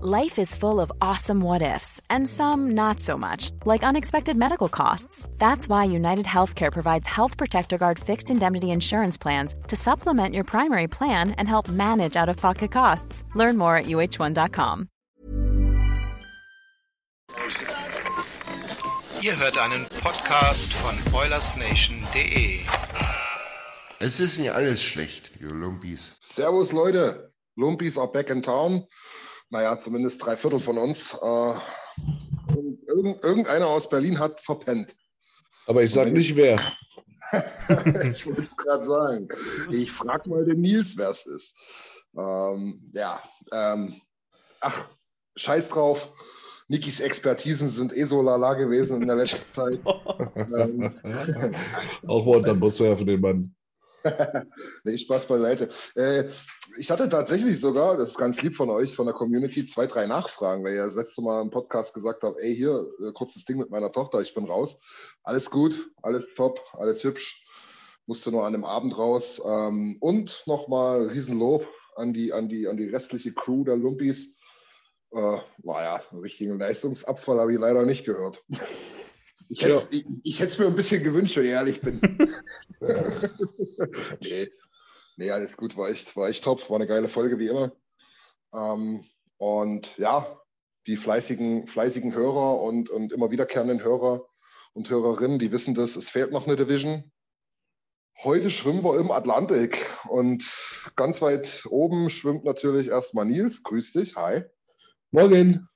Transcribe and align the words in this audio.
Life 0.00 0.38
is 0.38 0.54
full 0.54 0.80
of 0.80 0.92
awesome 1.00 1.40
what 1.40 1.62
ifs, 1.62 2.00
and 2.08 2.28
some 2.28 2.70
not 2.74 3.00
so 3.00 3.18
much, 3.18 3.50
like 3.64 3.82
unexpected 3.82 4.36
medical 4.36 4.68
costs. 4.68 5.28
That's 5.38 5.68
why 5.68 5.84
United 5.84 6.26
Healthcare 6.26 6.70
provides 6.70 7.08
Health 7.08 7.36
Protector 7.36 7.78
Guard 7.78 7.98
fixed 7.98 8.30
indemnity 8.30 8.70
insurance 8.70 9.18
plans 9.18 9.56
to 9.66 9.74
supplement 9.74 10.34
your 10.34 10.44
primary 10.44 10.86
plan 10.86 11.32
and 11.32 11.48
help 11.48 11.68
manage 11.68 12.14
out 12.14 12.28
of 12.28 12.36
pocket 12.36 12.70
costs. 12.70 13.24
Learn 13.34 13.56
more 13.56 13.76
at 13.76 13.86
uh1.com. 13.86 14.88
Ihr 19.20 19.36
hört 19.36 19.58
einen 19.58 19.88
Podcast 20.00 20.72
von 20.72 20.96
OilersNation.de. 21.12 22.60
Es 23.98 24.20
ist 24.20 24.38
nicht 24.38 24.52
alles 24.52 24.80
schlecht, 24.80 25.32
ihr 25.40 25.48
Lumpis. 25.48 26.16
Servus 26.20 26.70
Leute, 26.70 27.32
Lumpis 27.56 27.98
are 27.98 28.06
back 28.06 28.30
in 28.30 28.42
town. 28.42 28.86
Naja, 29.50 29.78
zumindest 29.78 30.24
drei 30.24 30.36
Viertel 30.36 30.60
von 30.60 30.78
uns. 30.78 31.14
Äh, 31.14 31.54
irgend, 32.88 33.24
irgendeiner 33.24 33.66
aus 33.66 33.88
Berlin 33.88 34.18
hat 34.18 34.40
verpennt. 34.40 34.94
Aber 35.66 35.82
ich 35.82 35.92
sag 35.92 36.12
nicht 36.12 36.36
wer. 36.36 36.56
ich 38.12 38.26
wollte 38.26 38.42
es 38.42 38.56
gerade 38.56 38.84
sagen. 38.86 39.28
Ich 39.70 39.90
frage 39.90 40.28
mal 40.28 40.44
den 40.44 40.60
Nils, 40.60 40.96
wer 40.96 41.10
es 41.10 41.26
ist. 41.26 41.56
Ähm, 42.16 42.90
ja, 42.92 43.22
ähm, 43.52 44.00
ach, 44.60 44.88
scheiß 45.36 45.68
drauf. 45.68 46.12
Nikis 46.68 47.00
Expertisen 47.00 47.70
sind 47.70 47.96
eh 47.96 48.04
so 48.04 48.20
lala 48.20 48.54
gewesen 48.54 49.00
in 49.00 49.08
der 49.08 49.16
letzten 49.16 49.52
Zeit. 49.54 49.80
ähm, 50.36 50.94
Auch 52.06 52.26
Wonderbus 52.26 52.76
für 52.76 52.96
den 52.96 53.20
Mann. 53.20 53.54
nee, 54.84 54.98
Spaß 54.98 55.26
beiseite. 55.26 55.68
Äh, 55.94 56.24
ich 56.78 56.90
hatte 56.90 57.08
tatsächlich 57.08 57.60
sogar, 57.60 57.96
das 57.96 58.10
ist 58.10 58.18
ganz 58.18 58.42
lieb 58.42 58.56
von 58.56 58.70
euch, 58.70 58.94
von 58.94 59.06
der 59.06 59.14
Community, 59.14 59.64
zwei, 59.64 59.86
drei 59.86 60.06
Nachfragen, 60.06 60.64
weil 60.64 60.74
ihr 60.74 60.84
das 60.84 60.94
letzte 60.94 61.22
Mal 61.22 61.42
im 61.42 61.50
Podcast 61.50 61.94
gesagt 61.94 62.22
habt, 62.22 62.38
ey, 62.40 62.54
hier, 62.54 62.86
äh, 63.04 63.12
kurzes 63.12 63.44
Ding 63.44 63.58
mit 63.58 63.70
meiner 63.70 63.92
Tochter, 63.92 64.20
ich 64.20 64.34
bin 64.34 64.44
raus. 64.44 64.80
Alles 65.22 65.50
gut, 65.50 65.90
alles 66.02 66.34
top, 66.34 66.60
alles 66.72 67.02
hübsch. 67.04 67.46
Musste 68.06 68.30
nur 68.30 68.46
an 68.46 68.52
dem 68.52 68.64
Abend 68.64 68.96
raus. 68.96 69.42
Ähm, 69.44 69.96
und 70.00 70.44
nochmal 70.46 71.08
Riesenlob 71.08 71.68
an 71.96 72.12
die, 72.12 72.32
an, 72.32 72.48
die, 72.48 72.68
an 72.68 72.76
die 72.76 72.88
restliche 72.88 73.32
Crew 73.32 73.64
der 73.64 73.76
Lumpis. 73.76 74.36
Äh, 75.10 75.38
naja, 75.62 76.02
einen 76.10 76.20
richtigen 76.20 76.58
Leistungsabfall 76.58 77.40
habe 77.40 77.52
ich 77.52 77.58
leider 77.58 77.84
nicht 77.84 78.04
gehört. 78.04 78.42
Ich 79.48 79.62
hätte 79.62 79.72
es 79.72 79.88
ich, 79.90 80.40
ich 80.40 80.58
mir 80.58 80.66
ein 80.66 80.76
bisschen 80.76 81.02
gewünscht, 81.02 81.36
wenn 81.36 81.44
ich 81.44 81.50
ehrlich 81.50 81.80
bin. 81.80 82.00
nee. 84.20 84.48
nee, 85.16 85.30
alles 85.30 85.56
gut, 85.56 85.76
war 85.76 85.88
echt, 85.88 86.14
war 86.16 86.28
echt 86.28 86.44
top, 86.44 86.68
war 86.68 86.76
eine 86.76 86.86
geile 86.86 87.08
Folge 87.08 87.38
wie 87.38 87.48
immer. 87.48 87.72
Ähm, 88.52 89.06
und 89.38 89.96
ja, 89.98 90.40
die 90.86 90.96
fleißigen, 90.96 91.66
fleißigen 91.66 92.14
Hörer 92.14 92.60
und, 92.60 92.90
und 92.90 93.12
immer 93.12 93.30
wiederkehrenden 93.30 93.82
Hörer 93.82 94.26
und 94.74 94.90
Hörerinnen, 94.90 95.38
die 95.38 95.52
wissen 95.52 95.74
das, 95.74 95.96
es 95.96 96.10
fehlt 96.10 96.32
noch 96.32 96.46
eine 96.46 96.56
Division. 96.56 97.10
Heute 98.24 98.50
schwimmen 98.50 98.82
wir 98.82 98.98
im 98.98 99.12
Atlantik 99.12 99.78
und 100.08 100.44
ganz 100.96 101.22
weit 101.22 101.64
oben 101.70 102.10
schwimmt 102.10 102.44
natürlich 102.44 102.88
erstmal 102.88 103.26
Nils. 103.26 103.62
Grüß 103.62 103.92
dich, 103.92 104.16
hi. 104.16 104.42
Morgen. 105.10 105.68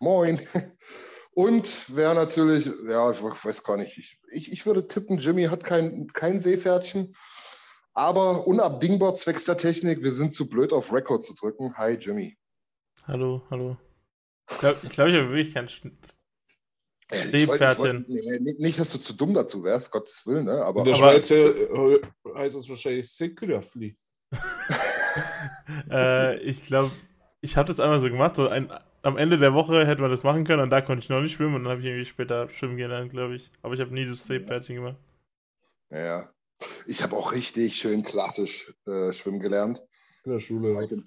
Moin. 0.00 0.40
Und 1.36 1.94
wer 1.94 2.14
natürlich, 2.14 2.64
ja, 2.88 3.10
ich 3.10 3.22
weiß 3.22 3.62
gar 3.62 3.76
nicht, 3.76 3.98
ich, 3.98 4.18
ich, 4.32 4.50
ich 4.52 4.64
würde 4.64 4.88
tippen, 4.88 5.18
Jimmy 5.18 5.44
hat 5.44 5.64
kein, 5.64 6.06
kein 6.14 6.40
Seepferdchen, 6.40 7.14
aber 7.92 8.46
unabdingbar 8.46 9.16
zwecks 9.16 9.44
der 9.44 9.58
Technik, 9.58 10.02
wir 10.02 10.12
sind 10.12 10.32
zu 10.32 10.48
blöd 10.48 10.72
auf 10.72 10.90
Record 10.90 11.24
zu 11.24 11.34
drücken. 11.34 11.76
Hi 11.76 11.90
Jimmy. 11.90 12.38
Hallo, 13.06 13.42
hallo. 13.50 13.76
Ich 14.50 14.58
glaube, 14.60 14.78
ich, 14.82 14.88
glaub, 14.88 15.08
ich 15.08 15.14
habe 15.14 15.28
wirklich 15.30 15.52
kein 15.52 15.68
Seepferdchen. 17.10 18.06
Nee, 18.08 18.54
nicht, 18.58 18.78
dass 18.78 18.92
du 18.92 18.98
zu 18.98 19.12
dumm 19.12 19.34
dazu 19.34 19.62
wärst, 19.62 19.90
Gottes 19.90 20.26
Willen, 20.26 20.46
ne? 20.46 20.64
Aber, 20.64 20.80
In 20.80 20.86
der 20.86 20.94
aber, 20.94 21.12
Schweiz 21.12 21.30
äh, 21.30 22.00
heißt 22.34 22.56
es 22.56 22.66
wahrscheinlich 22.66 23.12
Seekröfli. 23.12 23.94
äh, 25.90 26.38
ich 26.38 26.64
glaube, 26.64 26.92
ich 27.42 27.58
habe 27.58 27.68
das 27.68 27.78
einmal 27.78 28.00
so 28.00 28.08
gemacht, 28.08 28.36
so 28.36 28.48
ein, 28.48 28.72
am 29.06 29.16
Ende 29.16 29.38
der 29.38 29.54
Woche 29.54 29.86
hätte 29.86 30.00
man 30.00 30.10
das 30.10 30.24
machen 30.24 30.44
können 30.44 30.62
und 30.62 30.70
da 30.70 30.80
konnte 30.80 31.04
ich 31.04 31.08
noch 31.08 31.20
nicht 31.20 31.34
schwimmen 31.34 31.54
und 31.54 31.62
dann 31.62 31.70
habe 31.70 31.80
ich 31.80 31.86
irgendwie 31.86 32.06
später 32.06 32.48
schwimmen 32.48 32.76
gelernt, 32.76 33.12
glaube 33.12 33.36
ich. 33.36 33.52
Aber 33.62 33.72
ich 33.72 33.80
habe 33.80 33.94
nie 33.94 34.04
das 34.04 34.26
Seepferdchen 34.26 34.76
gemacht. 34.76 34.96
Ja, 35.90 36.28
ich 36.86 37.04
habe 37.04 37.14
auch 37.14 37.32
richtig 37.32 37.76
schön 37.76 38.02
klassisch 38.02 38.74
äh, 38.84 39.12
schwimmen 39.12 39.38
gelernt. 39.38 39.80
In 40.24 40.32
der 40.32 40.40
Schule. 40.40 41.04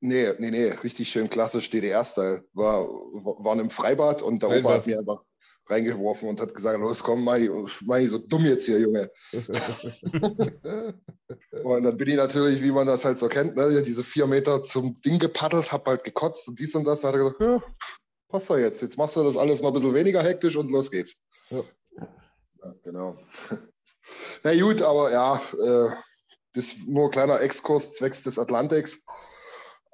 Nee, 0.00 0.28
nee, 0.38 0.50
nee, 0.50 0.68
richtig 0.84 1.08
schön 1.08 1.30
klassisch 1.30 1.70
DDR-Style. 1.70 2.44
War, 2.52 2.86
waren 2.86 3.60
im 3.60 3.70
Freibad 3.70 4.20
und 4.20 4.42
der 4.42 4.50
Opa 4.50 4.74
hat 4.74 4.86
mir 4.86 4.98
einfach 4.98 5.22
reingeworfen 5.70 6.28
und 6.28 6.40
hat 6.40 6.54
gesagt, 6.54 6.80
los 6.80 7.02
komm, 7.02 7.24
Mai, 7.24 7.48
Mai 7.84 8.06
so 8.06 8.18
dumm 8.18 8.44
jetzt 8.44 8.66
hier, 8.66 8.80
Junge. 8.80 9.10
und 11.62 11.82
dann 11.82 11.96
bin 11.96 12.08
ich 12.08 12.16
natürlich, 12.16 12.62
wie 12.62 12.72
man 12.72 12.86
das 12.86 13.04
halt 13.04 13.18
so 13.18 13.28
kennt, 13.28 13.56
ne, 13.56 13.82
diese 13.82 14.04
vier 14.04 14.26
Meter 14.26 14.64
zum 14.64 14.94
Ding 15.00 15.18
gepaddelt, 15.18 15.72
hab 15.72 15.86
halt 15.86 16.04
gekotzt 16.04 16.48
und 16.48 16.58
dies 16.58 16.74
und 16.74 16.84
das. 16.84 17.02
Da 17.02 17.08
hat 17.08 17.14
er 17.14 17.18
gesagt, 17.18 17.40
ja, 17.40 17.62
passt 18.28 18.50
doch 18.50 18.58
jetzt. 18.58 18.82
Jetzt 18.82 18.98
machst 18.98 19.16
du 19.16 19.24
das 19.24 19.36
alles 19.36 19.62
noch 19.62 19.68
ein 19.68 19.74
bisschen 19.74 19.94
weniger 19.94 20.22
hektisch 20.22 20.56
und 20.56 20.70
los 20.70 20.90
geht's. 20.90 21.16
Ja. 21.50 21.62
ja 22.62 22.74
genau. 22.82 23.16
Na 24.42 24.58
gut, 24.58 24.82
aber 24.82 25.12
ja, 25.12 25.36
äh, 25.36 25.90
das 26.54 26.66
ist 26.66 26.88
nur 26.88 27.06
ein 27.06 27.10
kleiner 27.10 27.40
Exkurs 27.40 27.94
zwecks 27.94 28.22
des 28.22 28.38
Atlantiks. 28.38 29.02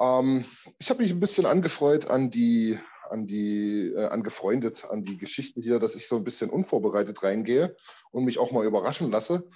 Ähm, 0.01 0.45
ich 0.79 0.91
habe 0.91 1.03
mich 1.03 1.13
ein 1.13 1.21
bisschen 1.21 1.47
angefreut 1.47 2.09
an 2.09 2.31
die 2.31 2.79
an 3.11 3.27
die, 3.27 3.93
äh, 3.95 4.07
angefreundet 4.07 4.85
an 4.85 5.05
die 5.05 5.19
Geschichte 5.19 5.61
hier, 5.61 5.79
dass 5.79 5.95
ich 5.95 6.09
so 6.09 6.17
ein 6.17 6.25
bisschen 6.25 6.51
unvorbereitet 6.51 7.23
reingehe 7.23 7.77
und 8.11 8.25
mich 8.25 8.39
auch 8.39 8.53
mal 8.53 8.65
überraschen 8.65 9.11
lasse. 9.11 9.49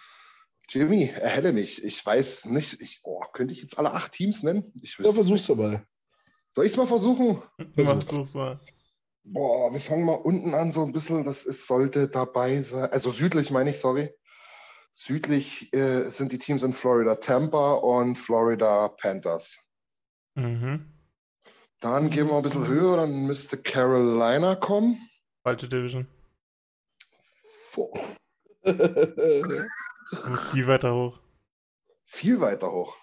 Jimmy, 0.69 1.05
erhelle 1.05 1.53
mich. 1.53 1.83
Ich 1.83 2.05
weiß 2.05 2.47
nicht, 2.47 2.81
ich, 2.81 3.01
oh, 3.05 3.21
könnte 3.33 3.55
ich 3.55 3.63
jetzt 3.63 3.79
alle 3.79 3.93
acht 3.93 4.13
Teams 4.13 4.43
nennen? 4.43 4.73
Ich 4.83 4.99
ja, 4.99 5.11
versuch's 5.13 5.47
du 5.47 5.55
mal. 5.55 5.87
Soll 6.51 6.67
ich 6.67 6.73
es 6.73 6.79
mal 6.79 6.87
versuchen? 6.87 7.43
Versuch's 7.75 8.35
mal. 8.35 8.61
Boah, 9.25 9.73
wir 9.73 9.81
fangen 9.81 10.05
mal 10.05 10.15
unten 10.15 10.55
an, 10.55 10.73
so 10.73 10.85
ein 10.85 10.93
bisschen, 10.93 11.25
das 11.25 11.45
ist, 11.45 11.67
sollte 11.67 12.09
dabei 12.09 12.61
sein. 12.63 12.91
Also 12.91 13.11
südlich 13.11 13.51
meine 13.51 13.71
ich, 13.71 13.79
sorry. 13.79 14.11
Südlich 14.93 15.73
äh, 15.75 16.09
sind 16.09 16.33
die 16.33 16.39
Teams 16.39 16.63
in 16.63 16.73
Florida 16.73 17.15
Tampa 17.17 17.75
und 17.75 18.17
Florida 18.17 18.89
Panthers. 18.89 19.59
Mhm. 20.35 20.98
Dann 21.81 22.11
gehen 22.11 22.29
wir 22.29 22.37
ein 22.37 22.43
bisschen 22.43 22.67
höher, 22.67 22.97
dann 22.97 23.27
müsste 23.27 23.57
Carolina 23.57 24.57
kommen. 24.57 24.99
Falsche 25.43 25.69
Division. 25.69 26.09
Boah. 27.75 27.93
viel 30.53 30.67
weiter 30.67 30.93
hoch. 30.93 31.21
Viel 32.05 32.41
weiter 32.41 32.73
hoch. 32.73 32.97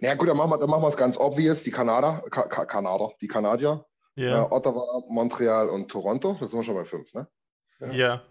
Na 0.00 0.08
naja, 0.08 0.14
gut, 0.16 0.28
dann 0.28 0.36
machen 0.36 0.50
wir, 0.50 0.58
dann 0.58 0.68
machen 0.68 0.82
wir 0.82 0.88
es 0.88 0.96
ganz 0.96 1.16
obvious. 1.16 1.62
Die 1.62 1.70
Kanada, 1.70 2.20
Ka 2.30 2.48
Ka 2.48 2.64
Kanada, 2.64 3.10
die 3.20 3.28
Kanadier. 3.28 3.86
Ja. 4.16 4.42
Äh, 4.42 4.46
Ottawa, 4.50 5.04
Montreal 5.08 5.68
und 5.68 5.88
Toronto. 5.88 6.36
Das 6.40 6.50
sind 6.50 6.58
wir 6.60 6.64
schon 6.64 6.74
bei 6.74 6.84
fünf, 6.84 7.14
ne? 7.14 7.28
Ja. 7.78 7.90
ja. 7.92 8.22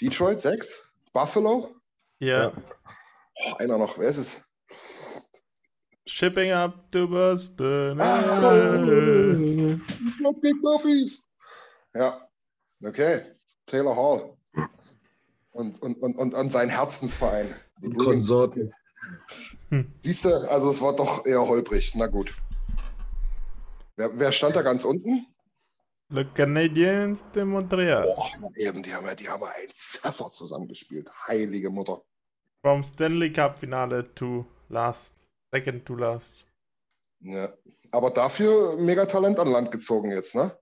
Detroit, 0.00 0.40
sechs. 0.40 0.94
Buffalo. 1.12 1.74
Ja. 2.20 2.52
Oh, 3.34 3.54
einer 3.58 3.76
noch, 3.76 3.98
wer 3.98 4.08
ist 4.08 4.16
es? 4.16 4.44
Shipping 6.10 6.50
up 6.50 6.90
to 6.90 7.06
Boston. 7.06 8.00
Ah, 8.00 9.78
Big 10.42 10.60
Buffys. 10.60 11.22
Ja, 11.94 12.20
okay. 12.84 13.22
Taylor 13.66 13.94
Hall. 13.94 14.36
Und, 15.52 15.80
und, 15.80 15.94
und, 16.02 16.16
und, 16.16 16.34
und 16.34 16.52
sein 16.52 16.68
Herzensverein. 16.68 17.54
Und 17.80 17.96
Konsorten. 17.96 18.72
Hm. 19.68 19.86
Siehst 20.00 20.24
du, 20.24 20.30
also 20.50 20.70
es 20.70 20.82
war 20.82 20.96
doch 20.96 21.24
eher 21.24 21.46
holprig. 21.46 21.92
Na 21.94 22.08
gut. 22.08 22.34
Wer, 23.96 24.10
wer 24.18 24.32
stand 24.32 24.56
da 24.56 24.62
ganz 24.62 24.84
unten? 24.84 25.26
The 26.08 26.24
Canadiens 26.24 27.24
de 27.34 27.44
Montreal. 27.44 28.02
Boah, 28.16 28.30
eben, 28.56 28.82
die 28.82 28.92
haben 28.92 29.06
ja, 29.06 29.14
die 29.14 29.28
haben 29.28 29.42
ja 29.42 29.48
ein 29.48 29.70
Pfeffer 29.70 30.30
zusammengespielt. 30.32 31.08
Heilige 31.28 31.70
Mutter. 31.70 32.02
From 32.62 32.82
Stanley 32.82 33.32
Cup 33.32 33.60
Finale 33.60 34.12
to 34.16 34.44
last 34.68 35.14
Second 35.52 35.84
to 35.84 35.94
last. 35.94 36.46
Ja. 37.20 37.52
Aber 37.92 38.10
dafür 38.10 38.76
mega 38.76 39.06
Talent 39.06 39.38
an 39.38 39.50
Land 39.50 39.72
gezogen 39.72 40.10
jetzt, 40.10 40.34
ne? 40.34 40.56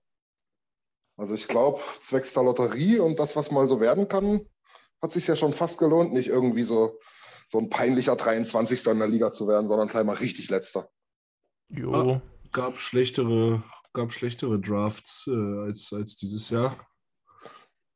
Also 1.17 1.33
ich 1.33 1.47
glaube, 1.47 1.79
zwecks 1.99 2.33
der 2.33 2.43
Lotterie 2.43 2.99
und 2.99 3.19
das, 3.19 3.35
was 3.35 3.51
mal 3.51 3.67
so 3.67 3.79
werden 3.81 4.07
kann, 4.07 4.41
hat 5.01 5.11
sich 5.11 5.27
ja 5.27 5.35
schon 5.35 5.53
fast 5.53 5.77
gelohnt, 5.77 6.13
nicht 6.13 6.29
irgendwie 6.29 6.63
so, 6.63 6.97
so 7.47 7.59
ein 7.59 7.69
peinlicher 7.69 8.15
23. 8.15 8.85
in 8.87 8.99
der 8.99 9.07
Liga 9.07 9.33
zu 9.33 9.47
werden, 9.47 9.67
sondern 9.67 9.89
gleich 9.89 10.05
mal 10.05 10.15
richtig 10.15 10.49
letzter. 10.49 10.89
Jo. 11.69 11.93
Ah. 11.93 12.21
Gab 12.51 12.79
schlechtere, 12.79 13.63
gab 13.93 14.11
schlechtere 14.11 14.59
Drafts 14.59 15.25
äh, 15.27 15.59
als, 15.65 15.93
als 15.93 16.15
dieses 16.15 16.49
Jahr. 16.49 16.75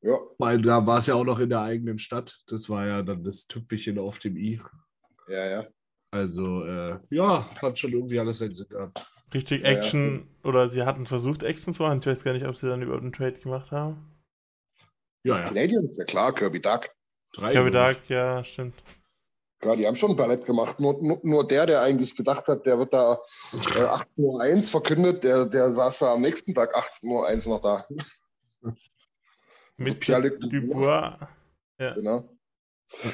Ja, 0.02 0.20
Weil 0.38 0.62
da 0.62 0.86
war 0.86 0.98
es 0.98 1.08
ja 1.08 1.16
auch 1.16 1.24
noch 1.24 1.40
in 1.40 1.50
der 1.50 1.62
eigenen 1.62 1.98
Stadt. 1.98 2.44
Das 2.48 2.70
war 2.70 2.86
ja 2.86 3.02
dann 3.02 3.24
das 3.24 3.48
Tüpfelchen 3.48 3.98
auf 3.98 4.20
dem 4.20 4.36
i. 4.36 4.62
ja, 5.28 5.46
ja. 5.46 5.68
Also, 6.14 6.64
äh, 6.64 7.00
ja, 7.10 7.50
hat 7.60 7.80
schon 7.80 7.92
irgendwie 7.92 8.20
alles 8.20 8.38
seinen 8.38 8.54
Sinn 8.54 8.70
gehabt. 8.70 9.04
Richtig 9.34 9.64
Ja, 9.64 9.72
ja. 9.72 9.78
Action, 9.80 10.30
oder 10.44 10.70
sie 10.70 10.84
hatten 10.84 11.08
versucht, 11.08 11.42
Action 11.42 11.74
zu 11.74 11.82
machen. 11.82 12.02
Ich 12.02 12.06
weiß 12.06 12.24
gar 12.24 12.34
nicht, 12.34 12.46
ob 12.46 12.56
sie 12.56 12.68
dann 12.68 12.84
überhaupt 12.84 13.02
einen 13.02 13.14
Trade 13.14 13.40
gemacht 13.40 13.72
haben. 13.72 14.12
Ja, 15.24 15.40
ja. 15.40 15.46
Canadiens, 15.46 15.98
ja 15.98 16.06
klar, 16.06 16.32
Kirby 16.32 16.62
Duck. 16.62 16.92
Drei. 17.34 17.52
Kirby. 17.52 17.72
Dark, 17.72 17.98
ja, 18.10 18.44
stimmt. 18.44 18.76
Klar, 19.60 19.76
die 19.76 19.88
haben 19.88 19.96
schon 19.96 20.12
ein 20.12 20.16
Ballett 20.16 20.46
gemacht. 20.46 20.80
Nur, 20.80 21.02
nur, 21.02 21.20
nur 21.24 21.48
der, 21.48 21.66
der 21.66 21.82
eigentlich 21.82 22.16
gedacht 22.16 22.48
hat, 22.48 22.64
der 22.68 22.78
wird 22.78 22.94
da 22.94 23.18
äh, 23.54 23.58
18.01 23.58 24.56
Uhr 24.56 24.62
verkündet, 24.62 25.24
der, 25.24 25.46
der 25.48 25.72
saß 25.72 25.98
da 25.98 26.14
am 26.14 26.22
nächsten 26.22 26.54
Tag 26.54 26.76
18.01 26.76 27.48
Uhr 27.48 27.54
noch 27.56 27.62
da. 27.62 27.88
Mr. 29.78 30.30
Dubois. 30.30 31.18
Ja. 31.80 31.94
Genau. 31.96 32.33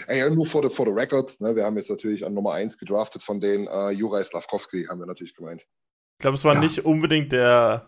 Ey, 0.07 0.19
ja, 0.19 0.29
nur 0.29 0.45
for 0.45 0.63
the, 0.63 0.69
for 0.73 0.85
the 0.85 0.91
record, 0.91 1.39
ne, 1.41 1.55
wir 1.55 1.63
haben 1.63 1.77
jetzt 1.77 1.89
natürlich 1.89 2.25
an 2.25 2.33
Nummer 2.33 2.53
1 2.53 2.77
gedraftet 2.77 3.23
von 3.23 3.39
denen, 3.39 3.67
äh, 3.67 3.91
Juraj 3.91 4.23
Slavkovski, 4.25 4.85
haben 4.85 4.99
wir 4.99 5.05
natürlich 5.07 5.35
gemeint. 5.35 5.61
Ich 5.61 6.21
glaube, 6.21 6.35
es 6.35 6.43
war 6.43 6.55
Ja. 6.55 6.59
nicht 6.59 6.85
unbedingt 6.85 7.31
der 7.31 7.87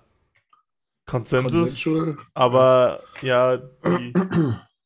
Konsensus, 1.05 1.85
aber 2.33 3.03
ja, 3.21 3.57
die, 3.57 4.13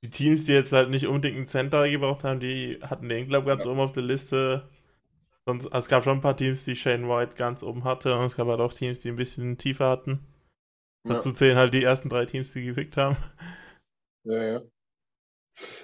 die 0.04 0.10
Teams, 0.10 0.46
die 0.46 0.54
jetzt 0.54 0.74
halt 0.74 0.90
nicht 0.90 1.06
unbedingt 1.07 1.38
einen 1.38 1.48
Center 1.48 1.88
gebraucht 1.90 2.24
haben, 2.24 2.40
die 2.40 2.80
hatten 2.81 3.08
den, 3.10 3.28
glaube 3.28 3.50
ich, 3.51 3.56
ganz 3.56 3.66
oben 3.68 3.80
auf 3.80 3.92
der 3.92 4.04
Liste. 4.04 4.68
Sonst, 5.46 5.68
also 5.68 5.78
es 5.86 5.88
gab 5.88 6.04
schon 6.04 6.18
ein 6.18 6.22
paar 6.22 6.36
Teams, 6.36 6.66
die 6.66 6.75
Shane 6.75 7.08
White 7.08 7.36
ganz 7.36 7.62
oben 7.62 7.84
hatte 7.84 8.18
und 8.18 8.25
es 8.25 8.36
gab 8.36 8.48
halt 8.48 8.60
auch 8.62 8.74
Teams, 8.74 9.01
die 9.01 9.10
ein 9.10 9.16
bisschen 9.16 9.60
tiefer 9.60 9.90
hatten. 9.90 10.25
Ja, 11.06 11.13
Dazu 11.16 11.31
zählen 11.31 11.58
halt 11.58 11.74
die 11.74 11.84
ersten 11.84 12.10
drei 12.10 12.25
Teams, 12.25 12.51
die 12.54 12.66
gepickt 12.66 12.98
haben. 12.98 13.16
ja, 14.24 14.44
ja. 14.44 14.62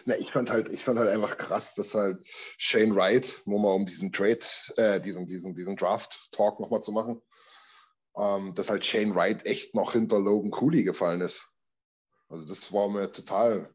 Na, 0.05 0.17
ich 0.17 0.31
fand 0.31 0.49
halt, 0.49 0.69
ich 0.69 0.83
fand 0.83 0.99
halt 0.99 1.09
einfach 1.09 1.37
krass, 1.37 1.73
dass 1.75 1.93
halt 1.93 2.27
Shane 2.57 2.95
Wright, 2.95 3.41
nur 3.45 3.61
mal 3.61 3.73
um 3.73 3.85
diesen 3.85 4.11
Trade, 4.11 4.39
äh, 4.77 4.99
diesen, 4.99 5.27
diesen, 5.27 5.55
diesen 5.55 5.75
Draft-Talk 5.75 6.59
nochmal 6.59 6.81
zu 6.81 6.91
machen, 6.91 7.21
ähm, 8.17 8.53
dass 8.55 8.69
halt 8.69 8.85
Shane 8.85 9.15
Wright 9.15 9.45
echt 9.45 9.75
noch 9.75 9.93
hinter 9.93 10.19
Logan 10.19 10.51
Cooley 10.51 10.83
gefallen 10.83 11.21
ist. 11.21 11.47
Also 12.29 12.47
das 12.47 12.73
war 12.73 12.89
mir 12.89 13.11
total. 13.11 13.73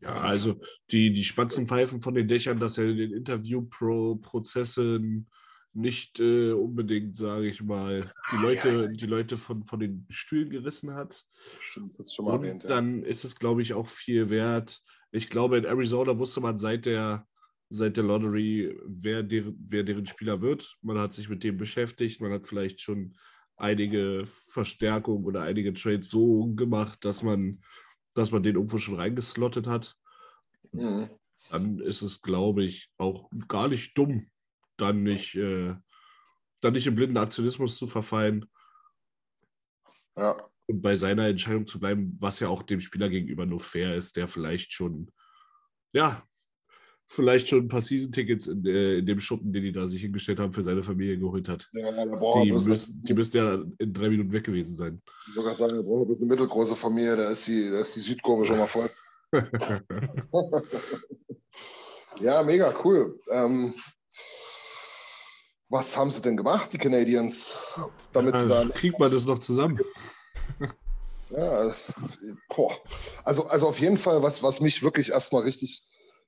Ja, 0.00 0.20
also 0.20 0.60
die, 0.90 1.12
die 1.12 1.24
Spatzenpfeifen 1.24 2.00
von 2.00 2.14
den 2.14 2.26
Dächern, 2.26 2.58
dass 2.58 2.78
er 2.78 2.86
in 2.86 2.96
den 2.96 3.12
Interviewprozessen 3.12 5.28
nicht 5.74 6.20
äh, 6.20 6.52
unbedingt, 6.52 7.16
sage 7.16 7.48
ich 7.48 7.62
mal, 7.62 8.12
die 8.32 8.42
Leute, 8.42 8.92
die 8.94 9.06
Leute 9.06 9.36
von, 9.36 9.64
von 9.64 9.80
den 9.80 10.06
Stühlen 10.10 10.50
gerissen 10.50 10.94
hat. 10.94 11.24
Stimmt, 11.60 11.98
das 11.98 12.12
schon 12.12 12.26
mal 12.26 12.32
Und 12.32 12.44
erwähnt. 12.44 12.62
Ja. 12.64 12.68
dann 12.68 13.02
ist 13.02 13.24
es, 13.24 13.36
glaube 13.36 13.62
ich, 13.62 13.72
auch 13.72 13.88
viel 13.88 14.28
wert. 14.30 14.82
Ich 15.10 15.30
glaube, 15.30 15.58
in 15.58 15.64
Arizona 15.64 16.18
wusste 16.18 16.40
man 16.40 16.58
seit 16.58 16.86
der, 16.86 17.26
seit 17.70 17.96
der 17.96 18.04
Lottery, 18.04 18.78
wer, 18.84 19.22
der, 19.22 19.52
wer 19.58 19.82
deren 19.82 20.06
Spieler 20.06 20.40
wird. 20.42 20.76
Man 20.82 20.98
hat 20.98 21.14
sich 21.14 21.28
mit 21.28 21.42
dem 21.42 21.56
beschäftigt. 21.56 22.20
Man 22.20 22.32
hat 22.32 22.46
vielleicht 22.46 22.80
schon 22.80 23.14
einige 23.56 24.24
Verstärkungen 24.26 25.24
oder 25.24 25.42
einige 25.42 25.72
Trades 25.72 26.10
so 26.10 26.52
gemacht, 26.54 27.04
dass 27.04 27.22
man, 27.22 27.62
dass 28.12 28.30
man 28.30 28.42
den 28.42 28.56
irgendwo 28.56 28.78
schon 28.78 28.96
reingeslottet 28.96 29.66
hat. 29.66 29.96
Mhm. 30.72 31.08
Dann 31.50 31.78
ist 31.78 32.02
es, 32.02 32.22
glaube 32.22 32.64
ich, 32.64 32.90
auch 32.98 33.30
gar 33.48 33.68
nicht 33.68 33.96
dumm, 33.96 34.30
dann 34.76 35.02
nicht, 35.02 35.34
äh, 35.34 35.74
dann 36.60 36.72
nicht 36.72 36.86
im 36.86 36.94
blinden 36.94 37.16
Aktionismus 37.16 37.76
zu 37.76 37.86
verfallen 37.86 38.46
Ja, 40.16 40.36
und 40.66 40.80
bei 40.80 40.96
seiner 40.96 41.26
Entscheidung 41.26 41.66
zu 41.66 41.78
bleiben, 41.78 42.16
was 42.20 42.40
ja 42.40 42.48
auch 42.48 42.62
dem 42.62 42.80
Spieler 42.80 43.08
gegenüber 43.08 43.46
nur 43.46 43.60
fair 43.60 43.96
ist, 43.96 44.16
der 44.16 44.28
vielleicht 44.28 44.72
schon, 44.72 45.10
ja, 45.92 46.22
vielleicht 47.08 47.48
schon 47.48 47.64
ein 47.64 47.68
paar 47.68 47.82
Season-Tickets 47.82 48.46
in, 48.46 48.64
äh, 48.64 48.98
in 48.98 49.06
dem 49.06 49.20
Schuppen, 49.20 49.52
den 49.52 49.64
die 49.64 49.72
da 49.72 49.86
sich 49.86 50.00
hingestellt 50.00 50.40
haben, 50.40 50.52
für 50.52 50.64
seine 50.64 50.82
Familie 50.82 51.18
geholt 51.18 51.48
hat. 51.48 51.68
ja 51.72 51.90
da 51.90 52.04
braucht 52.06 52.46
Die, 52.46 52.52
müssen, 52.52 53.02
die 53.02 53.14
müssen 53.14 53.36
ja 53.36 53.62
in 53.78 53.92
drei 53.92 54.08
Minuten 54.08 54.32
weg 54.32 54.44
gewesen 54.44 54.76
sein. 54.76 55.02
Ich 55.28 55.36
würde 55.36 55.50
sagen, 55.50 55.76
er 55.76 55.82
braucht 55.82 56.16
eine 56.16 56.26
mittelgroße 56.26 56.76
Familie, 56.76 57.16
da 57.16 57.30
ist 57.30 57.46
die, 57.46 57.68
da 57.70 57.80
ist 57.80 57.96
die 57.96 58.00
Südkurve 58.00 58.46
schon 58.46 58.58
mal 58.58 58.66
voll. 58.66 58.90
ja, 62.20 62.42
mega 62.42 62.74
cool. 62.84 63.18
Ähm, 63.30 63.74
was 65.72 65.96
haben 65.96 66.10
sie 66.10 66.20
denn 66.20 66.36
gemacht, 66.36 66.72
die 66.72 66.78
Canadiens? 66.78 67.80
Damit 68.12 68.36
sie 68.38 68.46
Ja, 68.46 68.64
da. 68.64 68.70
kriegt 68.70 68.98
man 68.98 69.10
das 69.10 69.24
noch 69.24 69.38
zusammen? 69.38 69.80
Ja, 71.34 71.72
boah. 72.54 72.76
Also, 73.24 73.46
also 73.46 73.68
auf 73.68 73.80
jeden 73.80 73.96
Fall, 73.96 74.22
was, 74.22 74.42
was 74.42 74.60
mich 74.60 74.82
wirklich 74.82 75.12
erstmal 75.12 75.44
richtig 75.44 75.82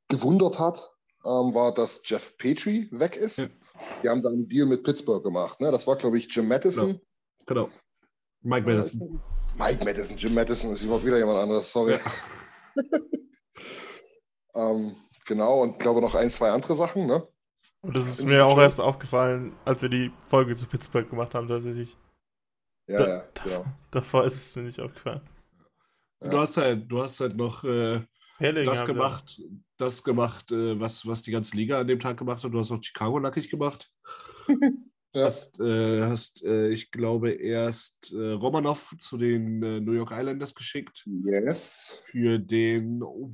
gewundert 0.08 0.58
hat, 0.58 0.90
ähm, 1.26 1.54
war, 1.54 1.74
dass 1.74 2.00
Jeff 2.06 2.38
Petrie 2.38 2.88
weg 2.90 3.14
ist. 3.14 3.36
Ja. 3.36 3.46
Die 4.02 4.08
haben 4.08 4.22
dann 4.22 4.32
einen 4.32 4.48
Deal 4.48 4.64
mit 4.64 4.82
Pittsburgh 4.82 5.22
gemacht. 5.22 5.60
Ne? 5.60 5.70
Das 5.70 5.86
war, 5.86 5.96
glaube 5.96 6.16
ich, 6.16 6.34
Jim 6.34 6.48
Madison. 6.48 6.98
Genau. 7.44 7.68
Mike 8.40 8.66
Madison. 8.66 9.20
Mike 9.58 9.84
Madison, 9.84 10.16
Jim 10.16 10.32
Madison 10.32 10.70
ist 10.70 10.82
überhaupt 10.82 11.04
wieder 11.04 11.18
jemand 11.18 11.38
anderes, 11.38 11.70
sorry. 11.70 11.98
ähm, 14.54 14.96
genau, 15.26 15.60
und 15.60 15.78
glaube 15.78 16.00
noch 16.00 16.14
ein, 16.14 16.30
zwei 16.30 16.50
andere 16.50 16.74
Sachen, 16.74 17.06
ne? 17.06 17.28
Und 17.84 17.94
das 17.98 18.08
ist 18.08 18.24
mir 18.24 18.46
auch 18.46 18.58
erst 18.58 18.80
aufgefallen, 18.80 19.52
als 19.64 19.82
wir 19.82 19.90
die 19.90 20.10
Folge 20.26 20.56
zu 20.56 20.66
Pittsburgh 20.66 21.08
gemacht 21.08 21.34
haben, 21.34 21.48
tatsächlich. 21.48 21.96
Ja, 22.86 22.98
Da- 22.98 23.08
ja, 23.08 23.24
genau. 23.44 23.64
Davor 23.90 24.24
ist 24.24 24.34
es 24.36 24.56
mir 24.56 24.62
nicht 24.62 24.80
aufgefallen. 24.80 25.20
Ja. 26.22 26.30
Du 26.30 26.38
hast 26.38 26.56
halt, 26.56 26.90
du 26.90 27.02
hast 27.02 27.20
halt 27.20 27.36
noch 27.36 27.62
äh, 27.64 28.00
das 28.38 28.86
gemacht, 28.86 29.40
das 29.76 30.02
gemacht, 30.02 30.50
äh, 30.50 30.80
was, 30.80 31.06
was 31.06 31.22
die 31.22 31.30
ganze 31.30 31.56
Liga 31.56 31.80
an 31.80 31.86
dem 31.86 32.00
Tag 32.00 32.16
gemacht 32.16 32.42
hat. 32.42 32.52
Du 32.52 32.58
hast 32.58 32.72
auch 32.72 32.82
Chicago 32.82 33.20
nackig 33.20 33.50
gemacht. 33.50 33.90
Ja. 35.16 35.26
Hast, 35.26 35.60
äh, 35.60 36.02
hast 36.02 36.42
äh, 36.42 36.70
ich 36.70 36.90
glaube, 36.90 37.30
erst 37.30 38.12
äh, 38.12 38.32
Romanov 38.32 38.96
zu 38.98 39.16
den 39.16 39.62
äh, 39.62 39.78
New 39.78 39.92
York 39.92 40.10
Islanders 40.10 40.56
geschickt 40.56 41.08
Yes. 41.24 42.02
für 42.06 42.40
den 42.40 43.00
oh, 43.00 43.32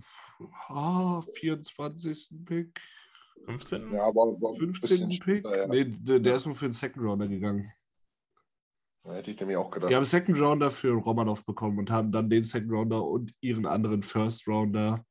ah, 0.68 1.22
24. 1.32 2.32
Pick, 2.44 2.78
15? 3.46 3.92
Ja, 3.92 4.06
war, 4.06 4.40
war 4.40 4.52
ein 4.52 4.58
15. 4.58 4.80
bisschen 4.88 5.08
Pick. 5.08 5.22
später, 5.22 5.56
ja. 5.56 5.66
Nee, 5.66 5.84
der, 5.84 6.20
der 6.20 6.36
ist 6.36 6.46
nur 6.46 6.54
für 6.54 6.66
den 6.66 6.72
Second 6.72 7.04
Rounder 7.04 7.28
gegangen. 7.28 7.70
Ja, 9.04 9.14
Hätte 9.14 9.30
ich 9.30 9.40
nämlich 9.40 9.56
auch 9.56 9.70
gedacht. 9.70 9.90
Die 9.90 9.96
haben 9.96 10.04
Second 10.04 10.38
Rounder 10.38 10.70
für 10.70 10.92
Romanov 10.92 11.44
bekommen 11.44 11.78
und 11.78 11.90
haben 11.90 12.12
dann 12.12 12.28
den 12.28 12.44
Second 12.44 12.72
Rounder 12.72 13.04
und 13.04 13.34
ihren 13.40 13.66
anderen 13.66 14.02
First 14.02 14.46
Rounder 14.46 15.04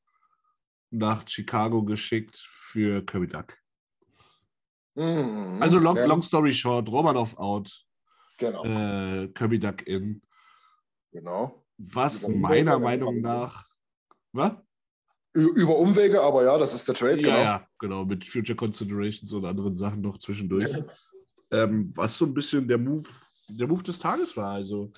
nach 0.91 1.27
Chicago 1.27 1.83
geschickt 1.83 2.37
für 2.37 3.03
Kirby 3.05 3.27
Duck. 3.27 3.57
Mhm. 4.95 5.57
Also 5.59 5.79
long, 5.79 5.95
ja, 5.97 6.05
long 6.05 6.21
story 6.21 6.53
short, 6.53 6.89
Romanov 6.89 7.37
out, 7.37 7.85
Genau, 8.37 8.63
äh, 8.63 9.27
Kirby 9.29 9.59
Duck 9.59 9.85
in. 9.87 10.21
genau. 11.11 11.65
Was 11.77 12.27
meiner 12.27 12.77
Meinung 12.79 13.21
nach. 13.21 13.65
Was? 14.33 14.53
Über 15.33 15.77
Umwege, 15.77 16.21
aber 16.21 16.43
ja, 16.43 16.57
das 16.57 16.73
ist 16.73 16.87
der 16.87 16.95
Trade, 16.95 17.21
Ja, 17.21 17.27
genau. 17.27 17.37
ja, 17.37 17.67
genau, 17.77 18.05
mit 18.05 18.25
Future 18.25 18.55
Considerations 18.55 19.31
und 19.31 19.45
anderen 19.45 19.75
Sachen 19.75 20.01
noch 20.01 20.17
zwischendurch. 20.17 20.65
ähm, 21.51 21.91
was 21.95 22.17
so 22.17 22.25
ein 22.25 22.33
bisschen 22.33 22.67
der 22.67 22.79
Move, 22.79 23.07
der 23.47 23.67
Move 23.67 23.83
des 23.83 23.99
Tages 23.99 24.35
war. 24.35 24.53
Also, 24.53 24.91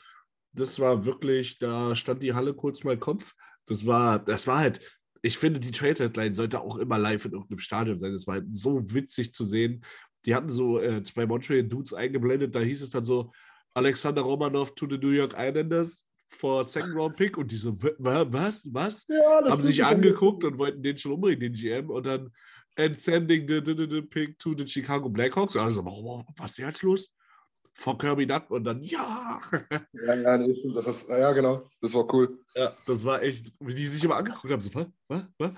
das 0.53 0.79
war 0.79 1.05
wirklich, 1.05 1.59
da 1.59 1.95
stand 1.95 2.23
die 2.23 2.33
Halle 2.33 2.53
kurz 2.53 2.83
mal 2.83 2.97
Kopf. 2.97 3.33
Das 3.65 3.85
war, 3.85 4.19
das 4.19 4.47
war 4.47 4.59
halt, 4.59 4.79
ich 5.21 5.37
finde, 5.37 5.59
die 5.59 5.71
Trade 5.71 6.03
Headline 6.03 6.33
sollte 6.33 6.61
auch 6.61 6.77
immer 6.77 6.97
live 6.97 7.25
in 7.25 7.33
irgendeinem 7.33 7.59
Stadion 7.59 7.97
sein. 7.97 8.13
Das 8.13 8.25
war 8.25 8.35
halt 8.35 8.53
so 8.53 8.93
witzig 8.93 9.33
zu 9.33 9.43
sehen. 9.43 9.83
Die 10.25 10.33
hatten 10.33 10.49
so 10.49 10.79
äh, 10.79 11.03
zwei 11.03 11.25
Montreal 11.25 11.63
Dudes 11.63 11.93
eingeblendet, 11.93 12.55
da 12.55 12.59
hieß 12.59 12.81
es 12.81 12.89
dann 12.89 13.05
so: 13.05 13.31
Alexander 13.73 14.21
Romanov 14.21 14.75
to 14.75 14.87
the 14.89 14.97
New 14.97 15.09
York 15.09 15.33
Islanders 15.37 16.05
for 16.31 16.65
second 16.65 16.95
round 16.95 17.15
pick 17.15 17.37
und 17.37 17.51
die 17.51 17.57
so, 17.57 17.75
"Wa- 17.81 17.91
wa- 17.99 18.25
was, 18.29 18.61
was? 18.71 19.05
Ja, 19.07 19.41
das 19.41 19.51
haben 19.51 19.63
sich 19.63 19.83
angeguckt 19.83 20.43
und 20.43 20.57
wollten 20.57 20.81
den 20.81 20.97
schon 20.97 21.11
umbringen, 21.11 21.39
den 21.39 21.53
GM, 21.53 21.89
und 21.89 22.05
dann 22.05 22.31
and 22.77 22.97
sending 22.99 23.47
the, 23.47 23.61
the, 23.65 23.75
the, 23.89 24.01
pick 24.01 24.39
to 24.39 24.55
the 24.57 24.65
Chicago 24.65 25.09
Blackhawks. 25.09 25.55
Also, 25.57 25.81
oh, 25.85 26.23
was 26.37 26.51
ist 26.51 26.57
jetzt 26.59 26.81
los? 26.83 27.11
Vor 27.73 27.97
Kirby 27.97 28.25
Duck 28.27 28.49
und 28.49 28.63
dann, 28.63 28.81
ja. 28.81 29.39
Ja, 29.93 30.15
ja, 30.15 30.37
nee, 30.37 30.55
das 30.73 30.87
ist, 30.87 31.09
ja, 31.09 31.31
genau. 31.33 31.69
Das 31.81 31.93
war 31.93 32.11
cool. 32.13 32.39
ja, 32.55 32.75
das 32.85 33.03
war 33.05 33.21
echt, 33.21 33.51
wie 33.59 33.73
die 33.75 33.87
sich 33.87 34.03
immer 34.03 34.15
angeguckt 34.17 34.51
haben, 34.51 34.61
so, 34.61 34.73
was, 34.73 34.87
was, 35.07 35.23
was? 35.37 35.51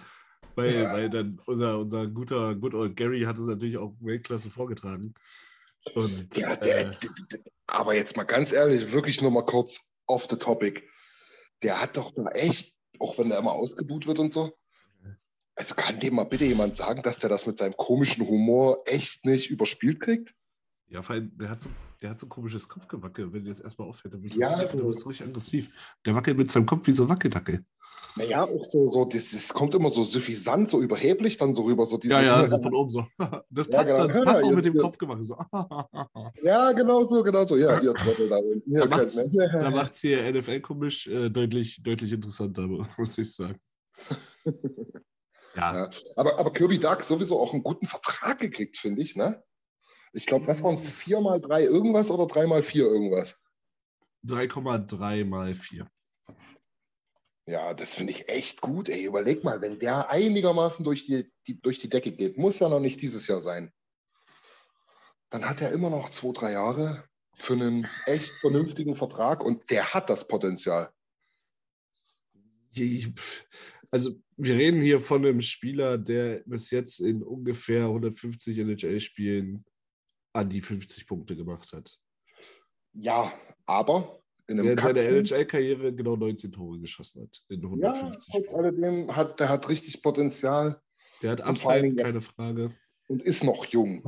Weil, 0.56 0.86
weil 0.94 1.10
dann 1.10 1.39
unser, 1.48 1.80
unser 1.80 2.06
guter 2.08 2.53
Good 2.56 2.75
Old 2.75 2.96
Gary 2.96 3.22
hat 3.22 3.39
es 3.39 3.46
natürlich 3.48 3.77
auch 3.77 3.96
Weltklasse 4.01 4.50
vorgetragen. 4.51 5.13
Und, 5.96 6.36
Ja, 6.38 6.56
der, 6.56 6.92
äh, 6.92 6.96
aber 7.68 7.96
jetzt 7.96 8.15
mal 8.18 8.24
ganz 8.24 8.51
ehrlich, 8.51 8.92
wirklich 8.92 9.22
nur 9.22 9.32
mal 9.32 9.46
kurz 9.46 9.92
off 10.08 10.28
the 10.30 10.38
topic. 10.38 10.84
Der 11.62 11.82
hat 11.82 11.98
doch 11.98 12.12
da 12.16 12.30
echt, 12.32 12.76
auch 13.00 13.18
wenn 13.18 13.30
der 13.30 13.40
immer 13.40 13.54
ausgebuht 13.54 14.08
wird 14.08 14.20
und 14.20 14.34
so. 14.34 14.52
Also 15.56 15.76
kann 15.76 16.00
dem 16.00 16.16
mal 16.16 16.24
bitte 16.24 16.46
jemand 16.46 16.78
sagen, 16.78 17.04
dass 17.04 17.20
der 17.20 17.30
das 17.30 17.46
mit 17.46 17.58
seinem 17.58 17.78
komischen 17.78 18.28
Humor 18.28 18.78
echt 18.86 19.26
nicht 19.26 19.52
überspielt 19.52 20.00
kriegt? 20.00 20.34
ja, 20.94 21.02
vor 21.02 21.16
allem, 21.16 21.36
der 21.38 21.50
hat 21.50 21.62
so, 21.62 21.70
der 22.04 22.12
hat 22.12 22.20
so 22.20 22.26
ein 22.26 22.30
komisches 22.30 22.68
Kopfgewackel. 22.70 23.32
Wenn 23.34 23.44
dir 23.46 23.50
das 23.50 23.62
erstmal 23.62 23.88
auffällt, 23.88 24.14
dann 24.14 24.22
bist 24.22 24.36
Ja, 24.36 24.60
du, 24.62 24.68
so. 24.68 24.78
du 24.80 24.88
bist 24.88 25.08
richtig 25.08 25.26
aggressiv. 25.28 25.70
Der 26.06 26.14
wackelt 26.14 26.38
mit 26.38 26.52
seinem 26.52 26.66
Kopf 26.66 26.86
wie 26.88 26.92
so 26.92 27.08
Wackeldackel. 27.10 27.66
Naja, 28.16 28.44
auch 28.44 28.64
so, 28.64 28.86
so 28.86 29.06
das, 29.06 29.32
das 29.32 29.54
kommt 29.54 29.74
immer 29.74 29.90
so 29.90 30.04
suffisant, 30.04 30.68
so 30.70 30.82
überheblich 30.82 31.38
dann 31.38 31.54
so 31.54 31.64
rüber. 31.64 31.86
So 31.86 31.98
dieses, 31.98 32.18
Ja, 32.18 32.22
ja, 32.42 32.48
so 32.48 32.60
von 32.62 32.76
oben 32.76 32.90
so. 32.92 33.06
Das 33.50 33.68
Ja, 33.68 33.78
passt, 33.78 33.90
genau. 33.90 34.08
das 34.08 34.24
passt 34.24 34.42
Ja, 34.42 34.48
auch 34.48 34.50
ihr- 34.52 34.56
mit 34.58 34.66
dem 34.66 34.76
Kopfgewackel. 34.76 35.24
So. 35.24 35.38
ja, 36.44 36.72
genau 36.74 37.06
so, 37.06 37.24
genau 37.24 37.46
so. 37.46 37.56
Ja, 37.58 37.80
ihr 37.82 37.94
Trottel 37.94 38.28
da 38.30 38.38
unten. 38.38 38.72
Da 38.74 38.82
könnt, 38.82 38.92
macht's, 38.92 39.16
ne? 39.16 39.72
macht's 39.74 40.00
hier 40.02 40.32
NFL-komisch 40.32 41.08
äh, 41.08 41.30
deutlich, 41.30 41.82
deutlich 41.82 42.12
interessanter, 42.12 42.68
muss 42.98 43.18
ich 43.18 43.34
sagen. 43.34 43.58
Ja, 45.56 45.74
Ja. 45.76 45.90
Aber, 46.16 46.40
aber 46.40 46.52
Kirby 46.52 46.80
Duck 46.80 47.04
sowieso 47.04 47.40
auch 47.40 47.54
einen 47.54 47.64
guten 47.64 47.86
Vertrag 47.88 48.40
gekriegt, 48.40 48.78
finde 48.78 49.02
ich, 49.02 49.16
ne? 49.16 49.42
Ich 50.13 50.25
glaube, 50.25 50.48
was 50.48 50.63
waren 50.63 50.75
es? 50.75 50.89
Vier 50.89 51.20
mal 51.20 51.41
drei 51.41 51.63
irgendwas 51.63 52.12
oder 52.12 52.27
drei 52.27 52.48
mal 52.48 52.63
vier 52.63 52.86
irgendwas? 52.86 53.36
3,3 54.25 55.25
mal 55.25 55.53
4. 55.53 55.88
Ja, 57.46 57.74
das 57.74 57.96
finde 57.96 58.13
ich 58.13 58.29
echt 58.29 58.62
gut, 58.62 58.88
ey. 58.88 59.03
Überleg 59.03 59.43
mal, 59.43 59.62
wenn 59.62 59.79
der 59.79 60.10
einigermaßen 60.10 60.86
durch 60.86 61.05
die, 61.05 61.29
die, 61.48 61.62
durch 61.62 61.79
die 61.79 61.89
Decke 61.89 62.12
geht, 62.12 62.38
muss 62.38 62.60
ja 62.60 62.70
noch 62.70 62.79
nicht 62.79 63.01
dieses 63.01 63.27
Jahr 63.27 63.41
sein. 63.41 63.74
Dann 65.29 65.50
hat 65.50 65.62
er 65.62 65.72
immer 65.72 65.89
noch 65.89 66.10
zwei, 66.10 66.32
drei 66.32 66.51
Jahre 66.53 67.03
für 67.36 67.53
einen 67.53 67.88
echt 68.05 68.32
vernünftigen 68.39 68.96
Vertrag 68.96 69.43
und 69.43 69.70
der 69.72 69.93
hat 69.93 70.10
das 70.10 70.27
Potenzial. 70.27 70.89
Also, 73.91 74.20
wir 74.38 74.55
reden 74.55 74.82
hier 74.82 75.01
von 75.01 75.25
einem 75.25 75.41
Spieler, 75.41 75.98
der 75.98 76.43
bis 76.46 76.72
jetzt 76.72 77.00
in 77.01 77.22
ungefähr 77.22 77.84
150 77.84 78.58
NHL-Spielen 78.58 79.65
an 80.34 80.50
die 80.50 80.62
50 80.62 81.08
Punkte 81.08 81.36
gemacht 81.36 81.72
hat. 81.74 81.98
Ja, 82.94 83.32
aber 83.66 84.20
in 84.48 84.58
Der 84.58 84.66
einem 84.66 84.72
in 84.74 84.78
seiner 84.78 85.00
NHL-Karriere 85.02 85.94
genau 85.96 86.16
19 86.16 86.52
Tore 86.52 86.80
geschossen 86.80 87.24
hat. 87.24 87.42
In 87.50 87.62
Ja, 87.80 87.94
150 87.94 88.34
trotz 88.34 88.52
Spielen. 88.52 88.66
alledem 88.66 89.16
hat 89.16 89.40
der 89.40 89.50
hat 89.50 89.70
richtig 89.70 90.02
Potenzial 90.02 90.82
Der 91.22 91.32
hat 91.32 91.48
und 91.48 91.58
vor 91.58 91.72
allen 91.72 91.84
Upside, 91.86 91.96
Dingen- 91.96 92.06
keine 92.06 92.22
Frage. 92.22 92.70
und 93.08 93.22
ist 93.22 93.44
noch 93.44 93.66
jung. 93.66 94.04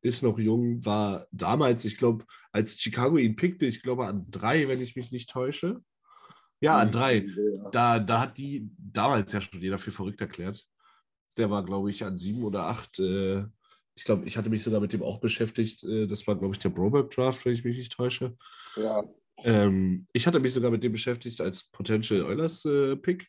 Ist 0.00 0.22
noch 0.22 0.38
jung, 0.38 0.84
war 0.84 1.26
damals, 1.32 1.84
ich 1.84 1.96
glaube, 1.98 2.24
als 2.52 2.76
Chicago 2.78 3.18
ihn 3.18 3.36
pickte, 3.36 3.66
ich 3.66 3.82
glaube 3.82 4.06
an 4.06 4.26
drei, 4.30 4.68
wenn 4.68 4.80
ich 4.80 4.94
mich 4.96 5.10
nicht 5.12 5.28
täusche. 5.30 5.82
Ja, 6.60 6.78
an 6.78 6.90
drei. 6.92 7.18
Ja. 7.26 7.70
Da, 7.72 7.98
da 7.98 8.20
hat 8.20 8.38
die 8.38 8.68
damals 8.78 9.32
ja 9.32 9.40
schon 9.40 9.60
jeder 9.60 9.78
für 9.78 9.92
verrückt 9.92 10.20
erklärt. 10.20 10.66
Der 11.36 11.50
war, 11.50 11.64
glaube 11.64 11.90
ich, 11.90 12.04
an 12.04 12.16
sieben 12.18 12.42
oder 12.44 12.64
acht. 12.64 12.98
Äh, 12.98 13.44
ich 13.98 14.04
glaube, 14.04 14.26
ich 14.26 14.36
hatte 14.36 14.48
mich 14.48 14.62
sogar 14.62 14.80
mit 14.80 14.92
dem 14.92 15.02
auch 15.02 15.18
beschäftigt. 15.18 15.82
Äh, 15.82 16.06
das 16.06 16.24
war, 16.28 16.36
glaube 16.36 16.54
ich, 16.54 16.60
der 16.60 16.68
Broberg 16.68 17.10
Draft, 17.10 17.44
wenn 17.44 17.52
ich 17.52 17.64
mich 17.64 17.76
nicht 17.76 17.92
täusche. 17.92 18.36
Ja. 18.76 19.02
Ähm, 19.38 20.06
ich 20.12 20.26
hatte 20.26 20.38
mich 20.38 20.54
sogar 20.54 20.70
mit 20.70 20.84
dem 20.84 20.92
beschäftigt 20.92 21.40
als 21.40 21.64
Potential 21.64 22.22
Oilers 22.22 22.64
äh, 22.64 22.94
Pick. 22.94 23.28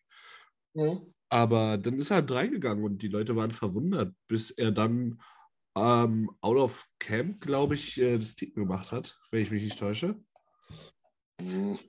Mhm. 0.75 1.11
Aber 1.29 1.79
dann 1.79 1.97
ist 1.97 2.11
er 2.11 2.17
an 2.17 2.27
drei 2.27 2.47
gegangen 2.47 2.83
und 2.83 3.01
die 3.01 3.07
Leute 3.07 3.35
waren 3.35 3.49
verwundert, 3.49 4.13
bis 4.27 4.51
er 4.51 4.71
dann 4.71 5.19
ähm, 5.75 6.29
out 6.41 6.57
of 6.57 6.87
camp, 6.99 7.41
glaube 7.41 7.73
ich, 7.73 7.99
äh, 7.99 8.19
das 8.19 8.35
Team 8.35 8.53
gemacht 8.53 8.91
hat, 8.91 9.19
wenn 9.31 9.41
ich 9.41 9.49
mich 9.49 9.63
nicht 9.63 9.79
täusche. 9.79 10.19
Hm. 11.41 11.79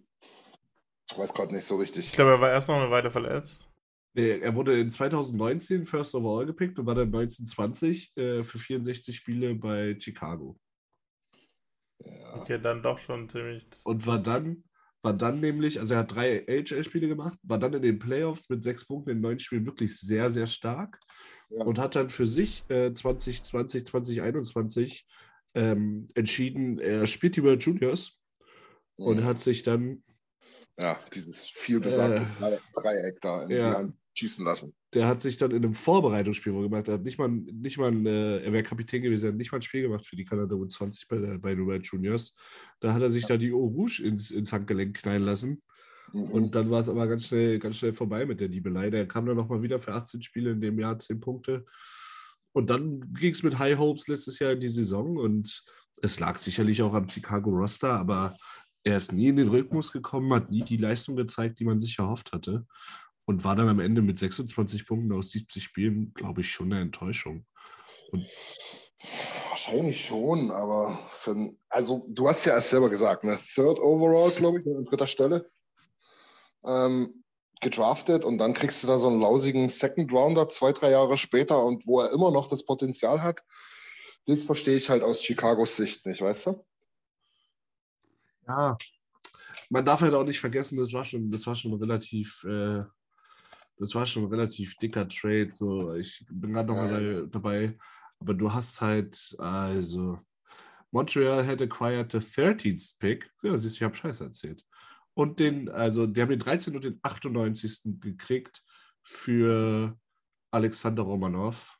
Ich 1.10 1.18
weiß 1.18 1.34
gerade 1.34 1.54
nicht 1.54 1.66
so 1.66 1.76
richtig. 1.76 2.06
Ich 2.06 2.12
glaube, 2.12 2.30
er 2.30 2.40
war 2.40 2.50
erst 2.50 2.68
noch 2.68 2.76
eine 2.76 2.90
Weile 2.90 3.10
verletzt. 3.10 3.69
Nee, 4.14 4.40
er 4.40 4.54
wurde 4.56 4.78
in 4.80 4.90
2019 4.90 5.86
First 5.86 6.14
Overall 6.14 6.46
gepickt 6.46 6.78
und 6.78 6.86
war 6.86 6.94
dann 6.96 7.08
1920 7.08 8.16
äh, 8.16 8.42
für 8.42 8.58
64 8.58 9.16
Spiele 9.16 9.54
bei 9.54 9.96
Chicago. 10.00 10.58
Ja. 12.04 12.40
Okay, 12.40 12.58
dann 12.60 12.82
doch 12.82 12.98
schon 12.98 13.28
ziemlich. 13.28 13.66
Und 13.84 14.06
war 14.06 14.18
dann, 14.18 14.64
war 15.02 15.12
dann 15.12 15.40
nämlich, 15.40 15.78
also 15.78 15.94
er 15.94 16.00
hat 16.00 16.14
drei 16.14 16.44
AHL-Spiele 16.48 17.06
gemacht, 17.08 17.38
war 17.42 17.58
dann 17.58 17.74
in 17.74 17.82
den 17.82 17.98
Playoffs 17.98 18.48
mit 18.48 18.64
sechs 18.64 18.86
Punkten 18.86 19.10
in 19.10 19.20
neun 19.20 19.38
Spielen 19.38 19.66
wirklich 19.66 19.98
sehr, 19.98 20.30
sehr 20.30 20.46
stark 20.46 20.98
Ja. 21.50 21.64
und 21.64 21.78
hat 21.78 21.94
dann 21.94 22.10
für 22.10 22.26
sich 22.26 22.64
äh, 22.68 22.92
2020, 22.92 23.84
2021 23.86 25.06
ähm, 25.54 26.08
entschieden, 26.14 26.78
er 26.78 27.06
spielt 27.06 27.36
die 27.36 27.42
World 27.44 27.62
Juniors 27.64 28.18
und 28.96 29.24
hat 29.24 29.40
sich 29.40 29.62
dann 29.62 30.02
ja, 30.80 30.98
dieses 31.14 31.48
vielbesagte 31.48 32.22
Äh, 32.22 32.38
Drei- 32.38 32.58
Dreieck 32.74 33.20
da 33.20 33.44
in 33.44 33.50
ja. 33.50 33.70
die 33.70 33.76
Hand 33.76 33.94
schießen 34.14 34.44
lassen. 34.44 34.74
der 34.92 35.06
hat 35.06 35.22
sich 35.22 35.36
dann 35.36 35.52
in 35.52 35.58
einem 35.64 35.72
Vorbereitungsspiel 35.74 36.52
wo 36.52 36.60
gemacht, 36.62 36.88
er 36.88 36.94
hat 36.94 37.02
nicht 37.04 37.16
mal, 37.18 37.28
nicht 37.28 37.78
mal 37.78 37.90
ein, 37.92 38.04
äh, 38.06 38.38
er 38.42 38.52
wäre 38.52 38.64
Kapitän 38.64 39.02
gewesen, 39.02 39.26
er 39.26 39.28
hat 39.32 39.36
nicht 39.38 39.52
mal 39.52 39.58
ein 39.58 39.62
Spiel 39.62 39.82
gemacht 39.82 40.04
für 40.06 40.16
die 40.16 40.24
Kanada 40.24 40.54
U20 40.56 41.06
bei, 41.08 41.18
der- 41.18 41.38
bei 41.38 41.54
den 41.54 41.64
World 41.66 41.86
Juniors. 41.86 42.34
Da 42.80 42.92
hat 42.92 43.00
er 43.02 43.10
sich 43.10 43.24
da 43.26 43.36
die 43.36 43.52
Eau 43.52 43.66
Rouge 43.66 44.00
ins, 44.02 44.30
ins 44.32 44.52
Handgelenk 44.52 44.96
knallen 44.96 45.22
lassen. 45.22 45.62
Mhm. 46.12 46.22
Und 46.32 46.54
dann 46.56 46.70
war 46.70 46.80
es 46.80 46.88
aber 46.88 47.06
ganz 47.06 47.26
schnell, 47.26 47.60
ganz 47.60 47.76
schnell 47.76 47.92
vorbei 47.92 48.26
mit 48.26 48.40
der 48.40 48.48
Liebelei. 48.48 48.90
Der 48.90 49.06
kam 49.06 49.26
dann 49.26 49.36
nochmal 49.36 49.62
wieder 49.62 49.78
für 49.78 49.92
18 49.94 50.22
Spiele 50.22 50.50
in 50.50 50.60
dem 50.60 50.78
Jahr, 50.80 50.98
10 50.98 51.20
Punkte. 51.20 51.64
Und 52.52 52.68
dann 52.68 53.14
ging 53.14 53.32
es 53.32 53.44
mit 53.44 53.60
High 53.60 53.78
Hopes 53.78 54.08
letztes 54.08 54.40
Jahr 54.40 54.52
in 54.52 54.60
die 54.60 54.68
Saison 54.68 55.16
und 55.18 55.62
es 56.02 56.18
lag 56.18 56.36
sicherlich 56.36 56.82
auch 56.82 56.94
am 56.94 57.08
Chicago 57.08 57.50
Roster, 57.50 57.92
aber 57.92 58.36
er 58.84 58.96
ist 58.96 59.12
nie 59.12 59.28
in 59.28 59.36
den 59.36 59.48
Rhythmus 59.48 59.92
gekommen, 59.92 60.32
hat 60.32 60.50
nie 60.50 60.62
die 60.62 60.76
Leistung 60.76 61.16
gezeigt, 61.16 61.60
die 61.60 61.64
man 61.64 61.80
sich 61.80 61.98
erhofft 61.98 62.32
hatte. 62.32 62.66
Und 63.26 63.44
war 63.44 63.54
dann 63.54 63.68
am 63.68 63.80
Ende 63.80 64.02
mit 64.02 64.18
26 64.18 64.86
Punkten 64.86 65.12
aus 65.12 65.30
70 65.30 65.62
Spielen, 65.62 66.12
glaube 66.14 66.40
ich, 66.40 66.50
schon 66.50 66.72
eine 66.72 66.82
Enttäuschung. 66.82 67.46
Wahrscheinlich 69.50 70.04
schon, 70.04 70.50
aber 70.50 70.98
für, 71.10 71.54
also 71.68 72.06
du 72.08 72.28
hast 72.28 72.44
ja 72.44 72.54
erst 72.54 72.70
selber 72.70 72.90
gesagt, 72.90 73.24
ne? 73.24 73.38
Third 73.54 73.78
overall, 73.78 74.30
glaube 74.30 74.60
ich, 74.60 74.66
an 74.66 74.84
dritter 74.84 75.06
Stelle. 75.06 75.48
Ähm, 76.64 77.22
gedraftet 77.60 78.24
und 78.24 78.38
dann 78.38 78.54
kriegst 78.54 78.82
du 78.82 78.86
da 78.86 78.98
so 78.98 79.08
einen 79.08 79.20
lausigen 79.20 79.68
Second 79.68 80.12
Rounder 80.12 80.48
zwei, 80.48 80.72
drei 80.72 80.90
Jahre 80.90 81.18
später 81.18 81.62
und 81.62 81.86
wo 81.86 82.00
er 82.00 82.12
immer 82.12 82.30
noch 82.30 82.48
das 82.48 82.64
Potenzial 82.64 83.22
hat. 83.22 83.42
Das 84.26 84.44
verstehe 84.44 84.76
ich 84.76 84.90
halt 84.90 85.02
aus 85.02 85.20
Chicagos 85.20 85.76
Sicht 85.76 86.06
nicht, 86.06 86.20
weißt 86.20 86.46
du? 86.46 86.64
Ja, 88.50 88.76
man 89.70 89.84
darf 89.84 90.00
halt 90.00 90.14
auch 90.14 90.24
nicht 90.24 90.40
vergessen, 90.40 90.76
das 90.76 90.92
war 90.92 91.04
schon, 91.04 91.30
das 91.30 91.46
war 91.46 91.54
schon 91.54 91.74
relativ, 91.74 92.42
äh, 92.44 92.82
das 93.78 93.94
war 93.94 94.04
schon 94.06 94.24
ein 94.24 94.30
relativ 94.30 94.74
dicker 94.76 95.08
Trade. 95.08 95.50
So, 95.50 95.94
ich 95.94 96.24
bin 96.30 96.52
gerade 96.52 96.68
noch 96.68 96.76
Ja, 96.76 96.84
mal 96.90 97.28
dabei, 97.28 97.78
aber 98.18 98.34
du 98.34 98.52
hast 98.52 98.80
halt, 98.80 99.34
also 99.38 100.18
Montreal 100.90 101.46
had 101.46 101.62
acquired 101.62 102.10
the 102.10 102.18
13th 102.18 102.98
pick. 102.98 103.30
Ja, 103.42 103.56
siehst 103.56 103.76
du, 103.76 103.78
ich 103.78 103.82
habe 103.84 103.96
Scheiße 103.96 104.24
erzählt. 104.24 104.64
Und 105.14 105.38
den, 105.38 105.68
also 105.68 106.06
die 106.06 106.20
haben 106.20 106.30
den 106.30 106.40
13. 106.40 106.74
und 106.74 106.84
den 106.84 106.98
98. 107.02 108.00
gekriegt 108.00 108.62
für 109.02 109.96
Alexander 110.50 111.02
Romanov. 111.04 111.78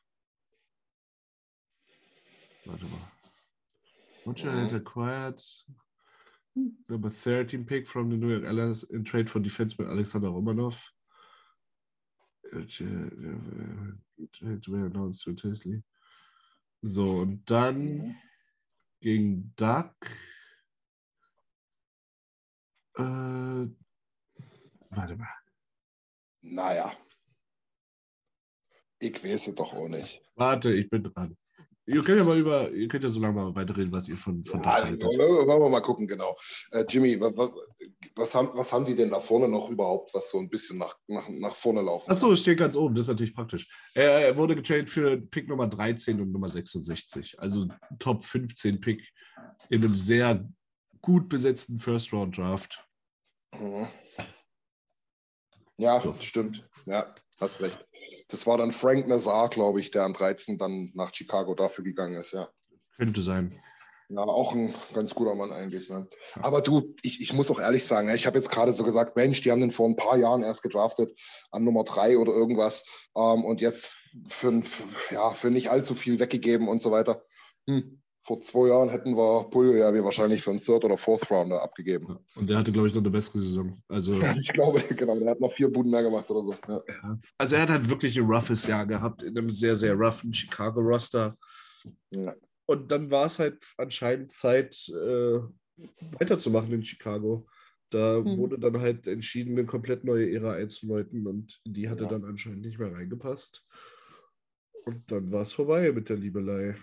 Warte 2.65 2.85
mal. 2.85 3.11
Montreal 4.25 4.55
had 4.59 4.73
acquired 4.73 5.41
number 6.89 7.09
13 7.09 7.65
pick 7.65 7.87
from 7.87 8.09
the 8.09 8.17
New 8.17 8.29
York 8.29 8.43
Islanders 8.43 8.83
in 8.83 9.03
trade 9.03 9.29
for 9.29 9.39
defenseman 9.39 9.89
Alexander 9.89 10.29
Romanov. 10.29 10.91
Uh, 12.53 12.59
uh. 12.59 13.91
So, 16.83 17.09
und 17.19 17.49
dann 17.49 18.15
gegen 18.99 19.53
Duck. 19.55 19.95
Äh, 22.97 23.67
warte 24.89 25.15
mal. 25.15 25.27
Naja. 26.41 26.93
Ich 28.99 29.23
weiß 29.23 29.47
es 29.47 29.55
doch 29.55 29.73
auch 29.73 29.87
nicht. 29.87 30.21
Warte, 30.35 30.73
ich 30.73 30.89
bin 30.89 31.03
dran. 31.03 31.37
Ihr 31.93 32.03
könnt 32.03 32.17
ja 32.19 32.23
mal 32.23 32.37
über, 32.37 32.71
ihr 32.71 32.87
könnt 32.87 33.03
ja 33.03 33.09
so 33.09 33.19
lange 33.19 33.33
mal 33.35 33.55
weiterreden, 33.55 33.91
was 33.93 34.07
ihr 34.07 34.15
von, 34.17 34.43
von 34.45 34.63
Ja, 34.63 34.83
haltet. 34.83 35.03
wollen 35.03 35.61
wir 35.61 35.69
mal 35.69 35.81
gucken, 35.81 36.07
genau. 36.07 36.35
Äh, 36.71 36.85
Jimmy, 36.89 37.19
wa, 37.19 37.31
wa, 37.35 37.49
was, 38.15 38.33
haben, 38.35 38.49
was 38.53 38.71
haben 38.71 38.85
die 38.85 38.95
denn 38.95 39.09
da 39.09 39.19
vorne 39.19 39.47
noch 39.47 39.69
überhaupt, 39.69 40.13
was 40.13 40.31
so 40.31 40.39
ein 40.39 40.49
bisschen 40.49 40.77
nach, 40.77 40.95
nach, 41.07 41.27
nach 41.29 41.55
vorne 41.55 41.81
laufen? 41.81 42.09
Achso, 42.09 42.31
es 42.31 42.39
steht 42.41 42.59
ganz 42.59 42.75
oben, 42.75 42.95
das 42.95 43.05
ist 43.05 43.09
natürlich 43.09 43.33
praktisch. 43.35 43.67
Er 43.93 44.11
er 44.27 44.37
wurde 44.37 44.55
getradet 44.55 44.89
für 44.89 45.17
Pick 45.19 45.47
Nummer 45.49 45.67
13 45.67 46.19
und 46.21 46.31
Nummer 46.31 46.49
66. 46.49 47.39
Also 47.39 47.67
Top 47.99 48.23
15 48.23 48.79
Pick 48.79 49.11
in 49.69 49.83
einem 49.83 49.95
sehr 49.95 50.47
gut 51.01 51.27
besetzten 51.29 51.79
First 51.79 52.13
Round 52.13 52.37
Draft. 52.37 52.85
Mhm. 53.57 53.87
Ja, 55.77 55.99
So. 55.99 56.15
stimmt. 56.21 56.67
Ja, 56.85 57.13
hast 57.41 57.61
recht. 57.61 57.85
Das 58.29 58.47
war 58.47 58.57
dann 58.57 58.71
Frank 58.71 59.07
Nazar, 59.07 59.49
glaube 59.49 59.79
ich, 59.79 59.91
der 59.91 60.03
am 60.03 60.13
13. 60.13 60.57
dann 60.57 60.91
nach 60.93 61.13
Chicago 61.13 61.55
dafür 61.55 61.83
gegangen 61.83 62.15
ist, 62.15 62.31
ja. 62.31 62.49
Könnte 62.95 63.21
sein. 63.21 63.59
Ja, 64.09 64.23
auch 64.23 64.53
ein 64.53 64.73
ganz 64.93 65.15
guter 65.15 65.35
Mann 65.35 65.53
eigentlich. 65.53 65.89
Ne? 65.89 66.05
Aber 66.41 66.59
du, 66.61 66.93
ich, 67.01 67.21
ich 67.21 67.31
muss 67.31 67.49
auch 67.49 67.61
ehrlich 67.61 67.85
sagen, 67.85 68.09
ich 68.13 68.27
habe 68.27 68.37
jetzt 68.37 68.51
gerade 68.51 68.73
so 68.73 68.83
gesagt, 68.83 69.15
Mensch, 69.15 69.41
die 69.41 69.51
haben 69.51 69.61
den 69.61 69.71
vor 69.71 69.87
ein 69.87 69.95
paar 69.95 70.17
Jahren 70.17 70.43
erst 70.43 70.63
gedraftet 70.63 71.17
an 71.49 71.63
Nummer 71.63 71.85
drei 71.85 72.17
oder 72.17 72.33
irgendwas 72.33 72.83
ähm, 73.15 73.45
und 73.45 73.61
jetzt 73.61 73.95
für, 74.27 74.61
ja, 75.11 75.33
für 75.33 75.49
nicht 75.49 75.69
allzu 75.69 75.95
viel 75.95 76.19
weggegeben 76.19 76.67
und 76.67 76.81
so 76.81 76.91
weiter. 76.91 77.23
Hm. 77.67 78.00
Vor 78.23 78.39
zwei 78.41 78.67
Jahren 78.67 78.89
hätten 78.89 79.15
wir 79.15 79.49
Puljo 79.49 79.73
ja 79.73 79.91
wir 79.93 80.03
wahrscheinlich 80.03 80.43
für 80.43 80.51
einen 80.51 80.61
Third- 80.61 80.85
oder 80.85 80.97
Fourth 80.97 81.29
Rounder 81.31 81.61
abgegeben. 81.61 82.19
Und 82.35 82.47
der 82.47 82.57
hatte, 82.57 82.71
glaube 82.71 82.87
ich, 82.87 82.93
noch 82.93 83.01
eine 83.01 83.09
bessere 83.09 83.39
Saison. 83.39 83.75
Also, 83.87 84.13
ich 84.37 84.53
glaube, 84.53 84.79
genau, 84.95 85.17
der 85.17 85.31
hat 85.31 85.39
noch 85.39 85.51
vier 85.51 85.71
Buden 85.71 85.91
mehr 85.91 86.03
gemacht 86.03 86.29
oder 86.29 86.43
so. 86.43 86.55
Ja. 86.67 87.19
Also 87.37 87.55
er 87.55 87.63
hat 87.63 87.69
halt 87.69 87.89
wirklich 87.89 88.17
ein 88.19 88.25
roughes 88.25 88.67
Jahr 88.67 88.85
gehabt 88.85 89.23
in 89.23 89.37
einem 89.37 89.49
sehr, 89.49 89.75
sehr 89.75 89.95
roughen 89.95 90.33
Chicago-Roster. 90.33 91.35
Ja. 92.11 92.35
Und 92.67 92.91
dann 92.91 93.09
war 93.09 93.25
es 93.25 93.39
halt 93.39 93.57
anscheinend 93.77 94.31
Zeit, 94.31 94.87
äh, 94.89 95.39
weiterzumachen 96.19 96.71
in 96.71 96.83
Chicago. 96.83 97.47
Da 97.89 98.21
mhm. 98.21 98.37
wurde 98.37 98.57
dann 98.57 98.79
halt 98.79 99.07
entschieden, 99.07 99.57
eine 99.57 99.65
komplett 99.65 100.03
neue 100.03 100.31
Ära 100.31 100.53
einzuläuten 100.53 101.27
und 101.27 101.59
die 101.65 101.89
hatte 101.89 102.03
ja. 102.03 102.09
dann 102.09 102.23
anscheinend 102.23 102.61
nicht 102.61 102.79
mehr 102.79 102.93
reingepasst. 102.93 103.65
Und 104.85 105.11
dann 105.11 105.31
war 105.31 105.41
es 105.41 105.53
vorbei 105.53 105.91
mit 105.91 106.09
der 106.09 106.17
Liebelei. 106.17 106.75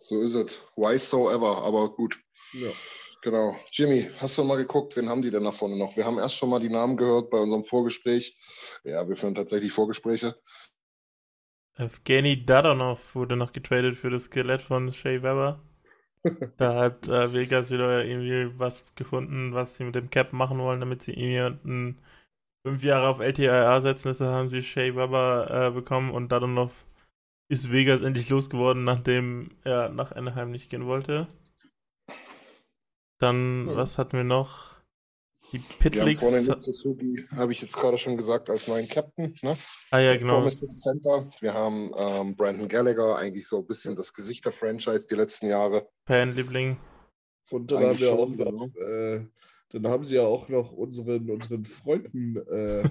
So 0.00 0.20
ist 0.22 0.34
es. 0.34 0.60
Why 0.76 0.98
so 0.98 1.30
ever, 1.30 1.62
aber 1.62 1.90
gut. 1.90 2.18
Ja. 2.52 2.70
Genau. 3.22 3.56
Jimmy, 3.72 4.08
hast 4.20 4.38
du 4.38 4.44
mal 4.44 4.56
geguckt, 4.56 4.96
wen 4.96 5.08
haben 5.08 5.22
die 5.22 5.30
denn 5.30 5.44
da 5.44 5.52
vorne 5.52 5.76
noch? 5.76 5.96
Wir 5.96 6.04
haben 6.04 6.18
erst 6.18 6.36
schon 6.36 6.50
mal 6.50 6.60
die 6.60 6.68
Namen 6.68 6.96
gehört 6.96 7.30
bei 7.30 7.38
unserem 7.38 7.64
Vorgespräch. 7.64 8.36
Ja, 8.84 9.08
wir 9.08 9.16
führen 9.16 9.34
tatsächlich 9.34 9.72
Vorgespräche. 9.72 10.34
Evgeny 11.76 12.44
Dadonov 12.44 13.14
wurde 13.14 13.36
noch 13.36 13.52
getradet 13.52 13.96
für 13.96 14.10
das 14.10 14.24
Skelett 14.24 14.62
von 14.62 14.92
Shea 14.92 15.22
Weber. 15.22 15.62
da 16.56 16.74
hat 16.74 17.06
äh, 17.08 17.32
Vegas 17.32 17.70
wieder 17.70 18.04
irgendwie 18.04 18.58
was 18.58 18.84
gefunden, 18.94 19.54
was 19.54 19.76
sie 19.76 19.84
mit 19.84 19.94
dem 19.94 20.10
Cap 20.10 20.32
machen 20.32 20.58
wollen, 20.58 20.80
damit 20.80 21.02
sie 21.02 21.12
jemanden 21.12 22.00
fünf 22.64 22.82
Jahre 22.82 23.08
auf 23.08 23.20
LTIR 23.20 23.80
setzen. 23.80 24.08
Deshalb 24.08 24.32
haben 24.32 24.50
sie 24.50 24.62
Shea 24.62 24.94
Weber 24.94 25.68
äh, 25.68 25.70
bekommen 25.70 26.10
und 26.10 26.30
Dadonov 26.30 26.72
ist 27.48 27.72
Vegas 27.72 28.02
endlich 28.02 28.28
losgeworden, 28.28 28.84
nachdem 28.84 29.50
er 29.64 29.88
nach 29.88 30.12
Anaheim 30.12 30.50
nicht 30.50 30.70
gehen 30.70 30.86
wollte. 30.86 31.26
Dann, 33.18 33.66
hm. 33.68 33.76
was 33.76 33.98
hatten 33.98 34.16
wir 34.16 34.24
noch? 34.24 34.68
Die 35.52 35.58
Pitlicks. 35.58 36.20
Wir 36.20 36.30
haben 36.30 36.44
vorne 36.44 36.60
Suzuki, 36.60 37.26
habe 37.34 37.52
ich 37.52 37.62
jetzt 37.62 37.74
gerade 37.74 37.96
schon 37.96 38.18
gesagt, 38.18 38.50
als 38.50 38.68
neuen 38.68 38.86
Captain. 38.86 39.34
Ne? 39.42 39.56
Ah 39.90 39.98
ja, 39.98 40.14
genau. 40.16 40.46
Center. 40.50 41.30
Wir 41.40 41.54
haben 41.54 41.90
ähm, 41.96 42.36
Brandon 42.36 42.68
Gallagher, 42.68 43.16
eigentlich 43.16 43.48
so 43.48 43.60
ein 43.60 43.66
bisschen 43.66 43.96
das 43.96 44.12
Gesicht 44.12 44.44
der 44.44 44.52
Franchise 44.52 45.06
die 45.10 45.14
letzten 45.14 45.46
Jahre. 45.46 45.88
Fan-Liebling. 46.06 46.76
Und 47.50 47.72
dann 47.72 47.82
haben 47.82 47.98
wir 47.98 48.12
auch 48.12 48.28
noch, 48.28 48.36
genau. 48.36 48.66
äh, 48.76 49.24
dann 49.70 49.88
haben 49.88 50.04
sie 50.04 50.16
ja 50.16 50.22
auch 50.22 50.50
noch 50.50 50.72
unseren, 50.72 51.30
unseren 51.30 51.64
Freunden 51.64 52.36
äh, 52.36 52.82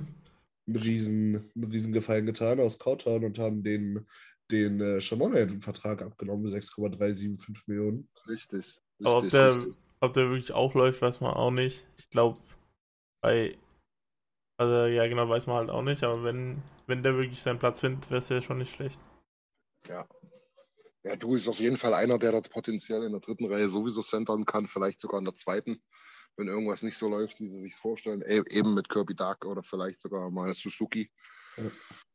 einen, 0.67 0.75
riesen, 0.75 1.51
einen 1.55 1.71
riesen 1.71 1.93
Gefallen 1.93 2.25
getan 2.25 2.59
aus 2.59 2.79
Cowtown 2.79 3.23
und 3.23 3.37
haben 3.37 3.61
den, 3.61 4.07
den 4.51 4.79
äh, 4.81 5.01
Vertrag 5.01 6.01
abgenommen, 6.01 6.49
6,375 6.49 7.67
Millionen. 7.67 8.09
Richtig. 8.27 8.59
richtig 8.59 9.05
Aber 9.05 9.17
ob 9.17 9.29
der, 9.29 9.55
richtig. 9.55 9.77
ob 9.99 10.13
der 10.13 10.29
wirklich 10.29 10.53
auch 10.53 10.73
läuft, 10.73 11.01
weiß 11.01 11.21
man 11.21 11.33
auch 11.33 11.51
nicht. 11.51 11.85
Ich 11.97 12.09
glaube, 12.09 12.39
bei. 13.21 13.57
Also, 14.59 14.87
ja, 14.87 15.07
genau, 15.07 15.29
weiß 15.29 15.45
man 15.45 15.57
halt 15.57 15.69
auch 15.69 15.83
nicht, 15.83 16.03
aber 16.03 16.23
wenn, 16.23 16.63
wenn 16.87 17.03
der 17.03 17.15
wirklich 17.15 17.39
seinen 17.39 17.59
Platz 17.59 17.81
findet, 17.81 18.09
wäre 18.09 18.21
es 18.21 18.29
ja 18.29 18.41
schon 18.41 18.57
nicht 18.57 18.73
schlecht. 18.73 18.99
Ja. 19.87 20.07
Ja, 21.03 21.15
du 21.15 21.35
ist 21.35 21.47
auf 21.47 21.59
jeden 21.59 21.77
Fall 21.77 21.93
einer, 21.93 22.17
der 22.17 22.31
das 22.31 22.49
potenziell 22.49 23.03
in 23.03 23.11
der 23.11 23.21
dritten 23.21 23.45
Reihe 23.45 23.69
sowieso 23.69 24.01
centern 24.01 24.45
kann, 24.45 24.67
vielleicht 24.67 24.99
sogar 24.99 25.19
in 25.19 25.25
der 25.25 25.35
zweiten, 25.35 25.81
wenn 26.37 26.47
irgendwas 26.47 26.83
nicht 26.83 26.97
so 26.97 27.07
läuft, 27.07 27.39
wie 27.39 27.47
sie 27.47 27.59
sich 27.59 27.75
vorstellen. 27.75 28.23
E 28.25 28.41
eben 28.49 28.73
mit 28.73 28.89
Kirby 28.89 29.15
Duck 29.15 29.45
oder 29.45 29.61
vielleicht 29.61 30.01
sogar 30.01 30.29
mal 30.31 30.53
Suzuki. 30.53 31.07
Ja. 31.55 31.63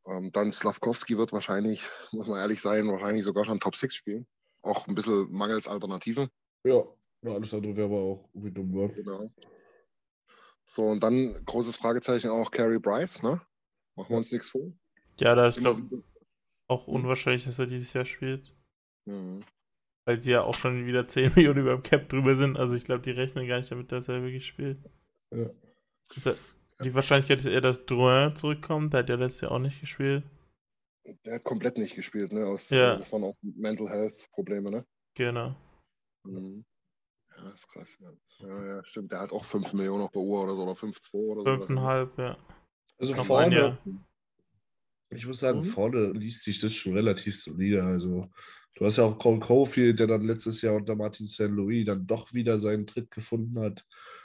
Ähm, 0.06 0.32
dann 0.32 0.52
Slavkovski 0.52 1.16
wird 1.16 1.32
wahrscheinlich, 1.32 1.82
muss 2.12 2.26
man 2.26 2.38
ehrlich 2.38 2.60
sein, 2.60 2.88
wahrscheinlich 2.88 3.24
sogar 3.24 3.44
schon 3.44 3.60
Top 3.60 3.76
6 3.76 3.94
spielen. 3.94 4.26
Auch 4.62 4.86
ein 4.86 4.94
bisschen 4.94 5.30
mangels 5.32 5.68
Alternativen. 5.68 6.28
Ja, 6.64 6.82
ja 7.22 7.32
alles 7.32 7.52
andere 7.52 7.76
wäre 7.76 7.86
aber 7.86 8.00
auch 8.00 8.28
irgendwie 8.34 8.52
dumm. 8.52 8.76
Ja. 8.78 8.86
Genau. 8.88 9.28
So, 10.66 10.84
und 10.84 11.02
dann 11.02 11.44
großes 11.44 11.76
Fragezeichen 11.76 12.30
auch 12.30 12.50
Carey 12.50 12.78
Bryce, 12.78 13.22
ne? 13.22 13.40
Machen 13.96 14.10
wir 14.10 14.16
uns 14.16 14.32
nichts 14.32 14.50
vor. 14.50 14.72
Ja, 15.20 15.34
da 15.34 15.48
ist, 15.48 15.58
glaube 15.58 15.82
ich, 15.82 16.02
auch 16.68 16.86
unwahrscheinlich, 16.86 17.44
dass 17.44 17.58
er 17.58 17.66
dieses 17.66 17.92
Jahr 17.92 18.04
spielt. 18.04 18.54
Mhm. 19.04 19.44
Weil 20.04 20.20
sie 20.20 20.32
ja 20.32 20.42
auch 20.42 20.54
schon 20.54 20.86
wieder 20.86 21.06
10 21.06 21.32
Millionen 21.36 21.60
über 21.60 21.76
dem 21.76 21.82
Cap 21.82 22.08
drüber 22.08 22.34
sind. 22.34 22.56
Also 22.56 22.74
ich 22.74 22.84
glaube, 22.84 23.02
die 23.02 23.10
rechnen 23.10 23.46
gar 23.46 23.58
nicht 23.58 23.70
damit, 23.70 23.92
dass 23.92 24.08
er 24.08 24.22
wirklich 24.22 24.46
spielt. 24.46 24.78
Ja. 25.30 25.50
Die 26.82 26.94
Wahrscheinlichkeit 26.94 27.40
ist 27.40 27.46
eher, 27.46 27.60
dass 27.60 27.84
Drouin 27.86 28.34
zurückkommt. 28.36 28.92
Der 28.92 29.00
hat 29.00 29.08
ja 29.08 29.16
letztes 29.16 29.42
Jahr 29.42 29.52
auch 29.52 29.58
nicht 29.58 29.80
gespielt. 29.80 30.24
Der 31.24 31.34
hat 31.34 31.44
komplett 31.44 31.78
nicht 31.78 31.96
gespielt, 31.96 32.32
ne? 32.32 32.46
Aus, 32.46 32.70
ja. 32.70 32.96
Das 32.96 33.12
waren 33.12 33.24
auch 33.24 33.34
Mental 33.42 33.88
Health 33.88 34.28
Probleme, 34.32 34.70
ne? 34.70 34.86
Genau. 35.14 35.54
Mhm. 36.24 36.64
Ja, 37.36 37.50
ist 37.50 37.68
krass. 37.68 37.96
Ja. 38.00 38.12
ja, 38.46 38.66
ja, 38.66 38.84
stimmt. 38.84 39.12
Der 39.12 39.20
hat 39.20 39.32
auch 39.32 39.44
5 39.44 39.72
Millionen 39.72 40.02
auf 40.02 40.10
der 40.10 40.22
Uhr 40.22 40.44
oder 40.44 40.54
so, 40.54 40.62
oder 40.62 40.72
5,2 40.72 41.14
oder 41.14 41.42
so. 41.42 41.74
5,5, 41.74 42.22
ja. 42.22 42.38
Also 42.98 43.14
Noch 43.14 43.24
vorne, 43.24 43.78
ich 45.10 45.26
muss 45.26 45.40
sagen, 45.40 45.60
mhm. 45.60 45.64
vorne 45.64 46.12
liest 46.12 46.44
sich 46.44 46.60
das 46.60 46.72
schon 46.72 46.94
relativ 46.94 47.36
solide. 47.36 47.82
Also, 47.82 48.30
du 48.74 48.86
hast 48.86 48.98
ja 48.98 49.04
auch 49.04 49.18
Cole 49.18 49.40
Caulfield, 49.40 49.98
der 49.98 50.06
dann 50.06 50.22
letztes 50.22 50.62
Jahr 50.62 50.74
unter 50.74 50.94
Martin 50.94 51.26
St. 51.26 51.40
Louis 51.40 51.84
dann 51.84 52.06
doch 52.06 52.32
wieder 52.32 52.58
seinen 52.58 52.86
Tritt 52.86 53.10
gefunden 53.10 53.58
hat. 53.58 53.84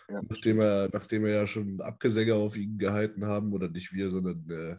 Ja, 0.10 0.22
nachdem, 0.30 0.62
er, 0.62 0.90
nachdem 0.94 1.26
er 1.26 1.32
ja 1.32 1.48
schon 1.48 1.82
Abgesänge 1.82 2.36
auf 2.36 2.56
ihn 2.56 2.78
gehalten 2.78 3.26
haben, 3.26 3.52
oder 3.54 3.68
nicht 3.68 3.92
wir, 3.94 4.10
sondern 4.10 4.50
äh, 4.50 4.76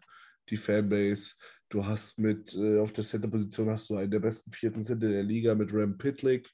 die 0.49 0.57
Fanbase. 0.57 1.35
Du 1.69 1.85
hast 1.85 2.19
mit, 2.19 2.55
äh, 2.55 2.79
auf 2.79 2.93
der 2.93 3.05
Center-Position 3.05 3.69
hast 3.69 3.91
du 3.91 3.97
einen 3.97 4.11
der 4.11 4.21
besten 4.21 4.51
vierten 4.51 4.85
Center 4.85 5.09
der 5.09 5.23
Liga 5.23 5.55
mit 5.55 5.73
Ram 5.73 5.99
Pitlick 5.99 6.49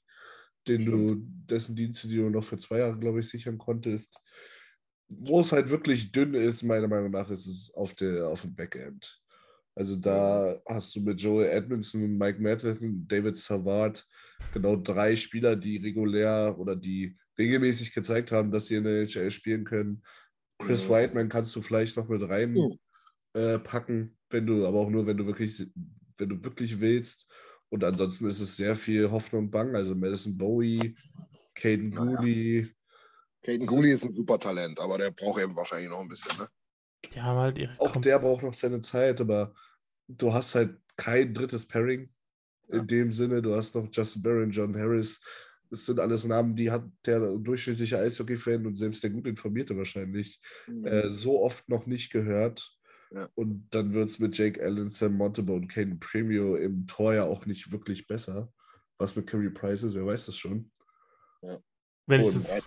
den 0.67 0.83
Stimmt. 0.83 1.11
du, 1.11 1.23
dessen 1.55 1.77
Dienste, 1.77 2.09
die 2.09 2.17
du 2.17 2.31
noch 2.31 2.45
für 2.45 2.59
zwei 2.59 2.79
Jahre, 2.79 2.99
glaube 2.99 3.21
ich, 3.21 3.29
sichern 3.29 3.59
konntest. 3.59 4.17
Wo 5.09 5.41
es 5.41 5.53
halt 5.53 5.71
wirklich 5.71 6.11
dünn 6.11 6.35
ist, 6.35 6.63
meiner 6.63 6.89
Meinung 6.89 7.11
nach, 7.11 7.31
ist 7.31 7.47
es 7.47 7.73
auf, 7.75 7.95
der, 7.95 8.29
auf 8.29 8.43
dem 8.43 8.55
Backend. 8.55 9.21
Also 9.75 9.97
da 9.97 10.61
hast 10.67 10.95
du 10.95 11.01
mit 11.01 11.21
Joel 11.21 11.49
Edmondson, 11.49 12.17
Mike 12.17 12.41
Madden, 12.41 13.07
David 13.09 13.37
Savard 13.37 14.07
genau 14.53 14.77
drei 14.77 15.17
Spieler, 15.17 15.57
die 15.57 15.79
regulär 15.79 16.55
oder 16.59 16.77
die 16.77 17.17
regelmäßig 17.39 17.93
gezeigt 17.95 18.33
haben, 18.33 18.51
dass 18.51 18.67
sie 18.67 18.77
in 18.77 18.85
der 18.85 19.03
NHL 19.03 19.31
spielen 19.31 19.65
können. 19.65 20.03
Chris 20.59 20.85
ja. 20.85 20.91
Whiteman 20.91 21.29
kannst 21.29 21.55
du 21.57 21.63
vielleicht 21.63 21.97
noch 21.97 22.09
mit 22.09 22.23
reinpacken, 22.23 22.79
äh, 23.35 23.59
packen, 23.59 24.19
wenn 24.31 24.47
du, 24.47 24.67
aber 24.67 24.81
auch 24.81 24.91
nur, 24.91 25.07
wenn 25.07 25.17
du 25.17 25.27
wirklich, 25.27 25.67
wenn 26.17 26.29
du 26.29 26.45
wirklich 26.45 26.81
willst. 26.81 27.27
Und 27.71 27.83
ansonsten 27.83 28.29
ist 28.29 28.41
es 28.41 28.57
sehr 28.57 28.77
viel 28.77 29.11
Hoffnung 29.11 29.45
und 29.47 29.51
Bang. 29.51 29.75
Also 29.75 29.95
Madison 29.95 30.37
Bowie, 30.37 30.97
Caden 31.55 31.91
Gooley. 31.91 32.73
Caden 33.43 33.67
Gooley 33.67 33.93
ist 33.93 34.05
ein 34.05 34.15
super 34.15 34.39
Talent, 34.39 34.79
aber 34.79 34.99
der 34.99 35.11
braucht 35.11 35.43
eben 35.43 35.57
wahrscheinlich 35.57 35.91
noch 35.91 36.01
ein 36.01 36.09
bisschen, 36.09 36.39
ne? 36.39 36.49
Die 37.13 37.21
haben 37.21 37.39
halt 37.39 37.59
ihre 37.59 37.79
Auch 37.79 37.97
der 37.97 38.19
braucht 38.19 38.43
noch 38.43 38.55
seine 38.55 38.81
Zeit, 38.81 39.21
aber 39.21 39.55
du 40.09 40.33
hast 40.33 40.55
halt 40.55 40.79
kein 40.97 41.35
drittes 41.35 41.67
Pairing 41.67 42.11
ja. 42.69 42.79
in 42.79 42.87
dem 42.87 43.13
Sinne. 43.13 43.43
Du 43.43 43.55
hast 43.55 43.75
noch 43.75 43.89
Justin 43.91 44.23
Barron, 44.23 44.51
John 44.51 44.77
Harris. 44.77 45.21
Das 45.75 45.87
sind 45.87 45.99
alles 45.99 46.25
Namen, 46.25 46.55
die 46.55 46.71
hat 46.71 46.85
der 47.05 47.19
durchschnittliche 47.37 47.99
Eishockey-Fan 47.99 48.65
und 48.65 48.77
selbst 48.77 49.03
der 49.03 49.11
gut 49.11 49.27
informierte 49.27 49.77
wahrscheinlich 49.77 50.41
mhm. 50.69 50.87
äh, 50.87 51.11
so 51.11 51.43
oft 51.43 51.69
noch 51.69 51.87
nicht 51.87 52.13
gehört. 52.13 52.79
Ja. 53.11 53.29
Und 53.35 53.67
dann 53.71 53.93
wird 53.93 54.09
es 54.09 54.21
mit 54.21 54.39
Jake 54.39 54.63
Allen, 54.63 54.89
Sam 54.89 55.15
Montebo 55.15 55.53
und 55.55 55.67
Caden 55.67 55.99
Premio 55.99 56.55
im 56.55 56.87
Tor 56.87 57.15
ja 57.15 57.25
auch 57.25 57.45
nicht 57.45 57.73
wirklich 57.73 58.07
besser. 58.07 58.53
Was 58.97 59.17
mit 59.17 59.27
Curry 59.27 59.51
Price 59.51 59.83
ist, 59.83 59.95
wer 59.95 60.07
weiß 60.07 60.27
das 60.27 60.37
schon. 60.37 60.71
Ja. 61.43 61.59
Wenn, 62.07 62.21
ich 62.21 62.33
das, 62.33 62.63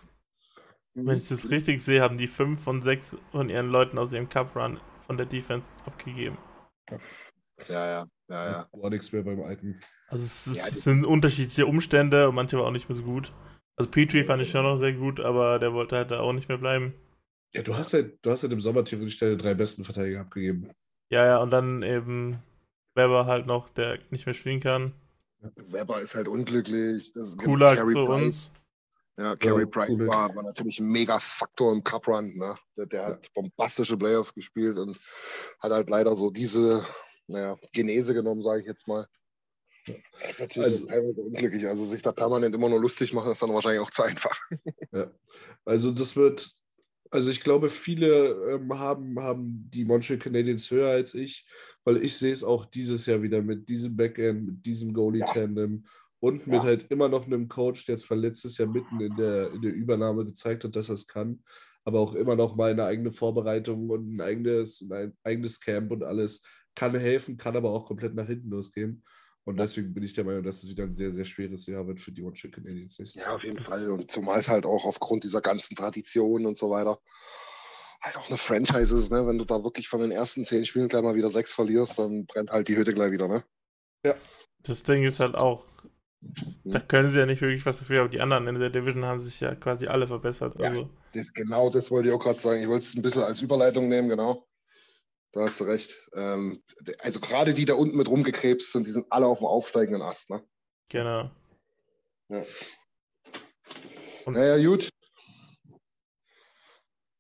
wenn 0.96 1.18
ich 1.18 1.30
das 1.30 1.50
richtig 1.50 1.82
sehe, 1.82 2.02
haben 2.02 2.18
die 2.18 2.28
fünf 2.28 2.62
von 2.62 2.82
sechs 2.82 3.16
von 3.32 3.50
ihren 3.50 3.70
Leuten 3.70 3.98
aus 3.98 4.12
ihrem 4.12 4.28
Cup-Run 4.28 4.82
von 5.06 5.16
der 5.16 5.28
Defense 5.28 5.70
abgegeben. 5.86 6.38
Ja, 7.70 7.88
ja, 7.88 8.06
ja, 8.30 8.52
ja. 8.52 8.70
Gar 8.72 8.90
nichts 8.90 9.12
mehr 9.12 9.24
beim 9.24 9.42
alten. 9.42 9.80
Also 10.10 10.26
es, 10.26 10.48
ist, 10.48 10.58
ja, 10.58 10.68
es 10.68 10.84
sind 10.84 11.06
unterschiedliche 11.06 11.66
Umstände 11.66 12.28
und 12.30 12.36
manche 12.36 12.58
waren 12.58 12.66
auch 12.66 12.72
nicht 12.72 12.90
mehr 12.90 12.98
so 12.98 13.04
gut. 13.04 13.32
Also 13.76 13.90
Petrie 13.92 14.24
fand 14.24 14.42
ich 14.42 14.52
schon 14.52 14.64
noch 14.64 14.78
sehr 14.78 14.94
gut, 14.94 15.20
aber 15.20 15.60
der 15.60 15.74
wollte 15.74 15.96
halt 15.96 16.12
da 16.12 16.20
auch 16.20 16.34
nicht 16.34 16.50
mehr 16.50 16.58
bleiben. 16.58 16.94
Ja, 17.54 17.62
du 17.62 17.76
hast 17.76 17.94
halt, 17.94 18.20
du 18.24 18.32
hast 18.32 18.44
halt 18.44 18.54
im 18.54 18.60
Sommer 18.60 18.84
theoretisch 18.84 19.18
deine 19.18 19.38
drei 19.38 19.54
besten 19.54 19.84
Verteidiger 19.84 20.22
abgegeben. 20.22 20.72
Ja, 21.10 21.26
ja, 21.26 21.38
und 21.38 21.52
dann 21.52 21.84
eben 21.84 22.40
Weber 22.96 23.26
halt 23.26 23.46
noch, 23.46 23.70
der 23.70 24.00
nicht 24.10 24.26
mehr 24.26 24.36
spielen 24.36 24.60
kann. 24.60 24.94
Weber 25.68 26.02
ist 26.02 26.16
halt 26.16 26.28
unglücklich. 26.28 27.14
Cooler 27.38 27.76
zu 27.76 27.84
Price. 27.86 28.10
uns. 28.10 28.52
Ja, 29.20 29.36
Carey 29.36 29.62
ja, 29.62 29.68
Price 29.68 30.00
war, 30.00 30.36
war, 30.36 30.44
natürlich 30.44 30.80
ein 30.80 30.92
mega 30.92 31.18
Faktor 31.20 31.74
im 31.74 31.84
Cup 31.84 32.08
Run. 32.08 32.36
Ne? 32.36 32.56
Der, 32.78 32.86
der 32.86 33.02
ja. 33.02 33.08
hat 33.08 33.34
bombastische 33.34 33.98
Playoffs 33.98 34.34
gespielt 34.34 34.78
und 34.78 34.98
hat 35.60 35.72
halt 35.72 35.90
leider 35.90 36.16
so 36.16 36.30
diese 36.30 36.86
naja, 37.28 37.58
Genese 37.74 38.14
genommen, 38.14 38.42
sage 38.42 38.62
ich 38.62 38.68
jetzt 38.68 38.88
mal. 38.88 39.06
Das 39.86 40.32
ist 40.32 40.40
natürlich 40.40 40.74
also, 40.74 40.86
teilweise 40.86 41.22
unglücklich. 41.22 41.68
Also 41.68 41.86
sich 41.86 42.02
da 42.02 42.12
permanent 42.12 42.56
immer 42.56 42.70
nur 42.70 42.82
lustig 42.82 43.14
machen, 43.14 43.32
ist 43.32 43.42
dann 43.42 43.54
wahrscheinlich 43.54 43.82
auch 43.82 43.92
zu 43.92 44.04
einfach. 44.04 44.38
Ja. 44.94 45.12
Also 45.66 45.92
das 45.92 46.16
wird, 46.16 46.50
also 47.12 47.30
ich 47.30 47.42
glaube, 47.42 47.70
viele 47.70 48.54
ähm, 48.54 48.80
haben, 48.80 49.20
haben 49.20 49.70
die 49.70 49.86
Montreal 49.86 50.20
Canadiens 50.20 50.72
höher 50.72 50.90
als 50.90 51.14
ich, 51.14 51.46
weil 51.84 52.04
ich 52.04 52.18
sehe 52.18 52.32
es 52.32 52.44
auch 52.44 52.66
dieses 52.66 53.06
Jahr 53.06 53.22
wieder 53.22 53.42
mit 53.42 53.68
diesem 53.68 53.96
Backend, 53.96 54.46
mit 54.46 54.66
diesem 54.66 54.94
Goalie-Tandem 54.94 55.84
ja. 55.84 55.90
und 56.20 56.48
mit 56.48 56.56
ja. 56.56 56.64
halt 56.64 56.90
immer 56.90 57.10
noch 57.10 57.26
einem 57.26 57.48
Coach, 57.48 57.86
der 57.86 57.98
zwar 57.98 58.18
letztes 58.18 58.58
Jahr 58.58 58.70
mitten 58.70 59.00
in 59.02 59.16
der, 59.18 59.52
in 59.52 59.62
der 59.62 59.74
Übernahme 59.74 60.26
gezeigt 60.26 60.64
hat, 60.64 60.76
dass 60.76 60.90
er 60.90 60.96
es 60.96 61.08
kann, 61.08 61.44
aber 61.84 62.00
auch 62.00 62.16
immer 62.16 62.36
noch 62.36 62.56
mal 62.56 62.72
eine 62.72 62.86
eigene 62.86 63.12
Vorbereitung 63.12 63.90
und 63.90 64.16
ein 64.16 64.22
eigenes, 64.22 64.82
ein 64.90 65.16
eigenes 65.24 65.60
Camp 65.60 65.92
und 65.92 66.04
alles 66.04 66.42
kann 66.78 66.98
helfen, 66.98 67.38
kann 67.38 67.58
aber 67.58 67.72
auch 67.72 67.86
komplett 67.86 68.14
nach 68.14 68.28
hinten 68.28 68.50
losgehen. 68.50 69.04
Und 69.46 69.58
deswegen 69.58 69.94
bin 69.94 70.04
ich 70.04 70.14
der 70.14 70.26
Meinung, 70.26 70.44
dass 70.44 70.62
es 70.62 70.70
wieder 70.70 70.84
ein 70.84 70.94
sehr, 70.94 71.12
sehr 71.12 71.26
schweres 71.26 71.66
Jahr 71.66 71.88
wird 71.88 72.00
für 72.00 72.12
die 72.12 72.22
Montreal 72.22 72.52
Canadiens. 72.52 72.98
Ja, 73.16 73.34
auf 73.34 73.44
jeden 73.44 73.60
Fall. 73.60 73.90
Und 73.90 74.12
zumal 74.12 74.40
es 74.40 74.48
halt 74.48 74.66
auch 74.66 74.86
aufgrund 74.86 75.24
dieser 75.24 75.42
ganzen 75.42 75.76
Traditionen 75.76 76.46
und 76.46 76.58
so 76.58 76.70
weiter 76.70 77.00
halt 78.02 78.16
auch 78.16 78.28
eine 78.28 78.38
Franchise 78.38 78.96
ist, 78.96 79.12
ne? 79.12 79.26
Wenn 79.26 79.40
du 79.40 79.46
da 79.46 79.64
wirklich 79.64 79.88
von 79.88 80.02
den 80.02 80.12
ersten 80.12 80.46
zehn 80.46 80.66
Spielen 80.66 80.88
gleich 80.88 81.02
mal 81.02 81.16
wieder 81.16 81.32
sechs 81.32 81.54
verlierst, 81.54 81.98
dann 81.98 82.28
brennt 82.28 82.52
halt 82.52 82.68
die 82.68 82.78
Hütte 82.78 82.94
gleich 82.94 83.12
wieder, 83.12 83.28
ne? 83.28 83.44
Ja. 84.06 84.14
Das 84.60 84.84
Ding 84.84 85.04
ist 85.04 85.20
halt 85.20 85.34
auch, 85.34 85.66
da 86.64 86.80
können 86.80 87.10
sie 87.10 87.18
ja 87.18 87.26
nicht 87.26 87.42
wirklich 87.42 87.66
was 87.66 87.80
dafür, 87.80 88.02
aber 88.02 88.10
die 88.10 88.22
anderen 88.22 88.48
in 88.48 88.60
der 88.60 88.70
Division 88.70 89.06
haben 89.06 89.22
sich 89.22 89.40
ja 89.40 89.56
quasi 89.56 89.88
alle 89.88 90.06
verbessert. 90.06 90.56
Ja, 90.60 90.70
also. 90.70 90.90
das, 91.14 91.34
genau 91.34 91.72
das 91.72 91.90
wollte 91.90 92.10
ich 92.10 92.14
auch 92.14 92.20
gerade 92.20 92.40
sagen. 92.40 92.62
Ich 92.62 92.68
wollte 92.68 92.86
es 92.86 92.96
ein 92.96 93.02
bisschen 93.02 93.24
als 93.24 93.42
Überleitung 93.42 93.90
nehmen, 93.90 94.10
genau. 94.10 94.48
Da 95.38 95.44
hast 95.44 95.60
du 95.60 95.66
recht. 95.66 95.96
Ähm, 96.16 96.64
also 97.04 97.20
gerade 97.20 97.54
die 97.54 97.66
da 97.66 97.76
unten 97.76 97.96
mit 97.96 98.10
rumgekrebst 98.10 98.72
sind, 98.72 98.88
die 98.88 98.92
sind 98.92 99.06
alle 99.12 99.28
auf 99.28 99.38
dem 99.38 99.46
aufsteigenden 99.46 100.02
Ast, 100.02 100.32
ne? 100.32 100.44
Genau. 100.90 101.30
Ja. 102.30 102.44
Und 104.26 104.34
naja, 104.34 104.58
gut. 104.68 104.90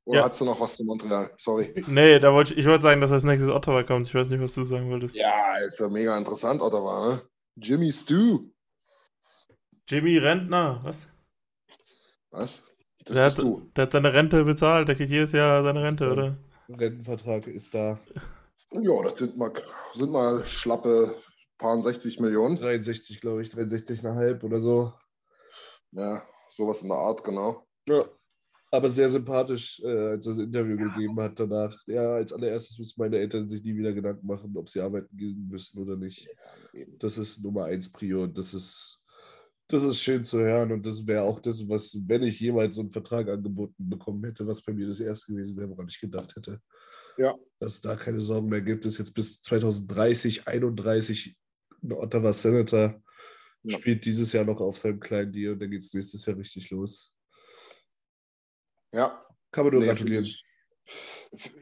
Oder 0.06 0.20
ja. 0.22 0.26
hast 0.26 0.42
du 0.42 0.46
noch 0.46 0.60
was 0.60 0.78
zu 0.78 0.84
Montreal? 0.84 1.30
Sorry. 1.38 1.72
Nee, 1.88 2.18
da 2.18 2.34
wollte 2.34 2.54
ich, 2.54 2.60
ich 2.62 2.66
wollte 2.66 2.82
sagen, 2.82 3.02
dass 3.02 3.12
als 3.12 3.24
nächstes 3.24 3.52
Ottawa 3.52 3.84
kommt. 3.84 4.08
Ich 4.08 4.16
weiß 4.16 4.30
nicht, 4.30 4.42
was 4.42 4.56
du 4.56 4.64
sagen 4.64 4.90
wolltest. 4.90 5.14
Ja, 5.14 5.58
ist 5.58 5.80
ja 5.80 5.88
mega 5.88 6.18
interessant, 6.18 6.60
Ottawa, 6.60 7.10
ne? 7.10 7.22
Jimmy 7.58 7.92
Stu. 7.92 8.50
Jimmy 9.88 10.18
Rentner, 10.18 10.80
was? 10.82 11.06
Was? 12.32 12.64
Das 13.06 13.16
der, 13.16 13.26
hat, 13.26 13.38
du. 13.38 13.70
der 13.76 13.84
hat 13.84 13.92
seine 13.92 14.12
Rente 14.12 14.44
bezahlt, 14.44 14.88
der 14.88 14.96
kriegt 14.96 15.12
jedes 15.12 15.34
Jahr 15.34 15.62
seine 15.62 15.84
Rente, 15.84 16.06
Sein 16.06 16.14
oder? 16.14 16.38
Rentenvertrag 16.70 17.48
ist 17.48 17.74
da. 17.74 18.00
Ja, 18.72 19.04
das 19.04 19.16
sind 19.16 19.38
mal, 19.38 19.52
sind 19.94 20.12
mal 20.12 20.46
schlappe 20.46 21.16
paar 21.58 21.82
60 21.82 22.20
Millionen. 22.20 22.56
63, 22.56 23.22
glaube 23.22 23.42
ich, 23.42 23.50
63,5 23.50 24.44
oder 24.44 24.60
so. 24.60 24.94
Ja, 25.92 26.22
sowas 26.50 26.82
in 26.82 26.90
der 26.90 26.98
Art, 26.98 27.24
genau. 27.24 27.66
Ja. 27.88 28.04
Aber 28.70 28.90
sehr 28.90 29.08
sympathisch, 29.08 29.80
äh, 29.80 30.10
als 30.10 30.26
er 30.26 30.32
das 30.34 30.40
Interview 30.40 30.78
gegeben 30.78 31.18
hat 31.22 31.40
danach. 31.40 31.74
Ja, 31.86 32.16
als 32.16 32.34
allererstes 32.34 32.78
müssen 32.78 33.00
meine 33.00 33.18
Eltern 33.18 33.48
sich 33.48 33.64
nie 33.64 33.78
wieder 33.78 33.94
Gedanken 33.94 34.28
machen, 34.28 34.56
ob 34.58 34.68
sie 34.68 34.82
arbeiten 34.82 35.16
gehen 35.16 35.48
müssen 35.48 35.80
oder 35.80 35.96
nicht. 35.96 36.28
Das 37.00 37.18
ist 37.18 37.42
Nummer 37.42 37.66
eins 37.66 37.90
Prio 37.90 38.24
und 38.24 38.38
das 38.38 38.54
ist, 38.54 39.00
das 39.68 39.84
ist 39.84 40.02
schön 40.02 40.24
zu 40.24 40.40
hören 40.40 40.72
und 40.72 40.86
das 40.86 41.06
wäre 41.06 41.24
auch 41.24 41.40
das, 41.40 41.68
was, 41.68 41.98
wenn 42.08 42.24
ich 42.24 42.40
jemals 42.40 42.76
so 42.76 42.82
einen 42.82 42.90
Vertrag 42.90 43.28
angeboten 43.28 43.90
bekommen 43.90 44.24
hätte, 44.24 44.48
was 44.48 44.62
bei 44.62 44.72
mir 44.72 44.88
das 44.88 45.00
erste 45.00 45.34
gewesen 45.34 45.58
wäre, 45.58 45.70
woran 45.70 45.88
ich 45.90 46.00
gedacht 46.00 46.36
hätte. 46.36 46.62
Ja. 47.18 47.36
Dass 47.60 47.76
es 47.76 47.82
da 47.82 47.96
keine 47.96 48.22
Sorgen 48.22 48.48
mehr 48.48 48.62
gibt, 48.62 48.86
ist 48.86 48.98
jetzt 48.98 49.14
bis 49.14 49.42
2030, 49.42 50.48
31 50.48 51.36
ein 51.84 51.92
Ottawa 51.92 52.34
Senator, 52.34 53.02
ja. 53.64 53.78
spielt 53.78 54.06
dieses 54.06 54.32
Jahr 54.34 54.46
noch 54.46 54.62
auf 54.62 54.78
seinem 54.78 55.00
kleinen 55.00 55.34
Deal 55.34 55.54
und 55.54 55.60
dann 55.60 55.72
geht 55.72 55.84
es 55.84 55.94
nächstes 55.94 56.26
Jahr 56.26 56.38
richtig 56.38 56.70
los. 56.70 57.14
Ja. 58.94 59.26
Kann 59.52 59.66
man 59.66 59.74
nur 59.74 59.82
nee, 59.82 59.88
gratulieren. 59.88 60.24
Ich, 60.24 60.46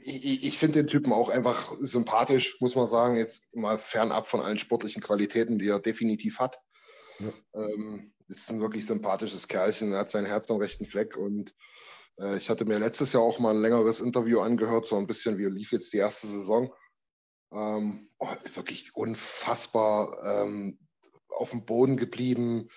ich, 0.04 0.44
ich 0.44 0.58
finde 0.58 0.80
den 0.80 0.88
Typen 0.88 1.12
auch 1.12 1.30
einfach 1.30 1.74
sympathisch, 1.80 2.58
muss 2.60 2.76
man 2.76 2.88
sagen. 2.88 3.18
Jetzt 3.18 3.44
mal 3.54 3.78
fernab 3.78 4.30
von 4.30 4.42
allen 4.42 4.60
sportlichen 4.60 5.02
Qualitäten, 5.02 5.58
die 5.58 5.70
er 5.70 5.80
definitiv 5.80 6.40
hat. 6.40 6.60
Ja. 7.20 7.62
Ähm, 7.62 8.14
ist 8.28 8.50
ein 8.50 8.62
wirklich 8.62 8.86
sympathisches 8.86 9.48
Kerlchen. 9.48 9.94
Er 9.94 10.00
hat 10.00 10.12
sein 10.12 10.26
Herz 10.26 10.50
am 10.50 10.58
rechten 10.58 10.86
Fleck 10.86 11.16
und 11.16 11.54
äh, 12.20 12.38
ich 12.38 12.50
hatte 12.50 12.66
mir 12.66 12.80
letztes 12.80 13.14
Jahr 13.14 13.24
auch 13.24 13.40
mal 13.40 13.56
ein 13.56 13.62
längeres 13.62 14.02
Interview 14.02 14.40
angehört, 14.40 14.88
so 14.88 14.98
ein 14.98 15.08
bisschen, 15.08 15.38
wie 15.38 15.46
lief 15.46 15.72
jetzt 15.72 15.94
die 15.94 15.98
erste 15.98 16.28
Saison. 16.28 16.74
Ähm, 17.54 18.10
oh, 18.20 18.28
wirklich 18.54 18.96
unfassbar 18.96 20.44
ähm, 20.44 20.80
auf 21.30 21.52
dem 21.52 21.66
Boden 21.66 21.98
geblieben, 21.98 22.68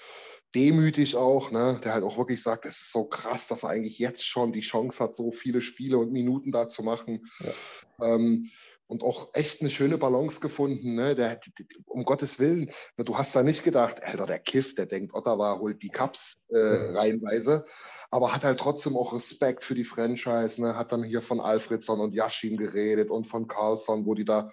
demütig 0.55 1.17
auch, 1.17 1.51
ne? 1.51 1.81
der 1.85 1.95
halt 1.95 2.05
auch 2.05 2.19
wirklich 2.19 2.43
sagt, 2.43 2.65
es 2.65 2.81
ist 2.81 2.93
so 2.93 3.05
krass, 3.05 3.49
dass 3.49 3.63
er 3.63 3.71
eigentlich 3.71 3.99
jetzt 3.99 4.25
schon 4.25 4.53
die 4.53 4.61
Chance 4.61 5.03
hat, 5.03 5.15
so 5.15 5.31
viele 5.31 5.63
Spiele 5.63 5.99
und 5.99 6.13
Minuten 6.13 6.53
da 6.53 6.69
zu 6.69 6.83
machen. 6.83 7.27
Ja. 7.41 8.15
Ähm, 8.15 8.51
und 8.89 9.05
auch 9.05 9.29
echt 9.35 9.61
eine 9.61 9.71
schöne 9.71 9.99
Balance 9.99 10.41
gefunden. 10.41 10.95
Ne? 10.95 11.15
Der, 11.15 11.39
um 11.87 12.05
Gottes 12.05 12.39
Willen, 12.39 12.73
ne, 12.97 13.05
du 13.05 13.17
hast 13.17 13.37
da 13.37 13.43
nicht 13.43 13.63
gedacht, 13.63 14.03
Alter, 14.03 14.27
der 14.27 14.39
Kiff, 14.41 14.75
der 14.75 14.87
denkt, 14.87 15.15
Ottawa 15.15 15.59
holt 15.59 15.83
die 15.83 15.91
Cups 15.91 16.35
äh, 16.49 16.59
reihenweise, 16.59 17.67
aber 18.11 18.35
hat 18.35 18.45
halt 18.45 18.59
trotzdem 18.59 18.97
auch 18.97 19.13
Respekt 19.13 19.63
für 19.63 19.75
die 19.75 19.85
Franchise. 19.85 20.61
Ne? 20.61 20.75
Hat 20.75 20.91
dann 20.91 21.05
hier 21.05 21.21
von 21.21 21.41
Alfredson 21.41 22.01
und 22.01 22.15
Yashin 22.15 22.57
geredet 22.57 23.11
und 23.11 23.27
von 23.27 23.47
Carlson, 23.47 24.07
wo 24.07 24.15
die 24.15 24.25
da, 24.25 24.51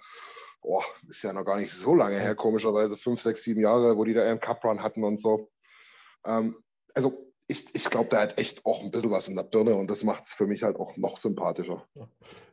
oh, 0.60 0.82
ist 1.08 1.22
ja 1.22 1.32
noch 1.32 1.44
gar 1.44 1.56
nicht 1.56 1.72
so 1.72 1.94
lange 1.94 2.18
her, 2.18 2.34
komischerweise, 2.34 2.98
fünf, 2.98 3.20
sechs, 3.22 3.42
sieben 3.42 3.62
Jahre, 3.62 3.96
wo 3.96 4.04
die 4.04 4.14
da 4.14 4.22
einen 4.22 4.40
Cup-Run 4.40 4.82
hatten 4.82 5.02
und 5.02 5.20
so. 5.20 5.50
Ähm, 6.26 6.56
also 6.92 7.25
ich, 7.48 7.66
ich 7.74 7.84
glaube, 7.90 8.08
der 8.10 8.20
hat 8.20 8.38
echt 8.38 8.64
auch 8.64 8.82
ein 8.82 8.90
bisschen 8.90 9.10
was 9.10 9.28
in 9.28 9.36
der 9.36 9.44
Birne 9.44 9.74
und 9.76 9.90
das 9.90 10.04
macht 10.04 10.24
es 10.24 10.34
für 10.34 10.46
mich 10.46 10.62
halt 10.62 10.76
auch 10.76 10.96
noch 10.96 11.16
sympathischer. 11.16 11.86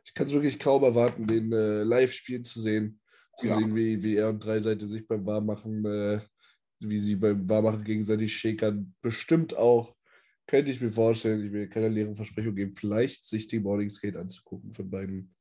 Ich 0.04 0.14
kann 0.14 0.26
es 0.26 0.32
wirklich 0.32 0.58
kaum 0.58 0.84
erwarten, 0.84 1.26
den 1.26 1.52
äh, 1.52 1.82
live 1.82 2.12
spielen 2.12 2.44
zu 2.44 2.60
sehen. 2.60 3.00
Zu 3.36 3.48
ja. 3.48 3.56
sehen, 3.56 3.74
wie, 3.74 4.00
wie 4.02 4.16
er 4.16 4.28
und 4.28 4.44
Dreiseite 4.44 4.86
sich 4.86 5.08
beim 5.08 5.26
Warmachen, 5.26 5.84
äh, 5.84 6.20
wie 6.78 6.98
sie 6.98 7.16
beim 7.16 7.48
Warmachen 7.48 7.82
gegenseitig 7.82 8.36
schäkern. 8.36 8.94
Bestimmt 9.02 9.56
auch, 9.56 9.96
könnte 10.46 10.70
ich 10.70 10.80
mir 10.80 10.90
vorstellen, 10.90 11.44
ich 11.44 11.52
will 11.52 11.68
keine 11.68 11.88
leeren 11.88 12.14
Versprechungen 12.14 12.54
geben, 12.54 12.74
vielleicht 12.76 13.26
sich 13.26 13.48
die 13.48 13.58
Morning 13.58 13.90
Skate 13.90 14.16
anzugucken 14.16 14.72
von 14.72 14.88
beiden. 14.88 15.34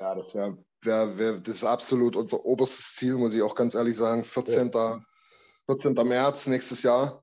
Ja, 0.00 0.14
das 0.14 0.34
wäre 0.34 0.56
wär, 0.80 1.18
wär, 1.18 1.32
das 1.40 1.56
ist 1.56 1.64
absolut 1.64 2.16
unser 2.16 2.44
oberstes 2.44 2.94
Ziel, 2.94 3.16
muss 3.16 3.34
ich 3.34 3.42
auch 3.42 3.54
ganz 3.54 3.74
ehrlich 3.74 3.96
sagen. 3.96 4.24
14. 4.24 4.70
Ja. 4.72 5.04
14. 5.66 5.94
März 5.94 6.46
nächstes 6.46 6.82
Jahr. 6.82 7.22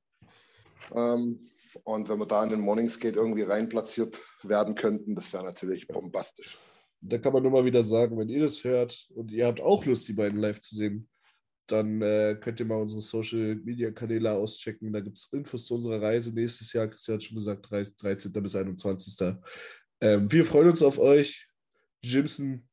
Ähm, 0.93 1.47
und 1.83 2.09
wenn 2.09 2.19
wir 2.19 2.25
da 2.25 2.43
in 2.43 2.49
den 2.49 2.61
Morningsgate 2.61 3.15
irgendwie 3.15 3.43
reinplatziert 3.43 4.19
werden 4.43 4.75
könnten, 4.75 5.15
das 5.15 5.33
wäre 5.33 5.43
natürlich 5.43 5.87
bombastisch. 5.87 6.57
Da 7.01 7.17
kann 7.17 7.33
man 7.33 7.43
nur 7.43 7.51
mal 7.51 7.65
wieder 7.65 7.83
sagen, 7.83 8.17
wenn 8.19 8.29
ihr 8.29 8.41
das 8.41 8.63
hört 8.63 9.07
und 9.15 9.31
ihr 9.31 9.47
habt 9.47 9.59
auch 9.59 9.85
Lust, 9.85 10.07
die 10.07 10.13
beiden 10.13 10.39
live 10.39 10.61
zu 10.61 10.75
sehen, 10.75 11.09
dann 11.67 12.01
äh, 12.01 12.37
könnt 12.39 12.59
ihr 12.59 12.65
mal 12.65 12.81
unsere 12.81 13.01
Social 13.01 13.55
Media 13.55 13.91
Kanäle 13.91 14.31
auschecken. 14.33 14.91
Da 14.91 14.99
gibt 14.99 15.17
es 15.17 15.31
Infos 15.31 15.65
zu 15.65 15.75
unserer 15.75 16.01
Reise 16.01 16.33
nächstes 16.33 16.73
Jahr. 16.73 16.87
Christian 16.87 17.15
hat 17.15 17.23
schon 17.23 17.37
gesagt, 17.37 17.71
13. 17.71 18.31
bis 18.33 18.55
21. 18.55 19.35
Ähm, 20.01 20.31
wir 20.31 20.43
freuen 20.43 20.69
uns 20.69 20.81
auf 20.81 20.99
euch. 20.99 21.47
Jimson, 22.03 22.67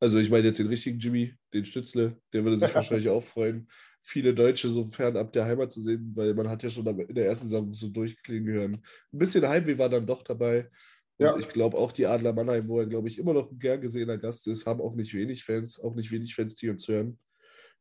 also 0.00 0.18
ich 0.18 0.30
meine 0.30 0.46
jetzt 0.46 0.58
den 0.58 0.68
richtigen 0.68 0.98
Jimmy, 0.98 1.34
den 1.52 1.64
Stützle, 1.64 2.16
der 2.32 2.44
würde 2.44 2.58
sich 2.58 2.74
wahrscheinlich 2.74 3.08
auch 3.08 3.22
freuen 3.22 3.68
viele 4.04 4.34
Deutsche 4.34 4.68
so 4.68 4.86
fernab 4.86 5.32
der 5.32 5.46
Heimat 5.46 5.72
zu 5.72 5.80
sehen, 5.80 6.12
weil 6.14 6.34
man 6.34 6.48
hat 6.48 6.62
ja 6.62 6.68
schon 6.68 6.86
in 6.86 7.14
der 7.14 7.26
ersten 7.26 7.46
Saison 7.46 7.72
so 7.72 7.88
durchklingen 7.88 8.52
hören. 8.52 8.72
Ein 9.12 9.18
bisschen 9.18 9.48
Heimweh 9.48 9.78
war 9.78 9.88
dann 9.88 10.06
doch 10.06 10.22
dabei. 10.22 10.70
Und 11.16 11.26
ja. 11.26 11.36
ich 11.38 11.48
glaube 11.48 11.78
auch 11.78 11.90
die 11.90 12.06
Adler 12.06 12.34
Mannheim, 12.34 12.68
wo 12.68 12.80
er, 12.80 12.86
glaube 12.86 13.08
ich, 13.08 13.18
immer 13.18 13.32
noch 13.32 13.50
ein 13.50 13.58
gern 13.58 13.80
gesehener 13.80 14.18
Gast 14.18 14.46
ist, 14.46 14.66
haben 14.66 14.82
auch 14.82 14.94
nicht 14.94 15.14
wenig 15.14 15.44
Fans, 15.44 15.80
auch 15.80 15.94
nicht 15.94 16.12
wenig 16.12 16.34
Fans, 16.34 16.54
die 16.54 16.68
uns 16.68 16.86
hören. 16.86 17.18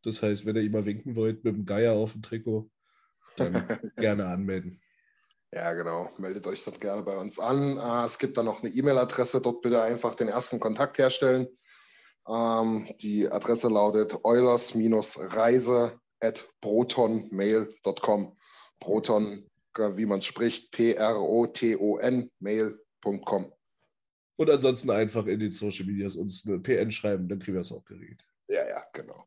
Das 0.04 0.22
heißt, 0.22 0.46
wenn 0.46 0.56
ihr 0.56 0.62
ihm 0.62 0.72
mal 0.72 0.86
winken 0.86 1.16
wollt 1.16 1.44
mit 1.44 1.56
dem 1.56 1.66
Geier 1.66 1.94
auf 1.94 2.14
dem 2.14 2.22
Trikot, 2.22 2.70
dann 3.36 3.54
gerne 3.98 4.28
anmelden. 4.28 4.80
Ja, 5.52 5.74
genau. 5.74 6.10
Meldet 6.18 6.48
euch 6.48 6.64
dann 6.64 6.80
gerne 6.80 7.04
bei 7.04 7.18
uns 7.18 7.38
an. 7.38 7.78
Ah, 7.80 8.06
es 8.06 8.18
gibt 8.18 8.38
dann 8.38 8.46
noch 8.46 8.64
eine 8.64 8.72
E-Mail-Adresse. 8.74 9.42
Dort 9.42 9.62
bitte 9.62 9.82
einfach 9.82 10.16
den 10.16 10.30
ersten 10.30 10.60
Kontakt 10.60 10.98
herstellen. 11.00 11.48
Ähm, 12.28 12.88
die 13.02 13.30
Adresse 13.30 13.68
lautet 13.68 14.24
eulers-reise 14.24 16.00
at 16.24 16.46
protonmail.com. 16.62 18.34
Proton, 18.80 19.50
wie 19.78 20.06
man 20.06 20.22
spricht, 20.22 20.72
P-R-O-T-O-N, 20.72 22.32
mail.com. 22.40 23.54
Und 24.36 24.50
ansonsten 24.50 24.90
einfach 24.90 25.26
in 25.28 25.40
den 25.40 25.52
Social 25.52 25.86
Medias 25.86 26.16
uns 26.16 26.44
eine 26.46 26.60
PN 26.60 26.92
schreiben, 26.92 27.28
dann 27.28 27.40
kriegen 27.40 27.56
wir 27.56 27.62
es 27.62 27.72
auch 27.72 27.86
geregelt. 27.86 28.26
Ja, 28.48 28.68
ja, 28.68 28.84
genau. 28.94 29.26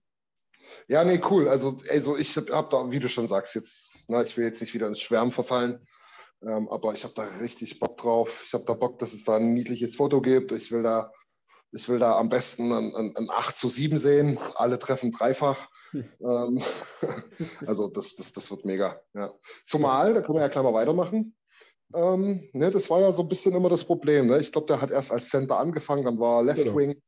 Ja, 0.88 1.04
nee, 1.04 1.20
cool. 1.30 1.48
Also, 1.48 1.78
also 1.90 2.16
ich 2.18 2.36
habe 2.36 2.52
hab 2.52 2.70
da, 2.70 2.90
wie 2.90 2.98
du 2.98 3.08
schon 3.08 3.28
sagst, 3.28 3.54
jetzt, 3.54 4.06
na, 4.08 4.22
ich 4.22 4.36
will 4.36 4.44
jetzt 4.44 4.60
nicht 4.60 4.74
wieder 4.74 4.88
ins 4.88 5.00
Schwärmen 5.00 5.32
verfallen, 5.32 5.78
ähm, 6.42 6.68
aber 6.68 6.92
ich 6.92 7.04
habe 7.04 7.14
da 7.14 7.22
richtig 7.40 7.78
Bock 7.78 7.96
drauf. 7.96 8.42
Ich 8.46 8.52
habe 8.52 8.64
da 8.64 8.74
Bock, 8.74 8.98
dass 8.98 9.12
es 9.12 9.24
da 9.24 9.36
ein 9.36 9.54
niedliches 9.54 9.96
Foto 9.96 10.20
gibt. 10.20 10.52
Ich 10.52 10.70
will 10.70 10.82
da 10.82 11.10
Ich 11.72 11.88
will 11.88 11.98
da 11.98 12.16
am 12.16 12.28
besten 12.28 12.72
ein, 12.72 12.94
ein, 12.94 13.16
ein 13.16 13.30
8 13.30 13.56
zu 13.56 13.68
7 13.68 13.98
sehen. 13.98 14.38
Alle 14.54 14.78
treffen 14.78 15.10
dreifach. 15.12 15.68
Ähm, 15.92 16.62
also 17.66 17.88
das, 17.88 18.16
das, 18.16 18.32
das 18.32 18.50
wird 18.50 18.64
mega. 18.64 19.00
Ja. 19.14 19.30
Zumal, 19.64 20.14
da 20.14 20.22
können 20.22 20.38
wir 20.38 20.42
ja 20.42 20.48
gleich 20.48 20.64
mal 20.64 20.72
weitermachen. 20.72 21.34
Ähm, 21.94 22.48
ne, 22.52 22.70
das 22.70 22.90
war 22.90 23.00
ja 23.00 23.12
so 23.12 23.22
ein 23.22 23.28
bisschen 23.28 23.54
immer 23.54 23.68
das 23.68 23.84
Problem. 23.84 24.26
Ne? 24.26 24.38
Ich 24.38 24.52
glaube, 24.52 24.66
der 24.66 24.80
hat 24.80 24.90
erst 24.90 25.12
als 25.12 25.28
Center 25.28 25.58
angefangen, 25.58 26.04
dann 26.04 26.18
war 26.18 26.42
Left 26.42 26.64
Genau. 26.64 26.76
Wing, 26.76 27.02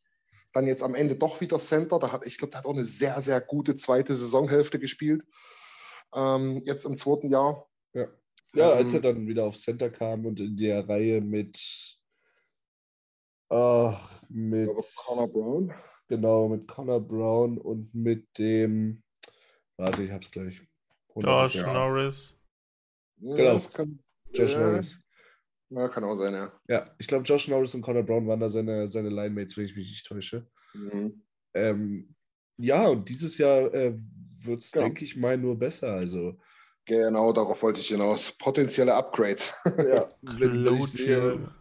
dann 0.52 0.66
jetzt 0.66 0.82
am 0.82 0.94
Ende 0.94 1.16
doch 1.16 1.40
wieder 1.40 1.58
Center. 1.58 1.98
Da 1.98 2.12
hat, 2.12 2.26
ich 2.26 2.38
glaube, 2.38 2.52
der 2.52 2.60
hat 2.60 2.66
auch 2.66 2.74
eine 2.74 2.84
sehr, 2.84 3.20
sehr 3.20 3.40
gute 3.40 3.74
zweite 3.76 4.14
Saisonhälfte 4.14 4.78
gespielt. 4.78 5.24
Ähm, 6.14 6.62
jetzt 6.64 6.84
im 6.84 6.96
zweiten 6.96 7.28
Jahr. 7.28 7.68
Ja. 7.92 8.08
Ja, 8.54 8.70
als 8.70 8.88
Ähm, 8.88 8.94
er 8.94 9.00
dann 9.00 9.26
wieder 9.26 9.44
auf 9.44 9.56
Center 9.56 9.90
kam 9.90 10.24
und 10.24 10.40
in 10.40 10.56
der 10.56 10.88
Reihe 10.88 11.20
mit, 11.20 11.98
ach, 13.50 14.17
mit, 14.28 14.70
Connor 14.96 15.28
Brown. 15.28 15.72
genau, 16.08 16.48
mit 16.48 16.66
Connor 16.68 17.00
Brown 17.00 17.58
und 17.58 17.94
mit 17.94 18.26
dem, 18.38 19.02
warte, 19.76 20.02
ich 20.02 20.10
hab's 20.12 20.30
gleich. 20.30 20.60
Josh 21.16 21.56
Ja. 21.56 21.72
Norris. 21.72 22.34
Ja, 23.20 23.36
Genau. 23.36 23.54
Das 23.54 23.72
kann, 23.72 23.98
Josh 24.32 24.52
ja, 24.52 24.60
Norris. 24.60 24.98
Ja, 25.70 25.88
kann 25.88 26.04
auch 26.04 26.14
sein, 26.14 26.32
ja. 26.32 26.52
Ja, 26.68 26.84
ich 26.98 27.06
glaube, 27.06 27.24
Josh 27.24 27.48
Norris 27.48 27.74
und 27.74 27.82
Connor 27.82 28.02
Brown 28.04 28.26
waren 28.26 28.40
da 28.40 28.48
seine, 28.48 28.88
seine 28.88 29.10
Line-Mates, 29.10 29.56
wenn 29.56 29.64
ich 29.66 29.76
mich 29.76 29.88
nicht 29.88 30.06
täusche. 30.06 30.48
Mhm. 30.74 31.22
Ähm, 31.54 32.14
ja, 32.58 32.86
und 32.88 33.08
dieses 33.08 33.36
Jahr 33.38 33.72
äh, 33.74 33.94
wird 34.40 34.62
es, 34.62 34.72
Genau. 34.72 34.84
denke 34.86 35.04
ich 35.04 35.16
mal, 35.16 35.36
nur 35.36 35.58
besser. 35.58 35.92
Also, 35.94 36.38
Genau, 36.86 37.34
darauf 37.34 37.62
wollte 37.62 37.80
ich 37.80 37.88
hinaus. 37.88 38.32
Potenzielle 38.38 38.94
Upgrades. 38.94 39.54
ja, 39.66 40.08
wenn, 40.22 40.64
wenn 40.64 40.76
ich 40.76 40.86
sehe, 40.86 41.18
Claude. 41.20 41.54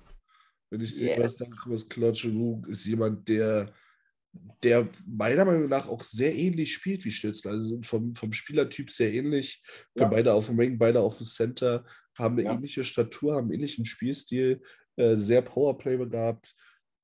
Wenn 0.70 0.82
ich 0.82 0.96
sehe, 0.96 1.18
Yes. 1.18 1.36
was 1.66 1.88
Claude 1.88 2.18
Giroux 2.20 2.64
ist 2.68 2.86
jemand, 2.86 3.28
der, 3.28 3.72
der 4.64 4.88
meiner 5.06 5.46
Meinung 5.46 5.70
nach 5.70 5.88
auch 5.88 6.02
sehr 6.04 6.36
ähnlich 6.36 6.74
spielt 6.74 7.04
wie 7.06 7.12
Stützler. 7.12 7.52
Also 7.52 7.70
sind 7.76 7.86
vom, 7.88 8.14
vom 8.14 8.32
Spielertyp 8.34 8.90
sehr 8.90 9.14
ähnlich. 9.14 9.62
Ja. 9.96 10.08
beide 10.08 10.34
auf 10.34 10.48
dem 10.48 10.58
Wing, 10.58 10.78
beide 10.78 11.00
auf 11.00 11.18
dem 11.18 11.26
Center, 11.26 11.86
haben 12.18 12.38
eine 12.38 12.44
Ja. 12.48 12.54
ähnliche 12.56 12.84
Statur, 12.84 13.36
haben 13.36 13.46
einen 13.46 13.54
ähnlichen 13.54 13.86
Spielstil, 13.86 14.62
äh, 14.98 15.16
sehr 15.16 15.42
Powerplay 15.42 15.98
begabt. 15.98 16.54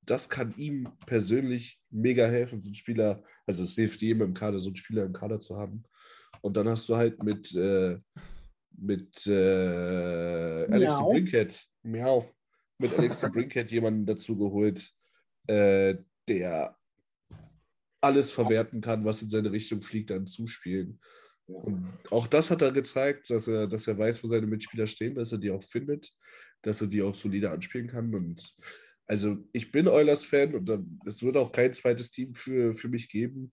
Das 0.02 0.28
kann 0.28 0.54
ihm 0.58 0.86
persönlich 1.06 1.80
mega 1.90 2.26
helfen, 2.26 2.60
so 2.60 2.68
ein 2.68 2.74
Spieler, 2.74 3.22
also 3.46 3.62
es 3.62 3.74
hilft 3.74 4.02
jedem 4.02 4.22
im 4.22 4.34
Kader, 4.34 4.58
so 4.58 4.68
einen 4.68 4.76
Spieler 4.76 5.04
im 5.04 5.12
Kader 5.14 5.40
zu 5.40 5.56
haben. 5.56 5.82
Und 6.42 6.56
dann 6.58 6.68
hast 6.68 6.88
du 6.90 6.96
halt 6.96 7.22
mit, 7.22 7.54
äh, 7.54 7.96
mit 8.76 9.26
äh, 9.26 10.66
Alex 10.66 10.92
Miau. 10.92 11.12
Brinkhead, 11.12 11.64
miau, 11.84 12.33
mit 12.78 12.96
Alex 12.98 13.20
Brinkhead 13.20 13.70
jemanden 13.70 14.06
dazu 14.06 14.36
geholt, 14.36 14.92
äh, 15.46 15.96
der 16.28 16.76
alles 18.00 18.30
verwerten 18.30 18.80
kann, 18.80 19.04
was 19.04 19.22
in 19.22 19.28
seine 19.28 19.50
Richtung 19.50 19.80
fliegt, 19.80 20.12
an 20.12 20.26
Zuspielen. 20.26 21.00
Und 21.46 21.86
auch 22.10 22.26
das 22.26 22.50
hat 22.50 22.62
er 22.62 22.72
gezeigt, 22.72 23.30
dass 23.30 23.48
er, 23.48 23.66
dass 23.66 23.86
er 23.86 23.98
weiß, 23.98 24.22
wo 24.22 24.28
seine 24.28 24.46
Mitspieler 24.46 24.86
stehen, 24.86 25.14
dass 25.14 25.32
er 25.32 25.38
die 25.38 25.50
auch 25.50 25.62
findet, 25.62 26.12
dass 26.62 26.80
er 26.80 26.86
die 26.86 27.02
auch 27.02 27.14
solide 27.14 27.50
anspielen 27.50 27.88
kann. 27.88 28.14
Und 28.14 28.56
also 29.06 29.36
ich 29.52 29.70
bin 29.70 29.88
Oilers-Fan 29.88 30.54
und 30.54 30.66
dann, 30.66 30.98
es 31.06 31.22
wird 31.22 31.36
auch 31.36 31.52
kein 31.52 31.72
zweites 31.72 32.10
Team 32.10 32.34
für, 32.34 32.74
für 32.74 32.88
mich 32.88 33.08
geben. 33.08 33.52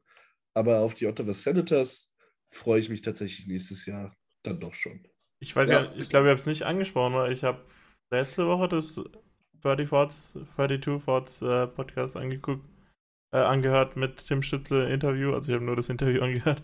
Aber 0.53 0.79
auf 0.79 0.95
die 0.95 1.07
Ottawa 1.07 1.33
Senators 1.33 2.13
freue 2.49 2.79
ich 2.79 2.89
mich 2.89 3.01
tatsächlich 3.01 3.47
nächstes 3.47 3.85
Jahr 3.85 4.15
dann 4.43 4.59
doch 4.59 4.73
schon. 4.73 5.05
Ich 5.39 5.55
weiß 5.55 5.69
Ja. 5.69 5.83
ja, 5.83 5.93
ich 5.95 6.09
glaube, 6.09 6.27
ich 6.27 6.31
habe 6.31 6.39
es 6.39 6.45
nicht 6.45 6.63
angesprochen, 6.63 7.13
weil 7.13 7.31
ich 7.31 7.43
habe 7.43 7.65
letzte 8.11 8.47
Woche 8.47 8.67
das 8.67 8.99
30 9.63 9.87
Forts, 9.87 10.33
32 10.55 11.01
Forts 11.03 11.41
äh, 11.41 11.67
Podcast 11.67 12.17
angeguckt, 12.17 12.63
äh, 13.33 13.37
angehört 13.37 13.95
mit 13.95 14.25
Tim 14.25 14.41
Stützle 14.41 14.91
Interview. 14.91 15.33
Also 15.33 15.49
ich 15.49 15.55
habe 15.55 15.65
nur 15.65 15.75
das 15.75 15.89
Interview 15.89 16.21
angehört. 16.23 16.61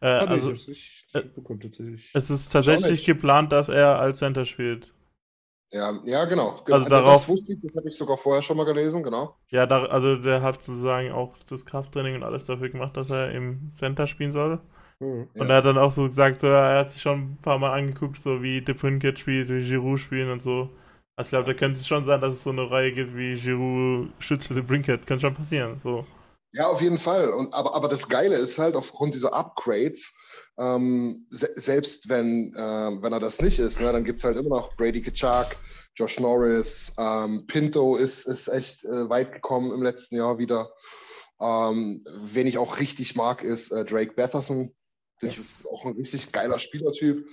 Äh, 0.00 0.06
Ah, 0.06 0.24
nee, 0.24 0.30
also 0.30 0.52
ich 0.52 0.58
hab's 0.58 0.68
nicht 0.68 1.06
äh, 1.14 1.22
bekommen 1.22 1.60
tatsächlich. 1.60 2.10
es 2.14 2.30
ist 2.30 2.48
tatsächlich 2.52 3.04
geplant, 3.04 3.52
dass 3.52 3.68
er 3.68 3.98
als 3.98 4.18
Center 4.18 4.44
spielt. 4.46 4.92
Ja, 5.72 5.92
ja, 6.04 6.24
genau. 6.24 6.50
Also 6.50 6.78
das 6.80 6.88
darauf- 6.88 7.28
wusste 7.28 7.52
ich, 7.52 7.60
das 7.60 7.74
habe 7.76 7.88
ich 7.88 7.96
sogar 7.96 8.16
vorher 8.16 8.42
schon 8.42 8.56
mal 8.56 8.64
gelesen, 8.66 9.04
genau. 9.04 9.36
Ja, 9.50 9.66
da, 9.66 9.84
also 9.84 10.16
der 10.16 10.42
hat 10.42 10.60
sozusagen 10.62 11.12
auch 11.12 11.36
das 11.48 11.64
Krafttraining 11.64 12.16
und 12.16 12.22
alles 12.24 12.44
dafür 12.44 12.70
gemacht, 12.70 12.96
dass 12.96 13.08
er 13.08 13.30
im 13.30 13.70
Center 13.72 14.08
spielen 14.08 14.32
soll. 14.32 14.58
Mhm. 14.98 15.28
Und 15.32 15.46
Ja. 15.46 15.46
er 15.46 15.56
hat 15.58 15.64
dann 15.66 15.78
auch 15.78 15.92
so 15.92 16.08
gesagt, 16.08 16.40
so, 16.40 16.48
er 16.48 16.80
hat 16.80 16.90
sich 16.90 17.00
schon 17.02 17.20
ein 17.34 17.38
paar 17.40 17.58
Mal 17.58 17.70
angeguckt, 17.78 18.20
so 18.20 18.42
wie 18.42 18.62
De 18.62 18.74
Pinkett 18.74 19.20
spielt, 19.20 19.48
wie 19.48 19.62
Giroud 19.62 20.00
spielen 20.00 20.30
und 20.32 20.42
so. 20.42 20.70
Also 21.20 21.26
ich 21.26 21.30
glaube, 21.32 21.52
da 21.52 21.58
könnte 21.58 21.78
es 21.78 21.86
schon 21.86 22.06
sein, 22.06 22.22
dass 22.22 22.36
es 22.36 22.44
so 22.44 22.48
eine 22.48 22.70
Reihe 22.70 22.94
gibt 22.94 23.14
wie 23.14 23.38
Giroud, 23.38 24.10
Schützel, 24.20 24.54
De 24.54 24.62
Brinkett. 24.62 25.06
Kann 25.06 25.20
schon 25.20 25.34
passieren. 25.34 25.78
So. 25.82 26.06
Ja, 26.52 26.68
auf 26.68 26.80
jeden 26.80 26.96
Fall. 26.96 27.28
Und, 27.28 27.52
aber, 27.52 27.74
aber 27.74 27.88
das 27.88 28.08
Geile 28.08 28.36
ist 28.36 28.58
halt, 28.58 28.74
aufgrund 28.74 29.14
dieser 29.14 29.34
Upgrades, 29.34 30.14
ähm, 30.58 31.26
se 31.28 31.50
selbst 31.56 32.08
wenn, 32.08 32.54
ähm, 32.56 33.02
wenn 33.02 33.12
er 33.12 33.20
das 33.20 33.38
nicht 33.42 33.58
ist, 33.58 33.82
ne, 33.82 33.92
dann 33.92 34.04
gibt 34.04 34.20
es 34.20 34.24
halt 34.24 34.38
immer 34.38 34.48
noch 34.48 34.74
Brady 34.76 35.02
Kachak, 35.02 35.58
Josh 35.94 36.18
Norris, 36.18 36.94
ähm, 36.96 37.46
Pinto 37.46 37.96
ist, 37.96 38.26
ist 38.26 38.48
echt 38.48 38.84
äh, 38.86 39.10
weit 39.10 39.34
gekommen 39.34 39.72
im 39.72 39.82
letzten 39.82 40.16
Jahr 40.16 40.38
wieder. 40.38 40.70
Ähm, 41.38 42.02
wen 42.32 42.46
ich 42.46 42.56
auch 42.56 42.78
richtig 42.78 43.14
mag, 43.14 43.42
ist 43.42 43.72
äh, 43.72 43.84
Drake 43.84 44.14
Batherson. 44.14 44.74
Das 45.20 45.36
ist 45.36 45.66
auch 45.66 45.84
ein 45.84 45.96
richtig 45.96 46.32
geiler 46.32 46.58
Spielertyp, 46.58 47.28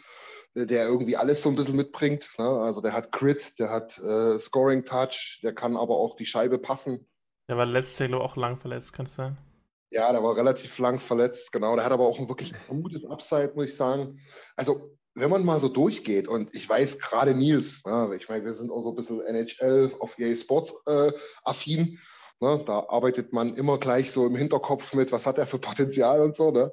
der 0.66 0.88
irgendwie 0.88 1.18
alles 1.18 1.44
so 1.44 1.50
ein 1.50 1.56
bisschen 1.56 1.76
mitbringt. 1.76 2.30
Ne? 2.40 2.46
Also 2.46 2.82
der 2.82 2.94
hat 2.94 3.12
Crit, 3.12 3.60
der 3.60 3.70
hat 3.70 3.98
äh, 4.00 4.38
Scoring 4.40 4.86
Touch, 4.86 5.40
der 5.44 5.54
kann 5.54 5.78
aber 5.78 5.96
auch 5.96 6.16
die 6.16 6.26
Scheibe 6.26 6.58
passen. 6.58 7.08
Der 7.48 7.58
war 7.58 7.66
letztes 7.66 8.00
Jahr, 8.00 8.10
glaube 8.10 8.26
ich, 8.26 8.32
auch 8.32 8.36
lang 8.36 8.60
verletzt, 8.60 8.94
kann 8.94 9.06
es 9.06 9.16
sein? 9.16 9.38
Ja, 9.90 10.12
der 10.12 10.22
war 10.22 10.36
relativ 10.36 10.78
lang 10.80 11.00
verletzt, 11.00 11.54
genau. 11.54 11.76
Der 11.76 11.86
hat 11.86 11.94
aber 11.94 12.06
auch 12.06 12.20
ein 12.20 12.28
wirklich 12.28 12.54
gutes 12.68 13.06
Upside, 13.06 13.54
muss 13.56 13.68
ich 13.68 13.76
sagen. 13.76 14.20
Also, 14.58 14.92
wenn 15.16 15.30
man 15.30 15.46
mal 15.46 15.60
so 15.60 15.70
durchgeht, 15.70 16.28
und 16.28 16.54
ich 16.54 16.68
weiß 16.68 17.00
gerade 17.00 17.34
Nils, 17.34 17.84
ne, 17.86 18.12
ich 18.18 18.28
meine, 18.28 18.44
wir 18.44 18.54
sind 18.54 18.70
auch 18.70 18.82
so 18.82 18.90
ein 18.90 18.96
bisschen 18.96 19.22
NHL 19.22 19.92
auf 20.00 20.20
EA 20.20 20.36
Sport 20.36 20.74
äh, 20.88 21.12
affin. 21.44 22.00
Ne, 22.40 22.62
da 22.66 22.86
arbeitet 22.90 23.34
man 23.34 23.56
immer 23.56 23.80
gleich 23.80 24.12
so 24.12 24.28
im 24.28 24.36
Hinterkopf 24.36 24.94
mit, 24.94 25.12
was 25.12 25.26
hat 25.26 25.38
er 25.38 25.48
für 25.48 25.58
Potenzial 25.58 26.22
und 26.22 26.36
so. 26.36 26.52
Ne? 26.52 26.72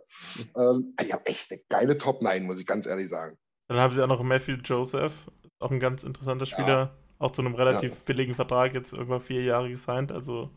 Ähm, 0.59 0.94
ich 1.03 1.12
habe 1.12 1.25
echt 1.27 1.51
eine 1.53 1.61
geile 1.70 1.97
Top 1.97 2.20
9, 2.20 2.44
muss 2.44 2.61
ich 2.61 2.66
ganz 2.66 2.85
ehrlich 2.85 3.09
sagen. 3.09 3.38
Dann 3.68 3.79
haben 3.79 3.92
sie 3.94 4.03
auch 4.03 4.09
noch 4.09 4.22
Matthew 4.22 4.57
Joseph, 4.64 5.31
auch 5.59 5.70
ein 5.70 5.81
ganz 5.81 6.05
interessanter 6.05 6.46
Spieler. 6.46 6.96
Auch 7.18 7.31
zu 7.31 7.42
einem 7.42 7.55
relativ 7.55 7.94
billigen 8.05 8.35
Vertrag, 8.35 8.74
jetzt 8.74 8.92
irgendwann 8.92 9.22
vier 9.22 9.42
Jahre 9.42 9.70
gesigned. 9.70 10.12
Also, 10.12 10.50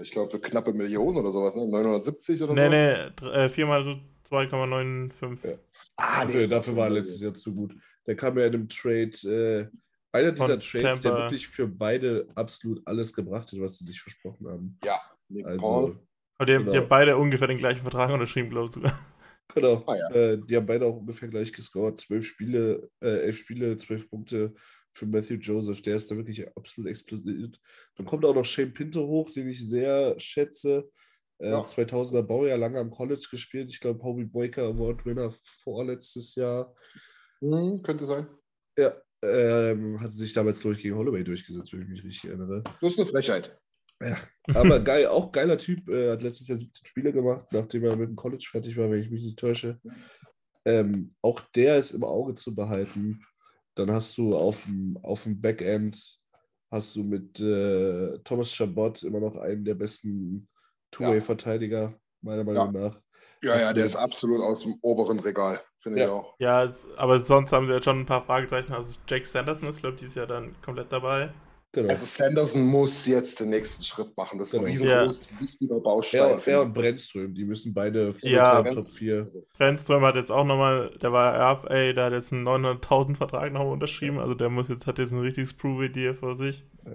Ich 0.00 0.12
glaube, 0.12 0.32
eine 0.32 0.40
knappe 0.40 0.72
Million 0.72 1.16
oder 1.16 1.30
sowas, 1.32 1.54
ne? 1.56 1.66
970 1.68 2.42
oder 2.44 2.54
nee, 2.54 2.64
so. 2.64 2.70
nee, 2.70 3.10
dr- 3.16 3.34
äh, 3.34 3.48
viermal 3.48 3.84
so 3.84 3.96
2,95. 4.30 5.38
Ja. 5.46 5.56
Ah, 5.96 6.24
Dafür, 6.24 6.40
nee, 6.42 6.46
dafür 6.46 6.76
war 6.76 6.86
er 6.86 6.90
so- 6.92 6.98
letztes 6.98 7.20
Jahr 7.20 7.34
zu 7.34 7.54
gut. 7.54 7.74
Der 8.06 8.16
kam 8.16 8.38
ja 8.38 8.46
in 8.46 8.54
einem 8.54 8.68
Trade, 8.68 9.10
äh, 9.24 9.66
einer 10.12 10.32
dieser 10.32 10.46
Von 10.46 10.60
Trades, 10.60 11.00
der 11.00 11.10
Tampa. 11.10 11.18
wirklich 11.24 11.48
für 11.48 11.66
beide 11.66 12.28
absolut 12.36 12.80
alles 12.86 13.12
gebracht 13.12 13.52
hat, 13.52 13.60
was 13.60 13.78
sie 13.78 13.84
sich 13.84 14.00
versprochen 14.00 14.46
haben. 14.48 14.78
Ja, 14.84 15.00
Nick 15.28 15.44
Paul. 15.44 15.52
Also, 15.52 15.96
Aber 16.38 16.46
die, 16.46 16.54
haben- 16.54 16.64
die 16.64 16.70
Genau. 16.70 16.82
haben 16.82 16.88
beide 16.88 17.16
ungefähr 17.18 17.48
den 17.48 17.58
gleichen 17.58 17.82
Vertrag 17.82 18.10
unterschrieben, 18.10 18.48
glaube 18.48 18.68
ich 18.68 18.74
sogar. 18.74 18.98
Genau. 19.54 19.84
Ah, 19.86 19.96
ja. 19.96 20.10
äh, 20.14 20.38
die 20.46 20.56
haben 20.56 20.66
beide 20.66 20.86
auch 20.86 20.96
ungefähr 20.96 21.28
gleich 21.28 21.52
gescored. 21.52 22.00
Zwölf 22.00 22.26
Spiele, 22.26 22.90
äh, 23.00 23.20
elf 23.26 23.38
Spiele, 23.38 23.76
zwölf 23.76 24.08
Punkte 24.08 24.54
für 24.92 25.06
Matthew 25.06 25.34
Joseph. 25.36 25.82
Der 25.82 25.96
ist 25.96 26.10
da 26.10 26.16
wirklich 26.16 26.46
absolut 26.56 26.90
explodiert. 26.90 27.60
Dann 27.96 28.06
kommt 28.06 28.24
auch 28.24 28.34
noch 28.34 28.44
Shane 28.44 28.72
Pinto 28.72 29.06
hoch, 29.06 29.30
den 29.30 29.48
ich 29.48 29.66
sehr 29.66 30.18
schätze. 30.18 30.90
Äh, 31.38 31.50
Ja. 31.50 31.60
2000er 31.62 32.22
Baujahr, 32.22 32.58
lange 32.58 32.78
am 32.80 32.90
College 32.90 33.26
gespielt. 33.30 33.70
Ich 33.70 33.80
glaube, 33.80 34.02
Hobie 34.02 34.24
Boyka 34.24 34.62
Award 34.62 35.06
Winner 35.06 35.32
vorletztes 35.62 36.34
Jahr. 36.34 36.74
Hm, 37.40 37.82
könnte 37.82 38.04
sein. 38.04 38.26
Ja, 38.76 38.94
ähm, 39.22 40.00
hatte 40.00 40.14
sich 40.14 40.32
damals, 40.32 40.60
glaube 40.60 40.76
ich, 40.76 40.82
gegen 40.82 40.96
Holloway 40.96 41.22
durchgesetzt, 41.24 41.72
wenn 41.72 41.82
ich 41.82 41.88
mich 41.88 42.04
richtig 42.04 42.30
erinnere. 42.30 42.62
Das 42.80 42.92
ist 42.92 42.98
eine 42.98 43.08
Frechheit. 43.08 43.59
Aber 44.54 44.80
geil, 44.80 45.06
auch 45.06 45.30
geiler 45.30 45.58
Typ. 45.58 45.88
Äh, 45.88 46.12
hat 46.12 46.22
letztes 46.22 46.48
Jahr 46.48 46.58
17 46.58 46.86
Spiele 46.86 47.12
gemacht, 47.12 47.46
nachdem 47.52 47.84
er 47.84 47.96
mit 47.96 48.08
dem 48.08 48.16
College 48.16 48.46
fertig 48.50 48.76
war, 48.76 48.90
wenn 48.90 49.00
ich 49.00 49.10
mich 49.10 49.22
nicht 49.22 49.38
täusche. 49.38 49.78
Ähm, 50.64 51.14
auch 51.22 51.40
der 51.54 51.78
ist 51.78 51.92
im 51.92 52.04
Auge 52.04 52.34
zu 52.34 52.54
behalten. 52.54 53.24
Dann 53.74 53.90
hast 53.90 54.16
du 54.18 54.30
auf 54.30 54.64
dem, 54.64 54.98
auf 55.02 55.24
dem 55.24 55.40
Backend 55.40 56.18
hast 56.70 56.94
du 56.96 57.04
mit 57.04 57.40
äh, 57.40 58.18
Thomas 58.24 58.52
Chabot 58.54 59.02
immer 59.02 59.20
noch 59.20 59.36
einen 59.36 59.64
der 59.64 59.74
besten 59.74 60.48
Two-Way-Verteidiger, 60.92 61.94
meiner 62.22 62.44
Meinung 62.44 62.72
nach. 62.72 63.00
Ja, 63.42 63.58
ja, 63.58 63.72
der 63.72 63.84
ist 63.86 63.96
absolut 63.96 64.40
aus 64.42 64.62
dem 64.62 64.74
oberen 64.82 65.18
Regal, 65.20 65.60
finde 65.78 66.00
Ja. 66.00 66.04
ich 66.06 66.10
auch. 66.10 66.34
Ja, 66.38 66.72
aber 66.96 67.18
sonst 67.18 67.52
haben 67.52 67.66
sie 67.66 67.72
jetzt 67.72 67.84
schon 67.84 68.00
ein 68.00 68.06
paar 68.06 68.24
Fragezeichen. 68.24 68.72
Also 68.72 68.98
Jake 69.08 69.24
Sanderson 69.24 69.68
ist, 69.70 69.80
glaube 69.80 69.94
ich, 69.94 70.00
dieses 70.00 70.14
Jahr 70.16 70.26
dann 70.26 70.54
komplett 70.60 70.92
dabei. 70.92 71.32
Genau. 71.72 71.88
Also 71.88 72.04
Sanderson 72.04 72.62
muss 72.62 73.06
jetzt 73.06 73.38
den 73.38 73.50
nächsten 73.50 73.84
Schritt 73.84 74.16
machen. 74.16 74.40
Das 74.40 74.48
ist 74.48 74.54
ein 74.54 74.64
Genau. 74.64 74.70
riesengroß, 75.04 75.28
wichtiger 75.40 75.78
Baustein. 75.80 76.20
er, 76.40 76.46
er 76.48 76.62
und 76.62 76.72
Brennström, 76.74 77.32
die 77.32 77.44
müssen 77.44 77.72
beide 77.72 78.12
Ja. 78.22 78.62
Top 78.64 78.88
4. 78.88 79.30
Brennström 79.56 80.02
hat 80.02 80.16
jetzt 80.16 80.32
auch 80.32 80.44
nochmal, 80.44 80.90
der 81.00 81.12
war 81.12 81.32
RFA, 81.34 81.92
der 81.92 82.04
hat 82.06 82.12
jetzt 82.12 82.32
einen 82.32 82.42
900.000 82.42 83.16
Vertrag 83.18 83.52
nochmal 83.52 83.72
unterschrieben. 83.72 84.18
Also 84.18 84.34
der 84.34 84.48
muss 84.50 84.68
jetzt, 84.68 84.88
hat 84.88 84.98
jetzt 84.98 85.12
ein 85.12 85.20
richtiges 85.20 85.52
Prove-Deal 85.52 86.14
vor 86.16 86.34
sich. 86.34 86.64
ich. 86.84 86.90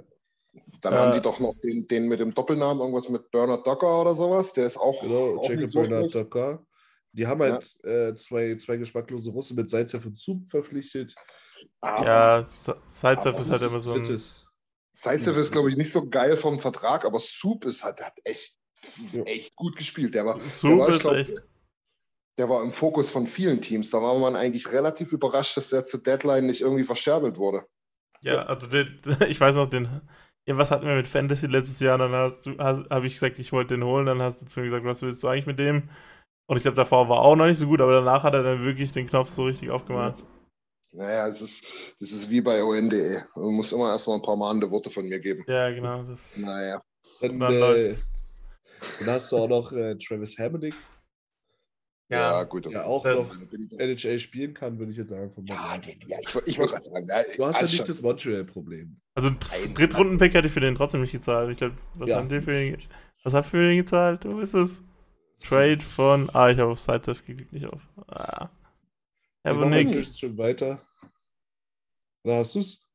Dann 0.81 0.93
Äh, 0.93 0.97
haben 0.97 1.11
die 1.13 1.21
doch 1.21 1.39
noch 1.39 1.53
den, 1.63 1.88
den 1.88 2.09
mit 2.09 2.19
dem 2.19 2.33
Doppelnamen, 2.33 2.79
irgendwas 2.81 3.07
mit 3.07 3.31
Bernard 3.31 3.65
Docker 3.65 4.01
oder 4.01 4.13
sowas. 4.13 4.51
Der 4.53 4.65
ist 4.65 4.77
auch, 4.77 5.01
Genau, 5.01 5.38
auch 5.38 5.43
Jacob 5.49 5.61
nicht 5.61 5.71
so 5.71 5.79
Bernard 5.81 6.11
schlecht. 6.11 6.15
Docker. 6.15 6.65
Die 7.13 7.25
haben 7.25 7.41
halt 7.41 7.75
äh, 7.85 8.13
zwei, 8.15 8.55
zwei 8.57 8.75
geschmacklose 8.75 9.31
Russen 9.31 9.55
mit 9.55 9.69
Salzer 9.69 10.01
von 10.01 10.15
Zug 10.17 10.49
verpflichtet. 10.49 11.15
Aber 11.79 12.05
Ja, 12.05 12.35
aber 12.35 13.39
ist 13.39 13.51
halt 13.51 13.61
immer 13.61 13.79
so 13.79 13.93
ein. 13.93 14.03
Drittes. 14.03 14.44
Zaitsev 14.95 15.38
ist, 15.38 15.51
glaube 15.51 15.69
ich, 15.69 15.77
nicht 15.77 15.91
so 15.91 16.10
geil 16.10 16.38
vom 16.38 16.60
Vertrag, 16.60 17.05
aber 17.05 17.19
Soup 17.19 17.65
ist 17.65 17.84
halt, 17.84 17.99
der 17.99 18.08
hat 18.08 18.17
echt, 18.23 18.58
Ja. 19.12 19.23
echt 19.23 19.55
gut 19.55 19.75
gespielt. 19.75 20.15
Der 20.15 20.25
war, 20.25 20.36
der 20.36 20.43
Soup 20.43 20.79
war, 20.79 20.89
ich 20.89 20.95
ist 20.95 21.01
glaub, 21.01 21.15
echt. 21.15 21.43
der 22.39 22.49
war 22.49 22.63
im 22.63 22.71
Fokus 22.71 23.12
von 23.12 23.27
vielen 23.27 23.62
Teams. 23.62 23.89
Da 23.89 24.01
war 24.01 24.17
man 24.17 24.36
eigentlich 24.36 24.71
relativ 24.71 25.12
überrascht, 25.12 25.58
dass 25.58 25.69
der 25.69 25.86
zur 25.86 26.01
Deadline 26.01 26.45
nicht 26.45 26.62
irgendwie 26.62 26.84
verscherbelt 26.84 27.38
wurde. 27.38 27.65
Ja, 28.21 28.43
also 28.45 28.67
den, 28.67 28.99
ich 29.27 29.39
weiß 29.39 29.55
noch, 29.55 29.69
den. 29.69 30.01
Ja, 30.47 30.58
was 30.58 30.69
hatten 30.69 30.86
wir 30.86 30.95
mit 30.95 31.08
Fantasy 31.08 31.47
letztes 31.47 31.79
Jahr? 31.79 31.97
Dann 31.97 32.12
hast 32.12 32.45
du, 32.45 32.58
habe 32.60 33.08
ich 33.08 33.13
gesagt, 33.13 33.39
ich 33.39 33.51
wollte 33.51 33.73
den 33.75 33.84
holen. 33.84 34.05
Dann 34.05 34.21
hast 34.21 34.41
du 34.41 34.45
zu 34.45 34.60
mir 34.60 34.67
gesagt, 34.67 34.86
was 34.86 35.01
willst 35.01 35.23
du 35.23 35.27
eigentlich 35.27 35.47
mit 35.47 35.58
dem? 35.60 35.89
Und 36.47 36.58
ich 36.58 36.63
glaube, 36.63 36.75
davor 36.75 37.10
war 37.10 37.19
auch 37.19 37.36
noch 37.36 37.47
nicht 37.47 37.58
so 37.58 37.65
gut, 37.65 37.81
aber 37.81 37.93
danach 37.93 38.21
hat 38.23 38.36
er 38.36 38.43
dann 38.43 38.63
wirklich 38.63 38.91
den 38.91 39.08
Knopf 39.08 39.31
so 39.31 39.45
richtig 39.45 39.71
aufgemacht. 39.71 40.23
Naja, 40.95 41.27
es 41.27 41.41
ist, 41.41 41.65
es 41.99 42.12
ist 42.12 42.29
wie 42.29 42.41
bei 42.41 42.63
ONDE. 42.63 43.25
Du 43.36 43.51
musst 43.51 43.73
immer 43.73 43.89
erstmal 43.91 44.17
ein 44.17 44.21
paar 44.21 44.38
mahnende 44.38 44.69
Worte 44.71 44.89
von 44.89 45.05
mir 45.08 45.19
geben. 45.19 45.43
Ja, 45.47 45.69
genau. 45.71 46.03
Das, 46.03 46.38
Naja. 46.38 46.81
Dann, 47.21 47.39
dann 47.39 47.53
äh, 47.53 47.95
dann 48.99 49.10
hast 49.10 49.31
du 49.31 49.38
auch 49.38 49.47
noch 49.47 49.71
äh, 49.71 49.95
Travis 49.97 50.38
Hammonick, 50.38 50.73
Ja, 52.10 52.39
Ja, 52.39 52.43
gut. 52.43 52.65
der 52.71 52.86
auch 52.86 53.03
noch 53.03 53.36
NHL 53.79 54.19
spielen 54.19 54.53
kann, 54.53 54.77
würde 54.77 54.91
ich 54.91 54.97
jetzt 54.97 55.10
sagen. 55.10 55.34
Von 55.34 55.45
Ja, 55.47 55.79
ja, 56.08 56.17
ich, 56.21 56.36
ich 56.45 56.58
wollte 56.60 56.73
gerade 56.73 56.84
sagen, 56.86 57.08
ja, 57.10 57.23
Du 57.36 57.45
hast 57.45 57.55
ja 57.55 57.62
nicht 57.62 57.77
schon- 57.77 57.88
das 57.88 58.01
Montreal-Problem. 58.01 58.99
Also. 59.15 59.31
Drittrunden-Pick 59.73 60.34
hätte 60.34 60.47
ich 60.47 60.53
für 60.53 60.60
den 60.60 60.75
trotzdem 60.75 61.01
nicht 61.01 61.13
gezahlt. 61.13 61.49
Ich 61.51 61.58
glaube, 61.58 61.75
was 61.95 62.10
Ja. 62.10 62.17
haben 62.17 62.29
die 62.29 62.41
für 62.41 62.53
den, 62.53 62.77
was 63.23 63.34
hat 63.34 63.45
für 63.45 63.67
den 63.67 63.77
gezahlt? 63.77 64.25
Wo 64.25 64.39
ist 64.39 64.53
es? 64.53 64.81
Trade 65.41 65.79
von. 65.79 66.29
Ah, 66.34 66.49
ich 66.49 66.60
habe 66.60 66.71
auf 66.71 66.79
Sidestep 66.79 67.25
geklickt, 67.25 67.53
nicht 67.53 67.65
auf. 67.65 67.81
Ah. 68.08 68.49
Habernick. 69.45 69.88
inzwischen 69.88 70.13
schon 70.13 70.38
weiter. 70.38 70.81
Oder 72.23 72.38
hast 72.38 72.55
du 72.55 72.60
es? 72.60 72.88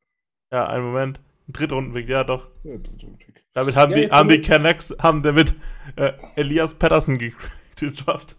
Ja, 0.52 0.66
einen 0.68 0.84
Moment. 0.84 1.20
Ein 1.48 1.52
Drittrunden-Pick, 1.52 2.08
ja 2.08 2.24
doch. 2.24 2.48
Ja, 2.64 2.76
Drittrunden-Pick. 2.78 3.44
Damit 3.52 3.74
haben 3.76 3.92
Ja, 3.92 3.98
die, 3.98 4.10
haben 4.10 4.42
Canucks 4.42 4.94
haben 5.00 5.22
damit 5.22 5.54
äh, 5.96 6.12
Elias 6.36 6.74
Patterson 6.74 7.18
ge- 7.18 7.32
gedraftet. 7.76 8.38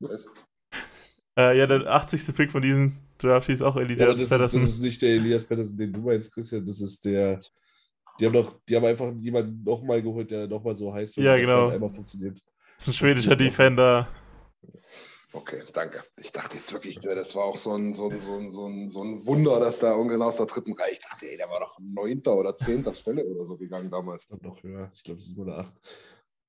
Äh, 1.38 1.56
ja, 1.58 1.66
der 1.66 1.86
80. 1.86 2.34
Pick 2.36 2.50
von 2.50 2.60
diesem 2.60 2.98
Draft 3.16 3.46
hieß 3.46 3.62
auch 3.62 3.76
Ja, 3.76 3.82
aber 3.82 3.90
Elias 3.90 4.20
ist, 4.20 4.28
Patterson. 4.28 4.60
das 4.60 4.70
ist 4.70 4.80
nicht 4.82 5.00
der 5.00 5.10
Elias 5.14 5.44
Pettersen, 5.46 5.78
den 5.78 5.90
du 5.90 6.00
meinst, 6.00 6.30
Christian. 6.34 6.66
Das 6.66 6.78
ist 6.82 7.02
der. 7.06 7.40
Die 8.20 8.26
haben 8.26 8.34
doch, 8.34 8.60
die 8.68 8.76
haben 8.76 8.84
einfach 8.84 9.10
jemanden 9.18 9.62
nochmal 9.64 10.02
geholt, 10.02 10.30
der 10.30 10.46
nochmal 10.46 10.74
so 10.74 10.92
heiß 10.92 11.16
Ja, 11.16 11.34
genau. 11.38 11.68
einmal 11.70 11.88
funktioniert. 11.90 12.38
Das 12.76 12.84
ist 12.84 12.88
ein 12.88 12.92
schwedischer 12.92 13.34
Defender. 13.34 14.08
Okay, 15.34 15.62
danke. 15.72 16.02
Ich 16.18 16.30
dachte 16.32 16.56
jetzt 16.58 16.72
wirklich, 16.72 16.98
äh, 17.06 17.14
das 17.14 17.34
war 17.34 17.44
auch 17.44 17.56
so 17.56 17.74
ein, 17.74 17.94
so 17.94 18.10
ein, 18.10 18.20
so 18.20 18.36
ein, 18.36 18.50
so 18.50 18.66
ein, 18.68 18.90
so 18.90 19.02
ein 19.02 19.24
Wunder, 19.26 19.60
dass 19.60 19.78
da 19.78 19.92
irgendwann 19.96 20.22
aus 20.22 20.36
der 20.36 20.46
dritten 20.46 20.74
Reihe, 20.74 20.92
ich 20.92 21.00
dachte, 21.00 21.26
ey, 21.30 21.36
der 21.38 21.48
war 21.48 21.60
doch 21.60 21.78
neunter 21.80 22.36
oder 22.36 22.54
zehnter 22.56 22.94
Stelle 22.94 23.24
oder 23.24 23.46
so 23.46 23.56
gegangen 23.56 23.90
damals. 23.90 24.22
Ich 24.24 24.28
glaube 24.28 24.46
noch 24.46 24.62
höher. 24.62 24.90
Ich 24.94 25.02
glaube, 25.02 25.18
es 25.18 25.26
ist 25.28 25.36
nur 25.36 25.46
eine 25.46 25.56
8. 25.56 25.74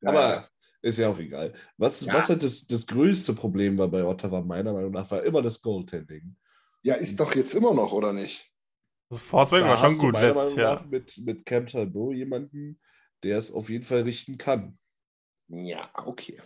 Ja, 0.02 0.10
Aber 0.10 0.30
ja. 0.30 0.48
ist 0.82 0.98
ja 0.98 1.10
auch 1.10 1.17
egal. 1.19 1.54
Was, 1.78 2.02
Ja. 2.02 2.13
was 2.13 2.28
halt 2.28 2.43
das, 2.43 2.67
das 2.67 2.86
größte 2.86 3.34
Problem 3.34 3.78
war 3.78 3.88
bei 3.88 4.04
Ottawa, 4.04 4.41
meiner 4.41 4.74
Meinung 4.74 4.91
nach, 4.91 5.10
war 5.10 5.24
immer 5.24 5.41
das 5.41 5.62
Goaltending. 5.62 6.36
ja, 6.82 6.96
ist 6.96 7.17
doch 7.19 7.34
jetzt 7.36 7.54
immer 7.54 7.74
noch, 7.74 7.93
oder 7.93 8.12
nicht? 8.12 8.52
Also 9.10 9.24
Forsberg 9.24 9.63
war 9.63 9.78
schon 9.89 9.98
gut 9.98 10.13
letztes 10.15 10.56
Jahr. 10.56 10.86
mit, 10.88 11.17
mit 11.19 11.46
Cam 11.46 11.67
Talbot 11.67 12.15
jemanden, 12.15 12.82
der 13.24 13.38
es 13.38 13.54
auf 13.54 13.69
jeden 13.69 13.86
Fall 13.86 14.02
richten 14.02 14.38
kann. 14.38 14.78
Ja, 15.48 15.89
okay. 16.06 16.41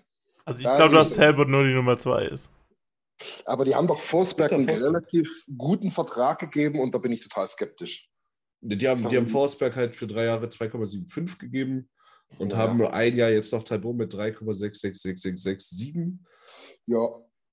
Also 0.47 0.61
ich 0.61 0.75
glaube, 0.75 0.95
dass. 0.95 1.11
Talbot 1.13 1.49
nur 1.49 1.65
die 1.65 1.73
Nummer 1.73 1.99
2 1.99 2.25
ist. 2.27 2.49
Aber 3.45 3.65
die 3.65 3.75
haben 3.75 3.87
doch 3.87 3.99
Forsberg 3.99 4.53
einen 4.53 4.65
Forsberg. 4.67 4.87
relativ 4.87 5.43
guten 5.57 5.89
Vertrag 5.89 6.39
gegeben 6.39 6.79
und 6.79 6.93
da 6.95 6.99
bin 6.99 7.11
ich 7.11 7.21
total 7.21 7.47
skeptisch. 7.47 8.09
Die 8.61 8.87
haben, 8.87 8.99
die 9.01 9.05
haben 9.07 9.15
Warum? 9.15 9.27
Forsberg 9.27 9.75
halt 9.75 9.93
für 9.95 10.07
drei 10.07 10.25
Jahre 10.25 10.47
2,75 10.47 11.37
gegeben 11.37 11.89
und 12.37 12.51
Ja. 12.51 12.57
haben 12.57 12.77
nur 12.77 12.93
ein 12.93 13.15
Jahr 13.17 13.29
jetzt 13.31 13.51
noch 13.51 13.63
Talbot 13.63 13.97
mit 13.97 14.13
3,66667. 14.13 16.17
Ja, 16.87 17.07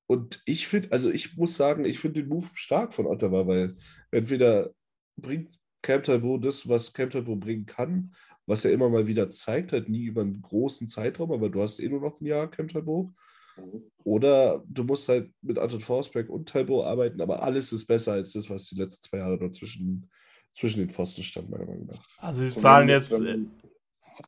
Und 0.07 0.43
ich 0.45 0.69
finde, 0.69 0.93
also 0.93 1.11
ich 1.11 1.37
muss 1.37 1.57
sagen, 1.57 1.85
ich 1.87 1.99
finde 1.99 2.21
den 2.21 2.29
Move 2.29 2.47
stark 2.55 2.93
von 2.95 3.07
Ottawa, 3.07 3.47
weil 3.47 3.77
entweder 4.11 4.71
bringt 5.17 5.59
Cam 5.83 6.03
Talbot 6.03 6.45
das, 6.45 6.69
was 6.69 6.93
Cam 6.93 7.09
Talbot 7.11 7.41
bringen 7.41 7.65
kann, 7.67 8.15
was 8.47 8.65
er 8.65 8.73
immer 8.73 8.89
mal 8.89 9.07
wieder 9.07 9.31
zeigt, 9.31 9.73
halt 9.73 9.89
nie 9.89 10.05
über 10.05 10.21
einen 10.23 10.41
großen 10.43 10.89
Zeitraum, 10.89 11.33
aber 11.33 11.49
du 11.49 11.63
hast 11.63 11.81
eh 11.81 11.89
nur 11.89 12.01
noch 12.01 12.21
ein 12.21 12.27
Jahr 12.27 12.51
Cam 12.51 12.69
Talbot. 12.69 13.11
Mhm. 13.57 13.83
Oder 14.05 14.63
du 14.67 14.85
musst 14.85 15.09
halt 15.09 15.31
mit 15.43 15.59
Anton 15.59 15.81
Forsberg 15.81 16.29
und 16.29 16.49
Talbot 16.49 16.85
arbeiten, 16.85 17.21
aber 17.21 17.43
alles 17.43 17.73
ist 17.73 17.87
besser 17.87 18.13
als 18.13 18.33
das, 18.33 18.51
was 18.51 18.65
die 18.67 18.77
letzten 18.77 19.03
zwei 19.09 19.19
Jahre 19.19 19.39
dort 19.39 19.55
zwischen, 19.55 20.11
zwischen 20.53 20.81
den 20.81 20.91
Pfosten 20.91 21.23
stand, 21.23 21.51
meiner 21.51 21.65
Meinung 21.67 21.87
nach. 21.87 22.05
Also 22.19 22.43
sie 22.45 22.51
zahlen 22.61 22.89
jetzt, 22.89 23.11
wenn 23.13 23.25
man- 23.25 23.61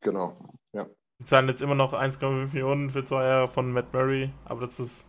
Genau, 0.00 0.36
ja. 0.72 0.86
sie 1.18 1.26
zahlen 1.26 1.48
jetzt 1.48 1.62
immer 1.62 1.74
noch 1.76 1.92
1,5 1.92 2.52
Millionen 2.52 2.90
für 2.90 3.04
zwei 3.04 3.24
Jahre 3.24 3.48
von 3.48 3.70
Matt 3.72 3.92
Murray, 3.92 4.30
aber 4.44 4.66
das 4.66 4.80
ist 4.80 5.06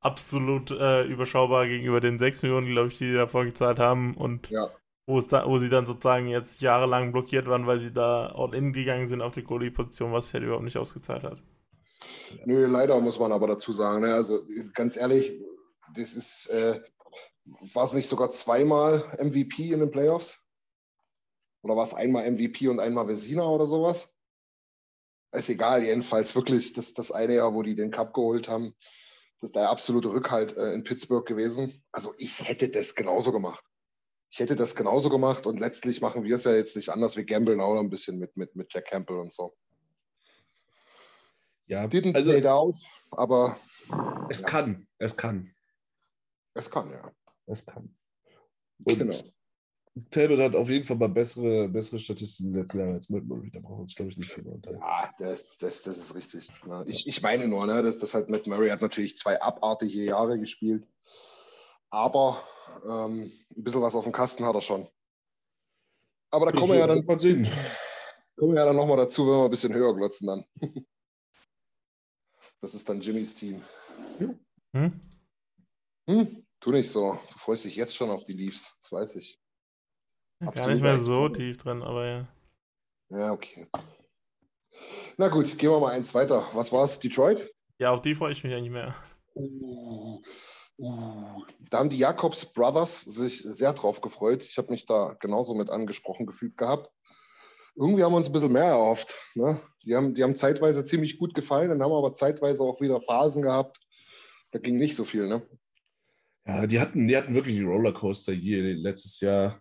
absolut 0.00 0.70
äh, 0.72 1.04
überschaubar 1.04 1.66
gegenüber 1.66 2.00
den 2.00 2.18
6 2.18 2.42
Millionen, 2.42 2.66
glaube 2.68 2.88
ich, 2.88 2.98
die 2.98 3.06
sie 3.08 3.14
davor 3.14 3.44
gezahlt 3.44 3.78
haben 3.78 4.16
und 4.16 4.48
Ja. 4.50 4.66
Wo, 5.08 5.18
da, 5.22 5.46
wo 5.46 5.58
sie 5.58 5.70
dann 5.70 5.86
sozusagen 5.86 6.28
jetzt 6.28 6.60
jahrelang 6.60 7.12
blockiert 7.12 7.46
waren, 7.46 7.66
weil 7.66 7.80
sie 7.80 7.90
da 7.90 8.26
all 8.26 8.54
in 8.54 8.74
gegangen 8.74 9.08
sind 9.08 9.22
auf 9.22 9.32
die 9.32 9.42
Goalie-Position, 9.42 10.12
was 10.12 10.26
sich 10.26 10.34
halt 10.34 10.44
überhaupt 10.44 10.64
nicht 10.64 10.76
ausgezahlt 10.76 11.22
hat. 11.22 11.38
Nö, 12.44 12.66
leider 12.66 13.00
muss 13.00 13.18
man 13.18 13.32
aber 13.32 13.46
dazu 13.46 13.72
sagen. 13.72 14.02
Ne? 14.02 14.12
Also 14.12 14.40
ganz 14.74 14.98
ehrlich, 14.98 15.32
das 15.96 16.12
ist, 16.12 16.48
äh, 16.48 16.78
war 17.72 17.84
es 17.84 17.94
nicht 17.94 18.06
sogar 18.06 18.30
zweimal 18.32 19.02
MVP 19.18 19.72
in 19.72 19.80
den 19.80 19.90
Playoffs? 19.90 20.40
Oder 21.62 21.74
war 21.74 21.84
es 21.84 21.94
einmal 21.94 22.30
MVP 22.30 22.68
und 22.68 22.78
einmal 22.78 23.08
Vesina 23.08 23.48
oder 23.48 23.66
sowas? 23.66 24.10
Ist 25.32 25.48
egal, 25.48 25.84
jedenfalls 25.84 26.36
wirklich 26.36 26.74
das, 26.74 26.92
das 26.92 27.12
eine 27.12 27.36
Jahr, 27.36 27.54
wo 27.54 27.62
die 27.62 27.74
den 27.74 27.90
Cup 27.90 28.12
geholt 28.12 28.46
haben, 28.46 28.74
das 29.40 29.48
ist 29.48 29.56
der 29.56 29.70
absolute 29.70 30.12
Rückhalt 30.12 30.54
äh, 30.56 30.74
in 30.74 30.84
Pittsburgh 30.84 31.26
gewesen. 31.26 31.82
Also 31.92 32.12
ich 32.18 32.46
hätte 32.46 32.68
das 32.68 32.94
genauso 32.94 33.32
gemacht. 33.32 33.67
Ich 34.30 34.40
hätte 34.40 34.56
das 34.56 34.74
genauso 34.74 35.08
gemacht 35.08 35.46
und 35.46 35.58
letztlich 35.58 36.00
machen 36.00 36.24
wir 36.24 36.36
es 36.36 36.44
ja 36.44 36.54
jetzt 36.54 36.76
nicht 36.76 36.90
anders. 36.90 37.16
Wir 37.16 37.24
gambeln 37.24 37.60
auch 37.60 37.74
noch 37.74 37.80
ein 37.80 37.90
bisschen 37.90 38.18
mit, 38.18 38.36
mit, 38.36 38.54
mit 38.56 38.72
Jack 38.72 38.86
Campbell 38.86 39.18
und 39.18 39.32
so. 39.32 39.56
Ja, 41.66 41.84
Didn't 41.84 42.14
also 42.14 42.30
play 42.30 42.40
it 42.40 42.46
out, 42.46 42.78
aber 43.12 43.58
es 44.28 44.40
ja. 44.40 44.46
kann, 44.46 44.86
es 44.98 45.16
kann, 45.16 45.54
es 46.54 46.70
kann, 46.70 46.90
ja. 46.90 47.12
es 47.46 47.64
kann. 47.66 47.94
Und 48.84 48.98
Genau. 48.98 49.22
Talbot 50.10 50.38
hat 50.38 50.54
auf 50.54 50.68
jeden 50.70 50.84
Fall 50.84 50.96
mal 50.96 51.08
bessere, 51.08 51.68
bessere 51.68 51.98
Statistiken 51.98 52.54
letzten 52.54 52.78
Jahre 52.78 52.94
als 52.94 53.08
Matt 53.08 53.24
Murray. 53.24 53.50
Da 53.50 53.58
brauchen 53.58 53.78
wir 53.78 53.82
uns, 53.82 53.94
glaube 53.94 54.10
ich, 54.10 54.16
nicht 54.16 54.32
viel 54.32 54.46
unterhalten. 54.46 54.82
Ja, 54.82 55.12
das, 55.18 55.58
das, 55.58 55.82
das 55.82 55.98
ist 55.98 56.14
richtig. 56.14 56.50
Ne? 56.64 56.84
Ich, 56.86 57.06
ich 57.06 57.22
meine 57.22 57.48
nur, 57.48 57.66
ne, 57.66 57.82
dass 57.82 57.98
das 57.98 58.14
halt 58.14 58.28
Matt 58.28 58.46
Murray 58.46 58.68
hat 58.68 58.80
natürlich 58.80 59.18
zwei 59.18 59.40
abartige 59.40 60.04
Jahre 60.04 60.38
gespielt. 60.38 60.86
Aber 61.90 62.42
ähm, 62.84 63.32
ein 63.56 63.64
bisschen 63.64 63.82
was 63.82 63.94
auf 63.94 64.04
dem 64.04 64.12
Kasten 64.12 64.44
hat 64.44 64.54
er 64.54 64.62
schon. 64.62 64.86
Aber 66.30 66.46
da 66.46 66.52
kommen 66.52 66.72
wir 66.72 66.78
ja 66.78 66.86
dann, 66.86 67.04
mal 67.04 67.18
sehen. 67.18 67.48
kommen 68.36 68.52
wir 68.52 68.60
ja 68.60 68.66
dann 68.66 68.76
nochmal 68.76 68.98
dazu, 68.98 69.26
wenn 69.26 69.38
wir 69.38 69.44
ein 69.44 69.50
bisschen 69.50 69.74
höher 69.74 69.94
glotzen 69.94 70.26
dann. 70.26 70.44
Das 72.60 72.74
ist 72.74 72.88
dann 72.88 73.00
Jimmys 73.00 73.36
Team. 73.36 73.62
Hm? 74.18 75.00
Hm? 76.10 76.44
Tu 76.60 76.70
nicht 76.72 76.90
so. 76.90 77.16
Du 77.30 77.38
freust 77.38 77.64
dich 77.64 77.76
jetzt 77.76 77.94
schon 77.94 78.10
auf 78.10 78.24
die 78.24 78.32
Leafs, 78.32 78.76
das 78.80 78.90
weiß 78.90 79.14
ich. 79.14 79.38
Gar 80.40 80.48
Absolut 80.48 80.70
nicht 80.72 80.82
mehr 80.82 81.00
so 81.00 81.28
tief 81.28 81.58
drin, 81.58 81.82
aber 81.82 82.06
ja. 82.06 82.28
Ja, 83.10 83.32
okay. 83.32 83.68
Na 85.16 85.28
gut, 85.28 85.56
gehen 85.58 85.70
wir 85.70 85.80
mal 85.80 85.92
eins 85.92 86.14
weiter. 86.14 86.48
Was 86.52 86.72
war's? 86.72 86.98
Detroit? 86.98 87.48
Ja, 87.78 87.92
auf 87.92 88.02
die 88.02 88.14
freue 88.14 88.32
ich 88.32 88.42
mich 88.42 88.52
eigentlich 88.52 88.70
mehr. 88.72 88.96
Uh, 89.34 90.20
uh. 90.78 91.44
Da 91.70 91.78
haben 91.78 91.90
die 91.90 91.98
Jacobs 91.98 92.46
Brothers 92.46 93.02
sich 93.02 93.42
sehr 93.42 93.72
drauf 93.72 94.00
gefreut. 94.00 94.42
Ich 94.42 94.56
habe 94.58 94.70
mich 94.70 94.86
da 94.86 95.16
genauso 95.20 95.54
mit 95.54 95.70
angesprochen 95.70 96.26
gefühlt 96.26 96.56
gehabt. 96.56 96.90
Irgendwie 97.76 98.02
haben 98.02 98.12
wir 98.12 98.16
uns 98.16 98.26
ein 98.26 98.32
bisschen 98.32 98.52
mehr 98.52 98.64
erhofft. 98.64 99.16
Ne? 99.34 99.60
Die, 99.84 99.94
haben, 99.94 100.14
die 100.14 100.22
haben 100.22 100.34
zeitweise 100.34 100.84
ziemlich 100.84 101.18
gut 101.18 101.34
gefallen, 101.34 101.68
dann 101.68 101.82
haben 101.82 101.92
aber 101.92 102.12
zeitweise 102.14 102.62
auch 102.62 102.80
wieder 102.80 103.00
Phasen 103.00 103.42
gehabt. 103.42 103.78
Da 104.50 104.58
ging 104.58 104.78
nicht 104.78 104.96
so 104.96 105.04
viel. 105.04 105.28
Ne? 105.28 105.46
Ja, 106.46 106.66
die 106.66 106.80
hatten, 106.80 107.06
die 107.06 107.16
hatten 107.16 107.34
wirklich 107.34 107.56
einen 107.56 107.68
Rollercoaster 107.68 108.32
hier 108.32 108.62
letztes 108.74 109.20
Jahr. 109.20 109.60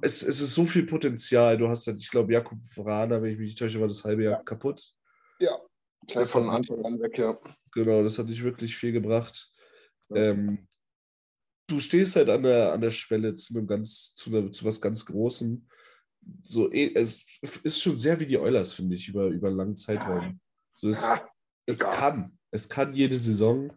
Es, 0.00 0.22
es 0.22 0.40
ist 0.40 0.54
so 0.54 0.64
viel 0.64 0.86
Potenzial. 0.86 1.58
Du 1.58 1.68
hast 1.68 1.86
halt, 1.86 1.98
ich 1.98 2.10
glaube, 2.10 2.32
Jakub 2.32 2.58
Vrana, 2.64 3.20
wenn 3.20 3.32
ich 3.32 3.38
mich 3.38 3.48
nicht 3.48 3.58
täusche, 3.58 3.80
war 3.80 3.88
das 3.88 4.04
halbe 4.04 4.24
Jahr 4.24 4.42
kaputt. 4.44 4.94
Ja, 5.40 5.58
gleich 6.06 6.28
von 6.28 6.48
Anfang 6.48 6.84
an 6.84 7.00
weg, 7.00 7.18
ja. 7.18 7.36
Genau, 7.72 8.02
das 8.02 8.18
hat 8.18 8.26
nicht 8.26 8.42
wirklich 8.42 8.76
viel 8.76 8.92
gebracht. 8.92 9.50
Ja. 10.10 10.30
Ähm, 10.30 10.68
du 11.68 11.80
stehst 11.80 12.16
halt 12.16 12.28
an 12.28 12.42
der, 12.42 12.72
an 12.72 12.80
der 12.80 12.90
Schwelle 12.90 13.34
zu 13.36 13.54
einem 13.54 13.66
ganz, 13.66 14.14
zu, 14.14 14.30
einer, 14.30 14.50
zu 14.50 14.64
was 14.64 14.80
ganz 14.80 15.04
Großem. 15.04 15.66
so, 16.42 16.72
eh, 16.72 16.92
es 16.94 17.26
ist 17.62 17.80
schon 17.80 17.96
sehr 17.96 18.18
wie 18.18 18.26
die 18.26 18.38
Oilers, 18.38 18.72
finde 18.72 18.96
ich, 18.96 19.08
über, 19.08 19.26
über 19.28 19.48
einen 19.48 19.56
langen 19.56 19.76
Zeitraum. 19.76 20.40
So, 20.72 20.88
es, 20.88 21.00
Ja, 21.00 21.28
es 21.66 21.78
kann. 21.78 22.36
Es 22.50 22.68
kann 22.68 22.92
jede 22.94 23.16
Saison, 23.16 23.72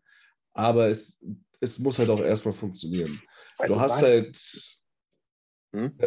aber 0.53 0.89
es, 0.89 1.19
es 1.59 1.77
muss 1.77 1.99
halt 1.99 2.09
auch 2.09 2.21
erstmal 2.21 2.53
funktionieren. 2.53 3.21
Also 3.57 3.73
du 3.73 3.79
hast 3.79 4.01
was, 4.01 4.01
halt. 4.01 4.79
Hm? 5.75 5.97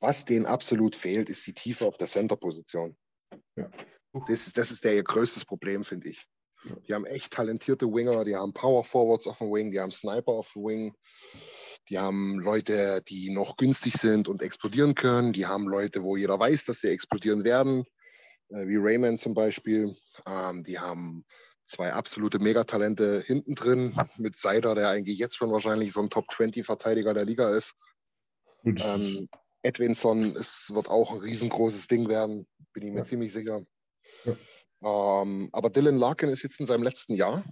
was 0.00 0.24
denen 0.24 0.46
absolut 0.46 0.96
fehlt, 0.96 1.28
ist 1.28 1.46
die 1.46 1.54
Tiefe 1.54 1.86
auf 1.86 1.96
der 1.96 2.08
Center-Position. 2.08 2.96
Ja. 3.56 3.70
Das, 4.28 4.46
ist- 4.46 4.56
das 4.56 4.70
ist 4.70 4.84
der 4.84 4.94
ihr 4.94 5.04
größtes 5.04 5.44
Problem, 5.44 5.84
finde 5.84 6.08
ich. 6.10 6.26
Die 6.88 6.94
haben 6.94 7.04
echt 7.04 7.32
talentierte 7.32 7.86
Winger, 7.86 8.24
die 8.24 8.36
haben 8.36 8.54
Power 8.54 8.84
Forwards 8.84 9.26
auf 9.26 9.38
dem 9.38 9.52
Wing, 9.52 9.70
die 9.70 9.80
haben 9.80 9.90
Sniper 9.90 10.32
auf 10.32 10.50
dem 10.54 10.64
Wing, 10.64 10.94
die 11.90 11.98
haben 11.98 12.38
Leute, 12.40 13.02
die 13.06 13.28
noch 13.30 13.58
günstig 13.58 13.94
sind 13.98 14.28
und 14.28 14.40
explodieren 14.40 14.94
können, 14.94 15.34
die 15.34 15.44
haben 15.46 15.68
Leute, 15.68 16.02
wo 16.02 16.16
jeder 16.16 16.38
weiß, 16.38 16.64
dass 16.64 16.80
sie 16.80 16.88
explodieren 16.88 17.44
werden, 17.44 17.84
äh, 18.48 18.66
wie 18.66 18.76
Rayman 18.76 19.18
zum 19.18 19.34
Beispiel. 19.34 19.94
Ähm, 20.26 20.64
die 20.64 20.78
haben 20.78 21.26
zwei 21.66 21.92
absolute 21.92 22.38
Megatalente 22.38 23.22
hinten 23.26 23.54
drin 23.54 23.94
mit 24.16 24.38
Seider, 24.38 24.74
der 24.74 24.88
eigentlich 24.88 25.18
jetzt 25.18 25.36
schon 25.36 25.50
wahrscheinlich 25.50 25.92
so 25.92 26.00
ein 26.00 26.08
Top-20-Verteidiger 26.08 27.12
der 27.12 27.26
Liga 27.26 27.54
ist. 27.54 27.74
Ähm, 28.64 29.28
Edwinson 29.62 30.34
es 30.36 30.70
wird 30.74 30.88
auch 30.88 31.10
ein 31.12 31.18
riesengroßes 31.18 31.88
Ding 31.88 32.08
werden, 32.08 32.46
bin 32.72 32.84
ich 32.86 32.92
mir 32.92 32.98
Ja. 33.00 33.04
ziemlich 33.04 33.32
sicher. 33.34 33.62
Ja. 34.24 35.22
Ähm, 35.22 35.48
aber 35.52 35.70
Dylan 35.70 35.96
Larkin 35.96 36.28
ist 36.28 36.42
jetzt 36.42 36.60
in 36.60 36.66
seinem 36.66 36.82
letzten 36.82 37.14
Jahr. 37.14 37.42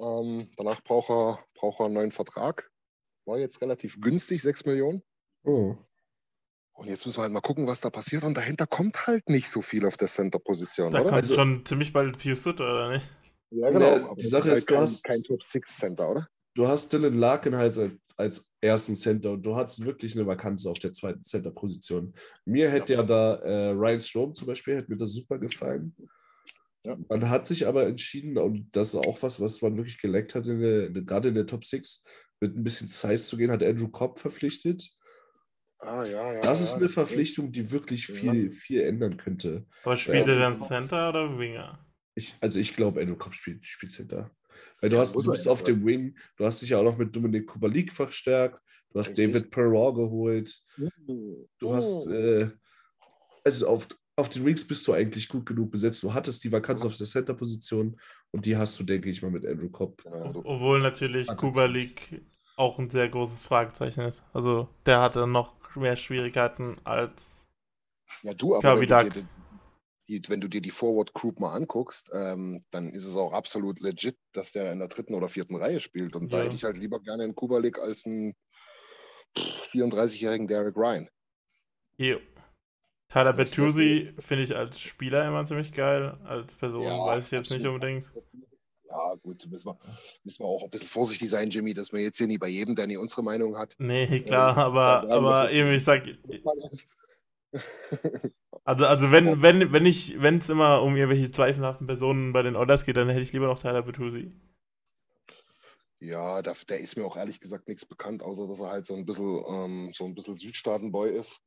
Ähm, 0.00 0.50
danach 0.56 0.82
braucht 0.82 1.10
er, 1.10 1.44
braucht 1.54 1.80
er 1.80 1.86
einen 1.86 1.94
neuen 1.94 2.12
Vertrag. 2.12 2.70
War 3.26 3.38
jetzt 3.38 3.60
relativ 3.60 4.00
günstig, 4.00 4.42
6 4.42 4.64
Millionen. 4.66 5.02
oh. 5.44 5.76
Und 6.72 6.88
jetzt 6.88 7.04
müssen 7.04 7.18
wir 7.18 7.24
halt 7.24 7.32
mal 7.34 7.42
gucken, 7.42 7.66
was 7.66 7.82
da 7.82 7.90
passiert. 7.90 8.24
Und 8.24 8.34
dahinter 8.38 8.66
kommt 8.66 9.06
halt 9.06 9.28
nicht 9.28 9.50
so 9.50 9.60
viel 9.60 9.84
auf 9.84 9.98
der 9.98 10.08
Center-Position, 10.08 10.92
Da 10.92 11.00
oder? 11.00 11.10
kommt 11.10 11.16
Also- 11.22 11.34
schon 11.34 11.66
ziemlich 11.66 11.92
bald 11.92 12.16
Pius 12.18 12.42
Sutter, 12.42 12.64
oder 12.64 12.90
nicht? 12.92 13.06
ja, 13.50 13.70
Nee, 13.70 13.84
Aber 13.84 14.14
die 14.16 14.26
Sache 14.26 14.44
halt 14.48 14.56
ist, 14.58 14.70
du 14.70 14.74
kein, 14.74 14.82
hast- 14.84 15.04
kein 15.04 15.22
Top-6-Center, 15.22 16.10
oder? 16.10 16.28
Du 16.54 16.66
hast 16.66 16.90
Dylan 16.90 17.18
Larkin 17.18 17.54
halt 17.56 17.76
als, 17.76 17.92
als 18.20 18.52
ersten 18.60 18.94
Center 18.94 19.32
und 19.32 19.42
du 19.42 19.56
hast 19.56 19.84
wirklich 19.84 20.14
eine 20.14 20.26
Vakanz 20.26 20.66
auf 20.66 20.78
der 20.78 20.92
zweiten 20.92 21.22
Center-Position. 21.22 22.14
Mir 22.44 22.70
hätte 22.70 22.92
ja 22.94 23.02
da 23.02 23.34
äh, 23.36 23.70
Ryan 23.70 24.00
Strom 24.00 24.34
zum 24.34 24.46
Beispiel, 24.46 24.76
hätte 24.76 24.90
mir 24.90 24.98
das 24.98 25.12
super 25.14 25.38
gefallen. 25.38 25.96
Ja. 26.84 26.96
Man 27.08 27.28
hat 27.28 27.46
sich 27.46 27.66
aber 27.66 27.86
entschieden, 27.86 28.38
und 28.38 28.68
das 28.74 28.88
ist 28.88 28.94
auch 28.96 29.22
was, 29.22 29.40
was 29.40 29.60
man 29.60 29.76
wirklich 29.76 30.00
geleckt 30.00 30.34
hat, 30.34 30.46
in 30.46 30.60
der, 30.60 30.86
in- 30.86 31.04
gerade 31.04 31.28
in 31.28 31.34
der 31.34 31.46
Top 31.46 31.64
6, 31.64 32.02
mit 32.40 32.56
ein 32.56 32.64
bisschen 32.64 32.88
Size 32.88 33.16
zu 33.22 33.36
gehen, 33.36 33.50
hat 33.50 33.62
Andrew 33.62 33.88
Cobb 33.88 34.18
verpflichtet. 34.18 34.88
Ah, 35.78 36.04
ja, 36.04 36.32
ja. 36.34 36.40
Das 36.40 36.58
ja, 36.60 36.64
ist 36.64 36.74
eine 36.74 36.84
das- 36.86 36.94
Verpflichtung, 36.94 37.52
die 37.52 37.70
wirklich 37.70 38.08
Ja. 38.08 38.14
viel, 38.14 38.50
viel 38.50 38.80
ändern 38.82 39.16
könnte. 39.16 39.66
Aber 39.84 39.96
spielt 39.96 40.26
Ja. 40.26 40.32
er 40.34 40.38
dann 40.38 40.62
Center 40.62 41.08
oder 41.10 41.38
Winger? 41.38 41.84
Ich, 42.14 42.34
also 42.40 42.58
ich 42.58 42.74
glaube, 42.74 43.00
Andrew 43.00 43.16
Cobb 43.16 43.34
spielt, 43.34 43.66
spielt 43.66 43.92
Center. 43.92 44.30
Weil 44.80 44.90
du 44.90 44.96
Ja, 44.96 45.02
hast, 45.02 45.14
du 45.14 45.30
bist 45.30 45.48
auf 45.48 45.62
dem 45.64 45.84
Wing, 45.84 46.16
du 46.36 46.44
hast 46.44 46.62
dich 46.62 46.70
ja 46.70 46.78
auch 46.78 46.84
noch 46.84 46.98
mit 46.98 47.14
Dominik 47.14 47.46
Kubalik 47.46 47.92
verstärkt, 47.92 48.60
du 48.92 48.98
hast 48.98 49.10
Richtig. 49.10 49.32
David 49.32 49.50
Perrault 49.50 49.96
geholt, 49.96 50.62
du 51.58 51.74
hast, 51.74 52.06
Oh. 52.06 52.10
äh, 52.10 52.50
also 53.44 53.68
auf, 53.68 53.88
auf 54.16 54.28
den 54.28 54.44
Wings 54.44 54.66
bist 54.66 54.86
du 54.86 54.92
eigentlich 54.92 55.28
gut 55.28 55.46
genug 55.46 55.70
besetzt. 55.70 56.02
Du 56.02 56.12
hattest 56.12 56.44
die 56.44 56.52
Vakanz 56.52 56.84
auf 56.84 56.96
der 56.96 57.06
Center-Position 57.06 57.98
und 58.32 58.44
die 58.46 58.56
hast 58.56 58.78
du, 58.78 58.84
denke 58.84 59.08
ich 59.10 59.22
mal, 59.22 59.30
mit 59.30 59.46
Andrew 59.46 59.70
Cobb. 59.70 60.02
Obwohl 60.04 60.80
natürlich 60.80 61.26
Warte. 61.28 61.40
Kuba 61.40 61.64
League 61.64 62.22
auch 62.56 62.78
ein 62.78 62.90
sehr 62.90 63.08
großes 63.08 63.42
Fragezeichen 63.44 64.02
ist. 64.02 64.22
Also 64.34 64.68
der 64.84 65.00
hatte 65.00 65.26
noch 65.26 65.54
mehr 65.74 65.96
Schwierigkeiten 65.96 66.76
als. 66.84 67.48
Ja, 68.22 68.34
du, 68.34 68.54
aber 68.54 68.74
Kirby 68.74 68.90
wenn 68.90 68.98
du, 68.98 69.04
Duck. 69.04 69.14
dir, 69.14 69.28
wenn 70.28 70.40
du 70.40 70.48
dir 70.48 70.60
die 70.60 70.70
Forward 70.70 71.12
Group 71.14 71.38
mal 71.40 71.54
anguckst, 71.54 72.10
ähm, 72.12 72.64
dann 72.70 72.90
ist 72.90 73.06
es 73.06 73.16
auch 73.16 73.32
absolut 73.32 73.80
legit, 73.80 74.16
dass 74.32 74.52
der 74.52 74.72
in 74.72 74.78
der 74.78 74.88
dritten 74.88 75.14
oder 75.14 75.28
vierten 75.28 75.56
Reihe 75.56 75.80
spielt. 75.80 76.16
Und 76.16 76.32
da 76.32 76.38
Ja. 76.38 76.44
hätte 76.44 76.56
ich 76.56 76.64
halt 76.64 76.76
lieber 76.76 77.00
gerne 77.00 77.24
einen 77.24 77.34
Kubalik 77.34 77.78
als 77.78 78.04
einen 78.06 78.34
pff, 79.38 79.70
34-jährigen 79.72 80.48
Derek 80.48 80.76
Ryan. 80.76 81.08
Jo. 81.96 82.18
Tyler 83.08 83.32
Bertuzzi 83.32 84.14
finde 84.18 84.44
ich 84.44 84.54
als 84.54 84.78
Spieler 84.80 85.26
immer 85.26 85.44
ziemlich 85.44 85.72
geil. 85.72 86.18
Als 86.24 86.54
Person 86.56 86.84
Ja, 86.84 87.04
weiß 87.06 87.26
ich 87.26 87.30
jetzt 87.32 87.50
nicht 87.50 87.66
unbedingt. 87.66 88.06
Ja, 88.88 89.14
gut, 89.22 89.46
müssen 89.48 89.66
wir, 89.68 89.78
müssen 90.24 90.42
wir 90.42 90.46
auch 90.46 90.64
ein 90.64 90.70
bisschen 90.70 90.88
vorsichtig 90.88 91.30
sein, 91.30 91.50
Jimmy, 91.50 91.74
dass 91.74 91.92
wir 91.92 92.00
jetzt 92.00 92.18
hier 92.18 92.26
nicht 92.26 92.40
bei 92.40 92.48
jedem, 92.48 92.74
der 92.74 92.88
nicht 92.88 92.98
unsere 92.98 93.22
Meinung 93.22 93.56
hat. 93.56 93.74
Nee, 93.78 94.20
klar, 94.22 94.56
Ja, 94.56 94.64
aber, 94.64 95.00
sagen, 95.02 95.12
aber 95.12 95.52
eben, 95.52 95.72
ich 95.72 95.84
sag, 95.84 96.04
also, 98.64 98.86
also 98.86 99.10
wenn, 99.10 99.42
wenn, 99.42 99.72
wenn 99.72 99.86
ich, 99.86 100.20
wenn 100.20 100.38
es 100.38 100.48
immer 100.48 100.82
um 100.82 100.96
irgendwelche 100.96 101.30
zweifelhaften 101.30 101.86
Personen 101.86 102.32
bei 102.32 102.42
den 102.42 102.56
Oilers 102.56 102.84
geht, 102.84 102.96
dann 102.96 103.08
hätte 103.08 103.22
ich 103.22 103.32
lieber 103.32 103.46
noch 103.46 103.60
Tyler 103.60 103.82
Bertuzzi. 103.82 104.32
Ja, 106.00 106.40
da, 106.40 106.54
der 106.68 106.80
ist 106.80 106.96
mir 106.96 107.04
auch 107.04 107.16
ehrlich 107.16 107.40
gesagt 107.40 107.68
nichts 107.68 107.84
bekannt, 107.84 108.22
außer 108.22 108.48
dass 108.48 108.60
er 108.60 108.70
halt 108.70 108.86
so 108.86 108.94
ein 108.94 109.04
bisschen, 109.04 109.44
ähm, 109.48 109.92
so 109.94 110.04
ein 110.04 110.14
bisschen 110.14 110.36
Südstaatenboy 110.36 111.10
ist. 111.10 111.40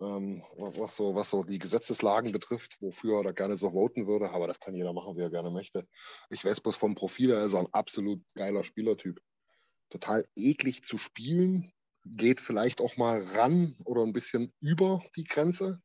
Ähm, 0.00 0.42
was, 0.56 0.78
was 0.78 0.96
so, 0.96 1.14
was 1.14 1.30
so 1.30 1.44
die 1.44 1.58
Gesetzeslagen 1.58 2.32
betrifft, 2.32 2.76
wofür 2.80 3.18
er 3.18 3.24
da 3.24 3.32
gerne 3.32 3.56
so 3.56 3.70
voten 3.70 4.06
würde, 4.06 4.30
aber 4.30 4.46
das 4.46 4.58
kann 4.58 4.74
jeder 4.74 4.92
machen, 4.92 5.16
wie 5.16 5.22
er 5.22 5.30
gerne 5.30 5.50
möchte. 5.50 5.86
Ich 6.28 6.44
weiß 6.44 6.60
bloß 6.60 6.76
vom 6.76 6.94
Profil, 6.94 7.30
er 7.30 7.46
ist 7.46 7.54
ein 7.54 7.68
absolut 7.72 8.20
geiler 8.34 8.64
Spielertyp. 8.64 9.20
Total 9.90 10.26
eklig 10.36 10.84
zu 10.84 10.98
spielen, 10.98 11.72
geht 12.04 12.40
vielleicht 12.40 12.80
auch 12.80 12.96
mal 12.96 13.22
ran 13.22 13.76
oder 13.84 14.02
ein 14.02 14.12
bisschen 14.12 14.52
über 14.60 15.02
die 15.16 15.24
Grenze, 15.24 15.80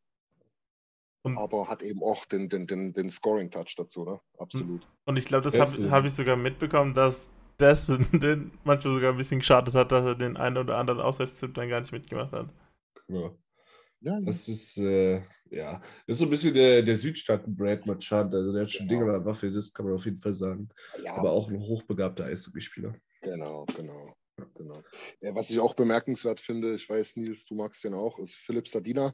Und, 1.27 1.37
aber 1.37 1.67
hat 1.67 1.81
eben 1.83 2.01
auch 2.03 2.25
den, 2.25 2.49
den, 2.49 2.67
den, 2.67 2.93
den 2.93 3.11
Scoring-Touch 3.11 3.75
dazu, 3.77 4.03
ne? 4.03 4.19
Absolut. 4.37 4.87
und 5.05 5.17
ich 5.17 5.25
glaube, 5.25 5.49
das 5.49 5.59
habe 5.59 5.91
hab 5.91 6.05
ich 6.05 6.13
sogar 6.13 6.35
mitbekommen, 6.35 6.93
dass 6.93 7.29
das 7.57 7.87
den 8.13 8.51
manchmal 8.63 8.93
sogar 8.93 9.11
ein 9.11 9.17
bisschen 9.17 9.39
geschadet 9.39 9.73
hat, 9.73 9.91
dass 9.91 10.05
er 10.05 10.15
den 10.15 10.37
einen 10.37 10.57
oder 10.57 10.77
anderen 10.77 10.99
Auswärtszug 11.01 11.53
dann 11.53 11.69
gar 11.69 11.81
nicht 11.81 11.91
mitgemacht 11.91 12.31
hat. 12.31 12.49
Ja. 13.07 13.31
Ja, 14.01 14.19
Das 14.21 14.47
ist, 14.47 14.77
äh, 14.77 15.23
ja, 15.49 15.81
das 16.05 16.15
ist 16.15 16.19
so 16.19 16.25
ein 16.25 16.29
bisschen 16.29 16.53
der, 16.53 16.83
der 16.83 16.95
Südstaaten-Brad 16.95 17.87
Marchand. 17.87 18.33
Also 18.33 18.53
der 18.53 18.63
hat 18.63 18.71
schon 18.71 18.87
Genau. 18.87 18.99
Dinge 19.01 19.11
an 19.11 19.19
der 19.19 19.25
Waffe, 19.25 19.51
das 19.51 19.73
kann 19.73 19.85
man 19.87 19.95
auf 19.95 20.05
jeden 20.05 20.19
Fall 20.19 20.33
sagen. 20.33 20.69
ja 21.03 21.15
Aber 21.15 21.31
auch 21.31 21.49
ein 21.49 21.59
hochbegabter 21.59 22.25
Eishockeyspieler. 22.25 22.93
Genau, 23.21 23.65
genau, 23.75 24.15
genau. 24.53 24.83
Ja, 25.21 25.33
was 25.33 25.49
ich 25.49 25.59
auch 25.59 25.73
bemerkenswert 25.73 26.39
finde, 26.39 26.75
ich 26.75 26.87
weiß, 26.87 27.15
Nils, 27.15 27.45
du 27.45 27.55
magst 27.55 27.83
den 27.83 27.95
auch, 27.95 28.19
ist 28.19 28.35
Philipp 28.35 28.67
Sadina. 28.67 29.13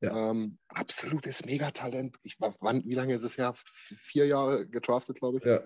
Ja. 0.00 0.30
Ähm, 0.30 0.58
absolutes 0.68 1.44
Megatalent. 1.44 2.16
Ich, 2.22 2.40
war- 2.40 2.54
wann, 2.60 2.84
wie 2.84 2.94
lange 2.94 3.14
ist 3.14 3.22
es 3.24 3.36
her? 3.36 3.52
Vier 3.56 4.26
Jahre 4.26 4.68
gedraftet, 4.68 5.18
glaube 5.18 5.38
ich. 5.38 5.44
Ja, 5.44 5.60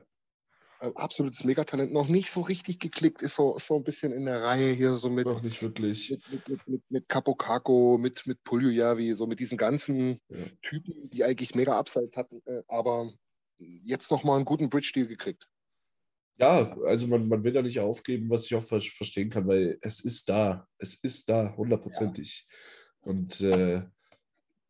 Äh, 0.80 0.90
absolutes 0.96 1.44
Megatalent. 1.44 1.92
Noch 1.92 2.08
nicht 2.08 2.30
so 2.30 2.40
richtig 2.40 2.80
geklickt, 2.80 3.22
ist 3.22 3.36
so, 3.36 3.56
so 3.58 3.76
ein 3.76 3.84
bisschen 3.84 4.12
in 4.12 4.24
der 4.24 4.42
Reihe 4.42 4.72
hier, 4.72 4.94
so 4.96 5.10
mit, 5.10 5.26
noch 5.26 5.42
nicht 5.42 5.62
wirklich. 5.62 6.10
mit, 6.10 6.28
mit, 6.30 6.48
mit, 6.48 6.68
mit, 6.68 6.82
mit 6.90 7.08
Capo 7.08 7.34
Caco, 7.34 7.98
mit, 7.98 8.26
mit 8.26 8.42
Puljujärvi, 8.42 9.12
so 9.12 9.26
mit 9.26 9.38
diesen 9.38 9.58
ganzen 9.58 10.18
Ja. 10.28 10.44
Typen, 10.62 11.08
die 11.10 11.22
eigentlich 11.24 11.54
mega 11.54 11.78
Upsides 11.78 12.16
hatten, 12.16 12.40
äh, 12.46 12.62
aber 12.68 13.12
jetzt 13.58 14.10
nochmal 14.10 14.36
einen 14.36 14.44
guten 14.44 14.70
Bridge-Deal 14.70 15.06
gekriegt. 15.06 15.46
Ja, 16.38 16.76
also 16.86 17.06
man, 17.06 17.28
man 17.28 17.44
will 17.44 17.52
da 17.52 17.62
nicht 17.62 17.78
aufgeben, 17.78 18.28
was 18.30 18.46
ich 18.46 18.54
auch 18.56 18.64
ver 18.64 18.80
verstehen 18.80 19.30
kann, 19.30 19.46
weil 19.46 19.78
es 19.82 20.00
ist 20.00 20.28
da. 20.28 20.66
Es 20.78 20.94
ist 20.94 21.28
da, 21.28 21.54
hundertprozentig. 21.56 22.46
Und 23.02 23.40
äh, 23.42 23.82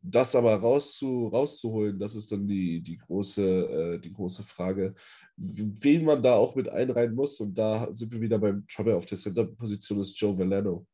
das 0.05 0.35
aber 0.35 0.55
rauszu, 0.55 1.27
rauszuholen, 1.27 1.97
das 1.97 2.15
ist 2.15 2.31
dann 2.31 2.45
die, 2.45 2.81
die, 2.81 2.97
große, 2.97 3.95
äh, 3.95 3.99
die 3.99 4.11
große 4.11 4.43
Frage, 4.43 4.93
wen 5.37 6.03
man 6.03 6.21
da 6.21 6.35
auch 6.35 6.55
mit 6.55 6.67
einreihen 6.67 7.15
muss. 7.15 7.39
Und 7.39 7.57
da 7.57 7.87
sind 7.91 8.11
wir 8.11 8.19
wieder 8.19 8.37
beim 8.37 8.67
Trouble 8.67 8.95
auf 8.95 9.05
der 9.05 9.17
Center-Position, 9.17 10.01
ist 10.01 10.19
Joe 10.19 10.37
Valeno. 10.37 10.85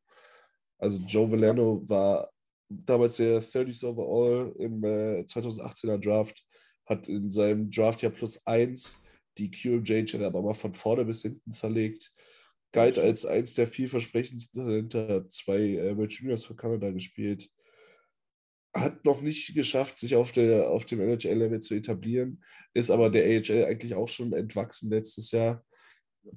Also 0.78 1.00
Joe 1.06 1.30
Valeno 1.30 1.82
war 1.88 2.30
damals 2.68 3.16
der 3.16 3.42
30th 3.42 3.84
Overall 3.84 4.54
im 4.58 4.84
äh, 4.84 5.20
2018er 5.22 5.98
Draft, 5.98 6.46
hat 6.86 7.08
in 7.08 7.32
seinem 7.32 7.68
Draft 7.68 8.02
ja 8.02 8.10
plus 8.10 8.46
1 8.46 9.02
die 9.38 9.50
QMJ 9.50 10.22
aber 10.22 10.42
mal 10.42 10.54
von 10.54 10.72
vorne 10.72 11.04
bis 11.04 11.22
hinten 11.22 11.52
zerlegt. 11.52 12.12
Galt 12.72 12.98
als 12.98 13.26
eins 13.26 13.54
der 13.54 13.66
vielversprechendsten 13.66 14.62
Talente, 14.62 15.08
hat 15.08 15.32
zwei 15.32 15.58
äh, 15.58 15.96
World 15.96 16.12
Juniors 16.12 16.44
für 16.44 16.54
Kanada 16.54 16.90
gespielt. 16.90 17.50
Hat 18.72 19.04
noch 19.04 19.20
nicht 19.20 19.54
geschafft, 19.54 19.98
sich 19.98 20.14
auf, 20.14 20.32
der, 20.32 20.70
auf 20.70 20.84
dem 20.84 21.00
NHL-Level 21.00 21.60
zu 21.60 21.74
etablieren, 21.74 22.42
ist 22.72 22.90
aber 22.90 23.10
der 23.10 23.24
AHL 23.24 23.64
eigentlich 23.64 23.94
auch 23.94 24.08
schon 24.08 24.32
entwachsen 24.32 24.90
letztes 24.90 25.32
Jahr. 25.32 25.64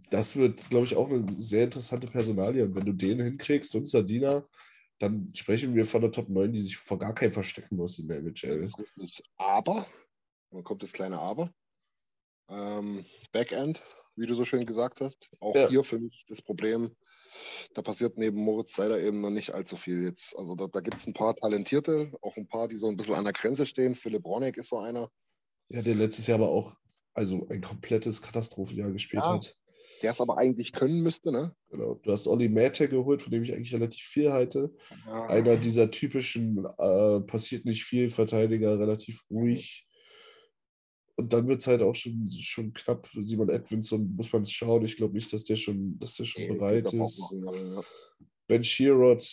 Das 0.09 0.35
wird, 0.35 0.69
glaube 0.69 0.85
ich, 0.85 0.95
auch 0.95 1.09
eine 1.09 1.25
sehr 1.39 1.65
interessante 1.65 2.07
Personalie. 2.07 2.63
Und 2.63 2.75
wenn 2.75 2.85
du 2.85 2.93
den 2.93 3.21
hinkriegst 3.21 3.75
und 3.75 3.87
Sardina, 3.87 4.47
dann 4.99 5.31
sprechen 5.35 5.75
wir 5.75 5.85
von 5.85 6.01
der 6.01 6.11
Top 6.11 6.29
9, 6.29 6.51
die 6.53 6.61
sich 6.61 6.77
vor 6.77 6.97
gar 6.97 7.13
keinem 7.13 7.33
verstecken 7.33 7.75
muss 7.75 7.99
in 7.99 8.07
der 8.07 8.21
Das 8.21 8.43
NHL. 8.43 8.63
ist 8.63 8.79
richtig. 8.79 9.23
Aber, 9.37 9.85
dann 10.51 10.63
kommt 10.63 10.81
das 10.81 10.93
kleine 10.93 11.19
Aber. 11.19 11.51
Ähm, 12.49 13.05
Backend 13.31 13.83
wie 14.15 14.25
du 14.27 14.33
so 14.35 14.45
schön 14.45 14.65
gesagt 14.65 15.01
hast. 15.01 15.27
Auch 15.39 15.55
Ja. 15.55 15.69
hier 15.69 15.83
finde 15.83 16.07
ich 16.11 16.25
das 16.27 16.41
Problem, 16.41 16.91
da 17.73 17.81
passiert 17.81 18.17
neben 18.17 18.37
Moritz 18.43 18.75
Seider 18.75 18.99
eben 19.01 19.21
noch 19.21 19.29
nicht 19.31 19.53
allzu 19.53 19.75
viel 19.75 20.03
jetzt. 20.03 20.37
Also 20.37 20.55
da, 20.55 20.67
da 20.67 20.79
gibt 20.81 20.97
es 20.97 21.07
ein 21.07 21.13
paar 21.13 21.35
Talentierte, 21.35 22.11
auch 22.21 22.35
ein 22.37 22.47
paar, 22.47 22.67
die 22.67 22.77
so 22.77 22.87
ein 22.87 22.97
bisschen 22.97 23.15
an 23.15 23.23
der 23.23 23.33
Grenze 23.33 23.65
stehen. 23.65 23.95
Philipp 23.95 24.25
Ronek 24.25 24.57
ist 24.57 24.69
so 24.69 24.79
einer. 24.79 25.09
Ja, 25.69 25.81
der 25.81 25.95
letztes 25.95 26.27
Jahr 26.27 26.39
aber 26.39 26.49
auch 26.49 26.75
also 27.15 27.47
ein 27.49 27.61
komplettes 27.61 28.21
Katastrophenjahr 28.21 28.91
gespielt 28.91 29.23
Ja. 29.23 29.33
hat. 29.35 29.55
Der 30.01 30.11
es 30.11 30.19
aber 30.19 30.37
eigentlich 30.37 30.73
können 30.73 31.01
müsste, 31.01 31.31
ne? 31.31 31.55
Genau. 31.69 31.95
Du 32.03 32.11
hast 32.11 32.27
Olli 32.27 32.49
Mäte 32.49 32.89
geholt, 32.89 33.21
von 33.21 33.31
dem 33.31 33.43
ich 33.43 33.53
eigentlich 33.53 33.73
relativ 33.73 34.03
viel 34.03 34.33
halte. 34.33 34.75
Ja. 35.05 35.27
Einer 35.27 35.55
dieser 35.55 35.89
typischen 35.91 36.65
äh, 36.77 37.19
passiert 37.21 37.63
nicht 37.63 37.85
viel, 37.85 38.09
Verteidiger, 38.09 38.77
relativ 38.77 39.23
ruhig. 39.29 39.87
Und 41.15 41.31
dann 41.31 41.47
wird 41.47 41.59
es 41.61 41.67
halt 41.67 41.81
auch 41.81 41.93
schon, 41.93 42.29
schon 42.31 42.73
knapp. 42.73 43.07
Simon 43.19 43.49
Edwinson 43.49 44.15
muss 44.15 44.33
man 44.33 44.45
schauen. 44.45 44.83
Ich 44.85 44.95
glaube 44.97 45.13
nicht, 45.13 45.31
dass 45.31 45.43
der 45.43 45.55
schon, 45.55 45.97
dass 45.99 46.15
der 46.15 46.23
schon 46.25 46.41
Nee, 46.43 46.53
bereit 46.53 46.91
ist. 46.91 47.35
Ben 48.47 48.63
Sherrod 48.63 49.23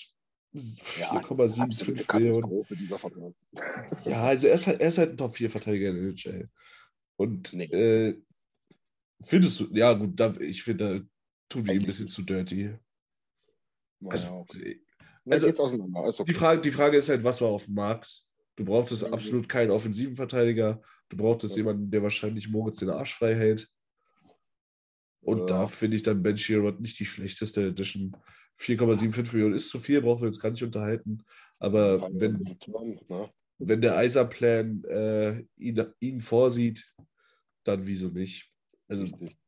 Ja, 0.99 1.11
4,75 1.23 2.09
Absolute 2.09 2.75
Millionen. 2.75 3.35
Ja, 4.05 4.23
also 4.25 4.49
er 4.49 4.55
ist 4.55 4.67
halt, 4.67 4.81
er 4.81 4.89
ist 4.89 4.99
halt 4.99 5.11
ein 5.13 5.17
Top-4-Verteidiger 5.17 5.89
in 5.91 5.95
der 5.97 6.05
NHL. 6.05 6.51
Und 7.17 7.53
Nee. 7.55 7.65
äh, 7.65 8.21
findest 9.23 9.61
du, 9.61 9.69
ja 9.73 9.93
gut, 9.95 10.19
da, 10.21 10.35
ich 10.39 10.63
finde, 10.63 11.01
da 11.01 11.07
tun 11.49 11.67
wir 11.67 11.75
ihm 11.75 11.81
ein 11.81 11.87
bisschen 11.87 12.09
zu 12.09 12.23
dirty. 12.23 12.75
Naja, 14.01 14.13
Also, 14.13 14.29
okay. 14.35 14.83
also- 15.29 15.47
Also, 15.47 16.23
okay. 16.23 16.25
die, 16.33 16.35
Frage, 16.35 16.61
die 16.61 16.71
Frage 16.71 16.97
ist 16.99 17.09
halt, 17.09 17.25
was 17.25 17.41
war 17.41 17.49
auf 17.49 17.65
dem 17.67 17.75
Markt? 17.75 18.23
Du 18.61 18.67
brauchtest 18.67 19.07
Mhm. 19.07 19.15
absolut 19.15 19.49
keinen 19.49 19.71
offensiven 19.71 20.17
Verteidiger. 20.17 20.83
Du 21.09 21.17
brauchtest 21.17 21.55
Ja. 21.55 21.61
jemanden, 21.63 21.91
der 21.91 22.03
wahrscheinlich 22.03 22.51
Moritz 22.51 22.77
den 22.77 22.91
Arsch 22.91 23.15
frei 23.15 23.35
hält. 23.35 23.71
Und 25.23 25.39
Ja. 25.39 25.47
da 25.47 25.67
finde 25.67 25.97
ich 25.97 26.03
dann 26.03 26.23
Ben 26.23 26.37
Sherrod 26.37 26.79
nicht 26.79 26.99
die 26.99 27.07
schlechteste 27.07 27.69
Edition. 27.69 28.15
4,75 28.59 29.33
Millionen 29.33 29.55
ist 29.55 29.71
zu 29.71 29.81
viel, 29.81 30.03
brauchen 30.03 30.21
wir 30.21 30.27
uns 30.27 30.39
gar 30.39 30.51
nicht 30.51 30.63
unterhalten. 30.63 31.25
Aber 31.59 32.01
Kann 32.01 32.21
wenn, 32.21 32.43
turnen, 32.59 33.01
ne? 33.09 33.31
wenn 33.57 33.81
der 33.81 33.97
Eiserplan 33.97 34.85
äh, 34.85 35.43
ihn, 35.57 35.83
ihn 36.01 36.21
vorsieht, 36.21 36.95
dann 37.65 37.87
wieso 37.87 38.09
nicht? 38.09 38.53
Also, 38.89 39.05
Richtig. 39.05 39.39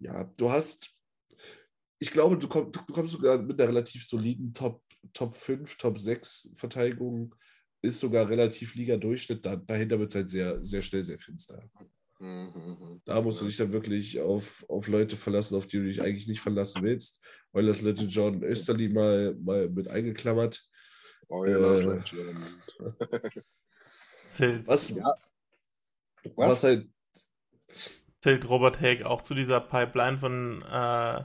ja, 0.00 0.24
du 0.24 0.50
hast, 0.50 0.92
ich 2.00 2.10
glaube, 2.10 2.36
du, 2.36 2.48
komm, 2.48 2.72
du 2.72 2.80
kommst 2.92 3.12
sogar 3.12 3.40
mit 3.40 3.60
einer 3.60 3.68
relativ 3.68 4.04
soliden 4.04 4.52
Top, 4.52 4.82
Top 5.12 5.36
5, 5.36 5.76
Top 5.76 5.96
6 5.96 6.50
Verteidigung, 6.56 7.36
ist 7.82 8.00
sogar 8.00 8.28
relativ 8.28 8.74
Liga-Durchschnitt. 8.74 9.44
Da, 9.44 9.56
dahinter 9.56 9.98
wird 9.98 10.10
es 10.10 10.14
halt 10.16 10.28
sehr, 10.28 10.64
sehr 10.64 10.82
schnell 10.82 11.04
sehr 11.04 11.18
finster. 11.18 11.62
Mhm, 12.20 12.52
mhm. 12.54 13.02
Da 13.04 13.20
musst 13.20 13.40
du 13.40 13.44
Ja. 13.44 13.48
dich 13.48 13.56
dann 13.58 13.72
wirklich 13.72 14.20
auf, 14.20 14.64
auf 14.68 14.88
Leute 14.88 15.16
verlassen, 15.16 15.54
auf 15.56 15.66
die 15.66 15.78
du 15.78 15.84
dich 15.84 16.02
eigentlich 16.02 16.26
nicht 16.26 16.40
verlassen 16.40 16.82
willst. 16.82 17.22
Weil 17.52 17.66
das 17.66 17.80
Legend 17.80 18.12
John 18.12 18.42
Österli 18.42 18.88
mal, 18.88 19.34
mal 19.40 19.68
mit 19.68 19.88
eingeklammert. 19.88 20.68
Oilers 21.28 21.82
Äh, 21.82 21.84
Legend. 22.24 22.78
Zählt, 24.30 24.66
Was, 24.66 24.90
Ja. 24.90 25.04
was? 26.34 26.48
Was? 26.48 26.64
halt 26.64 26.88
zählt 28.20 28.48
Robert 28.48 28.80
Haig 28.80 29.04
auch 29.04 29.22
zu 29.22 29.34
dieser 29.34 29.60
Pipeline 29.60 30.18
von. 30.18 30.62
Äh, 30.62 31.24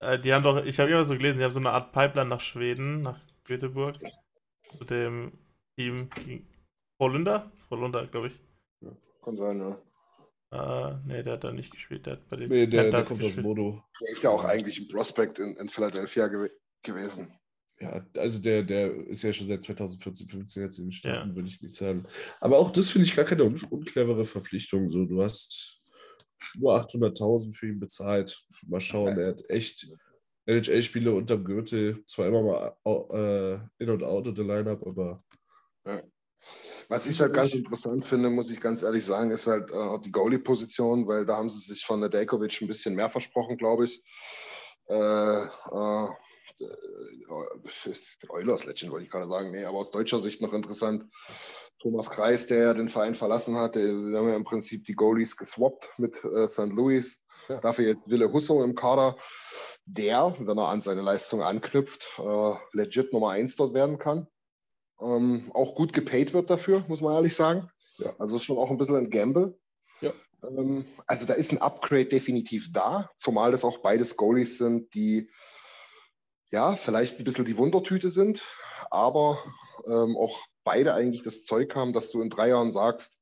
äh, 0.00 0.18
die 0.18 0.32
haben 0.32 0.42
doch, 0.42 0.62
ich 0.64 0.78
habe 0.78 0.90
immer 0.90 1.04
so 1.04 1.14
gelesen, 1.14 1.38
die 1.38 1.44
haben 1.44 1.52
so 1.52 1.58
eine 1.58 1.70
Art 1.70 1.92
Pipeline 1.92 2.28
nach 2.28 2.40
Schweden, 2.40 3.00
nach 3.00 3.18
Göteborg. 3.44 3.96
Zu 4.78 4.84
dem 4.84 5.32
Team 5.76 6.08
gegen 6.10 6.46
Holländer? 6.98 7.50
Holländer, 7.70 8.06
glaube 8.06 8.28
ich. 8.28 8.34
Kann 9.22 9.36
sein, 9.36 9.58
ja. 9.58 9.78
Äh, 10.52 10.98
nee, 11.06 11.22
der 11.22 11.34
hat 11.34 11.44
da 11.44 11.52
nicht 11.52 11.70
gespielt. 11.70 12.06
Der 12.06 12.14
hat 12.14 12.28
bei 12.28 12.36
den 12.36 12.48
nee, 12.48 12.66
der, 12.66 12.90
der 12.90 13.02
kommt 13.04 13.20
aus 13.20 13.26
gespielt. 13.26 13.46
Modo. 13.46 13.82
Der 14.00 14.10
ist 14.10 14.22
ja 14.22 14.30
auch 14.30 14.44
eigentlich 14.44 14.78
ein 14.78 14.88
Prospect 14.88 15.38
in, 15.38 15.56
in 15.56 15.68
Philadelphia 15.68 16.28
gew 16.28 16.48
gewesen. 16.82 17.32
Ja, 17.80 18.06
also 18.18 18.38
der, 18.40 18.62
der 18.62 18.94
ist 19.08 19.22
ja 19.22 19.32
schon 19.32 19.48
seit 19.48 19.62
2014, 19.62 20.28
15 20.28 20.62
jetzt 20.62 20.78
in 20.78 20.84
den 20.84 20.92
Staaten, 20.92 21.30
Ja. 21.30 21.34
würde 21.34 21.48
ich 21.48 21.60
nicht 21.60 21.74
sagen. 21.74 22.06
Aber 22.40 22.58
auch 22.58 22.70
das 22.70 22.90
finde 22.90 23.06
ich 23.08 23.16
gar 23.16 23.24
keine 23.24 23.44
un 23.44 23.60
unclevere 23.70 24.24
Verpflichtung. 24.24 24.90
So, 24.90 25.04
du 25.06 25.22
hast 25.22 25.80
nur 26.56 26.78
800.000 26.78 27.52
für 27.56 27.66
ihn 27.68 27.80
bezahlt. 27.80 28.44
Mal 28.68 28.80
schauen, 28.80 29.18
er 29.18 29.28
hat 29.28 29.50
echt 29.50 29.88
NHL-Spiele 30.46 31.12
unterm 31.12 31.44
Gürtel. 31.44 32.04
Zwar 32.06 32.26
immer 32.26 32.42
mal 32.42 32.76
äh, 32.84 33.82
in 33.82 33.90
und 33.90 34.02
out 34.02 34.26
of 34.26 34.36
the 34.36 34.42
Lineup, 34.42 34.86
aber 34.86 35.24
Was 36.88 37.06
ich 37.06 37.20
halt 37.20 37.32
ganz 37.32 37.54
interessant 37.54 38.04
finde, 38.04 38.30
muss 38.30 38.50
ich 38.50 38.60
ganz 38.60 38.82
ehrlich 38.82 39.04
sagen, 39.04 39.30
ist 39.30 39.46
halt 39.46 39.70
äh, 39.70 39.98
die 40.04 40.12
Goalie-Position, 40.12 41.06
weil 41.08 41.24
da 41.24 41.36
haben 41.36 41.50
sie 41.50 41.60
sich 41.60 41.84
von 41.84 42.00
Nedeljkovic 42.00 42.60
ein 42.60 42.68
bisschen 42.68 42.94
mehr 42.94 43.10
versprochen, 43.10 43.56
glaube 43.56 43.86
ich. 43.86 44.02
Äh, 44.88 44.94
äh, 44.94 46.08
äh, 46.60 48.28
Oilers 48.28 48.66
Legend 48.66 48.92
wollte 48.92 49.04
ich 49.04 49.10
gerade 49.10 49.28
sagen, 49.28 49.50
nee, 49.50 49.64
aber 49.64 49.78
aus 49.78 49.90
deutscher 49.90 50.20
Sicht 50.20 50.42
noch 50.42 50.52
interessant. 50.52 51.04
Thomas 51.80 52.10
Kreis, 52.10 52.46
der 52.46 52.58
ja 52.58 52.74
den 52.74 52.88
Verein 52.88 53.14
verlassen 53.14 53.56
hat, 53.56 53.74
der, 53.74 53.82
wir 53.82 54.18
haben 54.18 54.28
ja 54.28 54.36
im 54.36 54.44
Prinzip 54.44 54.84
die 54.84 54.94
Goalies 54.94 55.36
geswappt 55.36 55.88
mit 55.98 56.22
äh, 56.24 56.46
St. 56.46 56.72
Louis. 56.72 57.23
Ja. 57.48 57.58
Dafür 57.58 57.86
jetzt 57.86 58.10
Wille 58.10 58.32
Husso 58.32 58.62
im 58.62 58.74
Kader, 58.74 59.16
der, 59.86 60.34
wenn 60.38 60.58
er 60.58 60.68
an 60.68 60.82
seine 60.82 61.02
Leistung 61.02 61.42
anknüpft, 61.42 62.18
äh, 62.18 62.54
legit 62.72 63.12
Nummer 63.12 63.30
1 63.30 63.56
dort 63.56 63.74
werden 63.74 63.98
kann. 63.98 64.26
Ähm, 65.00 65.50
auch 65.54 65.74
gut 65.74 65.92
gepaid 65.92 66.32
wird 66.32 66.50
dafür, 66.50 66.84
muss 66.88 67.00
man 67.00 67.14
ehrlich 67.14 67.34
sagen. 67.34 67.68
Ja. 67.98 68.14
Also 68.18 68.36
ist 68.36 68.44
schon 68.44 68.58
auch 68.58 68.70
ein 68.70 68.78
bisschen 68.78 68.96
ein 68.96 69.10
Gamble. 69.10 69.58
Ja. 70.00 70.12
Ähm, 70.42 70.84
also 71.06 71.26
da 71.26 71.34
ist 71.34 71.52
ein 71.52 71.58
Upgrade 71.58 72.06
definitiv 72.06 72.72
da, 72.72 73.10
zumal 73.16 73.52
das 73.52 73.64
auch 73.64 73.78
beides 73.78 74.16
Goalies 74.16 74.58
sind, 74.58 74.94
die 74.94 75.30
ja 76.50 76.76
vielleicht 76.76 77.18
ein 77.18 77.24
bisschen 77.24 77.44
die 77.44 77.56
Wundertüte 77.56 78.10
sind, 78.10 78.42
aber 78.90 79.38
ähm, 79.86 80.16
auch 80.16 80.38
beide 80.62 80.94
eigentlich 80.94 81.22
das 81.22 81.42
Zeug 81.42 81.74
haben, 81.74 81.92
dass 81.92 82.10
du 82.10 82.22
in 82.22 82.30
drei 82.30 82.48
Jahren 82.48 82.72
sagst, 82.72 83.20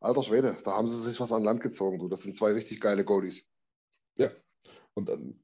alter 0.00 0.22
Schwede, 0.22 0.56
da 0.64 0.72
haben 0.72 0.86
sie 0.88 1.00
sich 1.00 1.18
was 1.20 1.32
an 1.32 1.44
Land 1.44 1.60
gezogen, 1.60 1.98
du. 1.98 2.08
Das 2.08 2.22
sind 2.22 2.36
zwei 2.36 2.52
richtig 2.52 2.80
geile 2.80 3.04
Goalies. 3.04 3.48
und 4.94 5.08
dann 5.08 5.40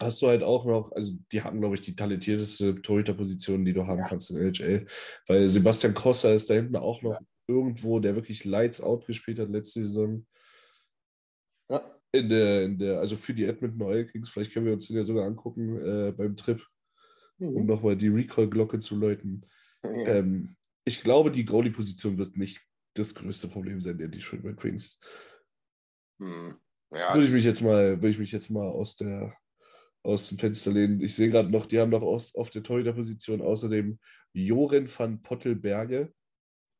hast 0.00 0.22
du 0.22 0.28
halt 0.28 0.42
auch 0.42 0.64
noch, 0.64 0.92
also 0.92 1.12
die 1.32 1.42
haben, 1.42 1.60
glaube 1.60 1.74
ich, 1.74 1.80
die 1.80 1.94
talentierteste 1.96 2.80
Torhüter-Position, 2.82 3.64
die 3.64 3.72
du 3.72 3.86
haben 3.86 4.04
kannst 4.06 4.30
in 4.30 4.36
NHL. 4.36 4.86
Weil 5.26 5.48
Sebastian 5.48 5.94
Cossa 5.94 6.32
ist 6.32 6.48
da 6.50 6.54
hinten 6.54 6.76
auch 6.76 7.02
noch 7.02 7.18
irgendwo, 7.48 7.98
der 7.98 8.14
wirklich 8.14 8.44
Lights 8.44 8.80
Out 8.80 9.06
gespielt 9.06 9.38
hat 9.40 9.48
letzte 9.48 9.80
Saison. 9.80 10.24
Ja. 11.70 11.82
In 12.12 12.28
der, 12.28 12.64
in 12.64 12.78
der, 12.78 13.00
also 13.00 13.16
für 13.16 13.34
die 13.34 13.44
Edmonton 13.44 13.82
Oil 13.82 14.06
Kings, 14.06 14.28
vielleicht 14.28 14.52
können 14.52 14.66
wir 14.66 14.72
uns 14.72 14.86
den 14.86 14.96
ja 14.96 15.04
sogar 15.04 15.26
angucken 15.26 15.76
äh, 15.78 16.12
beim 16.12 16.36
Trip, 16.36 16.64
um 17.38 17.54
Mhm. 17.54 17.66
nochmal 17.66 17.96
die 17.96 18.08
Recall-Glocke 18.08 18.80
zu 18.80 18.96
läuten. 18.96 19.46
Ja. 19.84 20.14
Ähm, 20.14 20.56
ich 20.84 21.02
glaube, 21.02 21.30
die 21.30 21.44
Goalie-Position 21.44 22.18
wird 22.18 22.36
nicht 22.36 22.60
das 22.94 23.14
größte 23.14 23.48
Problem 23.48 23.80
sein 23.80 23.98
der 23.98 24.08
Detroit 24.08 24.44
Red 24.44 24.64
Wings. 24.64 25.00
Hm. 26.20 26.58
Ja, 26.90 27.14
würde 27.14 27.26
ich 27.26 27.34
mich 27.34 27.44
jetzt 27.44 27.60
mal, 27.60 27.96
würde 27.96 28.08
ich 28.08 28.18
mich 28.18 28.32
jetzt 28.32 28.50
mal 28.50 28.66
aus 28.66 28.96
der 28.96 29.36
aus 30.02 30.28
dem 30.28 30.38
Fenster 30.38 30.72
lehnen. 30.72 31.00
Ich 31.00 31.14
sehe 31.14 31.28
gerade 31.28 31.50
noch, 31.50 31.66
die 31.66 31.78
haben 31.78 31.90
noch 31.90 32.02
auf, 32.02 32.34
auf 32.34 32.50
der 32.50 32.62
Torhüter-Position 32.62 33.42
außerdem 33.42 33.98
Joren 34.32 34.88
van 34.88 35.22
Pottelberge, 35.22 36.12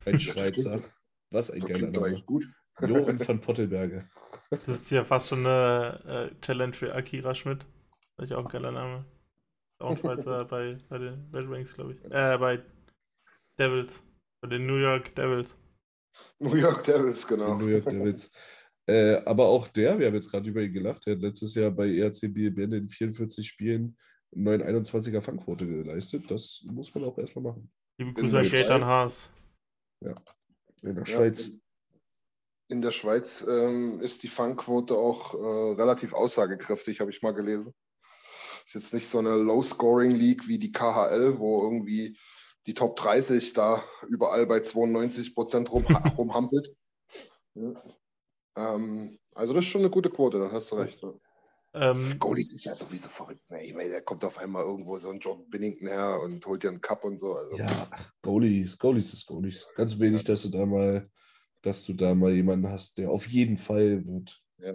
ein 0.05 0.21
Schweizer. 0.21 0.83
Was 1.31 1.51
ein 1.51 1.61
das 1.61 1.69
geiler 1.69 1.91
Name. 1.91 2.23
gut. 2.25 2.49
Joren 2.81 3.19
van 3.27 3.41
Pottelberge. 3.43 4.09
Das 4.51 4.69
ist 4.69 4.91
ja 4.91 5.05
fast 5.05 5.29
schon 5.29 5.41
eine 5.47 6.31
äh, 6.33 6.41
Challenge 6.41 6.73
für 6.73 6.95
Akira 6.95 7.35
Schmidt. 7.35 7.67
Das 8.17 8.25
ist 8.25 8.31
ja 8.31 8.39
auch 8.39 8.47
ein 8.47 8.53
geiler 8.53 8.73
Name. 8.73 9.05
Auch 9.79 9.91
ein 9.91 9.99
Schweizer 9.99 10.45
bei, 10.47 10.79
bei 10.89 10.99
den 10.99 11.31
Red 11.35 11.51
Wings, 11.51 11.75
glaube 11.75 11.95
ich. 11.95 12.05
Äh, 12.05 12.39
bei 12.39 12.63
Devils. 13.59 14.03
Bei 14.41 14.49
den 14.49 14.67
New 14.67 14.77
York 14.77 15.15
Devils. 15.17 15.57
New 16.39 16.55
York 16.55 16.85
Devils, 16.85 17.27
genau. 17.27 17.57
New 17.57 17.67
York 17.69 17.85
Devils. 17.87 18.31
Äh, 18.87 19.17
aber 19.27 19.47
auch 19.47 19.69
der, 19.69 19.99
wir 19.99 20.07
haben 20.07 20.15
jetzt 20.15 20.31
gerade 20.31 20.49
über 20.49 20.63
ihn 20.63 20.73
gelacht, 20.73 21.07
der 21.07 21.17
hat 21.17 21.23
letztes 21.23 21.55
Jahr 21.55 21.71
bei 21.71 21.95
ERC 21.95 22.33
Bielefeld 22.33 22.73
in 22.73 22.89
44 22.89 23.47
Spielen 23.47 23.99
921er 24.35 25.21
Fangquote 25.21 25.67
geleistet. 25.67 26.31
Das 26.31 26.63
muss 26.65 26.95
man 26.95 27.05
auch 27.05 27.19
erstmal 27.19 27.45
machen. 27.45 27.71
Liebe 27.99 28.11
In 28.11 28.15
Grüße 28.17 28.31
der 28.31 28.41
an 28.41 28.47
Schweiz. 28.47 28.87
Haas. 28.87 29.31
In 30.83 30.95
der 30.95 31.05
Ja, 31.05 31.07
Schweiz. 31.07 31.51
In 32.71 32.83
der 32.83 32.93
Schweiz 32.93 33.45
ähm, 33.49 34.01
ist 34.01 34.23
die 34.23 34.29
Fangquote 34.29 34.95
auch 34.95 35.35
äh, 35.35 35.81
relativ 35.81 36.13
aussagekräftig, 36.13 37.01
habe 37.01 37.11
ich 37.11 37.23
mal 37.23 37.33
gelesen. 37.33 37.73
Ist 38.67 38.75
jetzt 38.75 38.95
nicht 38.95 39.07
so 39.09 39.19
eine 39.19 39.35
Low-Scoring-League 39.35 40.47
wie 40.47 40.59
die 40.59 40.73
KHL, 40.73 41.39
wo 41.39 41.63
irgendwie 41.63 42.19
die 42.69 42.75
Top 42.75 42.97
30 42.97 43.55
da 43.55 43.83
überall 44.09 44.47
bei 44.47 44.61
92 44.61 45.35
Prozent 45.35 45.73
rum, 45.73 45.87
rumhampelt. 46.19 46.77
Ja. 47.55 47.73
Ähm, 48.57 49.19
also 49.35 49.55
das 49.55 49.65
ist 49.65 49.71
schon 49.71 49.81
eine 49.81 49.91
gute 49.91 50.11
Quote, 50.11 50.39
da 50.39 50.53
hast 50.53 50.71
du 50.71 50.77
recht. 50.77 51.03
Ja. 51.03 51.15
Ähm, 51.75 52.19
Goalies 52.19 52.53
ist 52.53 52.65
ja 52.65 52.75
sowieso 52.75 53.09
verrückt. 53.09 53.49
Ne? 53.51 53.65
Ich 53.65 53.75
meine, 53.75 53.91
da 53.91 54.01
kommt 54.01 54.23
auf 54.23 54.37
einmal 54.37 54.65
irgendwo 54.65 54.99
so 54.99 55.11
ein 55.11 55.19
John 55.19 55.49
Binnington 55.49 55.89
her 55.89 56.21
und 56.23 56.45
holt 56.45 56.63
dir 56.63 56.69
einen 56.69 56.81
Cup 56.81 57.05
und 57.05 57.21
so. 57.21 57.35
Also, 57.35 57.57
Ja, 57.57 57.89
Goalies, 58.21 58.79
Goalies 58.79 59.15
ist 59.15 59.27
Goalies. 59.27 59.67
Ganz 59.75 59.99
wenig, 59.99 60.25
dass 60.25 60.43
du 60.43 60.51
da 60.51 60.67
mal, 60.67 61.09
dass 61.63 61.85
du 61.85 61.95
da 61.95 62.15
mal 62.15 62.33
jemanden 62.33 62.69
hast, 62.69 62.99
der 62.99 63.11
auf 63.11 63.29
jeden 63.29 63.57
Fall 63.57 64.05
wird. 64.07 64.43
Ja. 64.59 64.75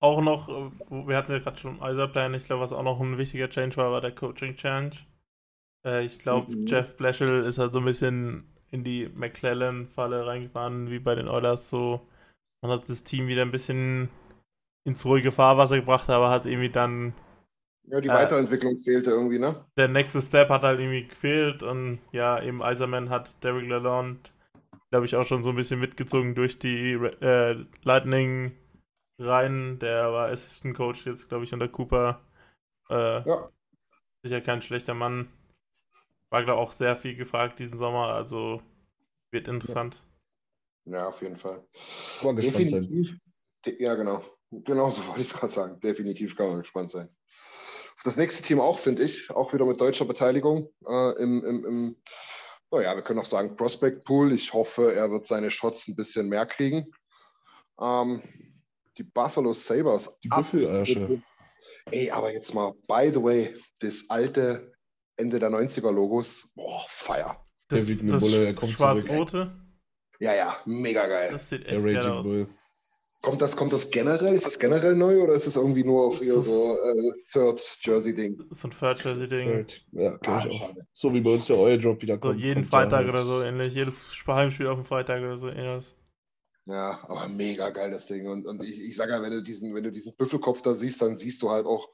Auch 0.00 0.22
noch, 0.22 0.48
äh, 0.48 0.70
wir 0.90 1.16
hatten 1.16 1.32
ja 1.32 1.40
gerade 1.40 1.58
schon 1.58 1.82
Eiserplan, 1.82 2.32
ich 2.34 2.44
glaube, 2.44 2.62
was 2.62 2.72
auch 2.72 2.82
noch 2.82 3.00
ein 3.00 3.18
wichtiger 3.18 3.50
Change 3.50 3.76
war, 3.76 3.92
war 3.92 4.00
der 4.00 4.14
Coaching 4.14 4.56
Change. 4.56 4.98
Äh, 5.86 6.06
ich 6.06 6.20
glaube, 6.20 6.48
Mhm. 6.48 6.66
Jeff 6.66 6.96
Blashill 6.98 7.44
ist 7.44 7.58
halt 7.58 7.74
so 7.74 7.80
ein 7.80 7.86
bisschen 7.86 8.44
in 8.72 8.84
die 8.84 9.10
McClellan-Falle 9.14 10.26
reingefahren, 10.26 10.90
wie 10.90 11.00
bei 11.00 11.16
den 11.16 11.28
Oilers 11.28 11.70
so. 11.70 12.02
Man 12.62 12.72
hat 12.72 12.88
das 12.90 13.04
Team 13.04 13.28
wieder 13.28 13.42
ein 13.42 13.52
bisschen 13.52 14.10
ins 14.84 15.04
ruhige 15.06 15.32
Fahrwasser 15.32 15.76
gebracht, 15.78 16.10
aber 16.10 16.30
hat 16.30 16.46
irgendwie 16.46 16.70
dann 16.70 17.14
Ja, 17.88 18.00
die 18.00 18.08
Äh, 18.08 18.12
Weiterentwicklung 18.12 18.78
fehlte 18.78 19.10
irgendwie, 19.10 19.38
ne? 19.40 19.66
der 19.76 19.88
nächste 19.88 20.20
Step 20.22 20.48
hat 20.48 20.62
halt 20.62 20.80
irgendwie 20.80 21.06
gefehlt 21.06 21.62
und 21.62 21.98
ja, 22.12 22.42
eben 22.42 22.62
Eiserman 22.62 23.10
hat 23.10 23.42
Derek 23.44 23.68
Lalonde, 23.68 24.20
glaube 24.90 25.06
ich, 25.06 25.16
auch 25.16 25.26
schon 25.26 25.44
so 25.44 25.50
ein 25.50 25.56
bisschen 25.56 25.80
mitgezogen 25.80 26.34
durch 26.34 26.58
die 26.58 26.92
äh, 26.94 27.64
Lightning 27.84 28.52
rein. 29.20 29.78
Der 29.80 30.12
war 30.12 30.28
Assistant 30.30 30.76
Coach 30.76 31.06
jetzt, 31.06 31.28
glaube 31.28 31.44
ich, 31.44 31.52
unter 31.54 31.68
Cooper. 31.68 32.20
Äh, 32.90 33.22
Ja. 33.24 33.50
Sicher 34.22 34.42
kein 34.42 34.60
schlechter 34.60 34.92
Mann. 34.92 35.28
War, 36.36 36.44
glaube 36.44 36.60
ich, 36.60 36.68
auch 36.68 36.72
sehr 36.72 36.98
viel 36.98 37.16
gefragt 37.16 37.58
diesen 37.58 37.78
Sommer, 37.78 38.08
also 38.08 38.60
wird 39.30 39.48
interessant. 39.48 40.02
Ja, 40.84 41.08
auf 41.08 41.22
jeden 41.22 41.38
Fall. 41.38 41.66
Sein. 42.20 42.36
Definitiv. 42.36 43.16
De 43.64 43.82
ja, 43.82 43.94
genau. 43.94 44.22
Genau 44.50 44.90
so 44.90 45.06
wollte 45.08 45.22
ich 45.22 45.28
es 45.28 45.32
gerade 45.32 45.54
sagen. 45.54 45.80
Definitiv 45.80 46.36
kann 46.36 46.48
man 46.48 46.58
gespannt 46.58 46.90
sein. 46.90 47.08
Das 48.04 48.18
nächste 48.18 48.42
Team 48.42 48.60
auch, 48.60 48.78
finde 48.78 49.02
ich, 49.02 49.30
auch 49.30 49.54
wieder 49.54 49.64
mit 49.64 49.80
deutscher 49.80 50.04
Beteiligung 50.04 50.68
äh, 50.86 51.22
im, 51.22 51.42
im, 51.42 51.64
im, 51.64 51.96
naja, 52.70 52.94
wir 52.94 53.02
können 53.02 53.20
auch 53.20 53.24
sagen 53.24 53.56
Prospect 53.56 54.04
Pool. 54.04 54.30
Ich 54.34 54.52
hoffe, 54.52 54.92
er 54.92 55.10
wird 55.10 55.26
seine 55.26 55.50
Shots 55.50 55.88
ein 55.88 55.96
bisschen 55.96 56.28
mehr 56.28 56.44
kriegen. 56.44 56.84
Ähm, 57.80 58.20
die 58.98 59.04
Buffalo 59.04 59.54
Sabres. 59.54 60.18
Die 60.22 60.28
Büffelärsche. 60.28 61.22
Ey, 61.90 62.10
aber 62.10 62.30
jetzt 62.30 62.52
mal, 62.52 62.74
by 62.86 63.10
the 63.10 63.22
way, 63.22 63.56
das 63.80 64.04
alte 64.10 64.75
Ende 65.16 65.38
der 65.38 65.50
90er 65.50 65.90
Logos, 65.92 66.50
boah, 66.54 66.82
Feier. 66.88 67.46
Der 67.70 67.78
Das, 67.78 67.88
Wütende 67.88 68.12
das 68.12 68.20
Bulle, 68.22 68.46
er 68.46 68.54
kommt 68.54 68.72
Schwarz-Rote, 68.72 69.52
Ja, 70.20 70.34
ja, 70.34 70.56
mega 70.66 71.06
geil. 71.06 71.30
das 71.32 71.48
sieht 71.50 71.64
Der 71.66 71.74
echt 71.74 71.84
geil 71.84 71.96
Raging 71.96 72.10
aus. 72.12 72.24
Bull. 72.24 72.48
Kommt 73.22 73.42
das, 73.42 73.56
kommt 73.56 73.72
das 73.72 73.90
generell? 73.90 74.34
Ist 74.34 74.46
das 74.46 74.58
generell 74.58 74.94
neu 74.94 75.20
oder 75.22 75.32
ist 75.32 75.46
es 75.46 75.56
irgendwie 75.56 75.82
nur 75.82 76.06
auf 76.06 76.18
hier 76.18 76.40
so 76.42 76.76
äh, 76.78 77.12
Third 77.32 77.60
Jersey-Ding? 77.80 78.40
So 78.50 78.68
ein 78.68 78.70
Third 78.70 79.02
Jersey-Ding. 79.04 79.52
Third. 79.52 79.84
Ja, 79.92 80.16
glaube 80.18 80.48
ich 80.48 80.60
Ah, 80.62 80.64
auch. 80.66 80.74
So 80.92 81.12
wie 81.12 81.20
bei 81.20 81.30
uns 81.30 81.46
der 81.46 81.56
Oil 81.58 81.78
Drop 81.80 82.00
wieder 82.02 82.14
So 82.14 82.20
kommt. 82.20 82.38
jeden 82.40 82.60
kommt 82.60 82.68
Freitag 82.70 83.08
oder 83.08 83.22
so 83.24 83.42
ähnlich. 83.42 83.74
Jedes 83.74 84.00
Heimspiel 84.26 84.68
auf 84.68 84.76
dem 84.78 84.84
Freitag 84.84 85.22
oder 85.22 85.38
so 85.38 85.48
ähnlich. 85.48 85.92
Ja, 86.66 87.00
aber 87.08 87.28
mega 87.28 87.70
geil 87.70 87.90
das 87.90 88.06
Ding. 88.06 88.28
Und, 88.28 88.46
und 88.46 88.62
ich, 88.62 88.80
ich 88.80 88.96
sage 88.96 89.12
ja, 89.12 89.22
wenn 89.22 89.32
du 89.32 89.42
diesen, 89.42 89.74
wenn 89.74 89.82
du 89.84 89.90
diesen 89.90 90.14
Büffelkopf 90.14 90.62
da 90.62 90.74
siehst, 90.74 91.00
dann 91.02 91.16
siehst 91.16 91.42
du 91.42 91.50
halt 91.50 91.66
auch 91.66 91.88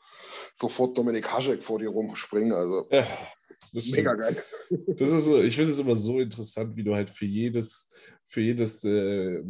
sofort 0.55 0.97
Dominik 0.97 1.31
Haschek 1.33 1.63
vor 1.63 1.79
dir 1.79 1.89
rumspringen. 1.89 2.53
Also 2.53 2.89
Ja, 2.91 3.07
mega 3.73 4.15
geil. 4.15 4.43
Das 4.99 5.11
ist 5.11 5.25
so, 5.27 5.41
ich 5.43 5.55
finde 5.57 5.73
es 5.73 5.79
immer 5.79 5.95
so 5.95 6.21
interessant, 6.21 6.77
wie 6.77 6.85
du 6.85 6.95
halt 6.95 7.11
für 7.11 7.27
jedes, 7.27 7.91
für 8.27 8.41
jedes 8.41 8.85
äh, 8.85 9.43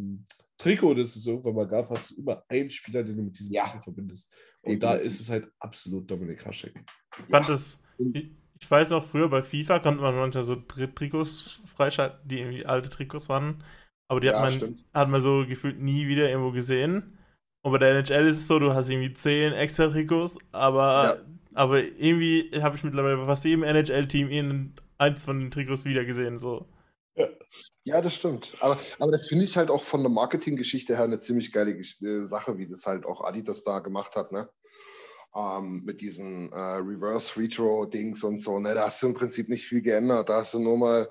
Trikot, 0.59 0.95
das 0.95 1.17
es 1.17 1.27
irgendwann 1.27 1.55
mal 1.55 1.67
gab, 1.67 1.91
hast 1.91 2.11
du 2.13 2.17
immer 2.21 2.45
einen 2.49 2.71
Spieler, 2.71 3.03
den 3.03 3.17
du 3.17 3.23
mit 3.23 3.39
diesem 3.39 3.53
Ja. 3.53 3.65
Trikot 3.65 3.83
verbindest. 3.85 4.33
Und 4.63 4.81
da 4.83 4.93
Definitiv. 4.93 5.13
ist 5.13 5.21
es 5.21 5.31
halt 5.31 5.49
absolut 5.59 6.11
Dominik 6.11 6.45
Haschek. 6.47 6.75
Ich 7.19 7.31
fand 7.31 7.49
das, 7.49 7.79
ich, 8.13 8.31
ich 8.61 8.71
weiß 8.71 8.91
noch, 8.91 9.05
früher 9.05 9.29
bei 9.29 9.43
FIFA 9.43 9.81
konnte 9.81 10.01
man 10.03 10.15
manchmal 10.15 10.45
so 10.45 10.57
Tri 10.57 10.87
Trikots 10.95 11.61
freischalten, 11.67 12.29
die 12.29 12.39
irgendwie 12.41 12.65
alte 12.67 12.91
Trikots 12.91 13.29
waren. 13.29 13.65
Aber 14.09 14.21
die 14.21 14.29
Ja, 14.29 14.35
hat, 14.35 14.43
man, 14.43 14.53
stimmt. 14.53 14.85
hat 14.95 15.09
man 15.09 15.21
so 15.21 15.45
gefühlt 15.47 15.81
nie 15.81 16.07
wieder 16.07 16.29
irgendwo 16.29 16.53
gesehen. 16.53 17.19
Und 17.63 17.73
bei 17.73 17.79
der 17.79 17.91
NHL 17.91 18.27
ist 18.27 18.37
es 18.37 18.47
so, 18.49 18.59
du 18.59 18.75
hast 18.75 18.89
irgendwie 18.91 19.13
zehn 19.13 19.53
extra 19.53 19.89
Trikots, 19.89 20.37
aber, 20.51 21.05
Ja. 21.05 21.17
aber 21.55 21.83
irgendwie 21.83 22.51
habe 22.61 22.77
ich 22.77 22.83
mittlerweile 22.83 23.17
bei 23.19 23.27
fast 23.27 23.45
jedem 23.45 23.63
NHL-Team 23.63 24.75
eins 24.99 25.25
von 25.25 25.39
den 25.41 25.51
Trikots 25.51 25.85
wieder 25.85 26.05
gesehen. 26.05 26.39
So. 26.39 26.67
Ja, 27.85 28.01
das 28.01 28.15
stimmt. 28.15 28.57
Aber, 28.61 28.79
aber 28.99 29.13
das 29.13 29.27
finde 29.27 29.45
ich 29.45 29.57
halt 29.57 29.71
auch 29.71 29.83
von 29.83 30.03
der 30.03 30.11
Marketinggeschichte 30.11 30.97
her 30.97 31.05
eine 31.05 31.21
ziemlich 31.21 31.53
geile 31.53 31.73
äh, 31.73 32.27
Sache, 32.27 32.59
wie 32.59 32.69
das 32.69 32.87
halt 32.87 33.05
auch 33.05 33.25
Adidas 33.25 33.65
da 33.65 33.81
gemacht 33.81 34.17
hat, 34.17 34.33
ne? 34.33 34.49
Ähm, 35.35 35.83
mit 35.85 36.01
diesen 36.01 36.53
äh, 36.53 36.57
Reverse 36.57 37.39
Retro 37.41 37.87
Dings 37.87 38.23
und 38.25 38.43
so, 38.43 38.59
ne? 38.59 38.75
Da 38.75 38.87
hast 38.87 39.03
du 39.03 39.09
im 39.09 39.15
Prinzip 39.15 39.49
nicht 39.49 39.65
viel 39.65 39.83
geändert. 39.83 40.29
Da 40.29 40.37
hast 40.37 40.55
du 40.55 40.61
nur 40.61 40.79
mal, 40.79 41.09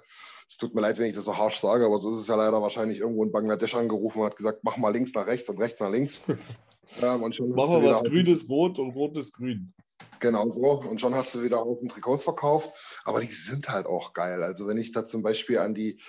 es 0.52 0.58
tut 0.58 0.76
mir 0.76 0.82
leid, 0.82 1.00
wenn 1.00 1.06
ich 1.06 1.16
das 1.16 1.24
so 1.24 1.38
harsch 1.38 1.62
sage, 1.62 1.86
aber 1.86 1.98
so 1.98 2.14
ist 2.14 2.24
es 2.24 2.28
ja 2.28 2.36
leider 2.36 2.62
wahrscheinlich 2.62 3.00
irgendwo 3.00 3.24
in 3.24 3.32
Bangladesch 3.32 3.74
angerufen 3.74 4.20
und 4.20 4.26
hat 4.26 4.36
gesagt, 4.36 4.60
mach 4.64 4.76
mal 4.76 4.92
links 4.92 5.14
nach 5.14 5.26
rechts 5.26 5.48
und 5.48 5.58
rechts 5.60 5.80
nach 5.80 5.90
links. 5.90 6.20
ähm, 7.02 7.24
und 7.24 7.34
schon 7.34 7.56
wir 7.56 7.82
wieder 7.82 7.92
was 7.92 8.04
Grünes 8.04 8.50
rot 8.50 8.78
und 8.78 8.92
rot 8.92 9.16
ist 9.16 9.32
grün. 9.32 9.74
Genau 10.20 10.50
so. 10.50 10.82
Und 10.82 11.00
schon 11.00 11.16
hast 11.16 11.34
du 11.36 11.42
wieder 11.42 11.60
Haufen 11.60 11.88
Trikots 11.88 12.24
verkauft. 12.24 12.70
Aber 13.06 13.22
die 13.22 13.28
sind 13.28 13.70
halt 13.70 13.86
auch 13.86 14.12
geil. 14.14 14.44
Also 14.44 14.68
wenn 14.68 14.78
ich 14.78 14.92
da 14.92 15.06
zum 15.06 15.24
Beispiel 15.24 15.58
an 15.58 15.74
die 15.74 16.02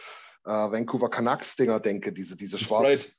äh, 0.45 0.51
Vancouver 0.51 1.09
Canucks-Dinger 1.09 1.79
denke, 1.79 2.13
diese, 2.13 2.37
diese 2.37 2.59
schwarz. 2.59 3.03
Sprite. 3.03 3.17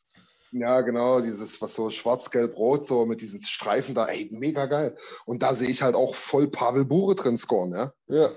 Ja, 0.52 0.82
genau, 0.82 1.22
dieses, 1.22 1.62
was 1.62 1.74
so 1.74 1.90
schwarz-gelb-rot, 1.90 2.86
so 2.86 3.06
mit 3.06 3.22
diesen 3.22 3.42
Streifen 3.42 3.96
da, 3.96 4.08
ey, 4.08 4.28
mega 4.34 4.66
geil. 4.66 4.98
Und 5.26 5.42
da 5.42 5.56
sehe 5.56 5.70
ich 5.70 5.82
halt 5.82 5.96
auch 5.96 6.16
voll 6.16 6.50
Pavel 6.50 6.84
Bure 6.84 7.16
drin 7.16 7.38
scoren, 7.38 7.72
ja. 7.72 7.94
Ja. 8.08 8.32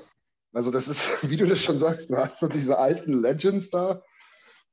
Also 0.56 0.70
das 0.70 0.88
ist, 0.88 1.18
wie 1.30 1.36
du 1.36 1.46
das 1.46 1.62
schon 1.62 1.78
sagst, 1.78 2.10
du 2.10 2.16
hast 2.16 2.40
so 2.40 2.48
diese 2.48 2.78
alten 2.78 3.12
Legends 3.12 3.68
da. 3.68 4.02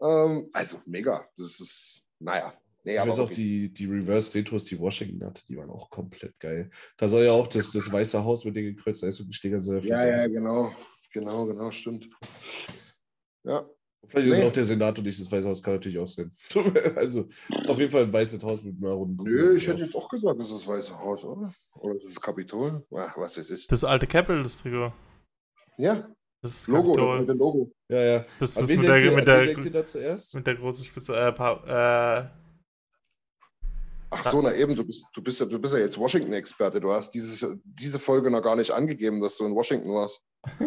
Ähm, 0.01 0.49
also 0.53 0.77
mega. 0.85 1.27
Das 1.35 1.59
ist, 1.59 2.07
naja. 2.19 2.53
Nee, 2.85 2.93
Ich 2.93 2.99
aber 3.01 3.11
weiß 3.11 3.19
auch, 3.19 3.29
wirklich. 3.29 3.37
die, 3.37 3.73
die 3.73 3.85
Reverse-Retros, 3.85 4.63
die 4.65 4.79
Washington 4.79 5.25
hatte, 5.25 5.41
die 5.47 5.57
waren 5.57 5.69
auch 5.69 5.89
komplett 5.89 6.39
geil. 6.39 6.69
Da 6.97 7.07
soll 7.09 7.25
ja 7.25 7.31
auch 7.31 7.47
das, 7.47 7.71
das 7.71 7.91
Weiße 7.91 8.23
Haus 8.23 8.45
mit 8.45 8.55
den 8.55 8.75
gekreuzten 8.75 9.09
Eishockey-Stegern 9.09 9.61
sehr 9.61 9.81
viel 9.81 9.89
ja, 9.91 10.07
ja, 10.07 10.27
genau. 10.27 10.71
Genau, 11.11 11.45
genau, 11.45 11.71
stimmt. 11.71 12.09
Ja, 13.43 13.65
Vielleicht 14.07 14.27
ist 14.29 14.37
Nee. 14.39 14.45
auch 14.47 14.51
der 14.51 14.65
Senat 14.65 14.97
und 14.99 15.05
nicht 15.05 15.19
das 15.19 15.31
Weiße 15.31 15.47
Haus, 15.47 15.63
kann 15.63 15.73
natürlich 15.75 15.97
auch 15.99 16.07
sein. 16.07 16.31
Also 16.95 17.27
auf 17.67 17.79
jeden 17.79 17.91
Fall 17.91 18.03
ein 18.03 18.13
weißes 18.13 18.41
Haus 18.43 18.63
mit 18.63 18.77
einer 18.81 18.91
runden 18.93 19.17
Kugel 19.17 19.33
Nö, 19.33 19.57
ich 19.57 19.67
hätte 19.67 19.81
jetzt 19.81 19.95
auch 19.95 20.09
gesagt, 20.09 20.39
das 20.39 20.47
ist 20.49 20.59
das 20.61 20.67
Weiße 20.67 20.99
Haus, 20.99 21.23
oder? 21.23 21.53
Oder 21.79 21.93
das 21.95 22.03
ist 22.05 22.15
das 22.17 22.21
Kapitol? 22.21 22.85
Ach, 22.95 23.17
was 23.17 23.37
weiß 23.37 23.49
ich. 23.51 23.67
Das 23.67 23.83
alte 23.83 24.07
Capel, 24.07 24.43
das 24.43 24.57
Trikot. 24.57 24.93
Ja, 25.77 26.07
Das 26.41 26.51
ist 26.51 26.67
Logo, 26.67 26.97
das 26.97 27.21
mit 27.21 27.29
dem 27.29 27.37
Logo. 27.37 27.71
Ja, 27.89 28.03
ja. 28.03 28.25
Das 28.39 28.57
ist 28.57 28.67
mit 28.67 28.83
der, 28.83 28.97
ihr, 28.97 29.11
mit, 29.11 29.27
der, 29.27 29.55
da 29.71 29.85
zuerst? 29.85 30.35
mit 30.35 30.45
der 30.45 30.55
großen 30.55 30.83
Spitze. 30.83 31.15
Äh, 31.15 31.31
pa 31.31 32.21
äh, 32.21 32.29
Ach 34.09 34.31
so, 34.31 34.41
na 34.41 34.53
eben, 34.53 34.75
du 34.75 34.85
bist, 34.85 35.05
du 35.13 35.23
bist, 35.23 35.39
ja, 35.39 35.47
du 35.47 35.59
bist 35.59 35.73
ja 35.73 35.79
jetzt 35.79 35.97
Washington-Experte. 35.97 36.79
Du 36.79 36.91
hast 36.91 37.11
dieses, 37.11 37.59
diese 37.63 37.99
Folge 37.99 38.29
noch 38.29 38.43
gar 38.43 38.55
nicht 38.55 38.71
angegeben, 38.71 39.21
dass 39.21 39.37
du 39.37 39.45
in 39.45 39.55
Washington 39.55 39.89
warst. 39.89 40.23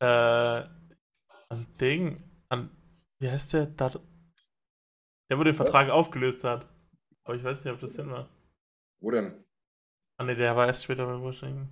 äh, 0.00 0.62
an 1.48 1.66
Ding, 1.80 2.22
an, 2.50 2.70
wie 3.18 3.30
heißt 3.30 3.54
der? 3.54 3.66
Da, 3.66 3.90
der, 5.30 5.38
wo 5.38 5.42
den 5.42 5.56
Vertrag 5.56 5.90
aufgelöst 5.90 6.44
hat. 6.44 6.68
Aber 7.24 7.34
ich 7.34 7.42
weiß 7.42 7.64
nicht, 7.64 7.74
ob 7.74 7.80
das 7.80 7.94
Sinn 7.94 8.10
war. 8.10 8.28
Wo 9.00 9.10
denn? 9.10 9.44
Ah 10.18 10.24
ne, 10.24 10.36
der 10.36 10.54
war 10.54 10.66
erst 10.66 10.84
später 10.84 11.06
bei 11.06 11.20
Washington. 11.20 11.68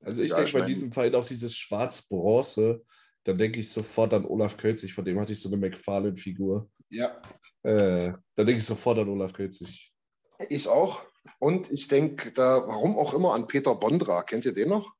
Also 0.00 0.22
ich 0.22 0.30
Ja, 0.30 0.36
denke 0.36 0.52
bei 0.58 0.66
diesem 0.66 0.92
Verein 0.92 1.14
auch 1.14 1.26
dieses 1.26 1.54
Schwarz-Bronze, 1.56 2.82
dann 3.24 3.38
denke 3.38 3.60
ich 3.60 3.70
sofort 3.70 4.14
an 4.14 4.24
Olaf 4.24 4.56
Kölzig, 4.56 4.92
von 4.92 5.04
dem 5.04 5.18
hatte 5.18 5.32
ich 5.32 5.40
so 5.40 5.48
eine 5.48 5.56
McFarlane-Figur. 5.56 6.70
Ja, 6.90 7.20
Äh, 7.62 8.12
da 8.34 8.44
denke 8.44 8.58
ich 8.58 8.64
sofort 8.64 8.98
an 8.98 9.08
Olaf 9.08 9.32
Kölzig. 9.32 9.92
ich 10.48 10.68
auch. 10.68 11.04
Und 11.40 11.72
ich 11.72 11.88
denke 11.88 12.30
da, 12.32 12.62
warum 12.66 12.96
auch 12.96 13.12
immer, 13.14 13.34
an 13.34 13.46
Peter 13.48 13.74
Bondra. 13.74 14.22
Kennt 14.22 14.44
ihr 14.44 14.54
den 14.54 14.68
noch? 14.68 14.92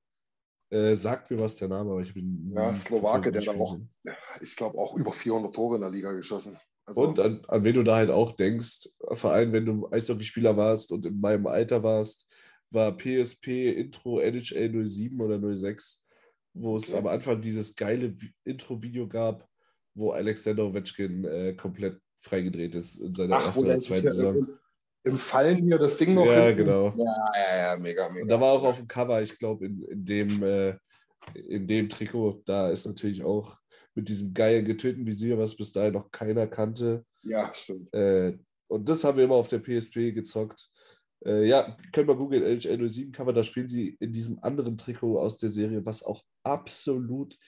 Äh, 0.70 0.96
sagt 0.96 1.30
mir 1.30 1.38
was 1.38 1.54
der 1.54 1.68
Name, 1.68 1.92
aber 1.92 2.00
ich 2.00 2.12
bin. 2.12 2.52
Ja, 2.56 2.74
Slowake, 2.74 3.30
der 3.30 3.42
dann 3.42 3.60
auch, 3.60 3.78
ich 4.40 4.56
glaube, 4.56 4.76
auch 4.78 4.96
über 4.96 5.12
400 5.12 5.54
Tore 5.54 5.76
in 5.76 5.82
der 5.82 5.90
Liga 5.90 6.12
geschossen. 6.12 6.58
Also, 6.86 7.02
Und 7.02 7.20
an, 7.20 7.44
an 7.46 7.62
wen 7.62 7.74
du 7.74 7.84
da 7.84 7.94
halt 7.96 8.10
auch 8.10 8.32
denkst, 8.32 8.88
vor 9.12 9.30
allem 9.32 9.52
wenn 9.52 9.66
du 9.66 9.88
Eishockeyspieler 9.90 10.56
warst 10.56 10.90
und 10.90 11.06
in 11.06 11.20
meinem 11.20 11.46
Alter 11.46 11.82
warst, 11.84 12.26
war 12.70 12.96
PSP 12.96 13.70
Intro 13.72 14.20
NHL 14.20 14.86
07 14.86 15.20
oder 15.20 15.38
06, 15.56 16.04
wo 16.54 16.76
es 16.76 16.88
Okay. 16.90 16.98
am 16.98 17.06
Anfang 17.06 17.40
dieses 17.40 17.74
geile 17.74 18.08
Vi- 18.08 18.32
Intro-Video 18.44 19.06
gab, 19.06 19.46
wo 19.94 20.10
Alexander 20.10 20.64
Ovechkin 20.64 21.24
äh, 21.24 21.54
komplett 21.54 22.00
freigedreht 22.20 22.74
ist 22.74 22.96
in 23.00 23.14
seiner 23.14 23.36
ach, 23.36 23.46
ersten 23.46 23.64
der 23.64 23.74
oder 23.74 23.80
zweiten 23.82 24.08
Saison. 24.10 24.36
im, 24.36 24.58
im 25.04 25.18
Fallen 25.18 25.64
hier 25.66 25.78
das 25.78 25.96
Ding 25.96 26.14
noch 26.14 26.26
Ja, 26.26 26.46
hinten- 26.46 26.64
genau. 26.64 26.92
Ja, 26.96 27.32
ja, 27.34 27.56
ja, 27.72 27.76
mega, 27.78 28.08
mega. 28.08 28.22
Und 28.22 28.28
da 28.28 28.40
war 28.40 28.52
auch 28.52 28.64
auf 28.64 28.78
dem 28.78 28.88
Cover, 28.88 29.22
ich 29.22 29.38
glaube, 29.38 29.66
in, 29.66 29.82
in, 29.84 30.04
dem, 30.04 30.42
äh, 30.42 30.76
in 31.34 31.66
dem 31.66 31.88
Trikot, 31.88 32.42
da 32.46 32.70
ist 32.70 32.86
natürlich 32.86 33.22
auch 33.22 33.56
mit 33.94 34.08
diesem 34.08 34.34
geilen 34.34 34.64
getöteten 34.64 35.06
Visier, 35.06 35.38
was 35.38 35.56
bis 35.56 35.72
dahin 35.72 35.94
noch 35.94 36.10
keiner 36.10 36.46
kannte. 36.46 37.04
Ja, 37.22 37.50
stimmt. 37.54 37.92
Äh, 37.94 38.36
und 38.68 38.88
das 38.88 39.04
haben 39.04 39.16
wir 39.16 39.24
immer 39.24 39.36
auf 39.36 39.48
der 39.48 39.60
PSP 39.60 40.12
gezockt. 40.12 40.68
Äh, 41.24 41.46
ja, 41.46 41.76
können 41.92 42.08
wir 42.08 42.16
googeln, 42.16 42.42
NHL 42.42 42.88
07 42.88 43.12
Cover, 43.12 43.32
da 43.32 43.42
spielen 43.42 43.68
sie 43.68 43.96
in 44.00 44.12
diesem 44.12 44.38
anderen 44.42 44.76
Trikot 44.76 45.18
aus 45.18 45.38
der 45.38 45.50
Serie, 45.50 45.84
was 45.84 46.02
auch 46.02 46.22
absolut 46.42 47.38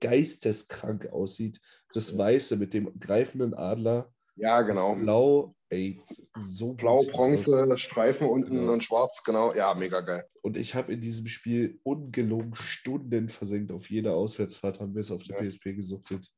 geisteskrank 0.00 1.06
aussieht. 1.12 1.60
Das 1.92 2.16
Weiße 2.16 2.56
mit 2.56 2.74
dem 2.74 2.98
greifenden 2.98 3.54
Adler. 3.54 4.10
Ja, 4.36 4.62
genau. 4.62 4.94
Blau, 4.94 5.54
ey, 5.68 6.00
so 6.38 6.72
Blau, 6.74 7.02
Bronze, 7.04 7.64
aus. 7.64 7.80
Streifen 7.80 8.28
unten 8.28 8.56
Genau. 8.56 8.72
und 8.74 8.84
schwarz, 8.84 9.24
genau. 9.24 9.52
Ja, 9.54 9.74
mega 9.74 10.00
geil. 10.00 10.24
Und 10.42 10.56
ich 10.56 10.74
habe 10.74 10.92
in 10.92 11.00
diesem 11.00 11.26
Spiel 11.26 11.80
ungelogen 11.82 12.54
Stunden 12.54 13.28
versenkt. 13.28 13.72
Auf 13.72 13.90
jeder 13.90 14.14
Auswärtsfahrt 14.14 14.78
haben 14.80 14.94
wir 14.94 15.00
es 15.00 15.10
auf 15.10 15.24
der 15.24 15.42
Ja. 15.42 15.50
PSP 15.50 15.74
gesuchtet. 15.74 16.30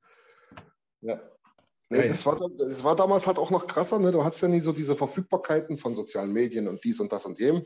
Ja. 1.03 1.21
Nee, 1.93 2.07
das, 2.07 2.25
war, 2.25 2.39
das 2.57 2.85
war 2.85 2.95
damals 2.95 3.27
halt 3.27 3.37
auch 3.39 3.51
noch 3.51 3.67
krasser, 3.67 3.99
ne? 3.99 4.13
Du 4.13 4.25
hattest 4.25 4.43
ja 4.43 4.49
nie 4.49 4.61
so 4.61 4.73
diese 4.73 4.95
Verfügbarkeiten 4.95 5.77
von 5.77 5.97
sozialen 5.97 6.33
Medien 6.33 6.69
und 6.69 6.85
dies 6.85 7.01
und 7.01 7.13
das 7.13 7.27
und 7.27 7.39
dem. 7.41 7.65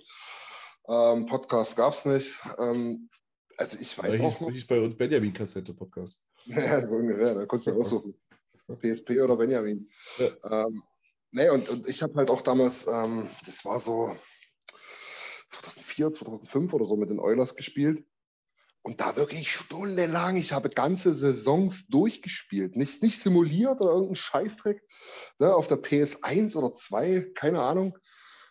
Ähm, 0.89 1.27
Podcast 1.27 1.77
gab 1.77 1.93
es 1.93 2.07
nicht. 2.07 2.39
Ähm, 2.59 3.11
also 3.59 3.79
ich 3.79 3.95
Da 3.97 4.05
weiß 4.05 4.13
hieß, 4.13 4.21
auch 4.23 4.41
noch. 4.41 4.51
hieß 4.51 4.67
bei 4.67 4.81
uns 4.81 4.97
Benjamin 4.97 5.33
Kassette 5.33 5.75
Podcast. 5.75 6.21
Ja, 6.47 6.85
so 6.85 6.97
ungefähr, 6.97 7.35
da 7.35 7.47
konntest 7.47 7.69
du 7.69 7.73
aussuchen. 7.79 8.15
PSP 8.81 9.21
oder 9.21 9.37
Benjamin. 9.37 9.89
Ja. 10.19 10.65
Ähm, 10.67 10.83
nee, 11.31 11.49
und, 11.51 11.69
und 11.69 11.87
ich 11.89 12.03
habe 12.03 12.15
halt 12.17 12.31
auch 12.31 12.41
damals, 12.43 12.87
ähm, 12.87 13.29
das 13.45 13.65
war 13.65 13.79
so 13.81 14.15
2004, 15.49 16.13
2005 16.13 16.73
oder 16.73 16.87
so 16.87 16.97
mit 16.97 17.11
den 17.11 17.19
Oilers 17.19 17.57
gespielt. 17.57 18.05
Und 18.87 19.01
da 19.01 19.17
wirklich 19.17 19.51
stundenlang, 19.51 20.37
ich 20.37 20.53
habe 20.53 20.69
ganze 20.69 21.15
Saisons 21.15 21.87
durchgespielt. 21.87 22.77
Nicht, 22.77 23.03
nicht 23.03 23.19
simuliert 23.19 23.81
oder 23.81 23.93
irgendein 23.93 24.17
Scheißdreck. 24.17 24.83
Ne, 25.39 25.55
auf 25.55 25.69
der 25.69 25.83
PS1 25.83 26.55
oder 26.55 26.75
2, 26.75 27.33
keine 27.35 27.63
Ahnung. 27.63 27.97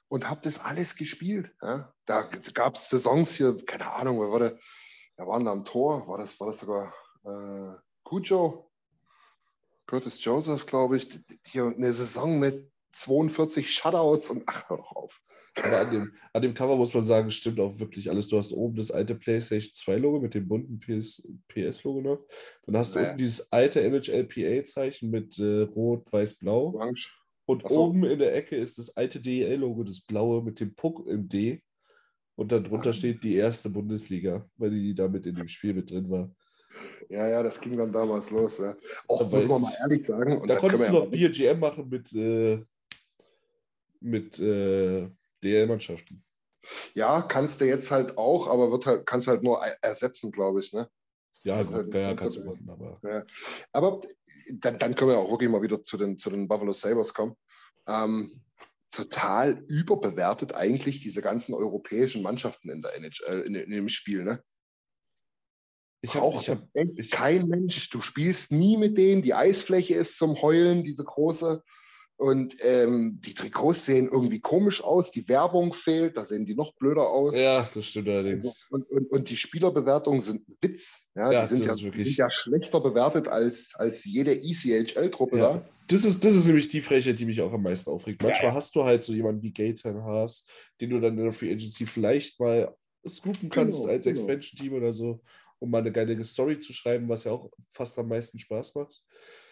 Und 0.08 0.28
habe 0.32 0.42
das 0.42 0.60
alles 0.60 0.96
gespielt. 0.96 1.54
Ja. 1.62 1.94
Da 2.06 2.28
gab 2.56 2.78
es 2.78 2.90
Saisons 2.90 3.36
hier, 3.36 3.64
keine 3.68 3.92
Ahnung, 3.92 4.20
wer 4.22 4.32
war 4.32 4.40
der? 4.40 4.60
Wer 5.18 5.28
waren 5.28 5.46
da 5.46 5.52
am 5.52 5.66
Tor? 5.66 6.08
War 6.08 6.18
das, 6.18 6.40
war 6.40 6.48
das 6.48 6.62
sogar 6.62 6.92
äh, 7.26 7.78
Cujo? 8.04 8.72
Curtis 9.86 10.24
Joseph, 10.26 10.66
glaube 10.66 10.98
ich. 10.98 11.10
Hier 11.46 11.66
eine 11.66 11.94
Saison 11.94 12.40
mit 12.40 12.73
42 12.94 13.70
Shutouts 13.72 14.30
und 14.30 14.44
ach, 14.46 14.70
hör 14.70 14.78
doch 14.78 14.96
auf. 14.96 15.22
Aber 15.62 15.80
an 15.80 15.92
dem, 15.92 16.12
an 16.34 16.42
dem 16.42 16.54
Cover 16.54 16.76
muss 16.78 16.94
man 16.94 17.04
sagen, 17.04 17.30
stimmt 17.30 17.60
auch 17.60 17.80
wirklich 17.80 18.10
alles. 18.10 18.28
Du 18.28 18.38
hast 18.38 18.54
oben 18.54 18.76
das 18.76 18.90
alte 18.92 19.14
PlayStation 19.16 19.72
2 19.76 19.98
Logo 19.98 20.20
mit 20.20 20.34
dem 20.34 20.48
bunten 20.48 20.80
PS, 20.80 21.28
PS-Logo 21.48 22.02
noch. 22.02 22.26
Dann 22.66 22.78
hast 22.78 22.96
du 22.96 23.00
Naja. 23.00 23.12
unten 23.12 23.18
dieses 23.20 23.52
alte 23.52 23.82
NHLPA-Zeichen 23.82 25.10
mit 25.10 25.38
äh, 25.40 25.62
Rot, 25.62 26.12
Weiß, 26.12 26.36
Blau. 26.36 26.74
Orange. 26.76 27.20
Und 27.46 27.68
so. 27.68 27.86
oben 27.88 28.06
in 28.06 28.20
der 28.20 28.34
Ecke 28.36 28.56
ist 28.56 28.78
das 28.78 28.96
alte 28.96 29.20
DEL-Logo, 29.20 29.84
das 29.84 30.02
blaue 30.02 30.42
mit 30.44 30.60
dem 30.60 30.74
Puck 30.76 31.06
im 31.08 31.28
D. 31.28 31.62
Und 32.36 32.52
darunter 32.52 32.90
Ah. 32.90 32.94
steht 32.94 33.24
die 33.24 33.36
erste 33.36 33.70
Bundesliga, 33.70 34.50
weil 34.58 34.72
die 34.72 34.96
damit 34.96 35.26
in 35.28 35.36
dem 35.36 35.50
Spiel 35.50 35.74
mit 35.74 35.92
drin 35.92 36.10
war. 36.10 36.32
Ja, 37.10 37.28
ja, 37.28 37.44
das 37.44 37.62
ging 37.62 37.78
dann 37.78 37.92
damals 37.92 38.32
los. 38.32 38.58
Ja. 38.58 38.76
Auch 39.08 39.30
Da 39.30 39.36
muss 39.36 39.48
man 39.48 39.62
mal 39.62 39.72
ich- 39.72 39.80
ehrlich 39.82 40.08
sagen. 40.08 40.42
Da 40.48 40.56
konntest 40.56 40.90
du 40.90 40.94
noch 40.94 41.06
BGM 41.12 41.60
machen 41.60 41.88
mit, 41.90 42.12
äh, 42.14 42.64
mit 44.04 44.40
äh, 44.40 45.10
DL-Mannschaften. 45.44 46.24
ja, 46.94 47.22
kannst 47.22 47.60
du 47.62 47.66
jetzt 47.66 47.92
halt 47.92 48.18
auch, 48.18 48.48
aber 48.48 48.72
wird 48.72 48.86
halt, 48.86 49.06
kannst 49.06 49.28
halt 49.28 49.44
nur 49.44 49.64
er- 49.64 49.78
ersetzen, 49.82 50.32
glaube 50.32 50.60
ich. 50.62 50.72
Ne? 50.74 50.88
Ja, 51.44 51.62
gut, 51.64 51.74
halt- 51.74 51.94
ja, 51.94 52.14
kannst 52.16 52.38
du 52.38 52.44
machen, 52.46 52.70
aber. 52.70 53.26
Aber 53.72 54.02
dann, 54.56 54.78
dann 54.80 54.96
können 54.96 55.12
wir 55.12 55.18
auch 55.18 55.32
wirklich 55.32 55.50
mal 55.50 55.62
wieder 55.62 55.84
zu 55.84 55.98
den, 55.98 56.18
zu 56.18 56.30
den 56.30 56.48
Buffalo 56.48 56.72
Sabres 56.74 57.14
kommen. 57.14 57.36
Ähm, 57.88 58.42
total 58.92 59.64
überbewertet 59.68 60.54
eigentlich 60.56 61.02
diese 61.02 61.22
ganzen 61.22 61.54
europäischen 61.54 62.22
Mannschaften 62.22 62.70
in 62.70 62.82
der 62.82 62.96
NHL, 62.96 63.42
in, 63.42 63.56
in 63.56 63.72
dem 63.72 63.90
Spiel. 63.90 64.24
Ne? 64.24 64.42
Ich 66.02 66.12
Braucht 66.12 66.42
ich 66.44 66.50
hab, 66.50 66.68
ich- 66.74 67.10
kein 67.12 67.48
Mensch. 67.48 67.90
Du 67.90 68.02
spielst 68.02 68.52
nie 68.52 68.78
mit 68.78 68.98
denen. 68.98 69.22
Die 69.22 69.34
Eisfläche 69.34 69.96
ist 69.96 70.18
zum 70.18 70.42
Heulen, 70.42 70.84
diese 70.84 71.04
große. 71.04 71.64
Und 72.24 72.56
ähm, 72.62 73.18
die 73.26 73.34
Trikots 73.34 73.86
sehen 73.86 74.08
irgendwie 74.10 74.40
komisch 74.40 74.82
aus. 74.82 75.12
Die 75.12 75.28
Werbung 75.28 75.74
fehlt. 75.74 76.16
Da 76.16 76.24
sehen 76.24 76.46
die 76.46 76.56
noch 76.56 76.74
blöder 76.76 77.10
aus. 77.10 77.38
ja, 77.38 77.70
das 77.74 77.86
stimmt 77.86 78.08
allerdings. 78.08 78.46
Also, 78.46 78.58
und, 78.70 78.90
und, 78.90 79.12
und 79.12 79.30
die 79.30 79.36
Spielerbewertungen 79.36 80.22
sind 80.22 80.48
ein 80.48 80.56
Witz. 80.62 81.12
Ja, 81.16 81.34
Ja, 81.34 81.42
die, 81.42 81.48
sind 81.50 81.66
ja, 81.66 81.76
die 81.76 82.04
sind 82.06 82.16
ja 82.16 82.30
schlechter 82.30 82.80
bewertet 82.80 83.28
als, 83.28 83.74
als 83.76 84.06
jede 84.06 84.32
ECHL-Truppe 84.32 85.38
Ja. 85.38 85.44
da. 85.56 85.70
Das 85.88 86.06
ist, 86.06 86.24
das 86.24 86.34
ist 86.34 86.46
nämlich 86.46 86.70
die 86.70 86.80
Frechheit, 86.80 87.20
die 87.20 87.26
mich 87.26 87.42
auch 87.42 87.52
am 87.52 87.64
meisten 87.64 87.90
aufregt. 87.90 88.24
Manchmal 88.24 88.54
hast 88.54 88.74
du 88.74 88.86
halt 88.86 89.04
so 89.04 89.12
jemanden 89.12 89.42
wie 89.42 89.52
Gaten 89.52 90.02
Haas, 90.06 90.46
den 90.80 90.92
du 90.92 91.02
dann 91.02 91.18
in 91.18 91.26
der 91.26 91.34
Free 91.34 91.52
Agency 91.52 91.86
vielleicht 91.86 92.40
mal 92.40 92.74
scoopen 93.06 93.50
kannst 93.50 93.82
Genau, 93.82 93.92
als 93.92 94.06
genau. 94.06 94.18
Expansion-Team 94.18 94.74
oder 94.76 94.94
so, 94.94 95.22
um 95.60 95.70
mal 95.70 95.80
eine 95.80 95.92
geile 95.92 96.24
Story 96.24 96.58
zu 96.58 96.72
schreiben, 96.72 97.10
was 97.10 97.26
ja 97.26 97.34
auch 97.34 97.52
fast 97.68 98.00
am 98.00 98.08
meisten 98.08 98.40
Spaß 98.40 98.76
macht. 98.76 99.04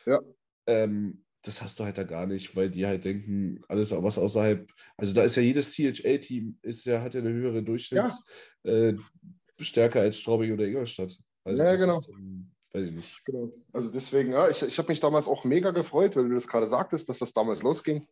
Ja. 0.06 0.22
Ähm, 0.68 1.26
das 1.44 1.62
hast 1.62 1.80
du 1.80 1.86
halt 1.86 1.98
da 1.98 2.04
gar 2.04 2.28
nicht, 2.28 2.56
weil 2.56 2.70
die 2.70 2.86
halt 2.86 3.06
denken, 3.06 3.62
alles, 3.68 3.92
was 3.92 4.18
außerhalb, 4.18 4.70
also 4.98 5.14
da 5.14 5.24
ist 5.24 5.36
ja 5.36 5.42
jedes 5.42 5.72
CHL-Team, 5.72 6.60
ist 6.62 6.86
ja, 6.86 7.02
hat 7.02 7.16
ja 7.16 7.22
eine 7.22 7.32
höhere 7.32 7.64
Durchschnittsstärke 7.64 8.98
äh, 9.00 9.64
Stärke 9.64 10.00
als 10.00 10.20
Straubing 10.20 10.54
oder 10.54 10.66
Ingolstadt. 10.66 11.18
Also 11.44 11.64
Ja, 11.64 11.76
genau. 11.76 12.00
Ist, 12.00 12.10
ähm, 12.10 12.52
weiß 12.74 12.88
ich 12.88 12.94
nicht. 12.94 13.26
Genau. 13.26 13.52
Also 13.74 13.92
deswegen, 13.92 14.32
ja, 14.32 14.50
ich, 14.50 14.62
ich 14.62 14.78
habe 14.78 14.90
mich 14.90 15.00
damals 15.00 15.28
auch 15.28 15.44
mega 15.44 15.72
gefreut, 15.72 16.16
weil 16.16 16.30
du 16.30 16.36
das 16.36 16.48
gerade 16.48 16.68
sagtest, 16.68 17.10
dass 17.10 17.20
das 17.20 17.34
damals 17.34 17.64
losging. 17.64 18.08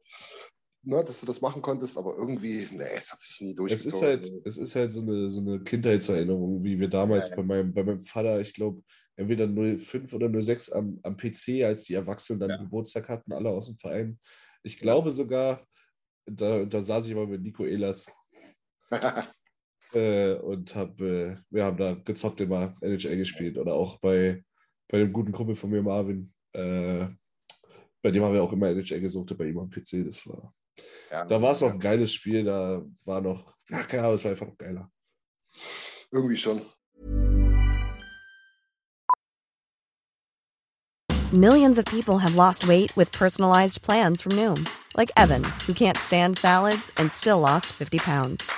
Ne, 0.84 1.03
dass 1.03 1.19
du 1.19 1.25
das 1.25 1.41
machen 1.41 1.61
konntest, 1.61 1.97
aber 1.97 2.15
irgendwie, 2.15 2.65
nee, 2.71 2.84
es 2.95 3.11
hat 3.11 3.19
sich 3.19 3.41
nie 3.41 3.49
Es 3.49 3.55
durchgezogen. 3.57 3.88
ist 3.88 4.01
halt, 4.01 4.45
es 4.45 4.57
ist 4.57 4.75
halt 4.75 4.93
so 4.93 5.01
eine, 5.01 5.30
so 5.30 5.41
eine 5.41 5.59
Kindheitserinnerung, 5.61 6.63
wie 6.63 6.80
wir 6.80 6.88
damals 6.88 7.30
Ja, 7.30 7.36
bei 7.36 7.43
meinem, 7.43 7.73
bei 7.73 7.84
meinem 7.84 7.99
Vater, 8.01 8.39
ich 8.39 8.53
glaube, 8.53 8.82
entweder 9.17 9.47
05 9.77 10.13
oder 10.13 10.41
06 10.41 10.71
am, 10.71 10.99
am 11.03 11.17
PC, 11.17 11.63
als 11.65 11.84
die 11.84 11.95
Erwachsenen 11.95 12.39
dann 12.39 12.49
Ja. 12.51 12.57
Geburtstag 12.57 13.09
hatten, 13.09 13.34
alle 13.34 13.49
aus 13.49 13.67
dem 13.67 13.77
Verein. 13.77 14.17
Ich 14.63 14.80
glaube 14.80 15.11
sogar, 15.11 15.67
da, 16.25 16.63
da 16.65 16.82
saß 16.82 17.07
ich 17.07 17.15
mal 17.15 17.27
mit 17.27 17.41
Nico 17.41 17.65
Ehlers 17.65 18.09
äh, 19.93 20.34
und 20.36 20.75
hab, 20.75 20.99
äh, 21.01 21.36
wir 21.49 21.63
haben 21.65 21.77
da 21.77 21.93
gezockt 21.95 22.41
immer 22.41 22.73
NHL 22.82 23.17
gespielt 23.17 23.57
oder 23.57 23.73
auch 23.73 23.99
bei, 23.99 24.43
bei 24.88 24.99
dem 24.99 25.11
guten 25.11 25.32
Kumpel 25.34 25.55
von 25.55 25.69
mir, 25.71 25.82
Marvin. 25.84 26.32
Äh, 26.53 27.07
bei 28.01 28.11
dem 28.11 28.23
haben 28.23 28.34
wir 28.34 28.43
auch 28.43 28.53
immer 28.53 28.69
NHL 28.69 29.01
gesucht, 29.01 29.38
bei 29.38 29.47
ihm 29.47 29.59
am 29.59 29.69
PC. 29.69 30.05
Das 30.05 30.25
war, 30.25 30.53
ja, 31.11 31.25
da 31.25 31.41
war 31.41 31.51
es 31.51 31.61
noch 31.61 31.69
ja, 31.69 31.73
ein 31.73 31.80
geiles 31.80 32.13
Spiel, 32.13 32.43
da 32.43 32.82
war 33.05 33.21
noch, 33.21 33.53
ja, 33.69 33.84
keine 33.84 34.03
Ahnung, 34.03 34.15
es 34.15 34.23
war 34.23 34.32
einfach 34.32 34.47
noch 34.47 34.57
geiler. 34.57 34.91
Irgendwie 36.11 36.38
schon. 36.38 36.61
Millions 41.32 41.77
of 41.77 41.86
people 41.86 42.17
have 42.17 42.36
lost 42.36 42.67
weight 42.67 42.95
with 42.97 43.11
personalized 43.11 43.84
plans 43.84 44.19
from 44.19 44.32
Noom, 44.32 44.67
like 44.97 45.11
Evan, 45.15 45.43
who 45.67 45.73
can't 45.73 45.95
stand 45.95 46.39
salads 46.39 46.91
and 46.97 47.11
still 47.11 47.39
lost 47.39 47.67
50 47.67 47.99
pounds. 47.99 48.51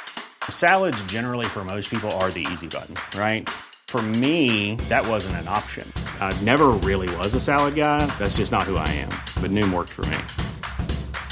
Salads, 0.50 1.04
generally, 1.04 1.46
for 1.46 1.66
most 1.66 1.90
people, 1.90 2.10
are 2.12 2.32
the 2.32 2.48
easy 2.52 2.68
button, 2.68 2.96
right? 3.20 3.50
For 3.88 4.02
me, 4.02 4.76
that 4.88 5.06
wasn't 5.06 5.36
an 5.36 5.50
option. 5.50 5.86
I 6.22 6.32
never 6.44 6.68
really 6.70 7.14
was 7.18 7.34
a 7.34 7.42
salad 7.42 7.76
guy. 7.76 8.06
That's 8.18 8.38
just 8.38 8.54
not 8.54 8.64
who 8.64 8.78
I 8.78 8.88
am. 8.88 9.10
But 9.42 9.52
Noom 9.52 9.74
worked 9.74 9.90
for 9.90 10.06
me. 10.06 10.51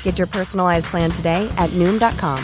Get 0.03 0.17
your 0.17 0.27
personalized 0.27 0.87
plan 0.87 1.09
today 1.09 1.49
at 1.57 1.69
Noom.com. 1.69 2.43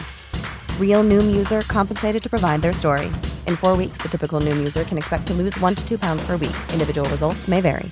Real 0.79 1.03
Noom 1.03 1.35
user 1.35 1.61
compensated 1.61 2.23
to 2.23 2.29
provide 2.29 2.61
their 2.61 2.71
story. 2.71 3.07
In 3.45 3.57
four 3.57 3.75
weeks, 3.75 3.97
the 4.01 4.07
typical 4.07 4.39
Noom 4.39 4.57
user 4.57 4.85
can 4.85 4.97
expect 4.97 5.27
to 5.27 5.33
lose 5.33 5.59
one 5.59 5.75
to 5.75 5.85
two 5.85 5.99
pounds 5.99 6.25
per 6.25 6.37
week. 6.37 6.55
Individual 6.71 7.09
results 7.09 7.49
may 7.49 7.59
vary. 7.59 7.91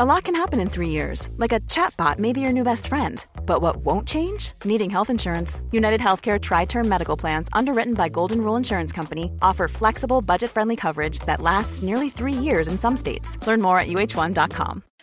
A 0.00 0.04
lot 0.04 0.22
can 0.22 0.36
happen 0.36 0.60
in 0.60 0.68
three 0.70 0.90
years, 0.90 1.28
like 1.38 1.52
a 1.52 1.58
chatbot 1.60 2.20
may 2.20 2.32
be 2.32 2.40
your 2.40 2.52
new 2.52 2.62
best 2.62 2.86
friend. 2.86 3.26
But 3.46 3.62
what 3.62 3.78
won't 3.78 4.06
change? 4.06 4.52
Needing 4.64 4.90
health 4.90 5.10
insurance. 5.10 5.60
United 5.72 6.00
Healthcare 6.00 6.40
Tri 6.40 6.66
Term 6.66 6.88
Medical 6.88 7.16
Plans, 7.16 7.48
underwritten 7.52 7.94
by 7.94 8.08
Golden 8.08 8.40
Rule 8.40 8.54
Insurance 8.54 8.92
Company, 8.92 9.32
offer 9.42 9.66
flexible, 9.66 10.22
budget 10.22 10.50
friendly 10.50 10.76
coverage 10.76 11.18
that 11.20 11.40
lasts 11.40 11.82
nearly 11.82 12.10
three 12.10 12.32
years 12.32 12.68
in 12.68 12.78
some 12.78 12.96
states. 12.96 13.44
Learn 13.44 13.60
more 13.60 13.80
at 13.80 13.88
uh1.com. 13.88 14.84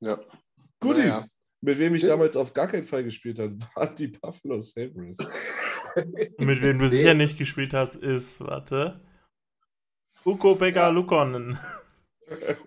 Ja. 0.00 0.18
Guti. 0.80 1.00
Naja. 1.00 1.26
Mit 1.62 1.78
wem 1.78 1.94
ich 1.94 2.02
Ja. 2.02 2.08
damals 2.10 2.36
auf 2.36 2.52
gar 2.52 2.66
keinen 2.68 2.84
Fall 2.84 3.02
gespielt 3.04 3.38
habe, 3.38 3.58
waren 3.74 3.96
die 3.96 4.08
Buffalo 4.08 4.60
Sabres. 4.60 5.16
Mit 6.38 6.62
wem 6.62 6.78
du 6.78 6.88
sicher 6.88 7.14
nicht 7.14 7.38
gespielt 7.38 7.72
hast, 7.72 7.96
ist, 7.96 8.40
warte. 8.40 9.00
Uko 10.24 10.54
Pekka 10.54 10.88
Lukonen. 10.88 11.58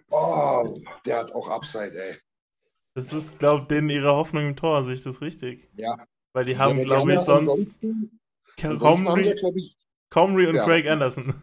Oh, 0.09 0.79
der 1.05 1.17
hat 1.19 1.33
auch 1.33 1.49
Upside, 1.49 1.91
ey. 1.93 2.15
Das 2.93 3.11
ist, 3.11 3.39
glaube 3.39 3.63
ich, 3.63 3.67
denen 3.67 3.89
ihre 3.89 4.13
Hoffnung 4.15 4.47
im 4.47 4.55
Tor, 4.55 4.85
sehe 4.85 4.93
ich 4.93 5.01
das 5.01 5.19
richtig? 5.19 5.69
Ja. 5.75 5.97
Weil 6.31 6.45
die 6.45 6.57
haben, 6.57 6.77
Ja, 6.77 6.85
glaube 6.85 7.11
ich, 7.11 7.17
ja 7.19 7.25
sonst 7.25 7.49
Ansonsten, 7.49 8.19
ansonsten 8.63 9.07
haben 9.09 9.15
Comrie, 9.15 9.35
glaube 9.35 9.57
ich, 9.57 9.77
Comrie 10.09 10.47
und 10.47 10.55
Ja. 10.55 10.63
Craig 10.63 10.87
Anderson. 10.87 11.33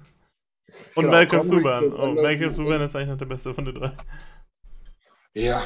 Und 0.95 1.05
Genau, 1.05 1.11
Malcolm 1.11 1.47
Subban. 1.47 1.93
Oh, 1.93 2.12
Malcolm 2.14 2.55
Subban 2.55 2.81
ist 2.83 2.97
eigentlich 2.97 3.09
noch 3.09 3.18
der 3.18 3.27
Beste 3.27 3.55
von 3.55 3.64
den 3.64 3.74
drei. 3.74 3.97
Ja, 5.35 5.62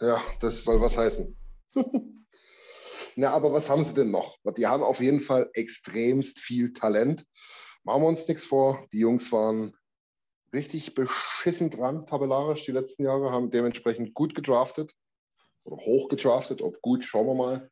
ja, 0.00 0.20
das 0.40 0.64
soll 0.64 0.80
was 0.80 0.96
heißen. 0.96 1.36
Na, 3.16 3.32
aber 3.32 3.52
was 3.52 3.68
haben 3.68 3.82
sie 3.82 3.94
denn 3.94 4.10
noch? 4.10 4.38
Die 4.56 4.66
haben 4.66 4.82
auf 4.82 5.00
jeden 5.00 5.20
Fall 5.20 5.50
extremst 5.54 6.38
viel 6.38 6.72
Talent. 6.72 7.26
Machen 7.82 8.02
wir 8.02 8.08
uns 8.08 8.26
nichts 8.28 8.46
vor. 8.46 8.86
Die 8.92 9.00
Jungs 9.00 9.32
waren 9.32 9.76
richtig 10.52 10.94
beschissen 10.94 11.70
dran, 11.70 12.06
tabellarisch 12.06 12.64
die 12.64 12.72
letzten 12.72 13.04
Jahre, 13.04 13.30
haben 13.30 13.50
dementsprechend 13.50 14.14
gut 14.14 14.34
gedraftet 14.34 14.94
oder 15.64 15.76
hoch 15.76 16.08
gedraftet. 16.08 16.62
Ob 16.62 16.80
gut, 16.82 17.04
schauen 17.04 17.26
wir 17.26 17.34
mal. 17.34 17.70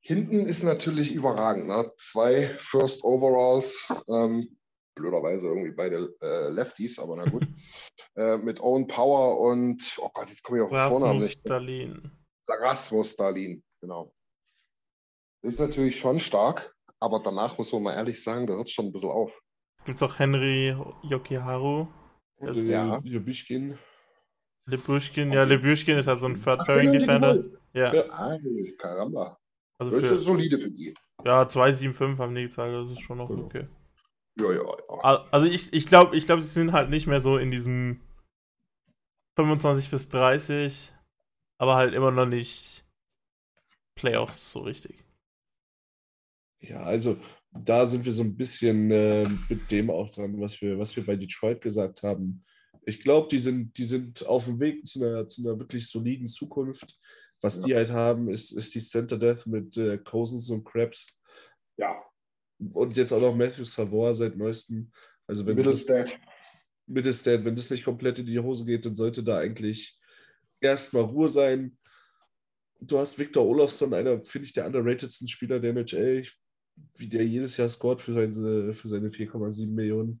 Hinten 0.00 0.46
ist 0.46 0.62
natürlich 0.62 1.12
überragend. 1.12 1.66
Ne? 1.66 1.90
Zwei 1.98 2.54
First 2.58 3.04
Overalls, 3.04 3.88
ähm, 4.08 4.58
blöderweise 4.94 5.48
irgendwie 5.48 5.72
beide 5.72 6.14
äh, 6.20 6.50
Lefties, 6.50 6.98
aber 6.98 7.16
na 7.16 7.24
gut. 7.24 7.46
äh, 8.16 8.38
mit 8.38 8.60
Owen 8.60 8.86
Power 8.86 9.40
und, 9.40 9.96
oh 9.98 10.10
Gott, 10.12 10.28
jetzt 10.30 10.42
komme 10.42 10.58
ich 10.58 10.64
auf 10.64 10.70
den 10.70 10.78
Vornamen 10.78 11.02
Rasmus 11.02 11.22
nicht. 11.24 11.40
Stalin. 11.40 12.10
Rasmus 12.48 13.16
Dalin, 13.16 13.62
genau. 13.80 14.12
Ist 15.42 15.60
natürlich 15.60 15.98
schon 15.98 16.18
stark, 16.20 16.74
aber 17.00 17.20
danach 17.22 17.58
muss 17.58 17.72
man 17.72 17.82
mal 17.82 17.94
ehrlich 17.94 18.22
sagen, 18.22 18.46
da 18.46 18.54
hört 18.54 18.68
es 18.68 18.72
schon 18.72 18.86
ein 18.86 18.92
bisschen 18.92 19.10
auf. 19.10 19.32
Gibt's 19.84 20.02
auch 20.02 20.18
Henry 20.18 20.76
Yokiharu. 21.02 21.86
Ja. 22.40 23.00
Jubischkin. 23.04 23.78
Lebushkin, 24.66 25.30
ja, 25.30 25.44
Lebushkin 25.44 25.98
ist 25.98 26.06
halt 26.06 26.18
so 26.18 26.26
ein 26.26 26.42
Third-Pairing 26.42 26.92
die 26.92 26.98
Defender. 26.98 27.44
Ja, 27.74 27.92
Ja. 27.92 28.04
Ay, 28.10 28.74
caramba. 28.78 29.38
also 29.78 29.92
Das 29.92 30.04
ist 30.04 30.08
für, 30.10 30.16
solide 30.16 30.58
für 30.58 30.70
die. 30.70 30.94
ja, 31.24 31.42
2,75 31.42 32.18
haben 32.18 32.34
die 32.34 32.42
gezahlt, 32.42 32.74
das 32.74 32.92
ist 32.92 33.02
schon 33.02 33.18
noch 33.18 33.28
okay. 33.28 33.68
Ja, 34.36 34.50
ja, 34.52 34.62
ja. 34.62 35.00
Al- 35.02 35.26
Also 35.30 35.46
ich, 35.46 35.72
ich 35.72 35.86
glaube, 35.86 36.16
ich 36.16 36.26
glaub, 36.26 36.40
sie 36.40 36.46
sind 36.48 36.72
halt 36.72 36.90
nicht 36.90 37.06
mehr 37.06 37.20
so 37.20 37.36
in 37.38 37.50
diesem 37.50 38.00
25 39.36 39.90
bis 39.90 40.08
30, 40.08 40.92
aber 41.58 41.76
halt 41.76 41.94
immer 41.94 42.10
noch 42.10 42.26
nicht 42.26 42.84
Playoffs 43.96 44.52
so 44.52 44.60
richtig. 44.60 45.04
Ja, 46.60 46.82
also 46.82 47.18
da 47.52 47.84
sind 47.86 48.04
wir 48.04 48.12
so 48.12 48.22
ein 48.22 48.36
bisschen 48.36 48.90
äh, 48.90 49.28
mit 49.48 49.70
dem 49.70 49.90
auch 49.90 50.10
dran, 50.10 50.40
was 50.40 50.60
wir, 50.60 50.78
was 50.78 50.96
wir 50.96 51.04
bei 51.04 51.16
Detroit 51.16 51.60
gesagt 51.60 52.02
haben. 52.02 52.42
Ich 52.86 53.00
glaube, 53.00 53.28
die 53.30 53.38
sind, 53.38 53.76
die 53.78 53.84
sind 53.84 54.26
auf 54.26 54.46
dem 54.46 54.60
Weg 54.60 54.86
zu 54.86 55.02
einer, 55.02 55.28
zu 55.28 55.42
einer 55.42 55.58
wirklich 55.58 55.88
soliden 55.88 56.26
Zukunft. 56.26 56.98
Was 57.40 57.60
die 57.60 57.74
halt 57.74 57.90
haben, 57.90 58.30
ist, 58.30 58.52
ist 58.52 58.74
die 58.74 58.80
Center 58.80 59.18
Death 59.18 59.46
mit 59.46 59.76
äh, 59.76 59.98
Cousins 59.98 60.48
und 60.50 60.64
Krebs 60.64 61.14
ja. 61.78 61.96
Und 62.72 62.96
jetzt 62.96 63.12
auch 63.12 63.20
noch 63.20 63.36
Matthew 63.36 63.64
Savor 63.64 64.14
seit 64.14 64.36
neuestem. 64.36 64.90
Also 65.26 65.44
wenn 65.46 65.56
das, 65.56 65.86
Middlestead. 65.86 66.18
Middlestead, 66.86 67.44
wenn 67.44 67.56
das 67.56 67.70
nicht 67.70 67.84
komplett 67.84 68.18
in 68.18 68.26
die 68.26 68.38
Hose 68.38 68.64
geht, 68.64 68.84
dann 68.86 68.94
sollte 68.94 69.22
da 69.22 69.38
eigentlich 69.38 69.98
erstmal 70.60 71.02
Ruhe 71.04 71.28
sein. 71.28 71.76
Du 72.80 72.98
hast 72.98 73.18
Victor 73.18 73.44
Olofsson, 73.46 73.94
einer, 73.94 74.22
finde 74.22 74.46
ich, 74.46 74.52
der 74.52 74.66
underratedsten 74.66 75.28
Spieler 75.28 75.60
der 75.60 75.70
NHL, 75.70 76.18
Ich- 76.20 76.38
wie 76.96 77.06
der 77.08 77.24
jedes 77.24 77.56
Jahr 77.56 77.68
scored 77.68 78.00
für 78.02 78.12
seine, 78.12 78.74
für 78.74 78.88
seine 78.88 79.10
4,7 79.10 79.72
Millionen. 79.74 80.20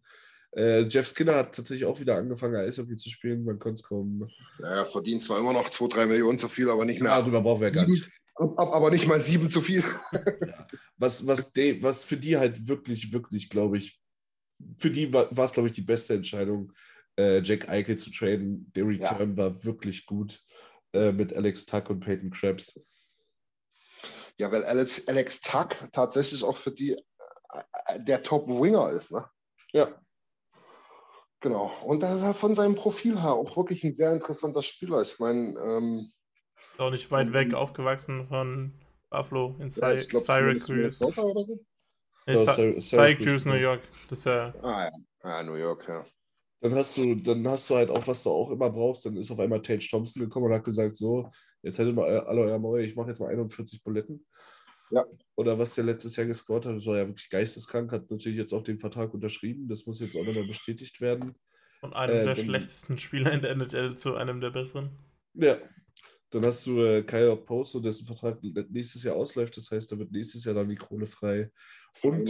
Äh, 0.56 0.82
Jeff 0.82 1.08
Skinner 1.08 1.34
hat 1.34 1.54
tatsächlich 1.56 1.84
auch 1.84 1.98
wieder 1.98 2.14
angefangen, 2.16 2.54
Eishockey 2.54 2.94
zu 2.94 3.10
spielen. 3.10 3.44
Man 3.44 3.58
konnte 3.58 3.80
es 3.80 3.82
kaum. 3.82 4.28
Ja, 4.60 4.76
er 4.76 4.84
verdient 4.84 5.20
zwar 5.22 5.40
immer 5.40 5.52
noch 5.52 5.68
2, 5.68 5.88
3 5.88 6.06
Millionen 6.06 6.38
zu 6.38 6.48
viel, 6.48 6.70
aber 6.70 6.84
nicht 6.84 7.00
mehr. 7.02 7.10
Darüber 7.10 7.40
brauchen 7.42 7.62
wir 7.62 7.70
gar 7.72 7.88
nicht. 7.88 8.04
Sieben, 8.04 8.12
ab, 8.36 8.58
ab, 8.58 8.72
aber 8.72 8.90
nicht 8.92 9.08
mal 9.08 9.18
sieben 9.18 9.50
zu 9.50 9.60
viel. 9.60 9.82
Was, 10.96 11.26
was, 11.26 11.52
de, 11.52 11.82
was 11.82 12.04
für 12.04 12.16
die 12.16 12.36
halt 12.36 12.68
wirklich, 12.68 13.12
wirklich, 13.12 13.48
glaube 13.48 13.78
ich, 13.78 14.00
für 14.78 14.90
die 14.90 15.12
war 15.12 15.30
es, 15.36 15.52
glaube 15.52 15.68
ich, 15.68 15.74
die 15.74 15.82
beste 15.82 16.14
Entscheidung, 16.14 16.72
äh, 17.18 17.40
Jack 17.42 17.68
Eichel 17.68 17.96
zu 17.96 18.10
traden. 18.10 18.70
Der 18.74 18.86
Return 18.86 19.36
war 19.36 19.64
wirklich 19.64 20.06
gut 20.06 20.40
äh, 20.92 21.12
mit 21.12 21.32
Alex 21.32 21.66
Tuck 21.66 21.90
und 21.90 22.00
Peyton 22.00 22.30
Krebs. 22.30 22.80
Ja, 24.38 24.50
weil 24.50 24.64
Alex, 24.64 25.06
Alex 25.08 25.40
Tuck 25.40 25.76
tatsächlich 25.92 26.42
auch 26.44 26.56
für 26.56 26.72
die 26.72 26.92
äh, 26.92 28.04
der 28.04 28.22
Top-Winger 28.22 28.90
ist. 28.90 29.12
Ne? 29.12 29.24
Ja, 29.72 30.00
Genau. 31.44 31.70
Und 31.82 32.02
er 32.02 32.16
ist 32.16 32.22
halt 32.22 32.36
von 32.36 32.54
seinem 32.54 32.74
Profil 32.74 33.20
her 33.20 33.34
auch 33.34 33.54
wirklich 33.58 33.84
ein 33.84 33.92
sehr 33.92 34.14
interessanter 34.14 34.62
Spieler. 34.62 35.02
Ich 35.02 35.18
meine, 35.18 35.54
ähm, 35.62 36.10
Ist 36.72 36.80
auch 36.80 36.90
nicht 36.90 37.10
weit 37.10 37.34
weg 37.34 37.52
aufgewachsen 37.52 38.26
von 38.28 38.72
Buffalo 39.22 39.56
in 39.58 39.68
ja, 39.68 39.70
Sy 39.70 40.00
ich 40.00 40.08
glaube, 40.08 40.26
Syracuse. 40.26 41.04
Oder 41.06 41.40
so. 41.40 41.60
Nee, 42.26 42.34
Ja, 42.34 42.54
Sy 42.54 42.72
Sy- 42.72 42.80
Syracuse, 42.80 42.80
Syracuse, 42.80 43.48
New. 43.48 43.54
York. 43.54 43.82
Das 44.08 44.18
ist 44.18 44.24
ja 44.24 44.54
Ah 44.62 44.84
ja. 44.84 44.92
ja, 45.24 45.42
New 45.42 45.54
York, 45.56 45.84
ja. 45.88 46.04
dann 46.60 46.74
hast 46.74 46.96
du, 46.96 47.14
dann 47.16 47.46
hast 47.48 47.68
du 47.70 47.76
halt 47.76 47.90
auch, 47.90 48.06
was 48.06 48.22
du 48.22 48.30
auch 48.30 48.50
immer 48.50 48.70
brauchst. 48.70 49.04
Dann 49.06 49.16
ist 49.16 49.30
auf 49.30 49.38
einmal 49.40 49.60
Tage 49.62 49.86
Thompson 49.86 50.22
gekommen 50.22 50.46
und 50.46 50.52
hat 50.54 50.64
gesagt: 50.64 50.96
So, 50.96 51.30
jetzt 51.62 51.78
hättet 51.78 51.94
mal 51.94 52.08
alle 52.20 52.40
euer 52.42 52.58
Maul, 52.58 52.80
ich 52.80 52.96
mache 52.96 53.08
jetzt 53.08 53.20
mal 53.20 53.28
41 53.30 53.82
Buletten. 53.82 54.24
Ja. 54.90 55.04
Oder 55.36 55.58
was 55.58 55.74
der 55.74 55.84
letztes 55.84 56.14
Jahr 56.16 56.26
gescored 56.26 56.66
hat, 56.66 56.76
das 56.76 56.86
war 56.86 56.96
ja 56.98 57.06
wirklich 57.06 57.28
geisteskrank, 57.30 57.90
hat 57.90 58.10
natürlich 58.10 58.38
jetzt 58.38 58.52
auch 58.52 58.62
den 58.62 58.78
Vertrag 58.78 59.12
unterschrieben. 59.12 59.66
Das 59.68 59.86
muss 59.86 60.00
jetzt 60.00 60.16
auch 60.16 60.24
nochmal 60.24 60.46
bestätigt 60.46 61.00
werden. 61.00 61.34
von 61.80 61.92
einem 61.94 62.16
Äh, 62.18 62.24
der 62.24 62.36
schlechtesten 62.36 62.96
Spieler 62.98 63.32
in 63.32 63.42
der 63.42 63.50
NHL 63.52 63.96
zu 63.96 64.14
einem 64.14 64.40
der 64.40 64.50
besseren. 64.50 64.90
Ja. 65.34 65.56
Dann 66.34 66.46
hast 66.46 66.66
du 66.66 66.82
äh, 66.82 67.04
Kyle 67.04 67.36
Posto, 67.36 67.78
dessen 67.78 68.06
Vertrag 68.06 68.42
nächstes 68.68 69.04
Jahr 69.04 69.14
ausläuft. 69.14 69.56
Das 69.56 69.70
heißt, 69.70 69.92
da 69.92 69.96
wird 69.96 70.10
nächstes 70.10 70.44
Jahr 70.44 70.56
dann 70.56 70.68
die 70.68 70.74
Kohle 70.74 71.06
frei. 71.06 71.48
Und 72.02 72.28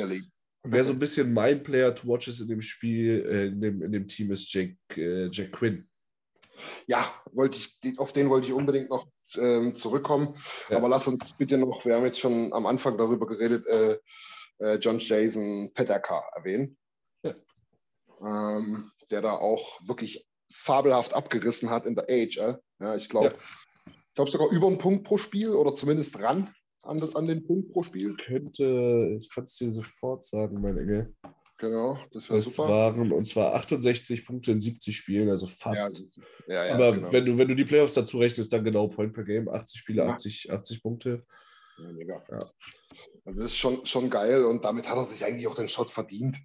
wer 0.62 0.84
so 0.84 0.92
ein 0.92 0.98
bisschen 0.98 1.32
mein 1.32 1.62
Player 1.62 1.94
to 1.94 2.06
watch 2.06 2.28
ist 2.28 2.40
in 2.40 2.48
dem 2.48 2.60
Spiel, 2.60 3.24
äh, 3.26 3.46
in, 3.46 3.62
dem, 3.62 3.82
in 3.82 3.92
dem 3.92 4.06
Team, 4.06 4.30
ist 4.30 4.52
Jack, 4.52 4.76
äh, 4.98 5.28
Jack 5.28 5.52
Quinn. 5.52 5.86
Ja, 6.86 7.02
wollte 7.32 7.56
ich, 7.56 7.98
auf 7.98 8.12
den 8.12 8.28
wollte 8.28 8.46
ich 8.46 8.52
unbedingt 8.52 8.90
noch 8.90 9.08
ähm, 9.36 9.74
zurückkommen. 9.74 10.34
Ja. 10.68 10.76
Aber 10.76 10.90
lass 10.90 11.08
uns 11.08 11.32
bitte 11.38 11.56
noch, 11.56 11.86
wir 11.86 11.94
haben 11.94 12.04
jetzt 12.04 12.20
schon 12.20 12.52
am 12.52 12.66
Anfang 12.66 12.98
darüber 12.98 13.26
geredet, 13.26 13.66
äh, 13.66 13.96
äh, 14.58 14.74
John 14.76 14.98
Jason 14.98 15.70
Petterka 15.72 16.22
erwähnen. 16.36 16.76
Ja. 17.22 17.34
Ähm, 18.20 18.90
der 19.10 19.22
da 19.22 19.32
auch 19.32 19.80
wirklich 19.86 20.26
fabelhaft 20.52 21.14
abgerissen 21.14 21.70
hat 21.70 21.86
in 21.86 21.94
der 21.94 22.04
AHL. 22.04 22.60
Ja, 22.80 22.96
ich 22.96 23.08
glaube, 23.08 23.28
Ja. 23.28 23.63
Ich 24.14 24.16
glaube 24.16 24.30
sogar 24.30 24.48
über 24.52 24.68
einen 24.68 24.78
Punkt 24.78 25.02
pro 25.02 25.18
Spiel 25.18 25.50
oder 25.50 25.74
zumindest 25.74 26.22
ran 26.22 26.48
an, 26.82 26.98
das, 26.98 27.16
an 27.16 27.26
den 27.26 27.44
Punkt 27.44 27.72
pro 27.72 27.82
Spiel. 27.82 28.14
Könnte, 28.14 29.16
ich 29.18 29.28
kann 29.28 29.42
es 29.42 29.56
dir 29.56 29.72
sofort 29.72 30.24
sagen, 30.24 30.60
mein 30.60 30.78
Engel. 30.78 31.12
Genau, 31.58 31.98
das 32.12 32.30
wäre 32.30 32.40
super. 32.40 32.68
waren, 32.68 33.10
und 33.10 33.24
zwar 33.24 33.56
68 33.56 34.24
Punkte 34.24 34.52
in 34.52 34.60
70 34.60 34.96
Spielen, 34.96 35.30
also 35.30 35.48
fast. 35.48 36.04
Ja, 36.46 36.64
ja, 36.64 36.74
Aber 36.76 36.92
genau. 36.92 37.12
wenn, 37.12 37.26
du, 37.26 37.38
wenn 37.38 37.48
du 37.48 37.56
die 37.56 37.64
Playoffs 37.64 37.94
dazu 37.94 38.18
rechnest, 38.18 38.52
dann 38.52 38.62
genau 38.62 38.86
Point 38.86 39.14
per 39.14 39.24
Game, 39.24 39.48
80 39.48 39.80
Spiele, 39.80 40.04
Ja. 40.04 40.12
80, 40.12 40.52
80 40.52 40.80
Punkte. 40.80 41.26
Ja, 41.78 41.90
mega. 41.90 42.22
Ja. 42.30 42.38
Also 43.24 43.40
das 43.40 43.50
ist 43.50 43.56
schon, 43.56 43.84
schon 43.84 44.10
geil 44.10 44.44
und 44.44 44.64
damit 44.64 44.88
hat 44.88 44.96
er 44.96 45.04
sich 45.04 45.24
eigentlich 45.24 45.48
auch 45.48 45.56
den 45.56 45.66
Shot 45.66 45.90
verdient. 45.90 46.38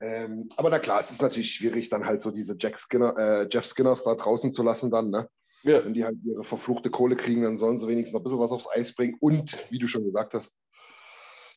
Ähm, 0.00 0.50
aber 0.56 0.70
na 0.70 0.78
klar, 0.78 1.00
es 1.00 1.10
ist 1.10 1.22
natürlich 1.22 1.52
schwierig, 1.52 1.88
dann 1.88 2.06
halt 2.06 2.22
so 2.22 2.30
diese 2.30 2.56
Jack 2.60 2.78
Skinner, 2.78 3.16
äh, 3.18 3.48
Jeff 3.50 3.66
Skinners 3.66 4.04
da 4.04 4.14
draußen 4.14 4.52
zu 4.52 4.62
lassen 4.62 4.92
dann, 4.92 5.10
ne? 5.10 5.28
Ja, 5.64 5.84
Wenn 5.84 5.94
die 5.94 6.04
halt 6.04 6.16
ihre 6.24 6.44
verfluchte 6.44 6.90
Kohle 6.90 7.16
kriegen, 7.16 7.42
dann 7.42 7.56
sollen 7.56 7.78
sie 7.78 7.86
wenigstens 7.86 8.14
noch 8.14 8.20
ein 8.20 8.24
bisschen 8.24 8.40
was 8.40 8.50
aufs 8.50 8.68
Eis 8.74 8.94
bringen 8.94 9.16
und, 9.20 9.56
wie 9.70 9.78
du 9.78 9.86
schon 9.86 10.04
gesagt 10.04 10.34
hast, 10.34 10.56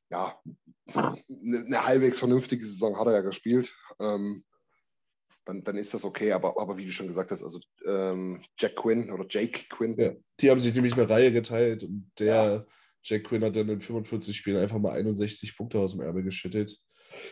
ja, 0.09 0.39
eine, 0.93 1.65
eine 1.65 1.87
halbwegs 1.87 2.19
vernünftige 2.19 2.63
Saison 2.63 2.97
hat 2.99 3.07
er 3.07 3.13
ja 3.13 3.21
gespielt. 3.21 3.73
Ähm, 3.99 4.43
dann, 5.45 5.63
dann 5.63 5.75
ist 5.75 5.93
das 5.93 6.05
okay, 6.05 6.31
aber, 6.31 6.59
aber 6.59 6.77
wie 6.77 6.85
du 6.85 6.91
schon 6.91 7.07
gesagt 7.07 7.31
hast, 7.31 7.43
also 7.43 7.59
ähm, 7.87 8.41
Jack 8.57 8.75
Quinn 8.75 9.11
oder 9.11 9.25
Jake 9.29 9.67
Quinn, 9.69 9.95
Ja. 9.97 10.13
die 10.39 10.49
haben 10.49 10.59
sich 10.59 10.73
nämlich 10.73 10.93
eine 10.93 11.09
Reihe 11.09 11.31
geteilt 11.31 11.83
und 11.83 12.11
der 12.19 12.65
Jack 13.03 13.25
Quinn 13.25 13.43
hat 13.43 13.55
dann 13.55 13.69
in 13.69 13.81
45 13.81 14.35
Spielen 14.35 14.57
einfach 14.57 14.79
mal 14.79 14.93
61 14.93 15.55
Punkte 15.55 15.79
aus 15.79 15.91
dem 15.91 16.01
Ärmel 16.01 16.23
geschüttet. 16.23 16.79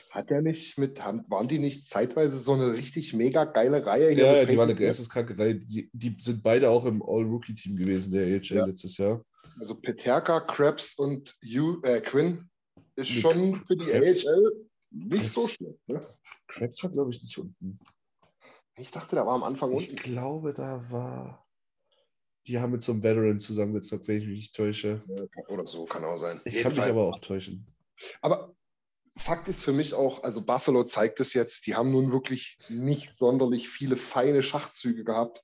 Hat 0.10 0.30
der 0.30 0.42
nicht 0.42 0.78
mit, 0.78 1.04
haben, 1.04 1.24
waren 1.30 1.48
die 1.48 1.60
nicht 1.60 1.88
zeitweise 1.90 2.38
so 2.38 2.54
eine 2.54 2.74
richtig 2.74 3.14
mega 3.14 3.46
geile 3.46 3.86
Reihe 3.86 4.10
hier? 4.12 4.26
Ja, 4.26 4.32
mit 4.34 4.42
ja, 4.42 4.46
die 4.52 4.58
waren 4.58 4.70
eine 4.70 4.80
geisteskranke 4.80 5.38
Reihe. 5.38 5.56
Die, 5.56 5.90
die 5.94 6.16
sind 6.20 6.42
beide 6.44 6.70
auch 6.70 6.86
im 6.86 7.02
All-Rookie-Team 7.02 7.76
gewesen, 7.78 8.12
der 8.12 8.24
AHL 8.26 8.42
Ja. 8.44 8.66
letztes 8.66 8.98
Jahr. 8.98 9.24
Also 9.60 9.76
Peterka, 9.76 10.40
Krebs 10.42 10.96
und 10.98 11.36
Hugh, 11.44 11.80
äh, 11.88 12.02
Quinn 12.02 12.50
ist 12.96 13.10
Nee, 13.16 13.22
schon 13.22 13.56
für 13.66 13.76
die 13.76 13.86
Krebs- 13.86 14.26
AHL 14.28 14.68
nicht 14.92 15.22
Krebs- 15.24 15.34
so 15.34 15.48
schlecht. 15.48 15.80
Ne? 15.88 16.00
Krebs 16.48 16.84
war, 16.84 16.90
glaube 16.92 17.12
ich, 17.12 17.22
nicht 17.22 17.38
unten. 17.38 17.80
Ich 18.78 18.92
dachte, 18.92 19.16
der 19.16 19.26
war 19.26 19.34
am 19.36 19.44
Anfang 19.44 19.72
Ich 19.74 19.90
unten. 19.90 19.96
glaube, 19.98 20.54
da 20.54 20.84
war. 20.92 21.46
Die 22.48 22.60
haben 22.60 22.72
mit 22.72 22.84
so 22.84 22.92
einem 22.92 23.04
Veteran 23.04 23.40
zusammengezockt, 23.40 24.08
wenn 24.08 24.18
ich 24.22 24.28
mich 24.28 24.36
nicht 24.38 24.56
täusche. 24.56 25.02
Oder 25.48 25.66
so, 25.66 25.86
kann 25.86 26.04
auch 26.04 26.18
sein. 26.18 26.42
Ich 26.46 26.56
kann 26.62 26.72
mich 26.72 26.80
Jedenfalls. 26.80 26.90
aber 26.92 27.06
auch 27.08 27.20
täuschen. 27.20 27.68
Aber 28.22 28.53
Fakt 29.18 29.48
ist 29.48 29.64
für 29.64 29.74
mich 29.74 29.94
auch, 29.94 30.24
also 30.24 30.42
Buffalo 30.42 30.84
zeigt 30.84 31.20
es 31.20 31.34
jetzt, 31.34 31.68
die 31.68 31.76
haben 31.76 31.92
nun 31.92 32.12
wirklich 32.12 32.58
nicht 32.70 33.10
sonderlich 33.16 33.70
viele 33.70 33.96
feine 33.96 34.42
Schachzüge 34.42 35.04
gehabt, 35.04 35.44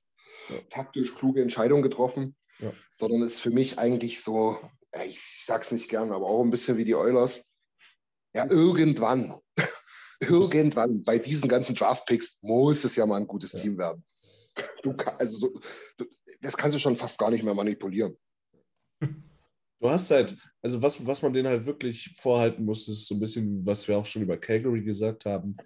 taktisch 0.70 1.14
kluge 1.14 1.40
Entscheidungen 1.40 1.82
getroffen, 1.82 2.36
Ja. 2.58 2.72
sondern 2.92 3.22
ist 3.22 3.40
für 3.40 3.50
mich 3.50 3.78
eigentlich 3.78 4.22
so, 4.22 4.58
ja, 4.94 5.04
ich 5.04 5.44
sag's 5.44 5.70
nicht 5.70 5.88
gern, 5.88 6.10
aber 6.12 6.26
auch 6.26 6.42
ein 6.42 6.50
bisschen 6.50 6.78
wie 6.78 6.84
die 6.84 6.96
Oilers. 6.96 7.52
Ja, 8.34 8.46
irgendwann, 8.50 9.40
irgendwann 10.20 11.02
bei 11.04 11.18
diesen 11.18 11.48
ganzen 11.48 11.74
Draft-Picks 11.76 12.38
muss 12.42 12.84
es 12.84 12.96
ja 12.96 13.06
mal 13.06 13.16
ein 13.20 13.26
gutes 13.26 13.52
Team 13.52 13.78
werden. 13.78 14.04
Du 14.82 14.94
also 15.18 15.36
so, 15.38 15.60
du, 15.96 16.06
das 16.40 16.56
kannst 16.56 16.74
du 16.74 16.80
schon 16.80 16.96
fast 16.96 17.18
gar 17.18 17.30
nicht 17.30 17.44
mehr 17.44 17.54
manipulieren. 17.54 18.16
Du 19.80 19.88
hast 19.88 20.10
halt, 20.10 20.36
also 20.60 20.82
was, 20.82 21.04
was 21.06 21.22
man 21.22 21.32
denen 21.32 21.48
halt 21.48 21.64
wirklich 21.64 22.14
vorhalten 22.18 22.64
muss, 22.64 22.86
ist 22.86 23.06
so 23.06 23.14
ein 23.14 23.20
bisschen, 23.20 23.64
was 23.64 23.88
wir 23.88 23.96
auch 23.96 24.04
schon 24.04 24.22
über 24.22 24.36
Calgary 24.36 24.82
gesagt 24.82 25.24
haben. 25.24 25.56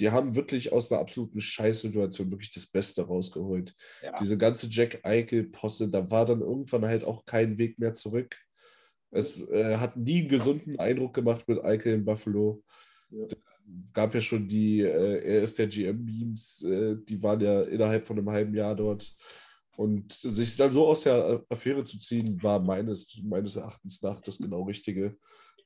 Die 0.00 0.10
haben 0.10 0.34
wirklich 0.34 0.72
aus 0.72 0.90
einer 0.90 1.00
absoluten 1.00 1.40
Scheißsituation 1.40 2.30
wirklich 2.30 2.52
das 2.52 2.66
Beste 2.66 3.02
rausgeholt. 3.02 3.74
Ja. 4.02 4.18
Diese 4.18 4.36
ganze 4.36 4.66
Jack 4.68 5.04
Eichel-Posse, 5.04 5.88
da 5.88 6.10
war 6.10 6.26
dann 6.26 6.40
irgendwann 6.40 6.84
halt 6.84 7.04
auch 7.04 7.24
kein 7.24 7.58
Weg 7.58 7.78
mehr 7.78 7.94
zurück. 7.94 8.36
Es 9.12 9.40
äh, 9.48 9.76
hat 9.76 9.96
nie 9.96 10.20
einen 10.20 10.28
gesunden 10.28 10.78
Eindruck 10.78 11.14
gemacht 11.14 11.46
mit 11.46 11.62
Eichel 11.62 11.94
in 11.94 12.04
Buffalo. 12.04 12.64
Ja. 13.10 13.26
Gab 13.92 14.14
ja 14.14 14.20
schon 14.20 14.48
die, 14.48 14.80
äh, 14.80 15.22
er 15.22 15.42
ist 15.42 15.58
der 15.58 15.68
GM-Beams, 15.68 16.64
äh, 16.64 16.96
die 17.08 17.22
waren 17.22 17.40
ja 17.40 17.62
innerhalb 17.62 18.04
von 18.04 18.18
einem 18.18 18.30
halben 18.30 18.54
Jahr 18.54 18.74
dort. 18.74 19.14
Und 19.80 20.12
sich 20.12 20.56
dann 20.56 20.74
so 20.74 20.88
aus 20.88 21.04
der 21.04 21.42
Affäre 21.48 21.86
zu 21.86 21.98
ziehen, 21.98 22.42
war 22.42 22.60
meines, 22.60 23.18
meines 23.22 23.56
Erachtens 23.56 24.02
nach 24.02 24.20
das 24.20 24.36
genau 24.36 24.64
Richtige. 24.64 25.16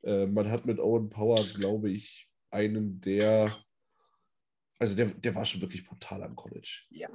Äh, 0.04 0.26
man 0.26 0.48
hat 0.52 0.66
mit 0.66 0.78
Owen 0.78 1.10
Power, 1.10 1.34
glaube 1.56 1.90
ich, 1.90 2.30
einen 2.48 3.00
der, 3.00 3.50
also 4.78 4.94
der, 4.94 5.06
der 5.06 5.34
war 5.34 5.44
schon 5.44 5.62
wirklich 5.62 5.84
brutal 5.84 6.22
am 6.22 6.36
College. 6.36 6.84
Ja. 6.90 7.08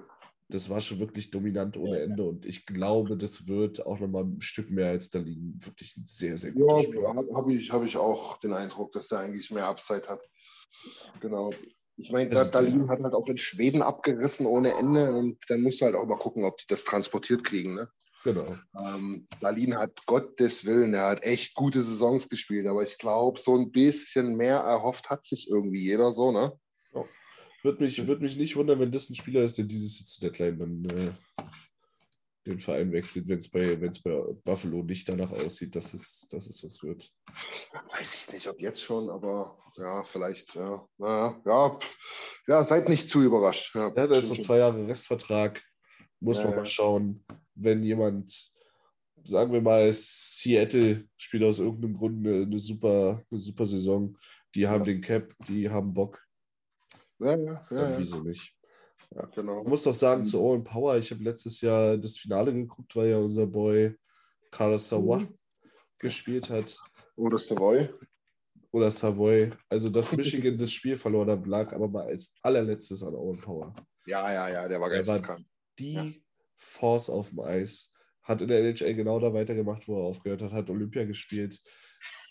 Das 0.50 0.70
war 0.70 0.82
schon 0.82 1.00
wirklich 1.00 1.32
dominant 1.32 1.78
ohne 1.78 2.02
Ende 2.02 2.26
und 2.26 2.45
ich 2.45 2.66
glaube, 2.66 3.16
das 3.16 3.47
wird 3.47 3.86
auch 3.86 4.02
nochmal 4.02 4.26
ein 4.26 4.41
Stück 4.41 4.70
mehr 4.70 4.89
als 4.89 5.10
da 5.10 5.20
liegen. 5.20 5.58
Wirklich 5.66 5.95
ein 5.95 6.06
sehr, 6.06 6.38
sehr 6.38 6.52
guter 6.52 6.80
Ja, 6.80 6.84
Spieler. 6.84 7.16
habe 7.16 7.30
hab 7.34 7.47
ich, 7.47 7.72
hab 7.72 7.86
ich 7.86 7.95
auch 7.95 8.41
den 8.41 8.52
Eindruck, 8.52 8.91
dass 8.91 9.08
der 9.08 9.20
eigentlich 9.20 9.50
mehr 9.52 9.68
Upside 9.68 10.06
hat. 10.10 10.20
Genau. 11.22 11.54
Ich 12.00 12.12
meine, 12.12 12.36
Also, 12.36 12.52
Dalin 12.52 12.89
hat 12.89 13.02
halt 13.02 13.14
auch 13.14 13.28
in 13.28 13.38
Schweden 13.38 13.82
abgerissen 13.82 14.45
ohne 14.45 14.72
Ende 14.78 15.14
und 15.14 15.38
dann 15.50 15.62
musst 15.62 15.82
du 15.82 15.86
halt 15.86 15.95
auch 15.95 16.08
mal 16.08 16.18
gucken, 16.18 16.45
ob 16.45 16.58
die 16.58 16.68
das 16.68 16.86
transportiert 16.86 17.43
kriegen. 17.43 17.76
Ne? 17.76 17.89
Genau. 18.24 18.56
Ähm, 18.78 19.28
Dalin 19.41 19.78
hat 19.78 20.06
Gottes 20.06 20.66
Willen, 20.66 20.93
er 20.93 21.08
hat 21.08 21.24
echt 21.24 21.56
gute 21.56 21.82
Saisons 21.84 22.30
gespielt, 22.30 22.68
aber 22.68 22.84
ich 22.84 22.97
glaube, 22.97 23.39
so 23.39 23.58
ein 23.58 23.72
bisschen 23.72 24.38
mehr 24.38 24.58
erhofft 24.60 25.10
hat 25.10 25.26
sich 25.26 25.50
irgendwie 25.50 25.84
jeder 25.84 26.12
so, 26.12 26.32
ne? 26.32 26.54
Würde 27.62 27.84
mich, 27.84 28.08
würd 28.08 28.22
mich 28.22 28.38
nicht 28.38 28.56
wundern, 28.56 28.80
wenn 28.80 28.91
das 28.91 29.10
ein 29.10 29.16
Spieler 29.16 29.43
ist, 29.43 29.58
der 29.58 29.66
dieses 29.66 29.97
Sitz 29.97 30.18
Deadline 30.18 30.58
dann 30.58 30.86
äh, 30.86 31.12
den 32.50 32.60
Verein 32.60 32.91
wechselt, 32.91 33.28
wenn 33.28 33.38
es 33.38 33.50
bei, 33.50 33.80
wenn's 33.80 34.02
bei 34.02 34.12
Buffalo 34.43 34.84
nicht 34.84 35.08
danach 35.08 35.32
aussieht, 35.32 35.76
dass 35.76 35.93
es, 35.93 36.28
dass 36.30 36.47
es 36.47 36.64
was 36.64 36.82
wird. 36.84 37.12
Weiß 37.91 38.28
ich 38.28 38.34
nicht, 38.34 38.47
ob 38.47 38.60
jetzt 38.62 38.82
schon, 38.82 39.10
aber 39.10 39.58
ja, 39.78 40.04
vielleicht, 40.04 40.56
ja. 40.56 40.86
Na, 40.97 41.41
ja, 41.45 41.80
ja, 42.47 42.64
seid 42.64 42.89
nicht 42.89 43.10
zu 43.10 43.22
überrascht. 43.24 43.76
Ja, 43.76 43.86
hat 43.95 43.97
jetzt 43.97 44.18
stimmt 44.26 44.39
noch 44.39 44.45
zwei 44.45 44.58
Jahre 44.58 44.88
Restvertrag. 44.88 45.62
Muss 46.20 46.38
Ja, 46.38 46.43
man 46.45 46.52
ja. 46.54 46.58
mal 46.60 46.66
schauen, 46.66 47.26
wenn 47.56 47.84
jemand, 47.84 48.52
sagen 49.24 49.54
wir 49.54 49.62
mal, 49.62 49.89
Seattle 49.91 51.08
spielt 51.18 51.43
aus 51.43 51.60
irgendeinem 51.60 51.95
Grund 51.95 52.26
eine, 52.26 52.43
eine, 52.43 52.60
super, 52.60 53.24
eine 53.32 53.39
super 53.39 53.66
Saison. 53.66 54.18
Die 54.56 54.68
haben 54.68 54.82
Ja. 54.82 54.86
den 54.86 55.02
Cap, 55.02 55.34
die 55.47 55.70
haben 55.70 55.93
Bock, 55.93 56.22
Ja, 57.20 57.38
ja, 57.38 57.66
dann 57.70 57.78
ja, 57.78 57.89
ja. 57.91 58.00
wieso 58.00 58.22
nicht. 58.24 58.54
Genau. 59.36 59.64
Man 59.64 59.70
muss 59.70 59.84
doch 59.84 59.93
sagen, 59.93 60.22
Mhm. 60.22 60.26
zu 60.26 60.39
Owen 60.41 60.64
Power, 60.64 60.97
ich 60.97 61.10
habe 61.12 61.24
letztes 61.24 61.62
Jahr 61.62 61.97
das 61.97 62.18
Finale 62.18 62.53
geguckt, 62.53 62.95
weil 62.95 63.10
ja 63.10 63.18
unser 63.18 63.47
Boy 63.47 63.95
Carlos 64.51 64.88
Savoy 64.88 65.22
Mhm. 65.24 65.38
gespielt 65.97 66.49
hat. 66.49 66.78
Oder 67.16 67.38
Savoy. 67.38 67.89
Oder 68.72 68.91
Savoy. 68.91 69.49
Also, 69.68 69.89
dass 69.89 70.12
Michigan 70.16 70.57
das 70.57 70.72
Spiel 70.72 70.95
verloren 70.97 71.30
hat, 71.32 71.47
lag 71.47 71.74
aber 71.74 71.88
mal 71.88 72.05
als 72.07 72.34
allerletztes 72.41 73.01
an 73.03 73.16
Owen 73.16 73.39
Power. 73.41 73.74
Ja, 74.05 74.32
ja, 74.32 74.47
ja, 74.49 74.68
der 74.68 74.80
war 74.80 74.89
Der 74.89 75.05
war 75.05 75.16
geisteskrank. 75.16 75.45
die 75.80 75.93
Ja. 75.93 76.07
Force 76.55 77.10
auf 77.10 77.30
dem 77.30 77.39
Eis. 77.41 77.91
Hat 78.24 78.41
in 78.41 78.47
der 78.47 78.60
NHL 78.60 78.93
genau 78.93 79.20
da 79.20 79.34
weitergemacht, 79.34 79.88
wo 79.88 79.97
er 79.97 80.03
aufgehört 80.05 80.41
hat, 80.43 80.51
hat 80.51 80.70
Olympia 80.70 81.03
gespielt. 81.05 81.60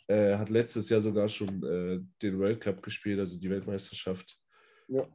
Äh, 0.06 0.36
hat 0.36 0.48
letztes 0.48 0.88
Jahr 0.88 1.00
sogar 1.00 1.28
schon 1.28 1.62
äh, 1.64 2.00
den 2.22 2.38
World 2.38 2.60
Cup 2.60 2.82
gespielt, 2.82 3.18
also 3.18 3.36
die 3.36 3.50
Weltmeisterschaft. 3.50 4.38
Ja. 4.86 5.06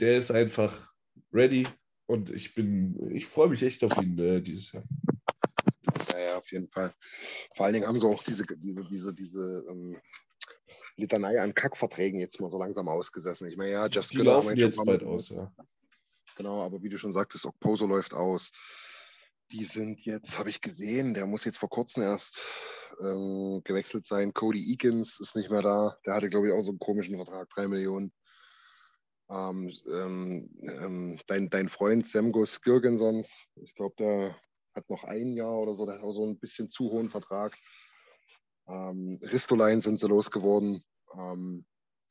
Der 0.00 0.18
ist 0.18 0.30
einfach 0.30 0.92
ready 1.32 1.66
und 2.06 2.30
ich 2.30 2.54
bin, 2.54 3.10
ich 3.12 3.26
freue 3.26 3.48
mich 3.48 3.62
echt 3.62 3.82
auf 3.84 3.96
ihn 4.02 4.18
äh, 4.18 4.40
dieses 4.40 4.72
Jahr. 4.72 4.84
Ja, 6.12 6.18
ja, 6.18 6.36
auf 6.36 6.50
jeden 6.52 6.68
Fall. 6.68 6.92
Vor 7.54 7.66
allen 7.66 7.74
Dingen 7.74 7.86
haben 7.86 7.98
sie 7.98 8.06
auch 8.06 8.22
diese, 8.22 8.44
diese, 8.46 8.84
diese, 8.84 9.14
diese 9.14 9.64
ähm, 9.68 9.96
Litanei 10.96 11.40
an 11.40 11.54
Kackverträgen 11.54 12.20
jetzt 12.20 12.40
mal 12.40 12.50
so 12.50 12.58
langsam 12.58 12.88
ausgesessen. 12.88 13.48
Ich 13.48 13.56
meine, 13.56 13.72
ja, 13.72 13.86
Jeff 13.86 14.08
Die 14.08 14.18
Skinner 14.18 14.34
haben 14.34 14.56
jetzt 14.56 14.84
bald 14.84 15.02
aus, 15.02 15.28
ja. 15.28 15.52
Genau, 16.36 16.62
aber 16.62 16.82
wie 16.82 16.88
du 16.88 16.98
schon 16.98 17.14
sagtest, 17.14 17.46
Okposo 17.46 17.86
läuft 17.86 18.14
aus. 18.14 18.52
Die 19.52 19.64
sind 19.64 20.00
jetzt, 20.04 20.38
habe 20.38 20.50
ich 20.50 20.60
gesehen, 20.60 21.14
der 21.14 21.26
muss 21.26 21.44
jetzt 21.44 21.58
vor 21.58 21.70
kurzem 21.70 22.02
erst 22.02 22.42
ähm, 23.00 23.62
gewechselt 23.64 24.06
sein. 24.06 24.34
Cody 24.34 24.72
Eakins 24.72 25.20
ist 25.20 25.36
nicht 25.36 25.50
mehr 25.50 25.62
da. 25.62 25.96
Der 26.04 26.14
hatte, 26.14 26.28
glaube 26.28 26.48
ich, 26.48 26.52
auch 26.52 26.62
so 26.62 26.70
einen 26.70 26.78
komischen 26.78 27.16
Vertrag, 27.16 27.48
drei 27.50 27.68
Millionen. 27.68 28.12
Ähm, 29.28 29.72
ähm, 29.88 30.50
ähm, 30.62 31.18
dein, 31.26 31.50
dein 31.50 31.68
Freund 31.68 32.06
Semgos 32.06 32.60
Girgensons, 32.60 33.46
ich 33.56 33.74
glaube, 33.74 33.94
der 33.98 34.36
hat 34.74 34.88
noch 34.88 35.04
ein 35.04 35.34
Jahr 35.34 35.58
oder 35.58 35.74
so, 35.74 35.84
der 35.84 35.96
hat 35.96 36.02
auch 36.02 36.12
so 36.12 36.24
ein 36.24 36.38
bisschen 36.38 36.70
zu 36.70 36.90
hohen 36.90 37.10
Vertrag. 37.10 37.56
Ähm, 38.68 39.18
Ristolainen 39.22 39.80
sind 39.80 39.98
sie 39.98 40.06
losgeworden. 40.06 40.84
Ähm, 41.14 41.64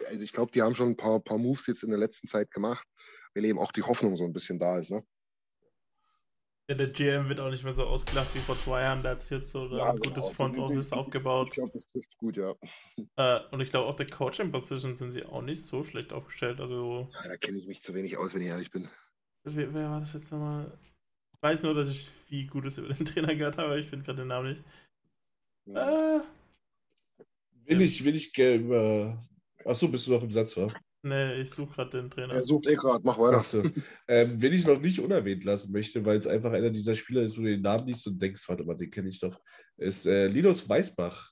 also 0.08 0.24
ich 0.24 0.34
glaube, 0.34 0.52
die 0.52 0.62
haben 0.62 0.76
schon 0.76 0.90
ein 0.90 0.98
paar, 0.98 1.20
paar 1.20 1.38
Moves 1.38 1.68
jetzt 1.68 1.84
in 1.84 1.90
der 1.90 2.00
letzten 2.00 2.28
Zeit 2.28 2.52
gemacht, 2.52 2.88
weil 3.34 3.46
eben 3.46 3.60
auch 3.60 3.72
die 3.72 3.84
Hoffnung 3.84 4.18
so 4.18 4.26
ein 4.26 4.34
bisschen 4.34 4.60
da 4.60 4.78
ist. 4.78 4.92
Ne? 4.92 5.06
Ja, 6.68 6.76
der 6.76 6.88
GM 6.88 7.30
wird 7.30 7.40
auch 7.40 7.52
nicht 7.52 7.64
mehr 7.64 7.74
so 7.74 7.84
ausgelacht 7.84 8.34
wie 8.34 8.40
vor 8.40 8.58
zwei 8.58 8.82
Jahren. 8.82 9.02
Der 9.04 9.12
hat 9.12 9.22
sich 9.22 9.30
jetzt 9.32 9.50
so 9.52 9.68
Ja, 9.68 9.92
ein 9.92 9.98
gutes 9.98 10.14
genau. 10.14 10.30
Front 10.32 10.58
Office 10.58 10.88
Ich 10.88 10.94
aufgebaut. 10.94 11.52
glaube, 11.52 11.72
das 11.74 11.86
trifft 11.88 12.18
gut, 12.18 12.38
ja. 12.38 12.56
Äh, 13.18 13.40
und 13.52 13.62
ich 13.62 13.70
glaube, 13.70 13.88
auf 13.88 13.96
der 13.98 14.08
Coaching-Position 14.08 14.98
sind 14.98 15.12
sie 15.12 15.26
auch 15.26 15.44
nicht 15.44 15.62
so 15.64 15.84
schlecht 15.84 16.12
aufgestellt. 16.12 16.60
Also, 16.60 17.08
Ja, 17.14 17.30
Da 17.30 17.38
kenne 17.38 17.58
ich 17.60 17.68
mich 17.68 17.82
zu 17.84 17.94
wenig 17.94 18.18
aus, 18.18 18.34
wenn 18.34 18.42
ich 18.42 18.48
ehrlich 18.48 18.72
bin. 18.72 18.90
wer, 19.44 19.74
wer 19.74 19.90
war 19.92 20.00
das 20.00 20.14
jetzt 20.14 20.32
nochmal? 20.32 20.76
Ich 21.36 21.42
weiß 21.44 21.62
nur, 21.62 21.76
dass 21.76 21.90
ich 21.90 22.10
viel 22.10 22.48
Gutes 22.48 22.80
über 22.80 22.92
den 22.92 23.06
Trainer 23.06 23.36
gehört 23.36 23.58
habe, 23.58 23.68
aber 23.68 23.78
ich 23.78 23.88
finde 23.88 24.06
gerade 24.06 24.22
den 24.24 24.30
Namen 24.30 24.50
nicht. 24.50 24.64
Ja. 25.68 26.18
Äh, 26.18 26.24
Will 27.68 27.82
ich, 27.82 28.04
will 28.04 28.16
ich 28.16 28.34
gerne 28.34 28.56
über. 28.56 29.24
Achso, 29.66 29.88
bist 29.88 30.06
du 30.08 30.12
noch 30.12 30.22
im 30.24 30.32
Satz, 30.32 30.56
war? 30.58 30.72
Ne, 31.06 31.42
ich 31.42 31.50
suche 31.52 31.74
gerade 31.74 32.02
den 32.02 32.10
Trainer. 32.10 32.34
Er 32.34 32.42
sucht 32.44 32.68
eh 32.68 32.76
gerade, 32.76 33.02
mach 33.04 33.18
weiter. 33.18 33.38
Achso. 33.38 33.64
ähm, 34.08 34.42
wen 34.42 34.54
ich 34.54 34.66
noch 34.66 34.80
nicht 34.80 35.00
unerwähnt 35.00 35.44
lassen 35.44 35.72
möchte, 35.72 36.04
weil 36.06 36.18
es 36.18 36.28
einfach 36.28 36.52
einer 36.52 36.70
dieser 36.70 36.96
Spieler 36.96 37.22
ist, 37.22 37.38
wo 37.38 37.42
du 37.42 37.48
den 37.48 37.62
Namen 37.62 37.88
liest 37.88 38.06
und 38.08 38.22
denkst, 38.22 38.48
warte 38.50 38.64
mal, 38.64 38.76
den 38.76 38.92
kenne 38.92 39.10
ich 39.10 39.20
doch, 39.20 39.40
ist 39.78 40.06
äh, 40.06 40.28
Linus 40.28 40.68
Weißbach. 40.68 41.32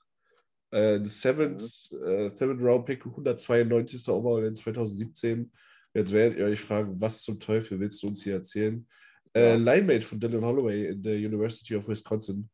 Äh, 0.70 1.04
Seventh, 1.04 1.62
äh, 1.92 2.30
Seventh 2.34 2.60
Round 2.62 2.86
Pick, 2.86 3.04
192. 3.06 4.08
Overall 4.08 4.44
in 4.44 4.56
2017. 4.56 5.52
Jetzt 5.94 6.10
werdet 6.10 6.38
ihr 6.38 6.46
euch 6.46 6.60
fragen, 6.60 7.00
was 7.00 7.22
zum 7.22 7.38
Teufel 7.38 7.78
willst 7.78 8.02
du 8.02 8.08
uns 8.08 8.24
hier 8.24 8.34
erzählen? 8.34 8.84
Äh. 9.32 9.56
Linemate 9.56 10.02
von 10.02 10.18
Dylan 10.18 10.44
Holloway 10.44 10.88
in 10.88 11.02
der 11.02 11.14
University 11.16 11.76
of 11.76 11.88
Wisconsin. 11.88 12.50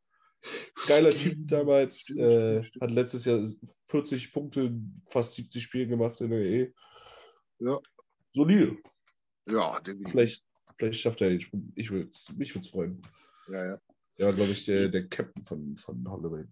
Geiler 0.86 1.10
Typ 1.10 1.34
damals. 1.48 2.10
äh. 2.10 2.62
Hat 2.80 2.90
letztes 2.90 3.24
Jahr 3.24 3.42
40 3.86 4.32
Punkte, 4.32 4.70
fast 5.08 5.34
70 5.34 5.62
Spiele 5.62 5.86
gemacht 5.86 6.20
in 6.20 6.30
der 6.30 6.40
E. 6.40 6.72
Ja. 7.60 7.78
Solide. 8.32 8.78
Ja, 9.46 9.80
definitiv. 9.80 10.12
Vielleicht, 10.12 10.46
vielleicht 10.76 11.00
schafft 11.00 11.20
er 11.20 11.30
den 11.30 11.40
Sprung. 11.40 11.72
Ich 11.76 11.90
würde 11.90 12.10
mich 12.36 12.54
würde 12.54 12.64
es 12.64 12.70
freuen. 12.70 13.02
Ja, 13.48 13.66
ja. 13.66 13.80
War, 14.18 14.32
glaube 14.32 14.52
ich, 14.52 14.64
der, 14.66 14.88
der 14.88 15.08
Captain 15.08 15.44
von, 15.44 15.76
von 15.78 16.10
Holloway. 16.10 16.44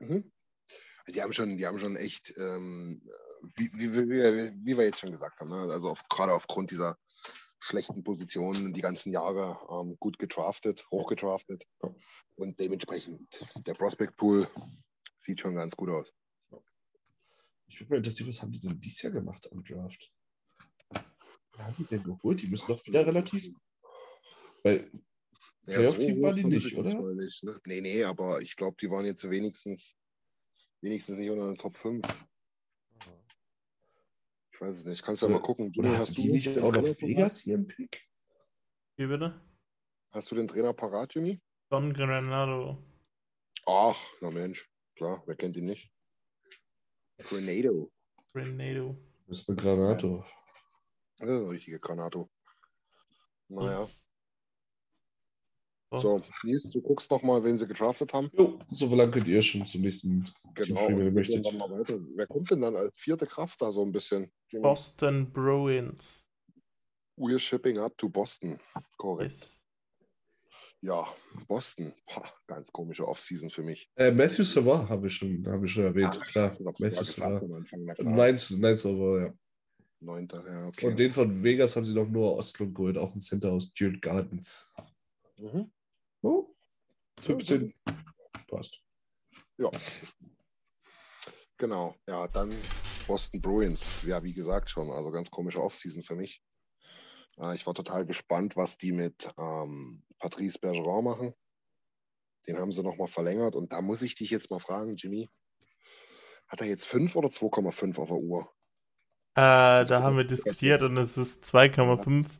Mhm. 0.00 0.32
Die 1.08 1.22
haben 1.22 1.32
schon, 1.32 1.56
die 1.56 1.66
haben 1.66 1.78
schon 1.78 1.96
echt, 1.96 2.32
ähm, 2.38 3.02
wie, 3.56 3.70
wie, 3.74 3.92
wie, 3.92 4.08
wie, 4.08 4.76
wir 4.76 4.84
jetzt 4.84 5.00
schon 5.00 5.12
gesagt 5.12 5.38
haben, 5.38 5.50
ne? 5.50 5.72
also 5.72 5.90
auf, 5.90 6.02
gerade 6.08 6.32
aufgrund 6.32 6.70
dieser 6.70 6.96
schlechten 7.60 8.02
Positionen 8.02 8.72
die 8.72 8.80
ganzen 8.80 9.10
Jahre 9.10 9.58
ähm, 9.70 9.96
gut 10.00 10.18
gedraftet, 10.18 10.86
hochgedraftet 10.90 11.64
und 12.36 12.58
dementsprechend 12.58 13.40
der 13.66 13.74
Prospect 13.74 14.16
Pool 14.16 14.46
sieht 15.18 15.40
schon 15.40 15.54
ganz 15.54 15.76
gut 15.76 15.90
aus. 15.90 16.12
Ich 17.66 17.80
würde 17.80 17.90
mal 17.90 17.96
interessieren, 17.98 18.28
was 18.28 18.42
haben 18.42 18.52
die 18.52 18.60
denn 18.60 18.80
dieses 18.80 19.02
Jahr 19.02 19.12
gemacht 19.12 19.50
am 19.50 19.62
Draft? 19.62 20.12
Haben 21.58 21.74
die 21.78 21.84
denn 21.84 22.02
geholt? 22.02 22.42
Die 22.42 22.48
müssen 22.48 22.66
doch 22.68 22.84
wieder 22.86 23.06
relativ. 23.06 23.54
Weil 24.62 24.90
Ja, 25.66 25.76
Playoff-Team 25.76 26.22
waren 26.22 26.36
die 26.36 26.44
nicht, 26.44 26.76
oder? 26.76 27.14
Nicht, 27.14 27.42
ne? 27.42 27.58
Nee, 27.64 27.80
nee, 27.80 28.04
aber 28.04 28.42
ich 28.42 28.54
glaube, 28.54 28.76
die 28.80 28.90
waren 28.90 29.06
jetzt 29.06 29.28
wenigstens, 29.30 29.96
wenigstens 30.82 31.16
nicht 31.16 31.30
unter 31.30 31.46
den 31.46 31.56
Top 31.56 31.76
5. 31.76 32.06
Ich 34.52 34.60
weiß 34.60 34.76
es 34.76 34.84
nicht. 34.84 35.02
Kannst 35.02 35.22
ja 35.22 35.28
mal 35.28 35.40
gucken. 35.40 35.72
Oder 35.78 35.98
hast 35.98 36.16
du 36.18 36.22
nicht 36.22 36.46
den 36.46 36.58
auch 36.62 36.72
noch 36.72 36.82
Trainer 36.82 36.94
parat? 36.94 37.02
Vegas 37.02 37.40
hier 37.40 37.54
im 37.54 37.66
Pick? 37.66 38.06
Wie 38.96 39.06
bitte? 39.06 39.40
Hast 40.10 40.30
du 40.30 40.34
den 40.34 40.46
Trainer 40.46 40.72
parat, 40.74 41.14
Jimmy? 41.14 41.40
Don 41.70 41.92
Granado. 41.92 42.78
Ach, 43.66 43.96
na 44.20 44.30
Mensch. 44.30 44.70
Klar, 44.96 45.22
wer 45.26 45.34
kennt 45.34 45.56
ihn 45.56 45.64
nicht? 45.64 45.90
Grenado. 47.18 47.90
Granado. 48.32 48.96
Das 49.26 49.40
ist 49.40 49.48
eine 49.48 49.56
Granato. 49.56 50.24
Das 51.18 51.28
ist 51.28 51.40
eine 51.42 51.50
richtige 51.50 51.78
Granato. 51.80 52.28
Naja. 53.48 53.88
So. 55.92 55.98
So, 56.00 56.22
Nils, 56.42 56.70
du 56.70 56.80
guckst 56.82 57.08
noch 57.12 57.22
mal, 57.22 57.44
wen 57.44 57.56
sie 57.56 57.68
gedraftet 57.68 58.12
haben. 58.12 58.28
Jo, 58.36 58.58
so 58.72 58.92
lang 58.96 59.12
könnt 59.12 59.28
ihr 59.28 59.40
schon 59.42 59.64
zum 59.64 59.82
nächsten 59.82 60.24
Team 60.24 60.34
Genau. 60.54 60.82
springen, 60.82 61.06
wenn 61.06 61.14
möchtet. 61.14 61.46
dann 61.46 61.56
mal 61.56 61.70
weiter. 61.70 61.98
Wer 62.16 62.26
kommt 62.26 62.50
denn 62.50 62.62
dann 62.62 62.74
als 62.74 62.98
vierte 62.98 63.26
Kraft 63.26 63.62
da 63.62 63.70
so 63.70 63.82
ein 63.84 63.92
bisschen? 63.92 64.32
Jimmy? 64.50 64.62
Boston 64.64 65.32
Bruins. 65.32 66.28
We're 67.16 67.38
shipping 67.38 67.78
up 67.78 67.96
to 67.98 68.08
Boston. 68.08 68.58
Korrekt. 68.96 69.32
Yes. 69.34 69.64
Ja, 70.80 71.06
Boston. 71.46 71.94
Pah, 72.06 72.28
ganz 72.48 72.72
komische 72.72 73.06
Offseason 73.06 73.50
für 73.50 73.62
mich. 73.62 73.88
Äh, 73.94 74.10
Matthew 74.10 74.42
Savard 74.44 74.88
habe 74.88 75.06
ich, 75.06 75.14
schon- 75.14 75.46
habe 75.46 75.64
ich 75.66 75.72
schon 75.72 75.84
erwähnt. 75.84 76.18
Ach, 76.20 76.26
Klar, 76.26 76.52
Matthew 76.80 77.04
Savard. 77.04 77.42
Ninth, 78.02 78.50
Ninth 78.50 78.84
Over, 78.84 79.26
ja. 79.26 79.34
Neunter, 80.04 80.42
ja, 80.46 80.66
okay. 80.66 80.86
Und 80.86 80.98
den 80.98 81.10
von 81.10 81.42
Vegas 81.42 81.76
haben 81.76 81.86
sie 81.86 81.94
noch 81.94 82.08
nur 82.08 82.36
Ostlund 82.36 82.74
geholt, 82.74 82.96
auch 82.98 83.14
ein 83.14 83.20
Center 83.20 83.52
aus 83.52 83.72
Dude 83.72 83.98
Gardens. 84.00 84.72
Mhm. 85.38 85.70
Oh, 86.22 86.54
15. 87.20 87.74
Passt. 88.48 88.80
Ja. 89.56 89.70
Genau, 91.56 91.94
ja, 92.06 92.26
dann 92.28 92.52
Boston 93.06 93.40
Bruins. 93.40 93.90
Ja, 94.04 94.22
wie 94.22 94.32
gesagt 94.32 94.70
schon, 94.70 94.90
also 94.90 95.10
ganz 95.10 95.30
komische 95.30 95.62
Offseason 95.62 96.02
für 96.02 96.16
mich. 96.16 96.42
Äh, 97.38 97.54
ich 97.54 97.66
war 97.66 97.74
total 97.74 98.04
gespannt, 98.04 98.56
was 98.56 98.76
die 98.78 98.92
mit 98.92 99.32
ähm, 99.38 100.02
Patrice 100.18 100.58
Bergeron 100.58 101.04
machen. 101.04 101.34
Den 102.46 102.58
haben 102.58 102.72
sie 102.72 102.82
nochmal 102.82 103.08
verlängert 103.08 103.54
und 103.54 103.72
da 103.72 103.80
muss 103.80 104.02
ich 104.02 104.16
dich 104.16 104.30
jetzt 104.30 104.50
mal 104.50 104.58
fragen, 104.58 104.96
Jimmy. 104.96 105.30
Hat 106.48 106.60
er 106.60 106.66
jetzt 106.66 106.86
5 106.86 107.16
oder 107.16 107.28
2,5 107.28 107.98
auf 107.98 108.08
der 108.08 108.18
Uhr? 108.18 108.52
Äh, 109.36 109.84
da 109.84 110.02
haben 110.02 110.16
wir 110.16 110.24
diskutiert 110.24 110.82
und 110.82 110.96
es 110.96 111.16
ist 111.16 111.44
2,5 111.44 112.38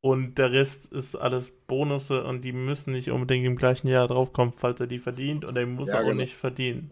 und 0.00 0.38
der 0.38 0.52
Rest 0.52 0.92
ist 0.92 1.16
alles 1.16 1.50
Bonusse 1.66 2.24
und 2.24 2.44
die 2.44 2.52
müssen 2.52 2.92
nicht 2.92 3.10
unbedingt 3.10 3.46
im 3.46 3.56
gleichen 3.56 3.88
Jahr 3.88 4.06
draufkommen, 4.06 4.52
falls 4.56 4.78
er 4.80 4.86
die 4.86 4.98
verdient 5.00 5.44
und 5.44 5.56
er 5.56 5.66
muss 5.66 5.88
Ja, 5.88 5.94
er 5.96 6.00
auch 6.04 6.08
genau. 6.10 6.20
nicht 6.22 6.34
verdienen. 6.34 6.90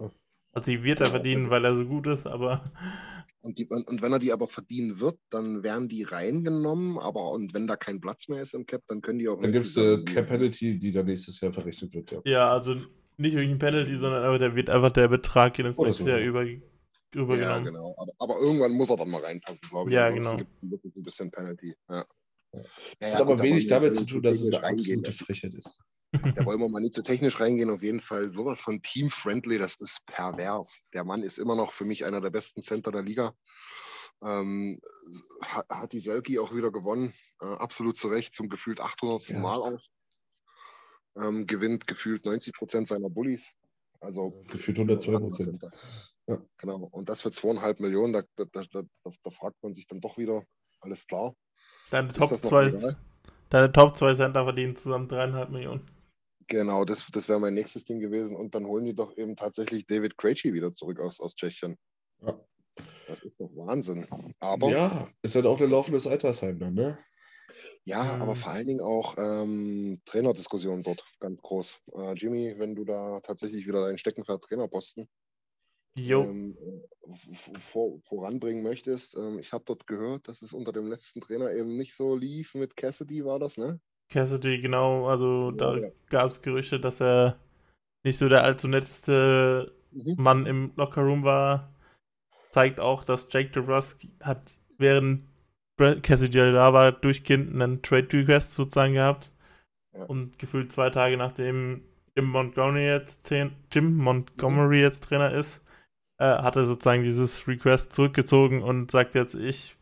Also 0.54 0.70
die 0.70 0.82
wird 0.82 1.00
er 1.00 1.06
verdienen, 1.06 1.42
also- 1.42 1.50
weil 1.50 1.64
er 1.64 1.76
so 1.76 1.84
gut 1.84 2.06
ist, 2.08 2.26
aber 2.26 2.64
Und, 3.44 3.58
die, 3.58 3.66
und, 3.66 3.88
und 3.88 4.02
wenn 4.02 4.12
er 4.12 4.18
die 4.20 4.32
aber 4.32 4.46
verdienen 4.48 5.00
wird, 5.00 5.18
dann 5.30 5.62
werden 5.64 5.88
die 5.88 6.04
reingenommen, 6.04 6.98
aber 6.98 7.30
und 7.32 7.54
wenn 7.54 7.66
da 7.66 7.74
kein 7.76 8.00
Platz 8.00 8.28
mehr 8.28 8.42
ist 8.42 8.54
im 8.54 8.66
Cap, 8.66 8.82
dann 8.88 9.00
können 9.02 9.18
die 9.18 9.28
auch 9.28 9.34
Dann 9.40 9.52
gibt 9.52 9.66
es 9.66 9.76
nächstes 9.76 9.78
eine 9.84 9.96
Jahr- 9.96 10.04
Cap 10.04 10.26
Penalty, 10.28 10.78
die 10.78 10.92
dann 10.92 11.06
nächstes 11.06 11.40
Jahr 11.40 11.52
verrechnet 11.52 11.92
wird, 11.94 12.10
ja. 12.12 12.20
ja, 12.24 12.46
also 12.46 12.74
nicht 13.16 13.34
wirklich 13.34 13.50
ein 13.50 13.58
Penalty, 13.58 13.96
sondern 13.96 14.22
aber 14.24 14.38
der 14.38 14.54
wird 14.54 14.70
einfach 14.70 14.90
der 14.90 15.08
Betrag 15.08 15.58
in 15.58 15.66
das 15.66 15.78
nächste 15.78 16.08
Jahr 16.10 16.18
ja. 16.20 16.24
Über, 17.14 17.36
Ja, 17.36 17.58
übergenommen. 17.58 17.64
genau. 17.66 17.94
Aber, 17.98 18.12
aber 18.18 18.40
irgendwann 18.40 18.72
muss 18.72 18.90
er 18.90 18.96
dann 18.96 19.10
mal 19.10 19.22
reinpassen, 19.22 19.60
glaube 19.68 19.90
ich. 19.90 19.94
Ja, 19.94 20.04
Ansonsten 20.06 20.36
genau. 20.36 20.36
gibt 20.38 20.62
es 20.62 20.70
wirklich 20.70 20.96
ein 20.96 21.02
bisschen 21.02 21.30
Penalty. 21.30 21.76
Ja. 21.88 22.04
Naja, 23.00 23.14
Hat 23.14 23.20
aber 23.22 23.34
gut, 23.36 23.42
wenig 23.44 23.66
damit 23.66 23.94
zu 23.94 24.04
tun, 24.04 24.22
dass 24.22 24.40
es 24.40 24.52
eine 24.52 24.66
absolute 24.66 25.12
Frechheit 25.12 25.54
ist. 25.54 25.78
Da 26.36 26.44
wollen 26.44 26.60
wir 26.60 26.68
mal 26.68 26.80
nicht 26.80 26.94
so 26.94 27.00
technisch 27.00 27.40
reingehen. 27.40 27.70
Auf 27.70 27.82
jeden 27.82 28.02
Fall 28.02 28.30
sowas 28.30 28.60
von 28.60 28.82
team-friendly, 28.82 29.56
das 29.56 29.76
ist 29.80 30.04
pervers. 30.04 30.84
Der 30.92 31.04
Mann 31.04 31.22
ist 31.22 31.38
immer 31.38 31.56
noch 31.56 31.72
für 31.72 31.86
mich 31.86 32.04
einer 32.04 32.20
der 32.20 32.28
besten 32.28 32.60
Center 32.60 32.92
der 32.92 33.00
Liga. 33.00 33.34
Ähm, 34.22 34.78
hat, 35.40 35.66
hat 35.70 35.92
die 35.94 36.00
Selkie 36.00 36.38
auch 36.38 36.54
wieder 36.54 36.70
gewonnen. 36.70 37.14
Äh, 37.40 37.46
absolut 37.46 37.96
zu 37.96 38.08
Recht, 38.08 38.34
zum 38.34 38.50
gefühlt 38.50 38.82
800. 38.82 39.26
Ja. 39.28 39.38
Mal 39.38 39.58
auch. 39.58 39.80
Ähm, 41.16 41.46
gewinnt 41.46 41.86
gefühlt 41.86 42.26
90 42.26 42.52
Prozent 42.52 42.88
seiner 42.88 43.08
Bullies. 43.08 43.54
Also 44.00 44.44
Gefühlt 44.48 44.78
102 44.78 45.18
Prozent. 45.18 45.66
Ja. 46.28 46.40
Genau. 46.58 46.88
Und 46.90 47.08
das 47.08 47.22
für 47.22 47.32
zweieinhalb 47.32 47.80
Millionen, 47.80 48.12
da, 48.12 48.22
da, 48.36 48.44
da, 48.52 48.62
da, 48.72 48.82
da 49.22 49.30
fragt 49.30 49.62
man 49.62 49.74
sich 49.74 49.86
dann 49.86 50.00
doch 50.00 50.18
wieder, 50.18 50.44
alles 50.80 51.06
klar. 51.06 51.34
Deine 51.90 52.12
Top 52.12 52.30
das 52.30 52.42
noch 52.42 52.50
2 52.50 52.64
legal? 52.64 52.96
deine 53.50 53.72
Top 53.72 53.96
2 53.96 54.14
Center 54.14 54.44
verdienen 54.44 54.76
zusammen 54.76 55.08
dreieinhalb 55.08 55.50
Millionen. 55.50 55.88
Genau, 56.48 56.84
das, 56.84 57.06
das 57.12 57.28
wäre 57.28 57.40
mein 57.40 57.54
nächstes 57.54 57.84
Ding 57.84 58.00
gewesen. 58.00 58.36
Und 58.36 58.54
dann 58.54 58.66
holen 58.66 58.84
die 58.84 58.94
doch 58.94 59.16
eben 59.16 59.36
tatsächlich 59.36 59.86
David 59.86 60.16
Krejci 60.18 60.52
wieder 60.52 60.74
zurück 60.74 61.00
aus, 61.00 61.20
aus 61.20 61.34
Tschechien. 61.34 61.76
Ja. 62.20 62.38
Das 63.06 63.20
ist 63.20 63.40
doch 63.40 63.50
Wahnsinn. 63.54 64.06
Aber 64.40 64.70
Ja, 64.70 65.08
ist 65.22 65.34
halt 65.34 65.46
auch 65.46 65.60
ein 65.60 65.70
laufendes 65.70 66.06
Altersheim 66.06 66.58
dann, 66.58 66.74
ne? 66.74 66.98
Ja, 67.84 68.00
aber 68.20 68.36
vor 68.36 68.52
allen 68.52 68.66
Dingen 68.66 68.80
auch 68.80 69.16
ähm, 69.18 70.00
Trainerdiskussionen 70.04 70.82
dort 70.82 71.04
ganz 71.20 71.42
groß. 71.42 71.80
Äh, 71.94 72.12
Jimmy, 72.14 72.54
wenn 72.58 72.74
du 72.74 72.84
da 72.84 73.20
tatsächlich 73.20 73.66
wieder 73.66 73.84
deinen 73.84 73.98
Steckenpferd 73.98 74.42
Trainerposten 74.42 75.08
ähm, 75.96 76.56
vor, 77.58 78.00
voranbringen 78.08 78.62
möchtest, 78.62 79.16
ähm, 79.16 79.38
ich 79.38 79.52
habe 79.52 79.64
dort 79.66 79.86
gehört, 79.86 80.28
dass 80.28 80.42
es 80.42 80.52
unter 80.52 80.72
dem 80.72 80.86
letzten 80.88 81.20
Trainer 81.20 81.52
eben 81.52 81.76
nicht 81.76 81.94
so 81.94 82.16
lief 82.16 82.54
mit 82.54 82.76
Cassidy, 82.76 83.24
war 83.24 83.38
das, 83.38 83.56
ne? 83.56 83.80
Cassidy, 84.10 84.60
genau, 84.60 85.06
also 85.08 85.50
da 85.52 85.76
Ja, 85.76 85.82
ja. 85.82 85.88
gab 86.10 86.30
es 86.30 86.42
Gerüchte, 86.42 86.78
dass 86.78 87.00
er 87.00 87.38
nicht 88.04 88.18
so 88.18 88.28
der 88.28 88.44
allzu 88.44 88.68
netteste 88.68 89.72
Mhm. 89.92 90.16
Mann 90.16 90.46
im 90.46 90.72
Lockerroom 90.76 91.24
war. 91.24 91.74
Zeigt 92.52 92.80
auch, 92.80 93.04
dass 93.04 93.28
Jake 93.32 93.50
DeBrusk 93.50 94.06
hat 94.22 94.54
während 94.78 95.24
Cassidy 96.02 96.38
da 96.52 96.72
war, 96.72 96.92
durchgehend 96.92 97.54
einen 97.54 97.82
Trade-Request 97.82 98.54
sozusagen 98.54 98.94
gehabt. 98.94 99.30
Ja. 99.92 100.04
Und 100.06 100.38
gefühlt 100.38 100.72
zwei 100.72 100.90
Tage 100.90 101.16
nachdem 101.16 101.82
Jim 102.16 102.26
Montgomery 102.28 102.86
jetzt, 102.86 103.30
Jim 103.30 103.96
Montgomery 103.96 104.80
jetzt 104.80 105.04
Trainer 105.04 105.32
ist, 105.32 105.60
äh, 106.22 106.42
hat 106.42 106.54
er 106.54 106.66
sozusagen 106.66 107.02
dieses 107.02 107.48
Request 107.48 107.92
zurückgezogen 107.94 108.62
und 108.62 108.92
sagt 108.92 109.16
jetzt, 109.16 109.34
ich 109.34 109.76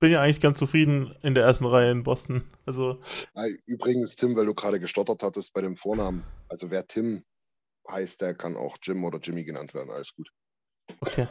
bin 0.00 0.10
ja 0.10 0.22
eigentlich 0.22 0.40
ganz 0.40 0.58
zufrieden 0.58 1.14
in 1.22 1.34
der 1.34 1.44
ersten 1.44 1.66
Reihe 1.66 1.90
in 1.90 2.02
Boston. 2.02 2.44
Also, 2.64 3.00
Ah, 3.34 3.46
Übrigens, 3.66 4.16
Tim, 4.16 4.36
weil 4.36 4.46
du 4.46 4.54
gerade 4.54 4.80
gestottert 4.80 5.22
hattest 5.22 5.52
bei 5.52 5.60
dem 5.60 5.76
Vornamen. 5.76 6.24
Also 6.48 6.70
wer 6.70 6.86
Tim 6.86 7.24
heißt, 7.90 8.22
der 8.22 8.34
kann 8.34 8.56
auch 8.56 8.78
Jim 8.82 9.04
oder 9.04 9.18
Jimmy 9.18 9.44
genannt 9.44 9.74
werden. 9.74 9.90
Alles 9.90 10.14
gut. 10.14 10.30
okay. 11.00 11.26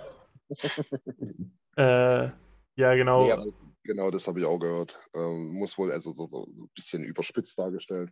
äh, 1.77 2.29
ja, 2.77 2.95
genau. 2.95 3.25
Nee, 3.25 3.51
genau, 3.83 4.11
das 4.11 4.27
habe 4.27 4.39
ich 4.39 4.45
auch 4.45 4.59
gehört. 4.59 4.99
Ähm, 5.15 5.53
muss 5.53 5.77
wohl 5.77 5.91
also 5.91 6.13
so, 6.13 6.27
so 6.27 6.45
ein 6.45 6.69
bisschen 6.75 7.03
überspitzt 7.03 7.57
dargestellt. 7.57 8.11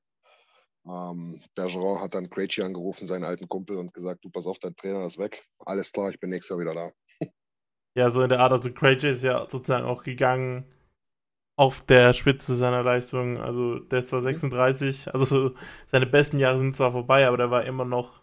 Ähm, 0.85 1.41
Bergeron 1.55 2.01
hat 2.01 2.15
dann 2.15 2.30
Krejci 2.30 2.61
angerufen, 2.64 3.07
seinen 3.07 3.23
alten 3.26 3.47
Kumpel, 3.49 3.77
und 3.77 3.93
gesagt, 3.93 4.23
du 4.26 4.30
pass 4.30 4.45
auf, 4.47 4.60
dein 4.60 4.76
Trainer 4.76 5.05
ist 5.05 5.18
weg. 5.18 5.43
Alles 5.60 5.91
klar, 5.91 6.10
ich 6.10 6.19
bin 6.19 6.30
nächstes 6.30 6.49
Jahr 6.49 6.60
wieder 6.60 6.73
da. 6.76 6.91
Ja, 7.95 8.10
so 8.10 8.23
in 8.23 8.30
der 8.30 8.39
Art, 8.39 8.51
also 8.51 8.72
Krejci 8.73 9.10
ist 9.10 9.23
ja 9.23 9.47
sozusagen 9.49 9.85
auch 9.85 10.03
gegangen 10.03 10.65
auf 11.57 11.81
der 11.85 12.14
Spitze 12.14 12.55
seiner 12.55 12.84
Leistung. 12.84 13.38
Also 13.39 13.80
der 13.80 13.99
ist 13.99 14.10
zwar 14.10 14.22
Mhm. 14.22 14.41
36, 14.41 15.14
also 15.14 15.26
so, 15.26 15.55
seine 15.88 16.07
besten 16.07 16.39
Jahre 16.39 16.60
sind 16.60 16.76
zwar 16.76 16.91
vorbei, 16.93 17.27
aber 17.27 17.38
der 17.38 17.51
war 17.51 17.65
immer 17.65 17.85
noch 17.85 18.22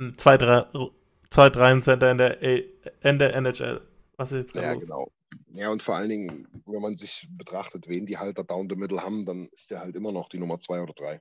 ein 0.00 0.16
2-3-Center 0.18 2.10
in 2.12 2.18
der, 2.18 2.42
in 2.42 3.18
der 3.18 3.34
NHL. 3.36 3.82
Was 4.16 4.32
ist 4.32 4.38
jetzt 4.40 4.54
gerade 4.54 4.68
Ja, 4.68 4.74
los? 4.74 4.84
genau. 4.84 5.10
Ja, 5.52 5.70
und 5.70 5.82
vor 5.82 5.96
allen 5.96 6.08
Dingen, 6.10 6.46
wenn 6.66 6.82
man 6.82 6.96
sich 6.96 7.26
betrachtet, 7.30 7.88
wen 7.88 8.06
die 8.06 8.18
halt 8.18 8.38
da 8.38 8.42
down 8.42 8.68
the 8.68 8.76
middle 8.76 9.02
haben, 9.02 9.24
dann 9.24 9.48
ist 9.52 9.70
der 9.70 9.80
halt 9.80 9.96
immer 9.96 10.12
noch 10.12 10.28
die 10.28 10.38
Nummer 10.38 10.58
zwei 10.60 10.80
oder 10.82 10.92
drei. 10.92 11.20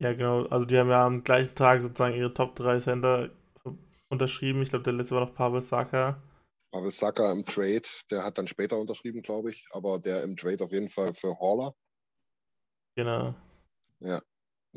Ja, 0.00 0.12
genau. 0.12 0.46
Also 0.46 0.66
die 0.66 0.78
haben 0.78 0.90
ja 0.90 1.04
am 1.04 1.24
gleichen 1.24 1.54
Tag 1.54 1.80
sozusagen 1.80 2.14
ihre 2.14 2.32
Top 2.32 2.54
3 2.54 2.78
Center 2.78 3.30
unterschrieben. 4.08 4.62
Ich 4.62 4.70
glaube, 4.70 4.84
der 4.84 4.92
letzte 4.92 5.14
war 5.14 5.26
noch 5.26 5.34
Pavel 5.34 5.60
Saka. 5.60 6.22
Pavel 6.72 6.92
Saka 6.92 7.32
im 7.32 7.44
Trade, 7.44 7.82
der 8.10 8.24
hat 8.24 8.38
dann 8.38 8.46
später 8.46 8.78
unterschrieben, 8.78 9.22
glaube 9.22 9.50
ich, 9.50 9.66
aber 9.72 9.98
der 9.98 10.22
im 10.22 10.36
Trade 10.36 10.62
auf 10.64 10.72
jeden 10.72 10.90
Fall 10.90 11.14
für 11.14 11.38
Horler. 11.38 11.74
Genau. 12.96 13.34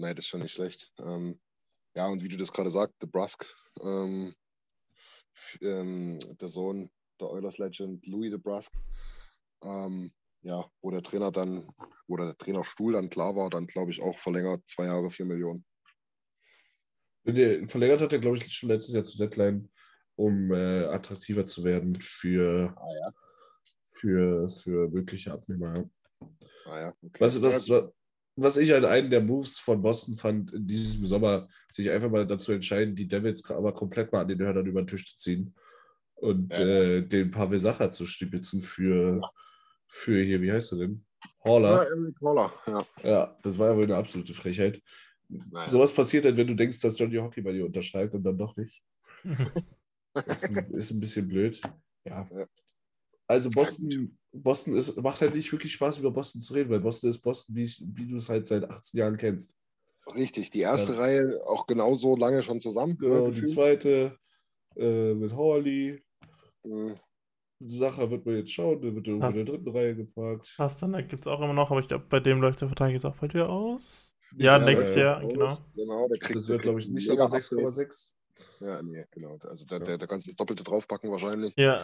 Nein, 0.02 0.16
das 0.16 0.26
ist 0.26 0.30
schon 0.30 0.42
nicht 0.42 0.54
schlecht. 0.54 0.92
Ähm, 1.00 1.40
ja, 1.96 2.08
und 2.08 2.24
wie 2.24 2.30
du 2.30 2.38
das 2.38 2.52
gerade 2.52 2.72
sagst, 2.72 2.96
The 3.02 3.08
Brusk, 3.08 3.46
ähm, 3.84 4.34
ähm, 5.62 6.20
der 6.40 6.48
Sohn 6.48 6.90
der 7.20 7.30
Oilers 7.30 7.58
Legend 7.58 8.06
Louis 8.08 8.32
de 8.32 8.40
Brusk, 8.40 8.72
ähm, 9.64 10.12
ja, 10.44 10.66
wo 10.82 10.92
der 10.92 11.04
Trainer 11.04 11.32
dann, 11.32 11.68
wo 12.08 12.18
der 12.18 12.36
Trainerstuhl 12.38 12.94
dann 12.94 13.10
klar 13.10 13.36
war, 13.36 13.50
dann 13.50 13.68
glaube 13.68 13.92
ich 13.92 14.02
auch 14.02 14.18
verlängert, 14.18 14.62
zwei 14.68 14.86
Jahre, 14.86 15.10
vier 15.10 15.26
Millionen. 15.26 15.66
Der 17.24 17.68
verlängert 17.68 18.02
hat 18.02 18.14
er, 18.14 18.20
glaube 18.20 18.38
ich, 18.38 18.52
schon 18.52 18.70
letztes 18.70 18.94
Jahr 18.94 19.04
zu 19.04 19.18
Deadline, 19.18 19.70
um 20.16 20.52
äh, 20.52 20.86
attraktiver 20.86 21.46
zu 21.46 21.64
werden 21.64 21.96
für, 21.96 22.74
Ah 22.76 22.94
ja. 23.00 23.14
für, 23.94 24.50
für 24.50 24.90
mögliche 24.90 25.32
Abnehmer. 25.32 25.76
ja. 25.76 25.90
Ah 26.66 26.80
ja, 26.80 26.94
okay. 27.02 27.20
Was, 27.20 27.42
was, 27.42 27.68
ja, 27.68 27.92
was, 28.36 28.58
ich 28.58 28.72
halt 28.72 28.86
einen 28.86 29.10
der 29.10 29.22
Moves 29.22 29.60
von 29.60 29.82
Boston 29.82 30.18
fand, 30.18 30.54
in 30.54 30.68
diesem 30.68 31.06
Sommer, 31.06 31.48
sich 31.72 31.90
einfach 31.90 32.10
mal 32.10 32.26
dazu 32.26 32.52
entscheiden, 32.52 32.96
die 32.96 33.08
Devils 33.08 33.48
aber 33.50 33.74
komplett 33.74 34.12
mal 34.12 34.22
an 34.22 34.28
den 34.28 34.40
Hörnern 34.40 34.66
über 34.66 34.82
den 34.82 34.88
Tisch 34.88 35.12
zu 35.12 35.18
ziehen 35.18 35.56
und 36.16 36.52
Ja. 36.54 36.60
äh, 36.60 37.02
den 37.08 37.32
Pavel 37.32 37.60
Sacher 37.60 37.92
zu 37.92 38.06
stibitzen 38.06 38.62
für, 38.62 39.22
für 39.94 40.24
hier, 40.24 40.42
wie 40.42 40.52
heißt 40.52 40.72
er 40.74 40.78
denn? 40.80 41.06
Ja, 41.24 41.30
Horler. 41.44 41.86
Eric 41.88 42.20
Holler, 42.22 42.52
ja. 42.66 42.86
Ja, 43.04 43.38
das 43.44 43.58
war 43.60 43.70
ja 43.72 43.76
wohl 43.76 43.84
eine 43.84 43.98
absolute 43.98 44.34
Frechheit. 44.34 44.82
Naja. 45.30 45.70
Sowas 45.70 45.94
passiert 45.94 46.26
halt, 46.26 46.38
wenn 46.38 46.48
du 46.48 46.56
denkst, 46.56 46.80
dass 46.80 46.98
Johnny 46.98 47.18
Hockey 47.18 47.42
bei 47.42 47.52
dir 47.52 47.66
unterschreibt 47.66 48.14
und 48.16 48.24
dann 48.24 48.38
doch 48.38 48.56
nicht. 48.58 48.82
ist, 50.26 50.44
ein, 50.46 50.72
ist 50.74 50.92
ein 50.92 51.00
bisschen 51.00 51.28
blöd. 51.28 51.62
Ja. 52.06 52.28
Ja. 52.32 52.46
Also 53.28 53.50
Ja, 53.50 53.56
Boston, 53.56 54.18
Boston 54.34 54.76
ist, 54.76 54.98
macht 55.02 55.22
halt 55.22 55.36
nicht 55.36 55.52
wirklich 55.52 55.74
Spaß, 55.74 56.00
über 56.00 56.12
Boston 56.12 56.42
zu 56.42 56.54
reden, 56.54 56.70
weil 56.70 56.80
Boston 56.82 57.10
ist 57.10 57.20
Boston, 57.22 57.56
wie, 57.56 57.62
ich- 57.64 57.84
wie 57.94 58.08
du 58.08 58.18
es 58.18 58.30
halt 58.30 58.48
seit 58.48 58.64
18 58.70 58.98
Jahren 59.00 59.18
kennst. 59.18 59.56
Richtig, 60.16 60.50
die 60.50 60.62
erste 60.62 60.94
Ja. 60.94 61.00
Reihe 61.00 61.42
auch 61.46 61.68
genauso 61.68 62.16
lange 62.18 62.42
schon 62.44 62.60
zusammen. 62.60 62.98
Genau, 62.98 63.28
ne, 63.28 63.32
die 63.34 63.42
gefühlt. 63.42 63.52
zweite 63.52 64.18
äh, 64.76 65.14
mit 65.14 65.32
Hawley. 65.34 66.02
Mhm. 66.66 67.00
Sacher 67.66 68.10
wird 68.10 68.26
man 68.26 68.36
jetzt 68.38 68.52
schauen, 68.52 68.82
der 68.82 68.96
wird 68.96 69.08
irgendwo 69.08 69.28
in 69.28 69.34
der 69.36 69.46
dritten 69.46 69.70
Reihe 69.70 69.96
geparkt. 69.96 70.54
Pasternak 70.58 71.10
gibt 71.10 71.26
es 71.26 71.28
auch 71.32 71.40
immer 71.42 71.54
noch, 71.54 71.72
aber 71.72 71.80
ich 71.80 71.88
glaube, 71.88 72.06
bei 72.10 72.20
dem 72.20 72.42
läuft 72.42 72.62
der 72.62 72.68
Vertrag 72.68 72.92
jetzt 72.92 73.06
auch 73.06 73.16
bei 73.18 73.28
dir 73.28 73.50
aus. 73.50 74.16
Ja, 74.38 74.58
Ja, 74.58 74.66
nächstes 74.66 74.96
ja, 74.96 75.02
Jahr, 75.02 75.22
ja. 75.24 75.28
genau. 75.28 75.58
Genau, 75.76 76.08
der 76.08 76.18
kriegt. 76.20 76.36
Das 76.36 76.48
wird, 76.48 76.62
glaube 76.62 76.80
ich, 76.80 76.88
nicht 76.88 77.10
aber 77.10 77.24
Upgrade. 77.24 77.42
6,6. 77.44 78.12
Ja, 78.60 78.82
nee, 78.82 79.06
genau. 79.12 79.38
Also 79.42 79.66
da, 79.66 79.80
der, 79.80 79.98
da 79.98 80.08
kannst 80.08 80.28
du 80.28 80.32
das 80.32 80.36
Doppelte 80.38 80.64
draufpacken 80.64 81.12
wahrscheinlich. 81.12 81.54
Ja. 81.58 81.84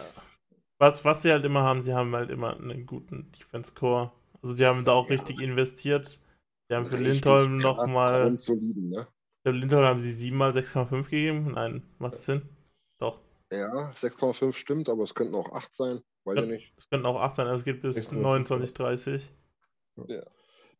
Was, 0.78 1.04
was 1.04 1.22
sie 1.22 1.30
halt 1.32 1.44
immer 1.44 1.62
haben, 1.62 1.82
sie 1.82 1.92
haben 1.94 2.14
halt 2.14 2.30
immer 2.30 2.56
einen 2.56 2.86
guten 2.86 3.30
Defense-Core. 3.32 4.12
Also 4.42 4.54
die 4.54 4.64
haben 4.64 4.84
da 4.84 4.92
auch 4.92 5.08
Ja. 5.10 5.16
richtig 5.16 5.42
investiert. 5.42 6.20
Die 6.70 6.74
haben 6.74 6.86
für 6.86 6.94
Richtig 6.94 7.14
Lindholm 7.14 7.56
nochmal. 7.56 8.32
ne? 8.32 9.06
Lindholm 9.44 9.84
haben 9.84 10.00
sie 10.00 10.12
7 10.12 10.36
mal 10.36 10.52
6,5 10.52 11.04
gegeben. 11.04 11.52
Nein, 11.54 11.82
macht 11.98 12.14
das 12.14 12.26
Sinn? 12.26 12.42
Ja, 13.52 13.92
6,5 13.94 14.56
stimmt, 14.56 14.88
aber 14.88 15.04
es 15.04 15.14
könnten 15.14 15.34
auch 15.34 15.52
8 15.52 15.74
sein. 15.74 16.00
Weiß 16.24 16.36
Ja. 16.36 16.42
ich 16.42 16.48
nicht. 16.48 16.74
Es 16.76 16.88
könnten 16.88 17.06
auch 17.06 17.20
8 17.20 17.36
sein, 17.36 17.46
also 17.46 17.60
es 17.60 17.64
geht 17.64 17.80
bis 17.80 17.96
6,5, 17.96 18.22
29, 18.22 18.74
30. 18.74 19.30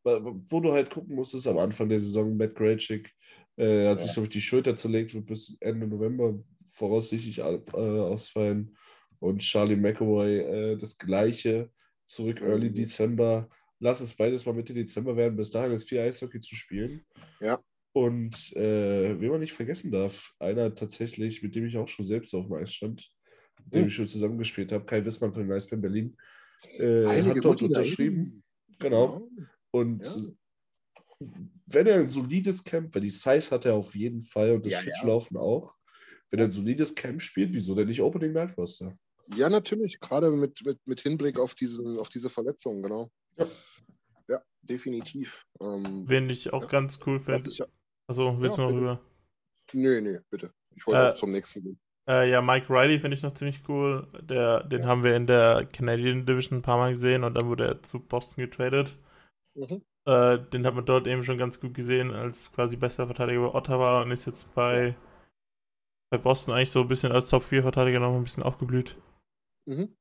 Wo 0.05 0.61
du 0.61 0.73
halt 0.73 0.91
gucken 0.91 1.17
musst, 1.17 1.35
ist 1.35 1.47
am 1.47 1.59
Anfang 1.59 1.89
der 1.89 1.99
Saison 1.99 2.37
Matt 2.37 2.55
Grachik 2.55 3.13
äh, 3.57 3.89
hat 3.89 3.99
Ja. 3.99 4.05
sich, 4.05 4.13
glaube 4.15 4.27
ich, 4.27 4.33
die 4.33 4.41
Schulter 4.41 4.77
zerlegt, 4.77 5.15
wird 5.15 5.27
bis 5.27 5.57
Ende 5.61 5.87
November 5.87 6.39
voraussichtlich 6.71 7.39
äh, 7.39 7.43
ausfallen. 7.43 8.77
Und 9.19 9.41
Charlie 9.41 9.75
McAvoy 9.77 10.39
äh, 10.39 10.77
das 10.77 10.97
gleiche, 10.97 11.73
zurück 12.07 12.41
Early 12.41 12.71
Mhm. 12.71 12.75
Dezember. 12.75 13.49
Lass 13.81 14.01
es 14.01 14.15
beides 14.17 14.47
mal 14.47 14.55
Mitte 14.55 14.75
Dezember 14.75 15.17
werden. 15.17 15.37
Bis 15.37 15.51
dahin 15.51 15.73
ist 15.73 15.89
viel 15.89 15.99
Eishockey 15.99 16.39
zu 16.41 16.55
spielen. 16.55 17.05
Ja. 17.41 17.59
Und 17.99 18.55
äh, 18.55 19.21
wen 19.21 19.31
man 19.31 19.41
nicht 19.41 19.55
vergessen 19.55 19.91
darf, 19.91 20.33
einer 20.39 20.73
tatsächlich, 20.73 21.43
mit 21.43 21.57
dem 21.57 21.67
ich 21.67 21.77
auch 21.77 21.89
schon 21.89 22.05
selbst 22.05 22.33
auf 22.33 22.47
dem 22.47 22.55
Eis 22.55 22.73
stand, 22.73 23.11
mit 23.65 23.75
dem 23.75 23.83
Mhm. 23.83 23.89
ich 23.89 23.95
schon 23.97 24.07
zusammengespielt 24.07 24.71
habe, 24.71 24.85
Kai 24.85 25.05
Wissmann 25.05 25.33
von 25.33 25.43
den 25.43 25.51
Eisbären 25.51 25.83
Berlin, 25.83 26.17
äh, 26.79 27.07
Einige 27.07 27.39
hat 27.39 27.45
dort 27.45 27.63
unterschrieben. 27.63 28.45
Genau. 28.79 29.29
Und 29.73 30.05
Ja. 30.05 30.15
wenn 31.67 31.89
er 31.89 31.97
ein 31.97 32.11
solides 32.11 32.63
Camp, 32.63 32.95
weil 32.95 33.03
die 33.03 33.09
Size 33.09 33.51
hat 33.51 33.65
er 33.65 33.75
auf 33.75 33.93
jeden 33.97 34.23
Fall 34.23 34.53
und 34.53 34.65
das 34.65 34.75
Ja, 34.75 34.79
ja. 34.79 34.85
Switchlaufen 34.85 35.37
auch, 35.37 35.75
wenn 36.31 36.39
er 36.39 36.45
ein 36.45 36.53
solides 36.53 36.95
Camp 36.95 37.21
spielt, 37.21 37.53
wieso 37.53 37.75
denn 37.75 37.89
nicht 37.89 38.01
Opening 38.01 38.33
Night 38.33 38.57
Roster? 38.57 38.97
Ja, 39.35 39.51
natürlich. 39.51 39.99
Gerade 39.99 40.31
mit, 40.31 40.65
mit, 40.65 40.79
mit 40.87 41.01
Hinblick 41.01 41.41
auf, 41.41 41.57
diesen, 41.57 41.99
auf 41.99 42.11
diese 42.11 42.31
Verletzung, 42.31 42.81
genau. 42.81 43.11
Ja. 43.37 43.47
Ja, 44.29 44.43
definitiv. 44.63 45.45
Ähm, 45.61 46.09
Wen 46.09 46.31
ich 46.31 46.53
auch 46.53 46.63
Ja. 46.63 46.69
ganz 46.69 47.01
cool 47.05 47.19
finde. 47.19 47.51
Achso, 48.09 48.41
willst 48.41 48.57
Ja, 48.57 48.57
du 48.57 48.63
noch 48.63 48.69
bitte. 48.69 48.81
rüber? 48.81 49.01
nee, 49.75 50.01
nee, 50.01 50.19
bitte. 50.31 50.53
Ich 50.75 50.87
wollte 50.87 51.13
Äh, 51.13 51.17
zum 51.17 51.31
nächsten 51.33 51.63
gehen. 51.63 51.81
Äh, 52.09 52.31
ja, 52.31 52.41
Mike 52.41 52.67
Riley 52.71 52.99
finde 53.01 53.17
ich 53.17 53.23
noch 53.23 53.35
ziemlich 53.35 53.69
cool. 53.69 54.09
Der, 54.23 54.65
den 54.65 54.81
Ja. 54.83 54.87
haben 54.89 55.05
wir 55.05 55.15
in 55.15 55.27
der 55.27 55.67
Canadian 55.67 56.25
Division 56.25 56.59
ein 56.59 56.63
paar 56.63 56.79
Mal 56.79 56.95
gesehen 56.95 57.23
und 57.25 57.35
dann 57.35 57.49
wurde 57.49 57.67
er 57.67 57.83
zu 57.83 58.01
Boston 58.01 58.45
getradet. 58.45 58.97
Mhm. 59.55 59.83
Äh, 60.07 60.39
den 60.39 60.67
hat 60.67 60.75
man 60.75 60.87
dort 60.87 61.07
eben 61.07 61.23
schon 61.25 61.39
ganz 61.39 61.61
gut 61.61 61.75
gesehen 61.75 62.13
als 62.13 62.51
quasi 62.53 62.77
bester 62.77 63.07
Verteidiger 63.07 63.43
bei 63.43 63.55
Ottawa 63.55 64.03
und 64.03 64.11
ist 64.11 64.25
jetzt 64.25 64.55
bei, 64.55 64.97
bei 66.11 66.19
Boston 66.19 66.55
eigentlich 66.55 66.71
so 66.71 66.81
ein 66.81 66.89
bisschen 66.89 67.13
als 67.13 67.29
Top-4-Verteidiger 67.29 68.01
noch 68.01 68.15
ein 68.15 68.25
bisschen 68.25 68.43
aufgeblüht. 68.43 68.97
Mhm. 69.67 69.95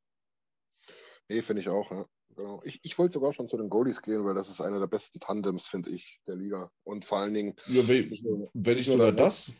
Nee, 1.30 1.42
finde 1.42 1.62
ich 1.62 1.70
auch, 1.70 1.92
ja. 1.92 2.06
Genau. 2.38 2.62
Ich, 2.64 2.80
ich 2.84 2.98
wollte 3.00 3.14
sogar 3.14 3.34
schon 3.34 3.48
zu 3.48 3.58
den 3.58 3.68
Goalies 3.70 4.02
gehen, 4.02 4.24
weil 4.24 4.36
das 4.36 4.48
ist 4.50 4.62
einer 4.62 4.80
der 4.80 4.86
besten 4.88 5.20
Tandems, 5.20 5.68
finde 5.68 5.90
ich, 5.90 6.22
der 6.28 6.36
Liga. 6.36 6.70
Und 6.84 7.04
vor 7.04 7.18
allen 7.20 7.34
Dingen, 7.34 7.54
Ja, 7.68 7.86
wenn, 7.88 8.10
Nicht 8.10 8.24
nur- 8.24 8.48
wenn 8.54 8.76
nur 8.76 8.84
sogar 8.86 9.12
das. 9.12 9.52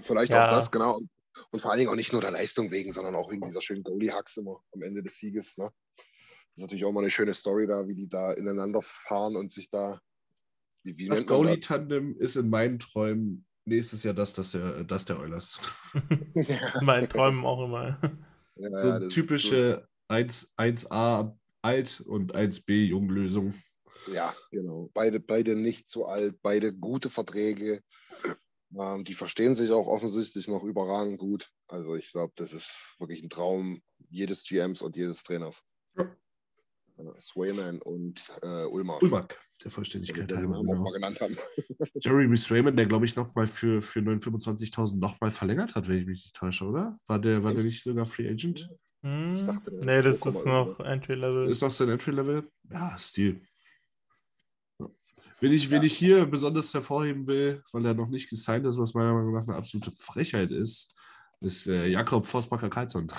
vielleicht 0.00 0.30
Ja. 0.32 0.46
auch 0.46 0.50
das, 0.50 0.70
genau. 0.70 0.96
Und, 0.96 1.08
und 1.52 1.60
vor 1.60 1.70
allen 1.70 1.78
Dingen 1.78 1.90
auch 1.90 1.96
nicht 1.96 2.12
nur 2.12 2.20
der 2.22 2.32
Leistung 2.32 2.70
wegen, 2.72 2.92
sondern 2.92 3.14
auch 3.14 3.30
wegen 3.30 3.42
dieser 3.46 3.62
schönen 3.62 3.82
Goalie-Hacks 3.84 4.36
immer 4.36 4.60
am 4.72 4.82
Ende 4.82 5.02
des 5.02 5.16
Sieges. 5.18 5.56
Ne? 5.56 5.70
Das 5.96 6.04
ist 6.56 6.62
natürlich 6.62 6.84
auch 6.84 6.92
mal 6.92 7.00
eine 7.00 7.10
schöne 7.10 7.34
Story 7.34 7.66
da, 7.68 7.86
wie 7.86 7.94
die 7.94 8.08
da 8.08 8.32
ineinander 8.32 8.80
fahren 8.82 9.36
und 9.36 9.52
sich 9.52 9.70
da. 9.70 10.00
Wie, 10.82 10.96
wie 10.98 11.06
Das? 11.08 11.24
Goalie-Tandem 11.26 12.16
ist 12.18 12.36
in 12.36 12.50
meinen 12.50 12.78
Träumen 12.80 13.46
nächstes 13.64 14.02
Jahr 14.02 14.12
das, 14.14 14.34
das 14.34 14.50
der, 14.50 14.84
das 14.84 15.04
der 15.04 15.18
Oilers. 15.20 15.60
ja, 16.34 16.74
In 16.80 16.84
meinen 16.84 17.08
Träumen 17.08 17.44
auch 17.46 17.64
immer. 17.64 17.98
ja, 18.56 19.00
So 19.00 19.08
typische 19.08 19.88
1, 20.08 20.52
1A 20.58 21.36
alt 21.64 22.00
und 22.00 22.34
1B 22.34 22.84
Junglösung. 22.84 23.54
Ja, 24.12 24.34
genau. 24.50 24.90
Beide, 24.92 25.18
beide 25.18 25.56
nicht 25.56 25.88
zu 25.88 26.06
alt, 26.06 26.36
beide 26.42 26.76
gute 26.76 27.08
Verträge. 27.08 27.80
Ähm, 28.78 29.04
die 29.04 29.14
verstehen 29.14 29.54
sich 29.54 29.70
auch 29.70 29.86
offensichtlich 29.86 30.48
noch 30.48 30.62
überragend 30.62 31.18
gut. 31.18 31.50
Also 31.68 31.94
ich 31.96 32.12
glaube, 32.12 32.32
das 32.36 32.52
ist 32.52 32.94
wirklich 32.98 33.22
ein 33.22 33.30
Traum 33.30 33.82
jedes 34.10 34.44
GMs 34.44 34.82
und 34.82 34.96
jedes 34.96 35.22
Trainers. 35.22 35.62
Ja. 35.96 36.04
Äh, 36.98 37.20
Swayman 37.20 37.80
und 37.80 38.22
äh, 38.42 38.66
Ulmer. 38.66 39.02
Ulmark, 39.02 39.28
der 39.28 39.64
der 39.64 39.70
Vollständigkeit 39.70 40.30
den 40.30 40.38
halber. 40.38 40.60
Genau. 40.60 40.82
mal 40.82 40.92
genannt 40.92 41.20
haben. 41.20 41.36
Jeremy 42.00 42.36
Swayman, 42.36 42.76
der 42.76 42.86
glaube 42.86 43.06
ich 43.06 43.16
nochmal 43.16 43.46
für, 43.46 43.80
für 43.80 44.00
25.000 44.00 44.98
nochmal 44.98 45.30
verlängert 45.30 45.74
hat, 45.74 45.88
wenn 45.88 45.98
ich 45.98 46.06
mich 46.06 46.24
nicht 46.24 46.36
täusche, 46.36 46.64
oder? 46.64 46.98
War 47.06 47.18
der, 47.18 47.42
war 47.42 47.54
der 47.54 47.64
nicht 47.64 47.82
sogar 47.82 48.06
Free 48.06 48.28
Agent? 48.28 48.68
Hm? 49.04 49.46
dachte, 49.46 49.70
der 49.70 49.84
nee, 49.96 50.02
das 50.02 50.20
2, 50.20 50.30
ist 50.30 50.46
noch 50.46 50.80
Entry-Level. 50.80 51.48
Ist 51.50 51.60
noch 51.62 51.70
sein 51.70 51.90
Entry-Level? 51.90 52.48
Ja, 52.70 52.96
Stil. 52.98 53.42
Ja. 54.80 54.88
Wen 55.40 55.52
ich, 55.52 55.70
wen 55.70 55.82
Ja. 55.82 55.86
ich 55.86 55.94
hier 55.96 56.24
besonders 56.26 56.72
hervorheben 56.72 57.26
will, 57.28 57.62
weil 57.72 57.84
er 57.84 57.94
noch 57.94 58.08
nicht 58.08 58.30
gesigned 58.30 58.66
ist, 58.66 58.78
was 58.78 58.94
meiner 58.94 59.12
Meinung 59.12 59.34
nach 59.34 59.46
eine 59.46 59.56
absolute 59.56 59.90
Frechheit 59.90 60.50
ist, 60.50 60.94
ist 61.40 61.66
äh, 61.66 61.86
Jakob 61.86 62.26
Vosbacher 62.26 62.70
Karlsson. 62.70 63.10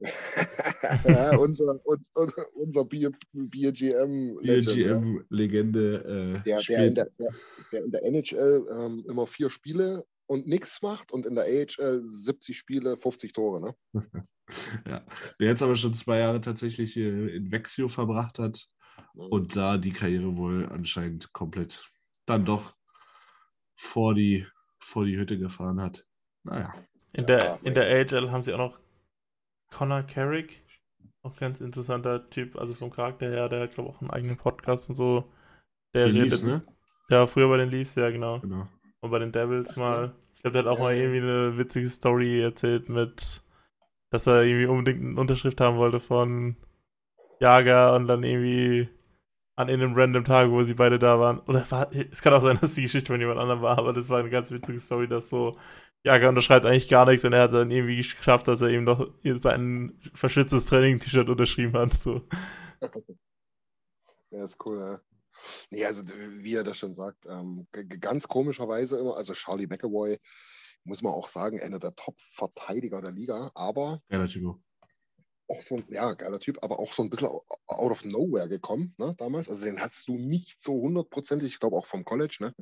unser, 1.38 1.84
uns- 1.84 2.12
unser 2.54 2.84
Bier, 2.84 3.10
Bier 3.32 3.72
GM. 3.72 4.38
Hier 4.40 4.54
Legend, 4.56 4.76
ja. 4.76 4.98
GM-Legende. 4.98 5.94
Äh, 6.04 6.42
der, 6.42 6.42
der, 6.44 6.56
in 6.58 6.62
spielt. 6.62 6.96
der, 6.96 7.04
der, 7.18 7.30
der 7.72 7.84
in 7.84 7.90
der 7.90 8.04
NHL 8.04 8.66
ähm, 8.72 9.04
immer 9.08 9.26
vier 9.26 9.50
Spiele 9.50 10.04
und 10.28 10.46
nichts 10.46 10.82
macht 10.82 11.10
und 11.10 11.26
in 11.26 11.34
der 11.34 11.44
AHL 11.44 12.02
70 12.04 12.56
Spiele, 12.56 12.96
50 12.96 13.32
Tore. 13.32 13.60
Ne? 13.60 13.74
ja. 14.86 15.04
Der 15.40 15.48
jetzt 15.48 15.62
aber 15.62 15.74
schon 15.74 15.94
zwei 15.94 16.18
Jahre 16.18 16.40
tatsächlich 16.40 16.96
in 16.96 17.50
Vexio 17.50 17.88
verbracht 17.88 18.38
hat 18.38 18.68
und 19.14 19.56
da 19.56 19.78
die 19.78 19.92
Karriere 19.92 20.36
wohl 20.36 20.66
anscheinend 20.66 21.32
komplett 21.32 21.84
dann 22.26 22.44
doch 22.44 22.74
vor 23.76 24.14
die, 24.14 24.46
vor 24.78 25.04
die 25.04 25.16
Hütte 25.16 25.38
gefahren 25.38 25.80
hat. 25.80 26.04
Naja. 26.44 26.74
In 27.12 27.22
Ja, 27.22 27.26
der, 27.26 27.54
in 27.62 27.72
nee. 27.72 27.72
der 27.72 27.86
AHL 27.86 28.30
haben 28.30 28.44
sie 28.44 28.52
auch 28.52 28.58
noch 28.58 28.80
Connor 29.70 30.02
Carrick. 30.02 30.62
Auch 31.22 31.36
ganz 31.36 31.60
interessanter 31.60 32.28
Typ, 32.30 32.56
also 32.56 32.74
vom 32.74 32.90
Charakter 32.90 33.28
her, 33.28 33.48
der 33.48 33.62
hat, 33.62 33.74
glaube 33.74 33.90
ich, 33.90 33.96
auch 33.96 34.00
einen 34.02 34.10
eigenen 34.10 34.36
Podcast 34.36 34.88
und 34.88 34.96
so. 34.96 35.32
Der 35.94 36.06
Die 36.06 36.20
redet. 36.20 36.30
Leafs, 36.30 36.42
ne? 36.42 36.64
Ja, 37.08 37.26
früher 37.26 37.48
bei 37.48 37.56
den 37.56 37.70
Leafs, 37.70 37.94
ja, 37.94 38.10
genau. 38.10 38.40
Genau. 38.40 38.68
Und 39.00 39.10
bei 39.10 39.18
den 39.18 39.32
Devils 39.32 39.76
mal. 39.76 40.12
Ich 40.34 40.42
glaube, 40.42 40.52
der 40.52 40.64
hat 40.64 40.72
auch 40.72 40.80
mal 40.80 40.94
irgendwie 40.94 41.18
eine 41.18 41.58
witzige 41.58 41.88
Story 41.88 42.40
erzählt 42.40 42.88
mit, 42.88 43.42
dass 44.10 44.26
er 44.26 44.42
irgendwie 44.42 44.66
unbedingt 44.66 45.04
eine 45.04 45.20
Unterschrift 45.20 45.60
haben 45.60 45.78
wollte 45.78 46.00
von 46.00 46.56
Jager 47.40 47.94
und 47.96 48.06
dann 48.06 48.22
irgendwie 48.22 48.88
an 49.56 49.68
einem 49.68 49.94
random 49.94 50.24
Tag, 50.24 50.50
wo 50.50 50.62
sie 50.62 50.74
beide 50.74 51.00
da 51.00 51.18
waren. 51.18 51.40
Oder 51.40 51.68
war, 51.70 51.92
es 51.92 52.22
kann 52.22 52.32
auch 52.34 52.42
sein, 52.42 52.58
dass 52.60 52.74
die 52.74 52.82
Geschichte 52.82 53.12
von 53.12 53.20
jemand 53.20 53.40
anderem 53.40 53.62
war, 53.62 53.78
aber 53.78 53.92
das 53.92 54.08
war 54.08 54.20
eine 54.20 54.30
ganz 54.30 54.50
witzige 54.50 54.78
Story, 54.78 55.08
dass 55.08 55.28
so 55.28 55.52
Jager 56.04 56.28
unterschreibt 56.28 56.64
eigentlich 56.64 56.88
gar 56.88 57.06
nichts 57.06 57.24
und 57.24 57.32
er 57.32 57.42
hat 57.42 57.52
dann 57.52 57.70
irgendwie 57.70 57.96
geschafft, 57.96 58.46
dass 58.46 58.60
er 58.60 58.68
ihm 58.68 58.84
noch 58.84 59.10
sein 59.24 60.00
verschwitztes 60.14 60.64
Training-T-Shirt 60.66 61.28
unterschrieben 61.28 61.72
hat. 61.74 61.94
So. 61.94 62.22
Ja, 64.30 64.44
ist 64.44 64.58
cool, 64.66 64.78
ja. 64.78 65.07
Nee, 65.70 65.84
also 65.84 66.02
wie 66.06 66.54
er 66.54 66.64
das 66.64 66.78
schon 66.78 66.94
sagt, 66.94 67.26
ähm, 67.26 67.66
ganz 68.00 68.28
komischerweise 68.28 68.98
immer, 68.98 69.16
also 69.16 69.34
Charlie 69.34 69.66
McAvoy, 69.66 70.18
muss 70.84 71.02
man 71.02 71.12
auch 71.12 71.28
sagen, 71.28 71.60
einer 71.60 71.78
der 71.78 71.94
Top-Verteidiger 71.94 73.00
der 73.02 73.12
Liga, 73.12 73.50
aber 73.54 74.02
Geiler 74.08 74.26
Typo. 74.28 74.60
auch 75.48 75.62
so 75.62 75.76
ein, 75.76 75.84
ja, 75.88 76.14
geiler 76.14 76.40
Typ, 76.40 76.58
aber 76.62 76.78
auch 76.78 76.92
so 76.92 77.02
ein 77.02 77.10
bisschen 77.10 77.28
out 77.28 77.90
of 77.90 78.04
nowhere 78.04 78.48
gekommen, 78.48 78.94
ne, 78.98 79.14
damals. 79.18 79.48
Also 79.48 79.64
den 79.64 79.80
hast 79.80 80.06
du 80.08 80.18
nicht 80.18 80.62
so 80.62 80.74
hundertprozentig, 80.74 81.48
ich 81.48 81.60
glaube 81.60 81.76
auch 81.76 81.86
vom 81.86 82.04
College, 82.04 82.38
ne, 82.40 82.54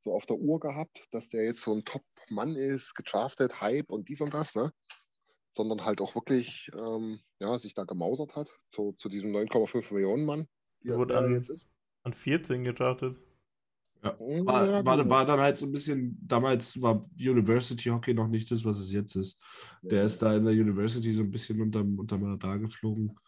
so 0.00 0.12
auf 0.12 0.26
der 0.26 0.36
Uhr 0.36 0.60
gehabt, 0.60 1.06
dass 1.12 1.28
der 1.28 1.44
jetzt 1.44 1.62
so 1.62 1.74
ein 1.74 1.84
Top-Mann 1.84 2.56
ist, 2.56 2.94
gedraftet, 2.94 3.60
Hype 3.60 3.90
und 3.90 4.08
dies 4.08 4.20
und 4.20 4.34
das, 4.34 4.54
ne? 4.54 4.72
Sondern 5.50 5.84
halt 5.84 6.00
auch 6.00 6.14
wirklich, 6.14 6.70
ähm, 6.74 7.20
ja, 7.40 7.58
sich 7.58 7.74
da 7.74 7.84
gemausert 7.84 8.36
hat, 8.36 8.50
zu, 8.70 8.92
zu 8.92 9.08
diesem 9.08 9.32
9,5 9.32 9.92
Millionen 9.94 10.24
Mann, 10.24 10.46
der 10.84 10.96
wurde 10.96 11.16
an, 11.18 11.48
an 12.02 12.12
14 12.12 12.64
gedraftet. 12.64 13.16
Ja. 14.02 14.16
War, 14.18 14.84
war, 14.84 15.10
war, 15.10 15.26
dann 15.26 15.40
halt 15.40 15.58
so 15.58 15.66
ein 15.66 15.72
bisschen, 15.72 16.18
damals 16.22 16.80
war 16.80 17.04
University 17.18 17.88
Hockey 17.88 18.14
noch 18.14 18.28
nicht 18.28 18.50
das, 18.50 18.64
was 18.64 18.78
es 18.78 18.92
jetzt 18.92 19.16
ist. 19.16 19.42
Der 19.82 20.04
ist 20.04 20.22
da 20.22 20.36
in 20.36 20.44
der 20.44 20.54
University 20.54 21.12
so 21.12 21.22
ein 21.22 21.30
bisschen 21.30 21.60
unterm, 21.60 21.98
unterm 21.98 22.22
Radar 22.24 22.58
geflogen. 22.60 23.18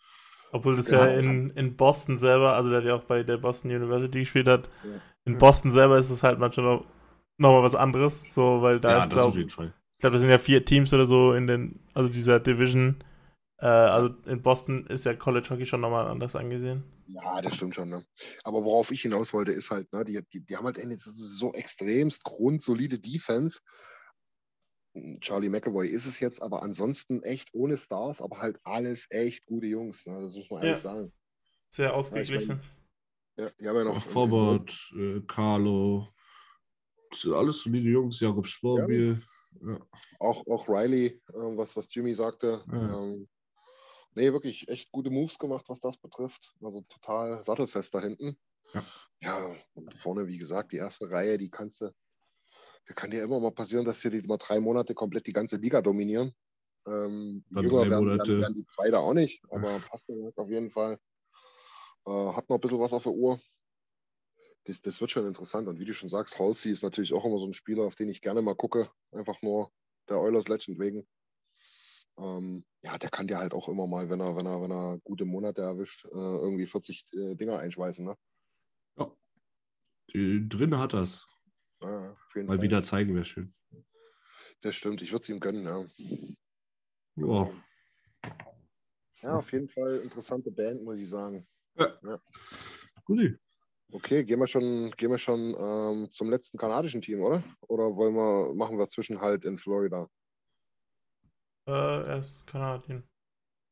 Obwohl 0.52 0.76
das 0.76 0.90
ja, 0.90 1.06
ja 1.06 1.18
in, 1.18 1.50
in 1.50 1.76
Boston 1.76 2.18
selber, 2.18 2.54
also 2.54 2.70
der 2.70 2.82
ja 2.82 2.94
auch 2.94 3.04
bei 3.04 3.22
der 3.22 3.38
Boston 3.38 3.70
University 3.70 4.20
gespielt 4.20 4.46
hat, 4.46 4.68
ja. 4.84 5.00
in 5.24 5.38
Boston 5.38 5.72
selber 5.72 5.98
ist 5.98 6.10
es 6.10 6.22
halt 6.22 6.38
manchmal 6.38 6.66
noch, 6.66 6.86
noch 7.38 7.52
mal 7.52 7.62
was 7.62 7.74
anderes, 7.74 8.32
so, 8.32 8.62
weil 8.62 8.78
da 8.78 8.90
ja, 8.90 9.02
ist, 9.04 9.10
glaube 9.10 9.40
ich, 9.40 9.56
glaube, 10.00 10.14
das 10.14 10.20
sind 10.20 10.30
ja 10.30 10.38
vier 10.38 10.64
Teams 10.64 10.92
oder 10.92 11.06
so 11.06 11.32
in 11.32 11.46
den, 11.46 11.80
also 11.94 12.08
dieser 12.08 12.40
Division. 12.40 12.96
Äh, 13.60 13.66
also 13.66 14.14
in 14.26 14.42
Boston 14.42 14.86
ist 14.86 15.04
ja 15.04 15.14
College 15.14 15.50
Hockey 15.50 15.66
schon 15.66 15.80
nochmal 15.80 16.08
anders 16.08 16.34
angesehen. 16.34 16.82
Ja, 17.06 17.42
das 17.42 17.56
stimmt 17.56 17.74
schon. 17.74 17.90
Ne? 17.90 18.04
Aber 18.44 18.64
worauf 18.64 18.90
ich 18.90 19.02
hinaus 19.02 19.32
wollte, 19.32 19.52
ist 19.52 19.70
halt, 19.70 19.92
ne, 19.92 20.04
die, 20.04 20.20
die, 20.32 20.44
die 20.44 20.56
haben 20.56 20.64
halt 20.64 20.78
so 21.00 21.52
extremst 21.52 22.24
grundsolide 22.24 22.98
Defense. 22.98 23.60
Charlie 25.20 25.48
McAvoy 25.48 25.88
ist 25.88 26.06
es 26.06 26.20
jetzt, 26.20 26.42
aber 26.42 26.62
ansonsten 26.62 27.22
echt 27.22 27.52
ohne 27.52 27.76
Stars, 27.76 28.20
aber 28.20 28.38
halt 28.38 28.58
alles 28.64 29.06
echt 29.10 29.44
gute 29.46 29.66
Jungs. 29.66 30.06
Ne? 30.06 30.20
Das 30.22 30.34
muss 30.34 30.50
man 30.50 30.62
ehrlich 30.62 30.82
ja. 30.82 30.90
sagen. 30.90 31.12
Sehr 31.68 31.94
ausgeglichen. 31.94 32.60
Ja, 33.38 33.46
ich 33.48 33.54
mein, 33.58 33.74
ja, 33.74 33.74
ja 33.74 33.84
noch. 33.84 34.02
Forbert, 34.02 34.72
äh, 34.96 35.20
Carlo, 35.26 36.08
das 37.10 37.20
sind 37.20 37.34
alles 37.34 37.60
solide 37.62 37.88
Jungs, 37.88 38.20
Jakob 38.20 38.46
Sporbiel. 38.46 39.22
Ja. 39.62 39.78
Auch, 40.18 40.46
auch 40.46 40.68
Riley, 40.68 41.06
äh, 41.06 41.22
was, 41.34 41.76
was 41.76 41.88
Jimmy 41.90 42.14
sagte. 42.14 42.64
Ähm, 42.72 43.28
nee, 44.14 44.32
wirklich 44.32 44.68
echt 44.68 44.90
gute 44.92 45.10
Moves 45.10 45.38
gemacht, 45.38 45.64
was 45.68 45.80
das 45.80 45.96
betrifft. 45.98 46.54
Also 46.62 46.82
total 46.82 47.42
sattelfest 47.42 47.94
da 47.94 48.00
hinten. 48.00 48.38
Ja. 48.72 48.84
ja, 49.22 49.56
und 49.74 49.94
vorne, 49.94 50.26
wie 50.26 50.38
gesagt, 50.38 50.72
die 50.72 50.76
erste 50.76 51.10
Reihe, 51.10 51.38
die 51.38 51.50
kannst 51.50 51.80
du, 51.80 51.92
da 52.86 52.94
kann 52.94 53.10
dir 53.10 53.22
immer 53.22 53.40
mal 53.40 53.50
passieren, 53.50 53.84
dass 53.84 54.00
dir 54.00 54.10
die 54.10 54.22
mal 54.22 54.36
drei 54.36 54.60
Monate 54.60 54.94
komplett 54.94 55.26
die 55.26 55.32
ganze 55.32 55.56
Liga 55.56 55.82
dominieren. 55.82 56.32
Ähm, 56.86 57.44
die 57.50 57.60
Jünger 57.60 57.90
werden, 57.90 58.08
werden, 58.08 58.40
werden, 58.40 58.54
die 58.54 58.66
zwei 58.66 58.90
da 58.90 58.98
auch 58.98 59.12
nicht, 59.12 59.42
aber 59.50 59.80
passt 59.80 60.08
auf 60.36 60.50
jeden 60.50 60.70
Fall. 60.70 60.98
Äh, 62.06 62.32
hat 62.32 62.48
noch 62.48 62.56
ein 62.56 62.60
bisschen 62.60 62.80
was 62.80 62.92
auf 62.92 63.02
der 63.02 63.12
Uhr. 63.12 63.40
Das, 64.64 64.80
das, 64.80 65.00
wird 65.00 65.10
schon 65.10 65.26
interessant. 65.26 65.68
Und 65.68 65.78
wie 65.78 65.84
du 65.84 65.94
schon 65.94 66.08
sagst, 66.08 66.38
Halsey 66.38 66.70
ist 66.70 66.82
natürlich 66.82 67.12
auch 67.12 67.24
immer 67.24 67.38
so 67.38 67.46
ein 67.46 67.54
Spieler, 67.54 67.84
auf 67.84 67.96
den 67.96 68.08
ich 68.08 68.20
gerne 68.20 68.42
mal 68.42 68.54
gucke. 68.54 68.90
Einfach 69.10 69.40
nur 69.42 69.70
der 70.08 70.18
Oilers 70.18 70.48
Legend 70.48 70.78
wegen. 70.78 71.06
Ähm, 72.20 72.64
ja, 72.82 72.98
der 72.98 73.10
kann 73.10 73.26
dir 73.26 73.38
halt 73.38 73.54
auch 73.54 73.68
immer 73.68 73.86
mal, 73.86 74.10
wenn 74.10 74.20
er, 74.20 74.36
wenn 74.36 74.46
er, 74.46 74.60
wenn 74.60 74.70
er 74.70 74.98
gute 75.04 75.24
Monate 75.24 75.62
erwischt, 75.62 76.04
äh, 76.06 76.08
irgendwie 76.10 76.66
40 76.66 77.06
äh, 77.12 77.34
Dinger 77.34 77.58
einschweißen. 77.58 78.04
Ne? 78.04 78.16
Ja. 78.98 79.10
Die, 80.12 80.48
drin 80.48 80.78
hat 80.78 80.92
das. 80.92 81.26
Ja, 81.80 82.14
mal 82.34 82.46
Fall. 82.46 82.62
wieder 82.62 82.82
zeigen 82.82 83.14
wäre 83.14 83.24
schön. 83.24 83.54
Das 84.60 84.76
stimmt, 84.76 85.00
ich 85.00 85.12
würde 85.12 85.22
es 85.22 85.28
ihm 85.30 85.40
gönnen, 85.40 85.64
ja. 85.64 85.84
Ja. 87.16 87.50
Ja, 89.22 89.36
auf 89.36 89.52
jeden 89.52 89.68
Fall 89.68 90.00
interessante 90.00 90.50
Band, 90.50 90.82
muss 90.82 90.98
ich 90.98 91.08
sagen. 91.08 91.46
Ja. 91.76 91.98
ja. 92.02 92.20
Guti. 93.04 93.36
Okay, 93.92 94.24
gehen 94.24 94.38
wir 94.38 94.46
schon, 94.46 94.90
gehen 94.92 95.10
wir 95.10 95.18
schon 95.18 95.54
ähm, 95.58 96.12
zum 96.12 96.30
letzten 96.30 96.58
kanadischen 96.58 97.02
Team, 97.02 97.20
oder? 97.22 97.42
Oder 97.62 97.96
wollen 97.96 98.14
wir, 98.14 98.54
machen 98.54 98.78
wir 98.78 98.88
Zwischenhalt 98.88 99.44
in 99.44 99.58
Florida? 99.58 100.08
Äh, 101.70 102.08
erst 102.08 102.46
Kanadien. 102.48 103.04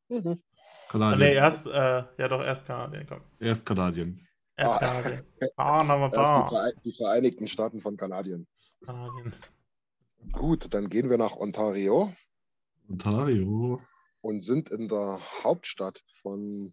Mhm. 0.08 0.40
Kanadien. 0.88 1.14
Ah, 1.14 1.16
nee, 1.16 1.34
erst, 1.34 1.66
äh, 1.66 2.04
ja 2.16 2.28
doch, 2.28 2.42
erst 2.42 2.64
Kanadien, 2.64 3.06
komm. 3.08 3.22
Erst 3.40 3.66
Kanadien. 3.66 4.24
Erst 4.56 4.74
ah. 4.74 4.78
Kanadien. 4.78 5.22
Ah, 5.56 5.82
nochmal 5.82 6.10
da. 6.10 6.48
Die, 6.48 6.90
die 6.90 6.96
Vereinigten 6.96 7.48
Staaten 7.48 7.80
von 7.80 7.96
Kanadien. 7.96 8.46
Kanadien. 8.84 9.34
Gut, 10.30 10.72
dann 10.72 10.88
gehen 10.88 11.10
wir 11.10 11.18
nach 11.18 11.36
Ontario. 11.36 12.12
Ontario. 12.88 13.82
Und 14.20 14.44
sind 14.44 14.70
in 14.70 14.86
der 14.86 15.18
Hauptstadt 15.42 16.04
von 16.22 16.72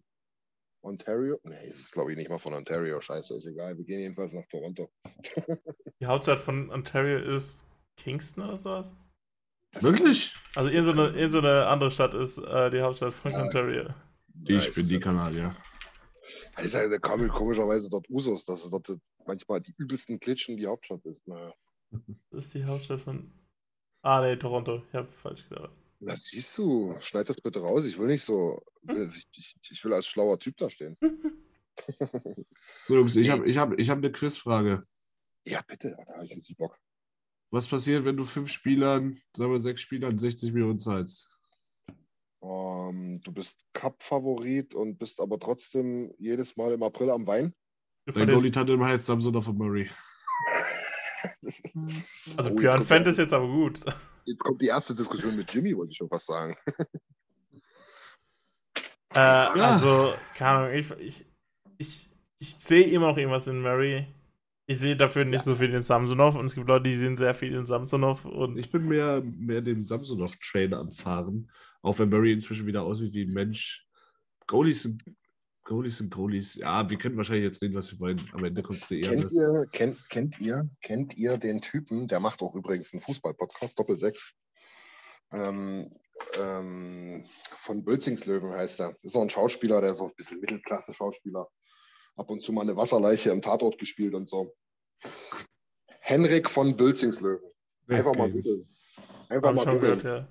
Ontario. 0.82 1.40
Nee, 1.42 1.66
es 1.66 1.80
ist 1.80 1.92
glaube 1.92 2.12
ich 2.12 2.16
nicht 2.16 2.30
mal 2.30 2.38
von 2.38 2.54
Ontario. 2.54 3.00
Scheiße, 3.00 3.34
ist 3.34 3.46
egal. 3.46 3.76
Wir 3.76 3.84
gehen 3.84 4.00
jedenfalls 4.00 4.32
nach 4.32 4.46
Toronto. 4.46 4.90
die 6.00 6.06
Hauptstadt 6.06 6.38
von 6.38 6.70
Ontario 6.70 7.18
ist 7.18 7.64
Kingston 7.96 8.44
oder 8.44 8.58
sowas? 8.58 8.92
Wirklich? 9.72 10.34
Also 10.54 10.70
in 10.70 10.84
so 10.84 10.92
eine, 10.92 11.08
in 11.08 11.30
so 11.30 11.38
eine 11.38 11.66
andere 11.66 11.90
Stadt 11.90 12.14
ist 12.14 12.38
äh, 12.38 12.70
die 12.70 12.80
Hauptstadt 12.80 13.14
von 13.14 13.32
ja. 13.32 13.42
Ontario. 13.42 13.94
Ich 14.46 14.72
bin 14.72 14.86
die 14.86 15.00
Kanadier. 15.00 15.54
Das 16.56 16.66
ist 16.66 16.74
ja 16.74 16.98
komischerweise 16.98 17.88
dort 17.90 18.08
Usus, 18.08 18.44
dass 18.44 18.68
dort 18.70 18.90
manchmal 19.26 19.60
die 19.60 19.74
übelsten 19.76 20.18
Glitschen 20.18 20.56
die 20.56 20.66
Hauptstadt 20.66 21.04
ist. 21.04 21.26
Naja. 21.26 21.52
Das 22.30 22.46
ist 22.46 22.54
die 22.54 22.64
Hauptstadt 22.64 23.00
von. 23.02 23.30
Ah, 24.02 24.22
nee, 24.22 24.36
Toronto. 24.36 24.82
Ich 24.88 24.94
habe 24.94 25.08
falsch 25.22 25.46
gedacht. 25.48 25.70
Das 26.00 26.24
siehst 26.24 26.56
du. 26.58 26.94
Schneid 27.00 27.28
das 27.28 27.40
bitte 27.40 27.60
raus. 27.60 27.86
Ich 27.86 27.98
will 27.98 28.06
nicht 28.06 28.24
so. 28.24 28.62
Ich, 28.82 29.56
ich, 29.70 29.84
will 29.84 29.94
als 29.94 30.06
schlauer 30.06 30.38
Typ 30.38 30.56
da 30.58 30.70
stehen. 30.70 30.96
so, 32.86 32.94
Jungs, 32.94 33.16
ich 33.16 33.30
habe 33.30 33.46
ich 33.46 33.58
hab, 33.58 33.78
ich 33.78 33.90
hab 33.90 33.98
eine 33.98 34.12
Quizfrage. 34.12 34.82
Ja, 35.46 35.62
bitte. 35.66 35.96
Da 36.06 36.14
habe 36.14 36.24
ich 36.24 36.32
jetzt 36.32 36.56
Bock. 36.56 36.78
Was 37.56 37.68
passiert, 37.68 38.04
wenn 38.04 38.18
du 38.18 38.24
fünf 38.24 38.50
Spielern, 38.50 39.18
sagen 39.34 39.50
wir 39.50 39.60
sechs 39.60 39.80
Spielern, 39.80 40.18
60 40.18 40.52
Millionen 40.52 40.78
zahlst? 40.78 41.30
Um, 42.40 42.90
ähm, 42.90 43.20
du 43.24 43.32
bist 43.32 43.56
Cup-Favorit 43.72 44.74
und 44.74 44.98
bist 44.98 45.22
aber 45.22 45.38
trotzdem 45.38 46.12
jedes 46.18 46.58
Mal 46.58 46.72
im 46.72 46.82
April 46.82 47.08
am 47.08 47.26
Wein. 47.26 47.54
Dein 48.04 48.28
Goalie-Tandem 48.28 48.84
heißt 48.84 49.06
Samson 49.06 49.34
of 49.36 49.50
Murray. 49.54 49.88
also 52.36 52.50
oh, 52.50 52.54
Björn 52.56 52.84
fände 52.84 53.08
es 53.08 53.16
jetzt 53.16 53.32
aber 53.32 53.48
gut. 53.48 53.80
Jetzt 54.26 54.44
kommt 54.44 54.60
die 54.60 54.66
erste 54.66 54.94
Diskussion 54.94 55.34
mit 55.34 55.50
Jimmy, 55.50 55.74
wollte 55.74 55.92
ich 55.92 55.96
schon 55.96 56.10
fast 56.10 56.26
sagen. 56.26 56.54
äh, 59.14 59.18
ja. 59.18 59.54
Also, 59.54 60.12
keine 60.34 60.58
Ahnung, 60.58 60.74
ich, 60.74 60.90
ich, 60.90 61.26
ich, 61.78 62.10
ich 62.38 62.56
sehe 62.58 62.86
immer 62.88 63.12
noch 63.12 63.16
irgendwas 63.16 63.46
in 63.46 63.62
Murray. 63.62 64.06
Ich 64.68 64.78
sehe 64.78 64.96
dafür 64.96 65.24
nicht 65.24 65.34
ja. 65.34 65.42
so 65.42 65.54
viel 65.54 65.72
in 65.72 65.80
Samsonov 65.80 66.34
und 66.34 66.46
es 66.46 66.54
gibt 66.54 66.66
Leute, 66.66 66.88
die 66.88 66.96
sehen 66.96 67.16
sehr 67.16 67.34
viel 67.34 67.54
in 67.54 67.66
Samsonov. 67.66 68.24
Und 68.24 68.58
ich 68.58 68.70
bin 68.70 68.86
mehr, 68.88 69.22
mehr 69.22 69.60
dem 69.60 69.84
Samsonov-Train 69.84 70.74
am 70.74 70.90
Fahren. 70.90 71.50
Auch 71.82 71.98
wenn 72.00 72.08
Murray 72.08 72.32
inzwischen 72.32 72.66
wieder 72.66 72.82
aussieht 72.82 73.12
wie 73.12 73.24
ein 73.24 73.32
Mensch. 73.32 73.86
Goalies 74.48 74.82
sind 74.82 75.04
Goalies 75.66 75.98
sind 75.98 76.14
Goalies. 76.14 76.54
Ja, 76.54 76.88
wir 76.88 76.96
können 76.96 77.16
wahrscheinlich 77.16 77.44
jetzt 77.44 77.60
reden, 77.60 77.74
was 77.74 77.90
wir 77.90 77.98
wollen. 77.98 78.20
Am 78.32 78.44
Ende 78.44 78.62
kommt 78.62 78.82
es 78.82 78.90
eher. 78.90 79.08
Kennt 79.08 79.32
ihr, 79.32 79.66
kennt, 79.72 80.08
kennt, 80.08 80.40
ihr, 80.40 80.68
kennt 80.80 81.16
ihr 81.16 81.38
den 81.38 81.60
Typen, 81.60 82.06
der 82.06 82.20
macht 82.20 82.40
auch 82.40 82.54
übrigens 82.54 82.92
einen 82.92 83.02
Fußball-Podcast, 83.02 83.78
Doppel 83.78 83.98
6. 83.98 84.32
Ähm, 85.32 85.88
ähm, 86.40 87.24
von 87.56 87.84
Bölzingslöwen 87.84 88.52
heißt 88.52 88.80
er. 88.80 88.92
Das 88.92 89.04
ist 89.04 89.16
auch 89.16 89.22
ein 89.22 89.30
Schauspieler, 89.30 89.80
der 89.80 89.90
ist 89.90 90.00
auch 90.00 90.10
ein 90.10 90.16
bisschen 90.16 90.40
Mittelklasse-Schauspieler 90.40 91.48
ab 92.16 92.30
und 92.30 92.42
zu 92.42 92.52
mal 92.52 92.62
eine 92.62 92.76
Wasserleiche 92.76 93.30
im 93.30 93.42
Tatort 93.42 93.78
gespielt 93.78 94.14
und 94.14 94.28
so. 94.28 94.54
Henrik 96.00 96.48
von 96.48 96.76
Bülzingslöwen. 96.76 97.50
Einfach 97.88 98.10
okay. 98.10 98.18
mal 98.18 98.30
googeln. 98.30 98.68
Einfach 99.28 99.52
mal 99.52 99.66
googeln. 99.66 100.00
Ja. 100.02 100.28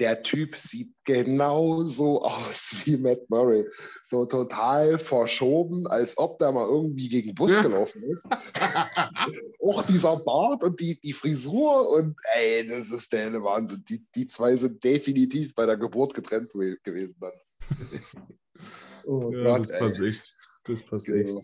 Der 0.00 0.24
Typ 0.24 0.56
sieht 0.56 0.92
genauso 1.04 2.22
aus 2.24 2.74
wie 2.84 2.96
Matt 2.96 3.28
Murray. 3.28 3.64
So 4.06 4.24
total 4.26 4.98
verschoben, 4.98 5.86
als 5.86 6.18
ob 6.18 6.38
der 6.38 6.50
mal 6.52 6.66
irgendwie 6.68 7.08
gegen 7.08 7.34
Bus 7.34 7.60
gelaufen 7.60 8.02
ist. 8.04 8.26
Auch 9.62 9.82
dieser 9.86 10.16
Bart 10.16 10.64
und 10.64 10.80
die, 10.80 11.00
die 11.00 11.12
Frisur 11.12 11.90
und 11.90 12.16
ey, 12.36 12.66
das 12.66 12.90
ist 12.90 13.12
der 13.12 13.24
helle 13.24 13.42
Wahnsinn. 13.42 13.84
Die, 13.88 14.04
die 14.14 14.26
zwei 14.26 14.54
sind 14.56 14.82
definitiv 14.82 15.54
bei 15.54 15.66
der 15.66 15.76
Geburt 15.76 16.14
getrennt 16.14 16.50
gewesen 16.50 17.16
dann. 17.20 17.32
oh 19.04 19.30
ja, 19.32 19.44
Gott, 19.44 19.68
das 19.68 20.00
echt. 20.00 20.36
Das 20.64 20.82
passiert. 20.82 21.26
Genau. 21.26 21.42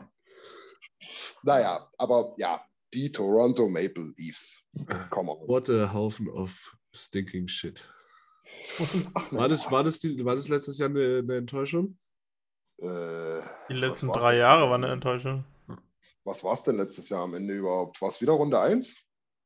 Naja, 1.42 1.90
aber 1.98 2.34
ja, 2.38 2.62
die 2.92 3.10
Toronto 3.12 3.68
Maple 3.68 4.12
Leafs. 4.16 4.62
Come 5.10 5.32
on. 5.32 5.48
What 5.48 5.70
a 5.70 5.92
Haufen 5.92 6.28
of 6.28 6.76
stinking 6.94 7.48
shit. 7.48 7.86
war, 9.30 9.48
das, 9.48 9.70
war, 9.70 9.84
das 9.84 10.00
die, 10.00 10.24
war 10.24 10.34
das 10.34 10.48
letztes 10.48 10.78
Jahr 10.78 10.88
eine, 10.90 11.18
eine 11.18 11.36
Enttäuschung? 11.36 11.98
Äh, 12.78 13.40
die 13.68 13.74
letzten 13.74 14.08
drei 14.08 14.36
Jahre 14.36 14.70
waren 14.70 14.82
eine 14.84 14.92
Enttäuschung. 14.92 15.44
Was 16.24 16.42
war 16.44 16.54
es 16.54 16.62
denn 16.64 16.76
letztes 16.76 17.08
Jahr 17.08 17.22
am 17.24 17.34
Ende 17.34 17.54
überhaupt? 17.54 18.00
War 18.02 18.10
es 18.10 18.20
wieder 18.20 18.32
Runde 18.32 18.58
1? 18.58 18.94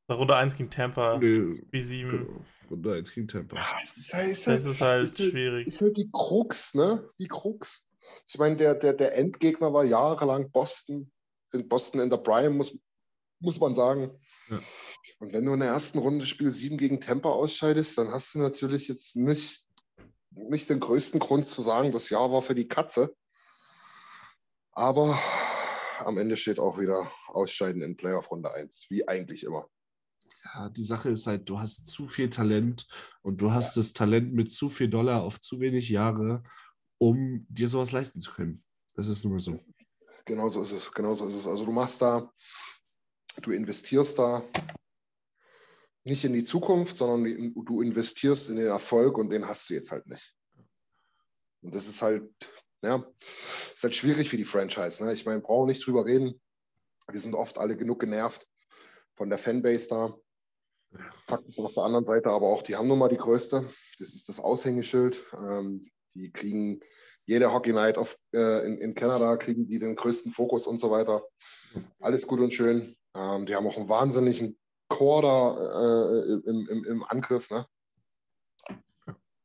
Runde 0.09 0.35
1 0.35 0.55
gegen 0.55 0.69
Tampa. 0.69 1.17
Nee, 1.17 1.63
Wie 1.71 1.81
7. 1.81 2.09
genau. 2.11 2.41
Runde 2.69 2.93
1 2.93 3.13
gegen 3.13 3.27
Tampa. 3.27 3.55
Ja, 3.57 3.65
es 3.83 3.97
ist 3.97 4.13
halt, 4.13 4.29
ist 4.29 4.47
Das 4.47 4.65
ist 4.65 4.81
halt 4.81 5.03
ist 5.05 5.19
halt- 5.19 5.31
schwierig. 5.31 5.67
ist 5.67 5.81
halt 5.81 5.97
die 5.97 6.09
Krux, 6.11 6.75
ne? 6.75 7.09
Die 7.19 7.27
Krux. 7.27 7.89
Ich 8.27 8.37
meine, 8.37 8.57
der, 8.57 8.75
der, 8.75 8.93
der 8.93 9.15
Endgegner 9.17 9.73
war 9.73 9.83
jahrelang 9.83 10.51
Boston. 10.51 11.11
In 11.53 11.67
Boston 11.67 12.01
in 12.01 12.09
der 12.09 12.17
Prime, 12.17 12.49
muss, 12.49 12.77
muss 13.39 13.59
man 13.59 13.75
sagen. 13.75 14.19
Ja. 14.49 14.59
Und 15.19 15.33
wenn 15.33 15.45
du 15.45 15.53
in 15.53 15.59
der 15.59 15.69
ersten 15.69 15.99
Runde 15.99 16.25
Spiel 16.25 16.51
7 16.51 16.77
gegen 16.77 16.99
Tampa 16.99 17.29
ausscheidest, 17.29 17.97
dann 17.97 18.11
hast 18.11 18.35
du 18.35 18.39
natürlich 18.39 18.87
jetzt 18.87 19.15
nicht, 19.15 19.65
nicht 20.31 20.69
den 20.69 20.79
größten 20.79 21.19
Grund 21.19 21.47
zu 21.47 21.61
sagen, 21.61 21.91
das 21.91 22.09
Jahr 22.09 22.31
war 22.31 22.41
für 22.41 22.55
die 22.55 22.67
Katze. 22.67 23.15
Aber 24.73 25.17
am 25.99 26.17
Ende 26.17 26.35
steht 26.35 26.59
auch 26.59 26.79
wieder 26.79 27.09
Ausscheiden 27.27 27.81
in 27.81 27.95
Playoff 27.95 28.31
Runde 28.31 28.53
1, 28.53 28.87
wie 28.89 29.07
eigentlich 29.07 29.43
immer. 29.43 29.69
Ja, 30.43 30.69
die 30.69 30.83
Sache 30.83 31.09
ist 31.09 31.27
halt, 31.27 31.49
du 31.49 31.59
hast 31.59 31.87
zu 31.87 32.07
viel 32.07 32.29
Talent 32.29 32.87
und 33.21 33.41
du 33.41 33.51
hast 33.51 33.77
das 33.77 33.93
Talent 33.93 34.33
mit 34.33 34.51
zu 34.51 34.69
viel 34.69 34.89
Dollar 34.89 35.23
auf 35.23 35.39
zu 35.39 35.59
wenig 35.59 35.89
Jahre, 35.89 36.43
um 36.97 37.45
dir 37.49 37.67
sowas 37.67 37.91
leisten 37.91 38.21
zu 38.21 38.31
können. 38.31 38.63
Das 38.95 39.07
ist 39.07 39.23
nun 39.23 39.33
mal 39.33 39.39
so. 39.39 39.59
Genau 40.25 40.49
so 40.49 40.61
ist 40.61 40.71
es, 40.71 40.91
genau 40.91 41.13
ist 41.13 41.21
es. 41.21 41.47
Also 41.47 41.65
du 41.65 41.71
machst 41.71 42.01
da, 42.01 42.31
du 43.41 43.51
investierst 43.51 44.17
da 44.17 44.43
nicht 46.03 46.23
in 46.23 46.33
die 46.33 46.45
Zukunft, 46.45 46.97
sondern 46.97 47.53
du 47.53 47.81
investierst 47.81 48.49
in 48.49 48.57
den 48.57 48.67
Erfolg 48.67 49.17
und 49.17 49.29
den 49.31 49.47
hast 49.47 49.69
du 49.69 49.73
jetzt 49.73 49.91
halt 49.91 50.07
nicht. 50.07 50.35
Und 51.61 51.73
das 51.73 51.87
ist 51.87 52.01
halt, 52.01 52.29
ja, 52.83 53.03
ist 53.73 53.83
halt 53.83 53.95
schwierig 53.95 54.29
für 54.29 54.37
die 54.37 54.45
Franchise. 54.45 55.03
Ne? 55.03 55.13
Ich 55.13 55.25
meine, 55.25 55.41
brauchen 55.41 55.67
nicht 55.67 55.85
drüber 55.85 56.05
reden. 56.05 56.39
Wir 57.11 57.19
sind 57.19 57.33
oft 57.33 57.57
alle 57.57 57.75
genug 57.75 57.99
genervt 57.99 58.47
von 59.15 59.29
der 59.29 59.39
Fanbase 59.39 59.87
da. 59.87 60.15
Fakt 61.25 61.47
ist 61.47 61.59
auf 61.59 61.73
der 61.73 61.83
anderen 61.83 62.05
Seite 62.05 62.29
aber 62.29 62.47
auch, 62.47 62.61
die 62.61 62.75
haben 62.75 62.87
nun 62.87 62.99
mal 62.99 63.09
die 63.09 63.17
größte. 63.17 63.67
Das 63.99 64.13
ist 64.13 64.29
das 64.29 64.39
Aushängeschild. 64.39 65.23
Ähm, 65.33 65.89
die 66.15 66.31
kriegen 66.31 66.79
jede 67.25 67.51
Hockey 67.51 67.73
Night 67.73 67.97
auf, 67.97 68.17
äh, 68.33 68.65
in, 68.65 68.77
in 68.79 68.95
Kanada, 68.95 69.35
kriegen 69.37 69.67
die 69.67 69.79
den 69.79 69.95
größten 69.95 70.31
Fokus 70.31 70.67
und 70.67 70.79
so 70.79 70.91
weiter. 70.91 71.23
Alles 71.99 72.27
gut 72.27 72.39
und 72.39 72.53
schön. 72.53 72.95
Ähm, 73.15 73.45
die 73.45 73.55
haben 73.55 73.67
auch 73.67 73.77
einen 73.77 73.89
wahnsinnigen 73.89 74.57
Core 74.87 75.21
da 75.23 76.21
äh, 76.21 76.49
im, 76.49 76.67
im, 76.69 76.85
im 76.85 77.03
Angriff. 77.03 77.49
Ne? 77.49 77.65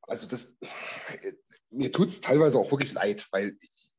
Also 0.02 0.26
das, 0.26 0.54
mir 1.70 1.92
tut 1.92 2.08
es 2.08 2.20
teilweise 2.20 2.58
auch 2.58 2.70
wirklich 2.70 2.92
leid, 2.92 3.26
weil 3.30 3.56
ich, 3.60 3.96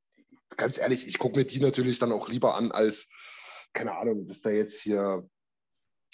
ganz 0.58 0.78
ehrlich, 0.78 1.08
ich 1.08 1.18
gucke 1.18 1.38
mir 1.38 1.46
die 1.46 1.60
natürlich 1.60 2.00
dann 2.00 2.12
auch 2.12 2.30
lieber 2.30 2.56
an 2.56 2.72
als, 2.72 3.08
keine 3.74 3.98
Ahnung, 3.98 4.28
bis 4.28 4.42
da 4.42 4.50
jetzt 4.50 4.82
hier, 4.82 5.28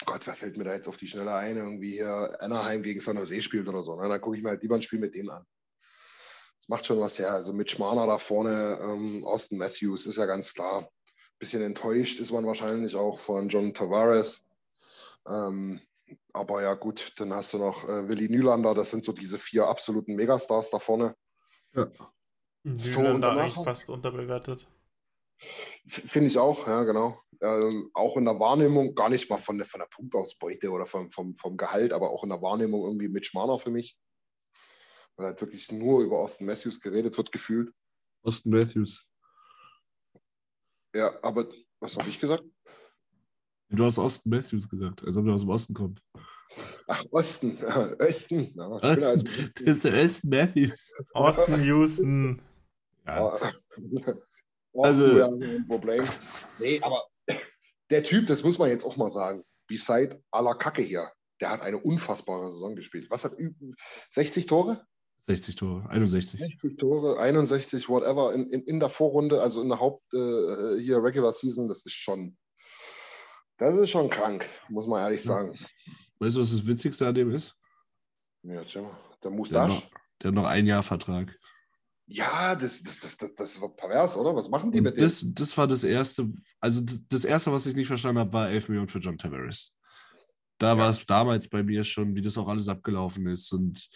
Gott, 0.05 0.25
wer 0.27 0.35
fällt 0.35 0.57
mir 0.57 0.63
da 0.63 0.73
jetzt 0.73 0.87
auf 0.87 0.97
die 0.97 1.07
Schnelle 1.07 1.33
ein, 1.33 1.57
irgendwie 1.57 1.93
hier 1.93 2.37
Anaheim 2.39 2.83
gegen 2.83 3.01
San 3.01 3.17
Jose 3.17 3.41
spielt 3.41 3.67
oder 3.67 3.83
so. 3.83 3.99
Ne? 3.99 4.07
Dann 4.07 4.21
gucke 4.21 4.37
ich 4.37 4.43
mir 4.43 4.49
halt 4.49 4.61
lieber 4.61 4.75
ein 4.75 4.83
Spiel 4.83 4.99
mit 4.99 5.15
denen 5.15 5.31
an. 5.31 5.43
Das 6.67 6.79
macht 6.79 6.85
schon 6.85 6.99
was 6.99 7.17
her. 7.17 7.31
Also 7.31 7.53
mit 7.53 7.71
Schmarner 7.71 8.07
da 8.07 8.17
vorne, 8.17 8.77
ähm, 8.81 9.23
Austin 9.25 9.57
Matthews 9.57 10.05
ist 10.05 10.17
ja 10.17 10.25
ganz 10.25 10.53
klar. 10.53 10.89
Bisschen 11.39 11.61
enttäuscht 11.61 12.19
ist 12.19 12.31
man 12.33 12.45
wahrscheinlich 12.45 12.95
auch 12.95 13.19
von 13.19 13.47
John 13.47 13.73
Tavares. 13.73 14.49
Ähm, 15.29 15.79
aber 16.33 16.63
ja, 16.63 16.73
gut, 16.73 17.13
dann 17.17 17.33
hast 17.33 17.53
du 17.53 17.59
noch 17.59 17.87
äh, 17.87 18.09
Willi 18.09 18.27
Nylander. 18.27 18.73
Das 18.73 18.91
sind 18.91 19.05
so 19.05 19.13
diese 19.13 19.37
vier 19.39 19.67
absoluten 19.67 20.15
Megastars 20.15 20.69
da 20.69 20.79
vorne. 20.79 21.15
Ja. 21.73 21.89
So, 21.93 21.99
und 22.65 22.83
Nylander 22.83 23.27
danach- 23.29 23.43
eigentlich 23.43 23.63
fast 23.63 23.89
unterbewertet. 23.89 24.67
Finde 25.87 26.27
ich 26.27 26.37
auch, 26.37 26.67
ja, 26.67 26.83
genau. 26.83 27.17
Ähm, 27.41 27.91
auch 27.93 28.17
in 28.17 28.25
der 28.25 28.39
Wahrnehmung, 28.39 28.93
gar 28.95 29.09
nicht 29.09 29.29
mal 29.29 29.37
von 29.37 29.57
der, 29.57 29.67
von 29.67 29.79
der 29.79 29.87
Punktausbeute 29.87 30.71
oder 30.71 30.85
vom, 30.85 31.11
vom, 31.11 31.35
vom 31.35 31.55
Gehalt, 31.55 31.93
aber 31.93 32.09
auch 32.09 32.23
in 32.23 32.29
der 32.29 32.41
Wahrnehmung 32.41 32.83
irgendwie 32.83 33.07
mit 33.07 33.25
Schmarner 33.25 33.57
für 33.59 33.69
mich. 33.69 33.95
Weil 35.17 35.27
halt 35.27 35.41
wirklich 35.41 35.71
nur 35.71 36.01
über 36.03 36.19
Austin 36.19 36.45
Matthews 36.47 36.79
geredet 36.79 37.17
wird, 37.17 37.31
gefühlt. 37.31 37.73
Austin 38.23 38.51
Matthews. 38.53 39.03
Ja, 40.95 41.11
aber 41.23 41.45
was 41.79 41.97
habe 41.97 42.09
ich 42.09 42.19
gesagt? 42.19 42.43
Du 43.69 43.83
hast 43.83 43.99
Austin 43.99 44.29
Matthews 44.31 44.69
gesagt, 44.69 45.03
als 45.03 45.17
ob 45.17 45.25
er 45.27 45.33
aus 45.33 45.41
dem 45.41 45.49
Osten 45.49 45.73
kommt. 45.73 46.01
Ach, 46.87 47.03
Osten. 47.11 47.57
Osten. 47.99 48.53
Ja, 48.55 48.69
also, 48.69 49.07
Osten. 49.09 49.51
Das 49.55 49.67
ist 49.67 49.83
der 49.83 50.01
Austin 50.03 50.29
Matthews. 50.29 50.91
Austin 51.13 51.63
Houston. 51.63 52.41
Ja. 53.05 53.33
Osten 53.33 54.05
Also- 54.73 55.23
ein 55.33 55.65
Problem. 55.67 56.03
Nee, 56.59 56.79
aber 56.81 57.03
der 57.89 58.03
Typ, 58.03 58.27
das 58.27 58.43
muss 58.43 58.59
man 58.59 58.69
jetzt 58.69 58.85
auch 58.85 58.95
mal 58.97 59.09
sagen, 59.09 59.43
beside 59.65 60.21
aller 60.31 60.53
Kacke 60.55 60.83
hier, 60.83 61.11
der 61.41 61.49
hat 61.51 61.61
eine 61.61 61.79
unfassbare 61.79 62.51
Saison 62.51 62.75
gespielt. 62.75 63.09
Was 63.09 63.23
hat 63.25 63.37
ü- 63.39 63.55
60 64.11 64.45
Tore? 64.45 64.85
60 65.27 65.55
Tore, 65.55 65.89
61. 65.89 66.39
60 66.39 66.77
Tore, 66.77 67.19
61, 67.19 67.89
whatever, 67.89 68.33
in, 68.33 68.49
in, 68.49 68.61
in 68.63 68.79
der 68.79 68.89
Vorrunde, 68.89 69.41
also 69.41 69.61
in 69.61 69.69
der 69.69 69.79
Haupt, 69.79 70.01
äh, 70.13 70.79
hier 70.81 71.03
Regular 71.03 71.33
Season, 71.33 71.67
das 71.67 71.85
ist 71.85 71.95
schon, 71.95 72.37
das 73.57 73.75
ist 73.75 73.89
schon 73.89 74.09
krank, 74.09 74.45
muss 74.69 74.87
man 74.87 75.01
ehrlich 75.03 75.21
sagen. 75.23 75.57
Weißt 76.19 76.35
du, 76.37 76.39
was 76.41 76.51
das 76.51 76.65
Witzigste 76.65 77.07
an 77.07 77.15
dem 77.15 77.31
ist? 77.35 77.53
Ja, 78.43 78.63
tschau 78.63 78.83
mal, 78.83 78.97
der 79.23 79.31
Mustache. 79.31 79.83
der 80.21 80.29
hat 80.29 80.35
noch 80.35 80.45
ein 80.45 80.65
Jahr 80.65 80.81
Vertrag. 80.83 81.37
Ja, 82.09 82.55
das, 82.55 82.81
das, 82.83 83.01
das, 83.01 83.17
das, 83.17 83.35
das 83.35 83.59
wird 83.61 83.75
pervers, 83.75 84.15
oder? 84.15 84.33
Was 84.33 84.47
machen 84.47 84.71
die 84.71 84.79
mit 84.79 84.93
Und 84.93 84.97
dem? 85.01 85.03
das, 85.03 85.25
das 85.27 85.57
war 85.57 85.67
das 85.67 85.83
erste, 85.83 86.31
also 86.61 86.79
das, 86.79 86.99
das 87.09 87.25
erste, 87.25 87.51
was 87.51 87.65
ich 87.65 87.75
nicht 87.75 87.87
verstanden 87.87 88.19
habe, 88.19 88.31
war 88.31 88.49
11 88.49 88.69
Millionen 88.69 88.87
für 88.87 88.99
John 88.99 89.17
Tavares. 89.17 89.73
Da 90.57 90.73
Ja. 90.73 90.77
war 90.77 90.89
es 90.89 91.05
damals 91.05 91.49
bei 91.49 91.63
mir 91.63 91.83
schon, 91.83 92.15
wie 92.15 92.21
das 92.21 92.37
auch 92.37 92.47
alles 92.47 92.69
abgelaufen 92.69 93.27
ist. 93.27 93.51
Und 93.51 93.89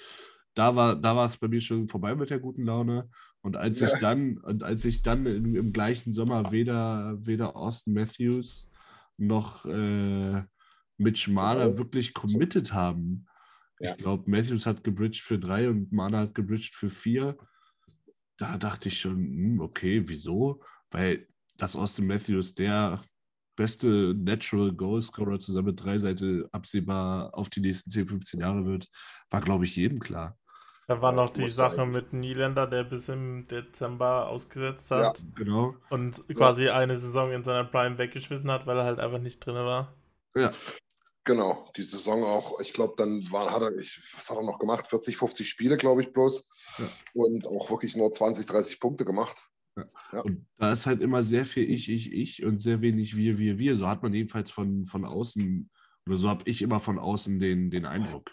da 0.54 0.76
war, 0.76 0.96
da 0.96 1.16
war 1.16 1.28
es 1.28 1.38
bei 1.38 1.48
mir 1.48 1.62
schon 1.62 1.88
vorbei 1.88 2.16
mit 2.16 2.30
der 2.30 2.40
guten 2.40 2.66
Laune. 2.66 3.10
Und 3.42 3.58
als 3.58 3.80
Ja. 3.80 3.88
ich 3.94 4.00
dann, 4.00 4.38
und 4.38 4.64
als 4.64 4.86
ich 4.86 5.02
dann 5.02 5.26
im, 5.26 5.56
im 5.56 5.72
gleichen 5.74 6.12
Sommer 6.12 6.52
weder, 6.52 7.18
weder 7.26 7.56
Austin 7.56 7.94
Matthews 7.94 8.70
noch 9.18 9.66
äh, 9.66 10.44
Mitch 10.98 11.32
Tavares. 11.34 11.78
wirklich 11.80 12.14
committed 12.14 12.74
haben. 12.74 13.26
Ja. 13.80 13.92
Ich 13.92 13.98
glaube, 13.98 14.30
Matthews 14.30 14.66
hat 14.66 14.84
gebridged 14.84 15.22
für 15.22 15.40
drei 15.40 15.70
und 15.70 15.92
Marner 15.92 16.20
hat 16.20 16.36
gebridged 16.36 16.76
für 16.76 16.90
vier. 16.90 17.38
Da 18.38 18.58
dachte 18.58 18.90
ich 18.90 19.00
schon, 19.00 19.18
hm, 19.18 19.60
okay, 19.62 20.04
wieso? 20.08 20.62
Weil 20.92 21.28
dass 21.58 21.76
Austin 21.76 22.08
Matthews 22.08 22.56
der 22.56 23.02
beste 23.56 24.16
Natural 24.18 24.72
Goal 24.72 25.02
Scorer 25.02 25.40
zusammen 25.40 25.68
mit 25.68 25.84
Dreiseite 25.84 26.50
absehbar 26.52 27.36
auf 27.38 27.50
die 27.50 27.60
nächsten 27.60 27.92
10, 27.92 28.08
15 28.08 28.40
Jahre 28.40 28.66
wird, 28.66 28.88
war, 29.30 29.42
glaube 29.42 29.66
ich, 29.66 29.76
jedem 29.76 30.00
klar. 30.00 30.38
Da 30.92 31.02
war 31.02 31.14
noch 31.14 31.30
die 31.32 31.48
Sache 31.48 31.86
mit 31.86 32.12
Nylander, 32.12 32.68
der 32.68 32.84
bis 32.84 33.08
im 33.08 33.48
Dezember 33.48 34.28
ausgesetzt 34.28 34.90
Ja. 34.90 35.10
hat 35.10 35.22
Genau. 35.36 35.74
und 35.90 36.22
quasi 36.36 36.68
eine 36.68 36.98
Saison 36.98 37.32
in 37.32 37.46
seiner 37.46 37.64
Prime 37.64 37.98
weggeschmissen 37.98 38.52
hat, 38.52 38.68
weil 38.68 38.78
er 38.78 38.84
halt 38.84 39.00
einfach 39.00 39.20
nicht 39.20 39.40
drin 39.40 39.56
war. 39.56 39.96
Ja, 40.36 40.52
Genau, 41.24 41.72
die 41.78 41.84
Saison 41.84 42.24
auch, 42.24 42.60
ich 42.62 42.74
glaube, 42.74 42.96
dann 42.98 43.32
war, 43.32 43.52
hat 43.52 43.62
er, 43.62 43.78
ich, 43.78 44.02
was 44.16 44.30
hat 44.30 44.38
er 44.38 44.44
noch 44.44 44.60
gemacht? 44.60 44.88
40, 44.88 45.16
50 45.16 45.48
Spiele, 45.48 45.78
glaube 45.78 46.02
ich, 46.02 46.12
bloß. 46.12 46.50
Ja. 46.80 46.86
Und 47.14 47.46
auch 47.48 47.70
wirklich 47.70 47.96
nur 47.96 48.12
20, 48.12 48.48
30 48.48 48.80
Punkte 48.80 49.06
gemacht. 49.06 49.38
und 50.24 50.46
da 50.58 50.72
ist 50.72 50.88
halt 50.88 51.00
immer 51.00 51.24
sehr 51.24 51.46
viel 51.46 51.70
ich, 51.70 51.90
ich, 51.90 52.12
ich 52.12 52.44
und 52.44 52.60
sehr 52.60 52.82
wenig 52.82 53.16
wir, 53.16 53.38
wir, 53.38 53.58
wir. 53.60 53.76
So 53.78 53.88
hat 53.88 54.04
man 54.04 54.14
jedenfalls 54.14 54.52
von, 54.52 54.86
von 54.88 55.06
außen, 55.06 55.70
oder 56.08 56.16
so 56.18 56.28
habe 56.28 56.50
ich 56.50 56.62
immer 56.64 56.80
von 56.80 57.00
außen 57.00 57.40
den, 57.40 57.70
den 57.70 57.86
Eindruck. 57.86 58.32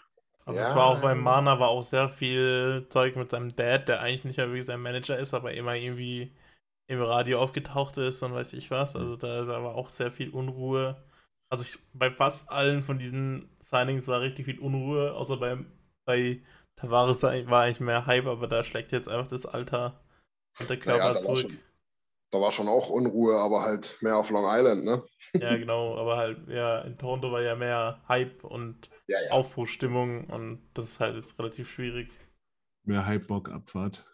Also 0.49 0.61
Ja. 0.61 0.69
es 0.69 0.75
war 0.75 0.85
auch 0.87 1.01
beim 1.01 1.21
Mana 1.21 1.59
war 1.59 1.69
auch 1.69 1.83
sehr 1.83 2.09
viel 2.09 2.87
Zeug 2.89 3.15
mit 3.15 3.31
seinem 3.31 3.55
Dad, 3.55 3.87
der 3.87 4.01
eigentlich 4.01 4.25
nicht 4.25 4.37
mehr 4.37 4.47
wirklich 4.47 4.65
sein 4.65 4.81
Manager 4.81 5.17
ist, 5.19 5.33
aber 5.33 5.53
immer 5.53 5.75
irgendwie 5.75 6.31
im 6.87 7.01
Radio 7.01 7.39
aufgetaucht 7.39 7.97
ist 7.97 8.23
und 8.23 8.33
weiß 8.33 8.53
ich 8.53 8.71
was. 8.71 8.95
Also 8.95 9.15
da 9.15 9.41
ist 9.43 9.49
aber 9.49 9.75
auch 9.75 9.89
sehr 9.89 10.11
viel 10.11 10.29
Unruhe. 10.31 11.03
Also 11.51 11.63
ich, 11.63 11.77
bei 11.93 12.11
fast 12.11 12.49
allen 12.51 12.83
von 12.83 12.99
diesen 12.99 13.49
Signings 13.59 14.07
war 14.07 14.21
richtig 14.21 14.45
viel 14.45 14.59
Unruhe, 14.59 15.13
außer 15.13 15.37
bei, 15.37 15.57
bei 16.05 16.41
Tavares 16.77 17.21
war 17.23 17.31
eigentlich 17.31 17.79
mehr 17.79 18.05
Hype, 18.05 18.27
aber 18.27 18.47
da 18.47 18.63
schlägt 18.63 18.91
jetzt 18.91 19.09
einfach 19.09 19.29
das 19.29 19.45
Alter 19.45 19.99
und 20.59 20.69
der 20.69 20.79
Körper 20.79 21.13
Naja, 21.13 21.21
zurück. 21.21 21.37
schon, 21.37 21.59
da 22.31 22.39
war 22.39 22.51
schon 22.51 22.67
auch 22.67 22.89
Unruhe, 22.89 23.35
aber 23.37 23.61
halt 23.61 23.97
mehr 24.01 24.17
auf 24.17 24.29
Long 24.29 24.45
Island, 24.47 24.85
ne? 24.85 25.03
Ja, 25.33 25.55
genau, 25.57 25.95
aber 25.97 26.17
halt, 26.17 26.47
ja, 26.47 26.81
in 26.81 26.97
Toronto 26.97 27.31
war 27.31 27.41
ja 27.41 27.55
mehr 27.55 28.01
Hype 28.07 28.43
und 28.43 28.89
Ja, 29.07 29.17
ja. 29.25 29.31
Aufbruchstimmung 29.31 30.25
und 30.25 30.61
das 30.73 30.85
ist 30.85 30.99
halt 30.99 31.15
jetzt 31.15 31.37
relativ 31.39 31.69
schwierig. 31.71 32.09
Mehr 32.83 33.05
Hype-Bock-Abfahrt. 33.05 34.05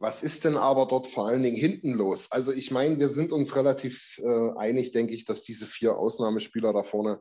Was 0.00 0.22
ist 0.22 0.44
denn 0.44 0.56
aber 0.56 0.86
dort 0.86 1.08
vor 1.08 1.26
allen 1.26 1.42
Dingen 1.42 1.56
hinten 1.56 1.94
los? 1.94 2.30
Also 2.30 2.52
ich 2.52 2.70
meine, 2.70 2.98
wir 2.98 3.08
sind 3.08 3.32
uns 3.32 3.56
relativ 3.56 4.18
äh, 4.22 4.50
einig, 4.56 4.92
denke 4.92 5.14
ich, 5.14 5.24
dass 5.24 5.42
diese 5.42 5.66
vier 5.66 5.96
Ausnahmespieler 5.96 6.72
da 6.72 6.84
vorne 6.84 7.20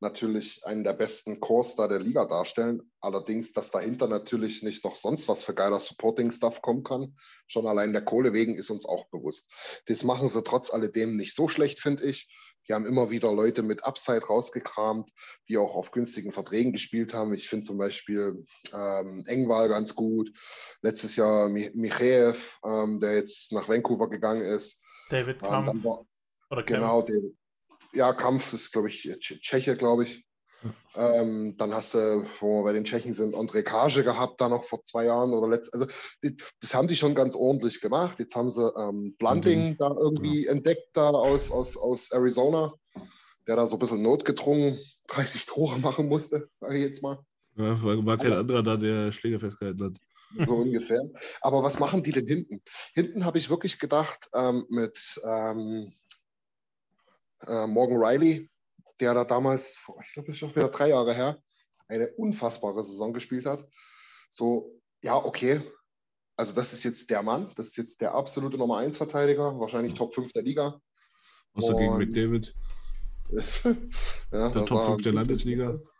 natürlich 0.00 0.64
einen 0.64 0.84
der 0.84 0.92
besten 0.92 1.40
Cores 1.40 1.74
da 1.74 1.88
der 1.88 1.98
Liga 1.98 2.24
darstellen. 2.24 2.82
Allerdings, 3.00 3.52
dass 3.52 3.70
dahinter 3.70 4.08
natürlich 4.08 4.62
nicht 4.62 4.84
noch 4.84 4.96
sonst 4.96 5.28
was 5.28 5.44
für 5.44 5.54
geiler 5.54 5.80
Supporting-Stuff 5.80 6.62
kommen 6.62 6.84
kann. 6.84 7.16
Schon 7.46 7.66
allein 7.66 7.92
der 7.92 8.04
Kohle 8.04 8.32
wegen 8.32 8.54
ist 8.54 8.70
uns 8.70 8.86
auch 8.86 9.08
bewusst. 9.08 9.50
Das 9.86 10.04
machen 10.04 10.28
sie 10.28 10.42
trotz 10.42 10.72
alledem 10.72 11.16
nicht 11.16 11.34
so 11.34 11.48
schlecht, 11.48 11.80
finde 11.80 12.04
ich. 12.04 12.28
Die 12.68 12.74
haben 12.74 12.86
immer 12.86 13.10
wieder 13.10 13.32
Leute 13.32 13.62
mit 13.62 13.84
Upside 13.84 14.26
rausgekramt, 14.26 15.10
die 15.48 15.56
auch 15.56 15.74
auf 15.74 15.90
günstigen 15.90 16.32
Verträgen 16.32 16.72
gespielt 16.72 17.14
haben. 17.14 17.32
Ich 17.32 17.48
finde 17.48 17.66
zum 17.66 17.78
Beispiel 17.78 18.44
ähm, 18.74 19.24
Engwal 19.26 19.68
ganz 19.68 19.94
gut. 19.94 20.30
Letztes 20.82 21.16
Jahr 21.16 21.48
Michaev, 21.48 22.58
ähm, 22.64 23.00
der 23.00 23.14
jetzt 23.14 23.52
nach 23.52 23.68
Vancouver 23.68 24.10
gegangen 24.10 24.42
ist. 24.42 24.84
David 25.08 25.36
ähm, 25.42 25.48
Kampf. 25.48 25.84
War, 25.84 26.04
oder 26.50 26.62
genau, 26.62 27.00
David, 27.00 27.37
ja, 27.92 28.12
Kampf 28.12 28.52
ist, 28.52 28.72
glaube 28.72 28.88
ich, 28.88 29.08
Tscheche, 29.20 29.76
glaube 29.76 30.04
ich. 30.04 30.28
Ähm, 30.96 31.54
dann 31.56 31.72
hast 31.72 31.94
du, 31.94 32.26
wo 32.40 32.58
wir 32.58 32.64
bei 32.64 32.72
den 32.72 32.84
Tschechen 32.84 33.14
sind, 33.14 33.36
André 33.36 33.62
Kage 33.62 34.02
gehabt, 34.02 34.40
da 34.40 34.48
noch 34.48 34.64
vor 34.64 34.82
zwei 34.82 35.04
Jahren 35.04 35.32
oder 35.32 35.48
letzt. 35.48 35.72
Also 35.72 35.86
das 36.60 36.74
haben 36.74 36.88
die 36.88 36.96
schon 36.96 37.14
ganz 37.14 37.36
ordentlich 37.36 37.80
gemacht. 37.80 38.18
Jetzt 38.18 38.34
haben 38.34 38.50
sie 38.50 38.68
ähm, 38.76 39.14
Blunting 39.18 39.70
mhm. 39.70 39.76
da 39.78 39.94
irgendwie 39.96 40.46
ja. 40.46 40.52
entdeckt, 40.52 40.88
da 40.94 41.10
aus, 41.10 41.52
aus, 41.52 41.76
aus 41.76 42.10
Arizona, 42.10 42.74
der 43.46 43.56
da 43.56 43.66
so 43.66 43.76
ein 43.76 43.78
bisschen 43.78 44.02
notgedrungen 44.02 44.78
30 45.08 45.46
Tore 45.46 45.78
machen 45.78 46.08
musste, 46.08 46.48
sage 46.60 46.76
ich 46.76 46.84
jetzt 46.84 47.02
mal. 47.02 47.18
Ja, 47.56 47.80
war, 47.82 48.04
war 48.04 48.18
kein 48.18 48.32
anderer 48.32 48.62
da, 48.62 48.76
der 48.76 49.12
Schläger 49.12 49.38
festgehalten 49.38 49.84
hat. 49.84 50.46
So 50.46 50.54
ungefähr. 50.56 51.02
Aber 51.40 51.62
was 51.62 51.78
machen 51.78 52.02
die 52.02 52.12
denn 52.12 52.26
hinten? 52.26 52.60
Hinten 52.94 53.24
habe 53.24 53.38
ich 53.38 53.50
wirklich 53.50 53.78
gedacht, 53.78 54.28
ähm, 54.34 54.66
mit 54.68 55.20
ähm, 55.24 55.92
äh, 57.46 57.66
Morgan 57.66 57.98
Riley, 57.98 58.50
der 59.00 59.14
da 59.14 59.24
damals, 59.24 59.78
ich 60.02 60.12
glaube, 60.12 60.26
das 60.26 60.34
ist 60.34 60.38
schon 60.38 60.54
wieder 60.54 60.68
drei 60.68 60.88
Jahre 60.88 61.14
her, 61.14 61.40
eine 61.88 62.08
unfassbare 62.16 62.82
Saison 62.82 63.12
gespielt 63.12 63.46
hat. 63.46 63.66
So, 64.30 64.80
ja, 65.02 65.14
okay. 65.16 65.62
Also, 66.36 66.54
das 66.54 66.72
ist 66.72 66.84
jetzt 66.84 67.10
der 67.10 67.22
Mann, 67.22 67.52
das 67.56 67.68
ist 67.68 67.76
jetzt 67.76 68.00
der 68.00 68.14
absolute 68.14 68.58
Nummer 68.58 68.78
1 68.78 68.96
Verteidiger, 68.96 69.58
wahrscheinlich 69.58 69.94
Top 69.94 70.14
5 70.14 70.32
der 70.32 70.42
Liga. 70.42 70.80
Außer 71.54 71.74
gegen 71.74 71.96
McDavid. 71.96 72.54
ja, 74.32 74.48
der 74.48 74.64
Top 74.66 74.86
5 74.86 75.02
der 75.02 75.12
Landesliga. 75.12 75.80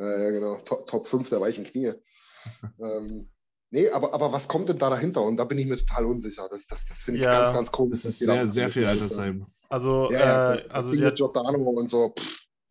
Ja, 0.00 0.16
ja, 0.16 0.30
genau. 0.30 0.54
Top, 0.58 0.86
Top 0.86 1.08
5 1.08 1.28
der 1.28 1.40
weichen 1.40 1.64
Knie. 1.64 1.92
ähm, 2.80 3.28
nee, 3.70 3.90
aber, 3.90 4.14
aber 4.14 4.32
was 4.32 4.46
kommt 4.46 4.68
denn 4.68 4.78
da 4.78 4.90
dahinter? 4.90 5.22
Und 5.22 5.38
da 5.38 5.44
bin 5.44 5.58
ich 5.58 5.66
mir 5.66 5.76
total 5.76 6.04
unsicher. 6.04 6.48
Das, 6.48 6.68
das, 6.68 6.86
das 6.86 6.98
finde 6.98 7.18
ich 7.18 7.24
ja, 7.24 7.32
ganz, 7.32 7.52
ganz 7.52 7.72
komisch. 7.72 8.02
Das 8.02 8.12
ist 8.12 8.20
sehr, 8.20 8.46
sehr 8.46 8.70
viel 8.70 8.86
Altersheim. 8.86 9.46
Also, 9.68 10.10
ja, 10.10 10.54
äh, 10.54 10.68
also 10.70 10.90
Ding 10.90 11.04
mit 11.04 11.16
Giordano 11.16 11.58
und 11.58 11.90
so. 11.90 12.14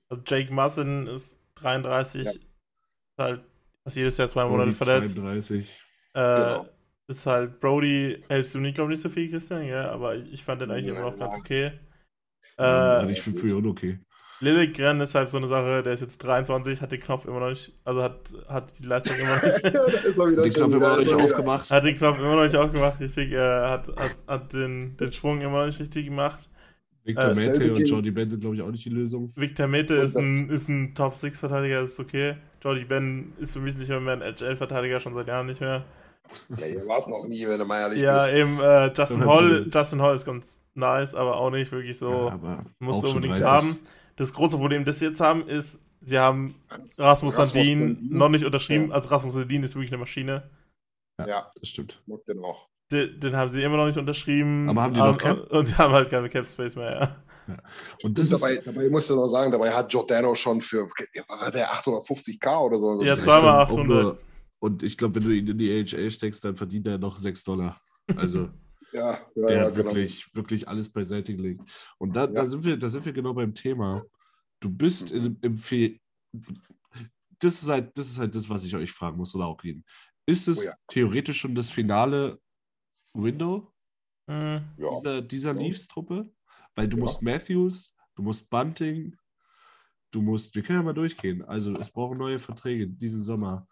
Also 0.09 0.23
Jake 0.25 0.51
Mussin 0.51 1.07
ist 1.07 1.37
33, 1.55 2.23
ja. 2.23 2.31
ist 2.31 2.39
halt 3.17 3.43
ist 3.87 3.95
jedes 3.95 4.17
Jahr 4.17 4.29
zwei 4.29 4.45
Monate 4.45 4.73
verletzt. 4.73 5.15
32. 5.15 5.69
Äh, 6.13 6.19
genau. 6.19 6.69
Ist 7.09 7.25
halt 7.25 7.61
Brody, 7.61 8.21
hältst 8.27 8.53
du 8.53 8.59
nicht, 8.59 8.75
glaube 8.75 8.91
ich, 8.91 8.97
nicht 8.97 9.03
so 9.03 9.09
viel, 9.09 9.29
Christian, 9.29 9.65
ja, 9.65 9.89
aber 9.91 10.15
ich 10.15 10.43
fand 10.43 10.61
den 10.61 10.71
eigentlich 10.71 10.87
immer 10.87 11.09
noch 11.09 11.17
ganz 11.17 11.35
okay. 11.35 11.71
Ja, 12.59 13.01
äh, 13.01 13.11
ich 13.11 13.21
finde 13.21 13.39
für 13.39 13.47
ihn 13.47 13.65
okay. 13.65 13.99
Lilligren 14.39 15.01
ist 15.01 15.15
halt 15.15 15.31
so 15.31 15.37
eine 15.37 15.47
Sache, 15.47 15.81
der 15.83 15.93
ist 15.93 16.01
jetzt 16.01 16.17
23, 16.19 16.81
hat 16.81 16.91
den 16.91 16.99
Knopf 16.99 17.25
immer 17.25 17.39
noch 17.39 17.49
nicht, 17.49 17.71
also 17.85 18.03
hat, 18.03 18.19
hat 18.47 18.77
die 18.77 18.83
Leistung 18.83 19.15
immer 19.17 19.35
noch 19.35 19.43
nicht. 19.43 19.63
den 19.63 20.51
Knopf 20.51 20.73
immer 20.73 20.89
noch 20.89 20.99
nicht 20.99 21.13
aufgemacht. 21.13 21.71
Hat 21.71 21.85
den 21.85 21.97
Knopf 21.97 22.19
immer 22.19 22.35
noch 22.35 22.43
nicht 22.43 22.55
aufgemacht, 22.55 22.99
richtig. 22.99 23.31
Er 23.31 23.69
hat, 23.69 23.87
hat, 23.87 24.15
hat 24.27 24.53
den, 24.53 24.97
den 24.97 25.13
Schwung 25.13 25.39
immer 25.41 25.61
noch 25.61 25.67
nicht 25.67 25.79
richtig 25.79 26.07
gemacht. 26.07 26.46
Victor 27.07 27.31
äh, 27.31 27.35
Mete 27.35 27.73
und 27.73 27.85
Jordi 27.85 28.11
Ben 28.11 28.29
sind, 28.29 28.41
glaube 28.41 28.57
ich, 28.57 28.61
auch 28.61 28.69
nicht 28.69 28.83
die 28.83 28.89
Lösung. 28.89 29.31
Victor 29.35 29.67
Mete 29.67 29.95
ist 29.95 30.17
ein, 30.17 30.49
ist 30.49 30.67
ein 30.67 30.93
Top-6-Verteidiger, 30.93 31.81
das 31.81 31.91
ist 31.91 31.99
okay. 31.99 32.35
Jordi 32.61 32.83
Ben 32.83 33.33
ist 33.39 33.53
für 33.53 33.61
mich 33.61 33.75
nicht 33.75 33.87
mehr, 33.87 34.01
mehr 34.01 34.15
ein 34.15 34.21
Edge-Verteidiger, 34.21 34.99
schon 34.99 35.15
seit 35.15 35.27
Jahren 35.27 35.47
nicht 35.47 35.61
mehr. 35.61 35.85
Ja, 36.57 36.65
hier 36.65 36.85
war 36.85 36.97
es 36.97 37.07
noch 37.07 37.25
nie, 37.29 37.47
wenn 37.47 37.57
du 37.57 37.65
mal 37.65 37.79
ehrlich 37.79 38.01
ja, 38.01 38.11
bist. 38.11 38.27
Ja, 38.27 38.37
eben, 38.37 38.59
äh, 38.59 38.93
Justin, 38.93 39.25
Hall, 39.25 39.67
Justin 39.73 40.01
Hall 40.01 40.15
ist 40.15 40.25
ganz 40.25 40.59
nice, 40.73 41.15
aber 41.15 41.37
auch 41.37 41.49
nicht 41.49 41.71
wirklich 41.71 41.97
so. 41.97 42.27
Ja, 42.27 42.65
musst 42.79 43.03
du 43.03 43.07
unbedingt 43.07 43.43
haben. 43.45 43.79
Das 44.17 44.33
große 44.33 44.57
Problem, 44.57 44.83
das 44.83 44.99
sie 44.99 45.05
jetzt 45.05 45.21
haben, 45.21 45.47
ist, 45.47 45.79
sie 46.01 46.17
haben 46.17 46.55
Rasmus, 46.69 47.37
Rasmus 47.37 47.53
Sandin 47.53 48.09
noch 48.09 48.27
nicht 48.27 48.43
unterschrieben. 48.43 48.89
Ja. 48.89 48.95
Also 48.95 49.07
Rasmus 49.07 49.35
Sandin 49.35 49.63
ist 49.63 49.75
wirklich 49.75 49.91
eine 49.91 49.99
Maschine. 49.99 50.49
Ja, 51.19 51.27
ja. 51.27 51.51
das 51.57 51.69
stimmt. 51.69 52.03
Den 52.27 52.43
auch. 52.43 52.67
Den, 52.91 53.19
den, 53.19 53.35
haben 53.35 53.49
sie 53.49 53.61
immer 53.61 53.77
noch 53.77 53.87
nicht 53.87 53.97
unterschrieben. 53.97 54.69
Aber 54.69 54.81
haben 54.81 54.93
die 54.93 54.99
noch 54.99 55.17
Cap? 55.17 55.51
Und, 55.51 55.67
sie 55.67 55.75
haben 55.75 55.93
halt 55.93 56.09
keine 56.09 56.29
Cap 56.29 56.45
Space 56.45 56.75
mehr, 56.75 56.91
ja. 56.91 57.53
ja. 57.53 57.57
Und, 58.03 58.17
das 58.17 58.31
und 58.31 58.41
dabei, 58.41 58.53
ist, 58.53 58.67
dabei 58.67 58.89
musst 58.89 59.09
du 59.09 59.15
noch 59.15 59.27
sagen, 59.27 59.51
dabei 59.51 59.71
hat 59.71 59.89
Giordano 59.89 60.35
schon 60.35 60.61
für 60.61 60.87
war 61.27 61.51
der 61.51 61.69
850k 61.71 62.59
oder 62.59 62.77
so. 62.77 63.03
Ja, 63.03 63.19
zweimal 63.19 63.61
800. 63.61 64.17
Und 64.59 64.83
ich 64.83 64.97
glaube, 64.97 65.15
wenn 65.15 65.23
du 65.23 65.35
ihn 65.35 65.47
in 65.47 65.57
die 65.57 65.71
AHA 65.71 66.09
steckst, 66.09 66.43
dann 66.45 66.55
verdient 66.55 66.87
er 66.87 66.97
noch 66.97 67.17
6 67.17 67.43
Dollar. 67.43 67.79
Also. 68.15 68.49
ja, 68.93 69.11
ja, 69.11 69.17
der 69.35 69.51
ja, 69.51 69.69
genau. 69.69 69.75
wirklich, 69.75 70.33
wirklich 70.33 70.67
alles 70.67 70.89
beiseite 70.89 71.35
gelegt. 71.35 71.61
Und 71.97 72.15
da, 72.15 72.21
ja. 72.21 72.27
da, 72.27 72.45
sind 72.45 72.63
wir, 72.63 72.77
da 72.77 72.89
sind 72.89 73.05
wir 73.05 73.13
genau 73.13 73.33
beim 73.33 73.53
Thema. 73.53 74.03
Du 74.59 74.69
bist 74.69 75.13
mhm. 75.13 75.25
in, 75.25 75.37
im 75.41 75.55
Fe 75.55 75.99
das 77.39 77.61
ist, 77.61 77.69
halt, 77.69 77.97
das 77.97 78.07
ist 78.07 78.17
halt 78.17 78.35
das, 78.35 78.49
was 78.49 78.63
ich 78.63 78.75
euch 78.75 78.91
fragen 78.91 79.17
muss 79.17 79.35
oder 79.35 79.45
auch 79.45 79.63
reden. 79.63 79.85
Ist 80.25 80.47
es 80.47 80.59
oh 80.59 80.63
ja. 80.63 80.75
theoretisch 80.87 81.39
schon 81.39 81.55
das 81.55 81.69
finale 81.69 82.39
Window 83.23 83.73
mhm. 84.27 84.61
dieser, 84.77 85.21
dieser 85.21 85.53
Leafs-Truppe? 85.53 86.31
Weil 86.75 86.87
du 86.87 86.97
musst 86.97 87.21
Matthews, 87.21 87.95
du 88.15 88.21
musst 88.21 88.49
Bunting, 88.49 89.15
du 90.11 90.21
musst, 90.21 90.55
wir 90.55 90.61
können 90.61 90.79
ja 90.79 90.83
mal 90.83 90.93
durchgehen. 90.93 91.43
Also 91.43 91.73
es 91.73 91.91
brauchen 91.91 92.17
neue 92.17 92.39
Verträge 92.39 92.87
diesen 92.87 93.23
Sommer. 93.23 93.67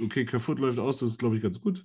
Okay, 0.00 0.24
Kerfoot 0.24 0.58
läuft 0.58 0.78
aus, 0.78 0.98
das 0.98 1.10
ist 1.10 1.18
glaube 1.18 1.36
ich 1.36 1.42
ganz 1.42 1.60
gut. 1.60 1.84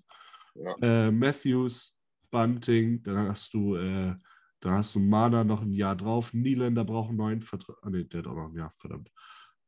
Äh, 0.81 1.09
Matthews, 1.11 1.97
Bunting, 2.29 3.01
dann 3.03 3.29
hast 3.29 3.53
du, 3.53 3.75
äh, 3.75 4.15
dann 4.59 4.73
hast 4.73 4.95
du 4.95 4.99
Mana 4.99 5.43
noch 5.43 5.61
ein 5.61 5.73
Jahr 5.73 5.95
drauf. 5.95 6.33
Niederländer 6.33 6.85
braucht 6.85 7.09
einen 7.09 7.17
neuen 7.17 7.41
Vertrag. 7.41 7.77
Ah, 7.81 7.89
ne, 7.89 8.05
der 8.05 8.19
hat 8.19 8.27
auch 8.27 8.35
noch 8.35 8.49
ein 8.49 8.55
Jahr, 8.55 8.73
verdammt. 8.77 9.09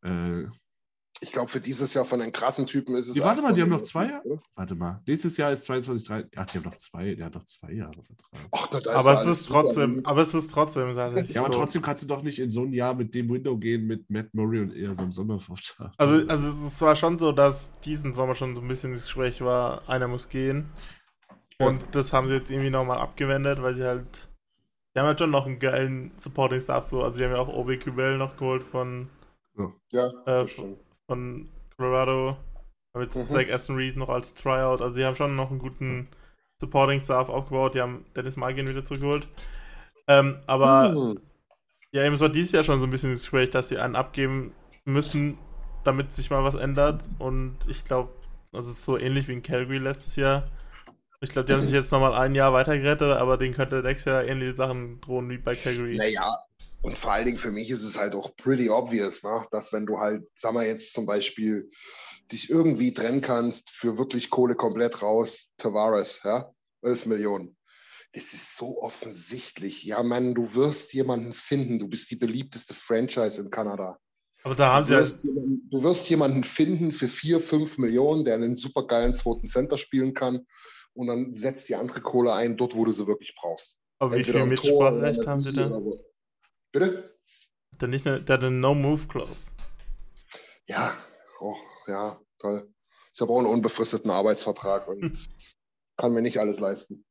Äh, 0.01 0.45
ich 1.25 1.31
glaube, 1.31 1.49
für 1.49 1.59
dieses 1.59 1.95
Jahr 1.95 2.05
von 2.05 2.19
den 2.19 2.31
krassen 2.31 2.67
Typen 2.67 2.95
ist 2.95 3.07
es. 3.07 3.15
Die, 3.15 3.21
warte 3.21 3.41
mal, 3.41 3.51
die 3.51 3.61
haben 3.63 3.69
noch 3.69 3.81
zwei 3.81 4.11
Jahre? 4.11 4.39
Warte 4.53 4.75
mal. 4.75 5.01
Nächstes 5.07 5.37
Jahr 5.37 5.51
ist 5.51 5.65
22, 5.65 6.07
3. 6.07 6.25
Ach, 6.35 6.45
die 6.45 6.59
haben 6.59 6.65
noch 6.65 6.77
zwei, 6.77 7.15
der 7.15 7.25
hat 7.25 7.33
noch 7.33 7.45
zwei 7.45 7.71
Jahre 7.71 8.03
Vertrag. 8.03 8.47
Ach, 8.51 8.69
Gott, 8.69 8.87
aber, 8.87 9.13
es 9.13 9.25
ist 9.25 9.47
trotzdem, 9.47 10.05
aber 10.05 10.21
es 10.21 10.35
ist 10.35 10.51
trotzdem, 10.51 10.93
Ja, 10.93 11.43
aber 11.43 11.51
trotzdem 11.51 11.81
kannst 11.81 12.03
du 12.03 12.07
doch 12.07 12.21
nicht 12.21 12.37
in 12.37 12.51
so 12.51 12.61
ein 12.61 12.73
Jahr 12.73 12.93
mit 12.93 13.15
dem 13.15 13.27
Window 13.29 13.57
gehen 13.57 13.87
mit 13.87 14.07
Matt 14.07 14.33
Murray 14.33 14.61
und 14.61 14.75
eher 14.75 14.93
so 14.93 15.01
einem 15.01 15.13
Sommervorschlag. 15.13 15.93
Also, 15.97 16.27
also 16.27 16.67
es 16.67 16.79
war 16.81 16.95
schon 16.95 17.17
so, 17.17 17.31
dass 17.31 17.79
diesen 17.79 18.13
Sommer 18.13 18.35
schon 18.35 18.55
so 18.55 18.61
ein 18.61 18.67
bisschen 18.67 18.93
das 18.93 19.05
Gespräch 19.05 19.41
war, 19.41 19.89
einer 19.89 20.07
muss 20.07 20.29
gehen. 20.29 20.69
Und 21.57 21.81
ja. 21.81 21.87
das 21.91 22.13
haben 22.13 22.27
sie 22.27 22.35
jetzt 22.35 22.51
irgendwie 22.51 22.69
nochmal 22.69 22.99
abgewendet, 22.99 23.63
weil 23.63 23.73
sie 23.73 23.83
halt. 23.83 24.27
Die 24.93 24.99
haben 24.99 25.07
halt 25.07 25.19
schon 25.19 25.31
noch 25.31 25.47
einen 25.47 25.59
geilen 25.59 26.11
Supporting 26.17 26.61
Staff 26.61 26.87
so. 26.87 27.01
Also, 27.01 27.17
die 27.17 27.25
haben 27.25 27.31
ja 27.31 27.39
auch 27.39 27.47
Obi 27.47 27.79
Kubel 27.79 28.17
noch 28.17 28.37
geholt 28.37 28.63
von. 28.63 29.09
Ja, 29.91 30.11
äh, 30.25 30.45
von 31.07 31.49
Colorado. 31.77 32.37
Mit 32.97 33.13
mhm. 33.15 33.27
Zach 33.27 33.49
Aston 33.51 33.75
Reed 33.75 33.97
noch 33.97 34.09
als 34.09 34.33
Tryout. 34.33 34.81
Also, 34.81 34.95
sie 34.95 35.05
haben 35.05 35.15
schon 35.15 35.35
noch 35.35 35.49
einen 35.49 35.59
guten 35.59 36.07
Supporting 36.59 37.01
Staff 37.01 37.27
aufgebaut. 37.29 37.75
Die 37.75 37.81
haben 37.81 38.05
Dennis 38.15 38.37
Magin 38.37 38.67
wieder 38.67 38.85
zurückgeholt. 38.85 39.27
Ähm, 40.07 40.39
aber. 40.47 40.89
Mhm. 40.89 41.19
Ja, 41.91 42.03
eben, 42.03 42.15
es 42.15 42.21
war 42.21 42.29
dieses 42.29 42.51
Jahr 42.51 42.65
schon 42.65 42.79
so 42.81 42.87
ein 42.87 42.91
bisschen 42.91 43.11
das 43.11 43.21
Gespräch, 43.21 43.51
dass 43.51 43.69
sie 43.69 43.77
einen 43.77 43.95
abgeben 43.95 44.53
müssen, 44.83 45.37
damit 45.85 46.11
sich 46.11 46.29
mal 46.29 46.43
was 46.43 46.55
ändert. 46.55 47.03
Und 47.19 47.57
ich 47.67 47.85
glaube, 47.85 48.11
also 48.51 48.69
es 48.69 48.79
ist 48.79 48.85
so 48.85 48.97
ähnlich 48.97 49.27
wie 49.27 49.33
in 49.33 49.41
Calgary 49.41 49.77
letztes 49.77 50.15
Jahr. 50.17 50.47
Ich 51.21 51.29
glaube, 51.29 51.45
die 51.45 51.53
haben 51.53 51.61
sich 51.61 51.73
jetzt 51.73 51.91
nochmal 51.91 52.13
ein 52.13 52.35
Jahr 52.35 52.53
weitergerettet, 52.53 53.17
aber 53.17 53.37
den 53.37 53.53
könnte 53.53 53.81
nächstes 53.81 54.11
Jahr 54.11 54.25
ähnliche 54.25 54.55
Sachen 54.55 54.99
drohen 55.01 55.29
wie 55.29 55.37
bei 55.37 55.55
Calgary. 55.55 55.95
Naja, 55.95 56.37
und 56.85 56.99
vor 56.99 57.13
allen 57.13 57.25
Dingen 57.25 57.39
für 57.39 57.51
mich 57.51 57.71
ist 57.71 57.81
es 57.81 57.97
halt 57.97 58.13
auch 58.13 58.35
pretty 58.35 58.69
obvious, 58.69 59.23
ne? 59.23 59.43
dass 59.49 59.73
wenn 59.73 59.87
du 59.87 59.97
halt, 59.97 60.23
sag 60.35 60.53
mal 60.53 60.67
jetzt 60.67 60.93
zum 60.93 61.07
Beispiel, 61.07 61.71
dich 62.31 62.51
irgendwie 62.51 62.93
trennen 62.93 63.21
kannst 63.21 63.71
für 63.71 63.97
wirklich 63.97 64.29
Kohle 64.29 64.53
komplett 64.53 65.01
raus, 65.01 65.51
Tavares, 65.57 66.21
ja, 66.23 66.51
11 66.83 67.07
Millionen. 67.07 67.57
Das 68.13 68.33
ist 68.33 68.55
so 68.55 68.83
offensichtlich. 68.83 69.83
Ja, 69.83 70.03
Mann, 70.03 70.35
du 70.35 70.53
wirst 70.53 70.93
jemanden 70.93 71.33
finden. 71.33 71.79
Du 71.79 71.87
bist 71.87 72.11
die 72.11 72.17
beliebteste 72.17 72.75
Franchise 72.75 73.41
in 73.41 73.49
Kanada. 73.49 73.97
Aber 74.43 74.53
da 74.53 74.73
haben 74.73 74.85
du 74.85 74.93
sie 74.93 74.99
wirst, 74.99 75.23
jemanden, 75.23 75.69
du 75.71 75.83
wirst 75.83 76.09
jemanden 76.09 76.43
finden 76.43 76.91
für 76.91 77.07
4, 77.07 77.39
5 77.39 77.79
Millionen, 77.79 78.25
der 78.25 78.35
einen 78.35 78.55
supergeilen 78.55 79.15
zweiten 79.15 79.47
Center 79.47 79.79
spielen 79.79 80.13
kann 80.13 80.45
und 80.93 81.07
dann 81.07 81.33
setzt 81.33 81.67
die 81.67 81.75
andere 81.75 82.01
Kohle 82.01 82.33
ein, 82.33 82.57
dort, 82.57 82.75
wo 82.75 82.85
du 82.85 82.91
sie 82.91 83.07
wirklich 83.07 83.33
brauchst. 83.35 83.79
Aber 83.97 84.13
wie 84.13 84.17
Entweder 84.19 84.41
viel 84.41 84.49
Mitspracherecht 84.49 85.25
haben 85.25 85.41
sie 85.41 85.51
da? 85.51 85.81
Bitte? 86.75 87.09
Der, 87.79 87.87
nicht 87.87 88.05
eine, 88.05 88.21
der 88.21 88.33
hat 88.33 88.43
eine 88.43 88.51
No-Move-Clause. 88.51 89.51
Ja, 90.67 90.93
oh, 91.39 91.55
ja, 91.87 92.19
toll. 92.37 92.69
Ich 93.13 93.21
habe 93.21 93.31
auch 93.31 93.37
einen 93.37 93.47
unbefristeten 93.47 94.11
Arbeitsvertrag 94.11 94.89
und 94.89 95.01
hm. 95.01 95.13
kann 95.95 96.13
mir 96.13 96.21
nicht 96.21 96.37
alles 96.37 96.59
leisten. 96.59 97.05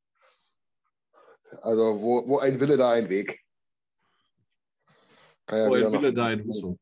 Also, 1.62 2.02
wo, 2.02 2.28
wo 2.28 2.38
ein 2.40 2.60
Wille, 2.60 2.76
da 2.76 2.90
ein 2.90 3.08
Weg. 3.08 3.40
Ja 5.50 5.66
wo 5.66 5.76
ein 5.76 5.92
Wille, 5.92 6.12
da 6.12 6.26
ein 6.26 6.44
Husso. 6.44 6.78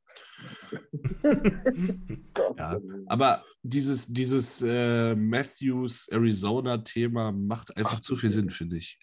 ja, 2.58 2.80
aber 3.06 3.44
dieses, 3.62 4.08
dieses 4.08 4.60
äh, 4.60 5.14
Matthews 5.14 6.08
Arizona-Thema 6.08 7.30
macht 7.30 7.76
einfach 7.76 7.98
Ach, 7.98 8.00
zu 8.00 8.16
viel 8.16 8.30
Sinn, 8.30 8.50
finde 8.50 8.78
ich. 8.78 8.98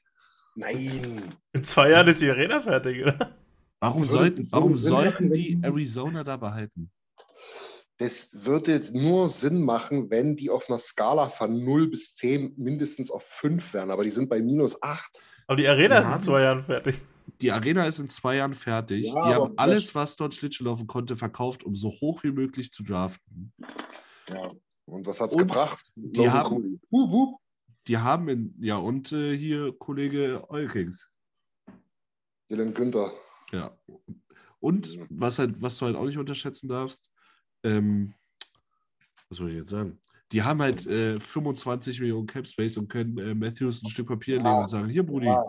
Nein. 0.56 1.22
In 1.54 1.64
zwei 1.64 1.92
Jahren 1.92 2.10
ist 2.10 2.20
die 2.20 2.30
Arena 2.30 2.62
fertig, 2.62 3.04
oder? 3.04 3.40
Warum 3.80 4.04
Das 4.04 4.12
sollten, 4.12 4.52
warum 4.52 4.78
Sinn 4.78 4.90
sollten 4.92 5.32
die 5.34 5.60
Arizona 5.64 6.24
da 6.24 6.38
behalten? 6.38 6.92
Das 7.98 8.46
würde 8.46 8.82
nur 8.94 9.28
Sinn 9.28 9.62
machen, 9.64 10.10
wenn 10.10 10.36
die 10.36 10.50
auf 10.50 10.70
einer 10.70 10.80
Skala 10.80 11.28
von 11.28 11.64
0 11.64 11.90
bis 11.90 12.16
10 12.16 12.54
mindestens 12.58 13.12
auf 13.12 13.24
5 13.24 13.74
wären, 13.74 13.92
aber 13.92 14.04
die 14.04 14.10
sind 14.10 14.30
bei 14.30 14.42
minus 14.42 14.82
8. 14.82 15.22
Aber 15.48 15.58
die 15.58 15.68
Arena 15.68 16.00
Die 16.02 16.08
ist 16.08 16.16
in 16.16 16.24
zwei 16.24 16.42
Jahren 16.42 16.64
fertig. 16.64 16.96
Die 17.42 17.52
Arena 17.52 17.86
ist 17.86 18.00
in 18.00 18.10
zwei 18.10 18.36
Jahren 18.36 18.54
fertig. 18.56 19.06
Ja, 19.08 19.14
die 19.14 19.34
haben 19.36 19.54
alles, 19.58 19.96
was 19.96 20.16
dort 20.16 20.34
Schlittschuh 20.36 20.64
laufen 20.66 20.88
konnte, 20.88 21.16
verkauft, 21.16 21.64
um 21.64 21.76
so 21.76 21.90
hoch 21.90 22.24
wie 22.24 22.32
möglich 22.32 22.72
zu 22.72 22.84
draften. 22.84 23.54
Ja. 24.30 24.50
Und 24.86 25.06
was 25.06 25.20
hat's 25.22 25.34
Und 25.36 25.42
gebracht? 25.48 25.86
die 25.96 26.30
haben-. 26.30 26.80
Hup, 26.92 27.12
hup. 27.12 27.40
Die 27.88 27.98
haben 27.98 28.30
in, 28.30 28.56
ja, 28.60 28.78
und 28.78 29.12
äh, 29.12 29.38
hier 29.38 29.74
Kollege 29.78 30.44
Eulkings. 30.50 31.10
Dylan 32.50 32.74
Günther. 32.74 33.12
Ja. 33.52 33.78
Und 34.60 34.98
was 35.10 35.40
halt, 35.40 35.62
was 35.62 35.78
du 35.78 35.86
halt 35.86 35.96
auch 35.96 36.06
nicht 36.06 36.18
unterschätzen 36.18 36.68
darfst, 36.68 37.12
ähm, 37.64 38.14
was 39.30 39.38
soll 39.38 39.50
ich 39.52 39.58
jetzt 39.58 39.70
sagen? 39.70 40.02
Die 40.32 40.44
haben 40.44 40.62
halt 40.62 40.86
äh, 40.86 41.20
25 41.20 42.00
Millionen 42.02 42.28
Cap 42.28 42.48
Space 42.48 42.78
und 42.78 42.88
können 42.88 43.18
äh, 43.18 43.34
Matthews 43.34 43.82
ein 43.82 43.90
Stück 43.90 44.08
Papier 44.08 44.38
Ja. 44.38 44.44
legen 44.44 44.60
und 44.60 44.70
sagen, 44.70 44.90
hier 44.90 45.04
Brudi, 45.04 45.28
Ja, 45.28 45.44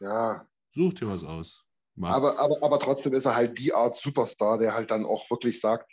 ja. 0.00 0.48
such 0.70 0.94
dir 0.94 1.08
was 1.08 1.24
aus. 1.24 1.64
Mach. 1.96 2.12
Aber, 2.14 2.38
aber, 2.38 2.56
aber 2.62 2.78
trotzdem 2.78 3.12
ist 3.12 3.24
er 3.24 3.34
halt 3.34 3.58
die 3.58 3.74
Art 3.74 3.96
Superstar, 3.96 4.58
der 4.58 4.74
halt 4.74 4.90
dann 4.90 5.04
auch 5.04 5.28
wirklich 5.30 5.60
sagt, 5.60 5.90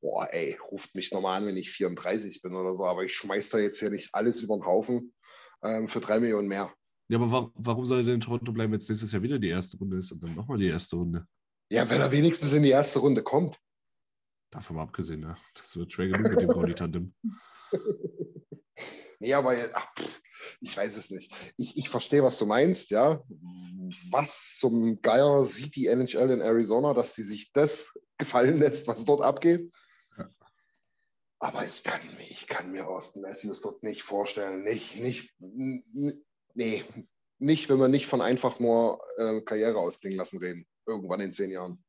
boah, 0.00 0.28
ey, 0.32 0.58
ruft 0.70 0.94
mich 0.94 1.12
nochmal 1.12 1.40
an, 1.40 1.46
wenn 1.46 1.56
ich 1.56 1.70
34 1.70 2.42
bin 2.42 2.54
oder 2.54 2.76
so, 2.76 2.84
aber 2.84 3.04
ich 3.04 3.14
schmeiß 3.14 3.50
da 3.50 3.58
jetzt 3.58 3.78
hier 3.78 3.90
nicht 3.90 4.14
alles 4.14 4.42
über 4.42 4.56
den 4.56 4.66
Haufen 4.66 5.14
ähm, 5.62 5.88
für 5.88 6.00
drei 6.00 6.18
Millionen 6.20 6.48
mehr. 6.48 6.72
Ja, 7.08 7.18
aber 7.18 7.30
wa 7.30 7.50
warum 7.54 7.86
soll 7.86 7.98
er 8.00 8.04
denn 8.04 8.14
in 8.14 8.20
Toronto 8.20 8.52
bleiben, 8.52 8.72
wenn 8.72 8.80
es 8.80 8.88
nächstes 8.88 9.12
Jahr 9.12 9.22
wieder 9.22 9.38
die 9.38 9.48
erste 9.48 9.76
Runde 9.76 9.98
ist 9.98 10.12
und 10.12 10.22
dann 10.22 10.34
nochmal 10.34 10.58
die 10.58 10.68
erste 10.68 10.96
Runde? 10.96 11.26
Ja, 11.70 11.88
wenn 11.90 12.00
er 12.00 12.12
wenigstens 12.12 12.52
in 12.52 12.62
die 12.62 12.70
erste 12.70 12.98
Runde 13.00 13.22
kommt. 13.22 13.58
Davon 14.50 14.76
mal 14.76 14.82
abgesehen, 14.82 15.20
ne? 15.20 15.36
Das 15.54 15.74
wird 15.76 15.92
schwer 15.92 16.08
genug 16.08 16.30
mit 16.30 16.40
dem 16.40 16.48
Gaudi-Tandem. 16.48 17.14
Nee, 19.18 19.32
aber 19.32 19.56
ach, 19.72 19.94
ich 20.60 20.76
weiß 20.76 20.96
es 20.96 21.10
nicht. 21.10 21.32
Ich, 21.56 21.76
ich 21.78 21.88
verstehe, 21.88 22.22
was 22.22 22.38
du 22.38 22.46
meinst, 22.46 22.90
ja. 22.90 23.22
Was 24.10 24.58
zum 24.58 25.00
Geier 25.00 25.42
sieht 25.44 25.74
die 25.74 25.86
NHL 25.86 26.30
in 26.30 26.40
Arizona, 26.42 26.92
dass 26.92 27.14
sie 27.14 27.22
sich 27.22 27.50
das 27.52 27.98
gefallen 28.18 28.58
lässt, 28.58 28.86
was 28.88 29.04
dort 29.04 29.22
abgeht? 29.22 29.72
Ja. 30.18 30.28
Aber 31.38 31.66
ich 31.66 31.82
kann, 31.82 32.00
mir- 32.18 32.30
ich 32.30 32.46
kann 32.46 32.70
mir 32.72 32.86
Austin 32.86 33.22
Matthews 33.22 33.62
dort 33.62 33.82
nicht 33.82 34.02
vorstellen. 34.02 34.64
Nicht, 34.64 34.96
nicht, 35.00 35.32
nee, 36.56 36.82
nicht, 37.38 37.68
wenn 37.68 37.78
wir 37.78 37.88
nicht 37.88 38.06
von 38.06 38.20
einfach 38.20 38.58
nur 38.58 39.00
äh, 39.18 39.40
Karriere 39.42 39.78
ausklingen 39.78 40.18
lassen 40.18 40.38
reden. 40.38 40.66
Irgendwann 40.86 41.20
in 41.20 41.32
zehn 41.32 41.50
Jahren. 41.50 41.82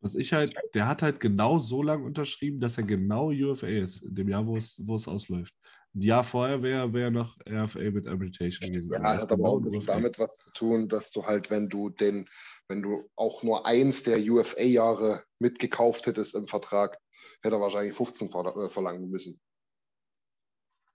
Was 0.00 0.14
ich 0.14 0.32
halt, 0.32 0.54
der 0.74 0.86
hat 0.86 1.02
halt 1.02 1.20
genau 1.20 1.58
so 1.58 1.82
lange 1.82 2.04
unterschrieben, 2.04 2.60
dass 2.60 2.76
er 2.76 2.84
genau 2.84 3.30
UFA 3.30 3.66
ist, 3.66 4.02
in 4.02 4.14
dem 4.14 4.28
Jahr, 4.28 4.46
wo 4.46 4.56
es, 4.56 4.80
wo 4.84 4.96
es 4.96 5.08
ausläuft. 5.08 5.54
Ein 5.94 6.02
Jahr 6.02 6.24
vorher 6.24 6.62
wäre 6.62 6.92
wär 6.92 7.10
noch 7.10 7.38
RFA 7.48 7.90
mit 7.90 8.06
Arbitration 8.06 8.70
gewesen. 8.70 8.92
Ja, 8.92 8.98
er 8.98 9.22
hat 9.22 9.32
aber 9.32 9.58
genau 9.58 9.78
auch 9.78 9.86
damit 9.86 10.18
was 10.18 10.36
zu 10.36 10.52
tun, 10.52 10.88
dass 10.88 11.10
du 11.10 11.24
halt, 11.24 11.50
wenn 11.50 11.70
du 11.70 11.88
den, 11.88 12.28
wenn 12.68 12.82
du 12.82 13.08
auch 13.16 13.42
nur 13.42 13.64
eins 13.64 14.02
der 14.02 14.18
UFA-Jahre 14.18 15.24
mitgekauft 15.38 16.06
hättest 16.06 16.34
im 16.34 16.46
Vertrag, 16.46 16.98
hätte 17.40 17.56
er 17.56 17.60
wahrscheinlich 17.60 17.94
15 17.94 18.28
ver 18.30 18.54
äh, 18.56 18.68
verlangen 18.68 19.08
müssen. 19.08 19.40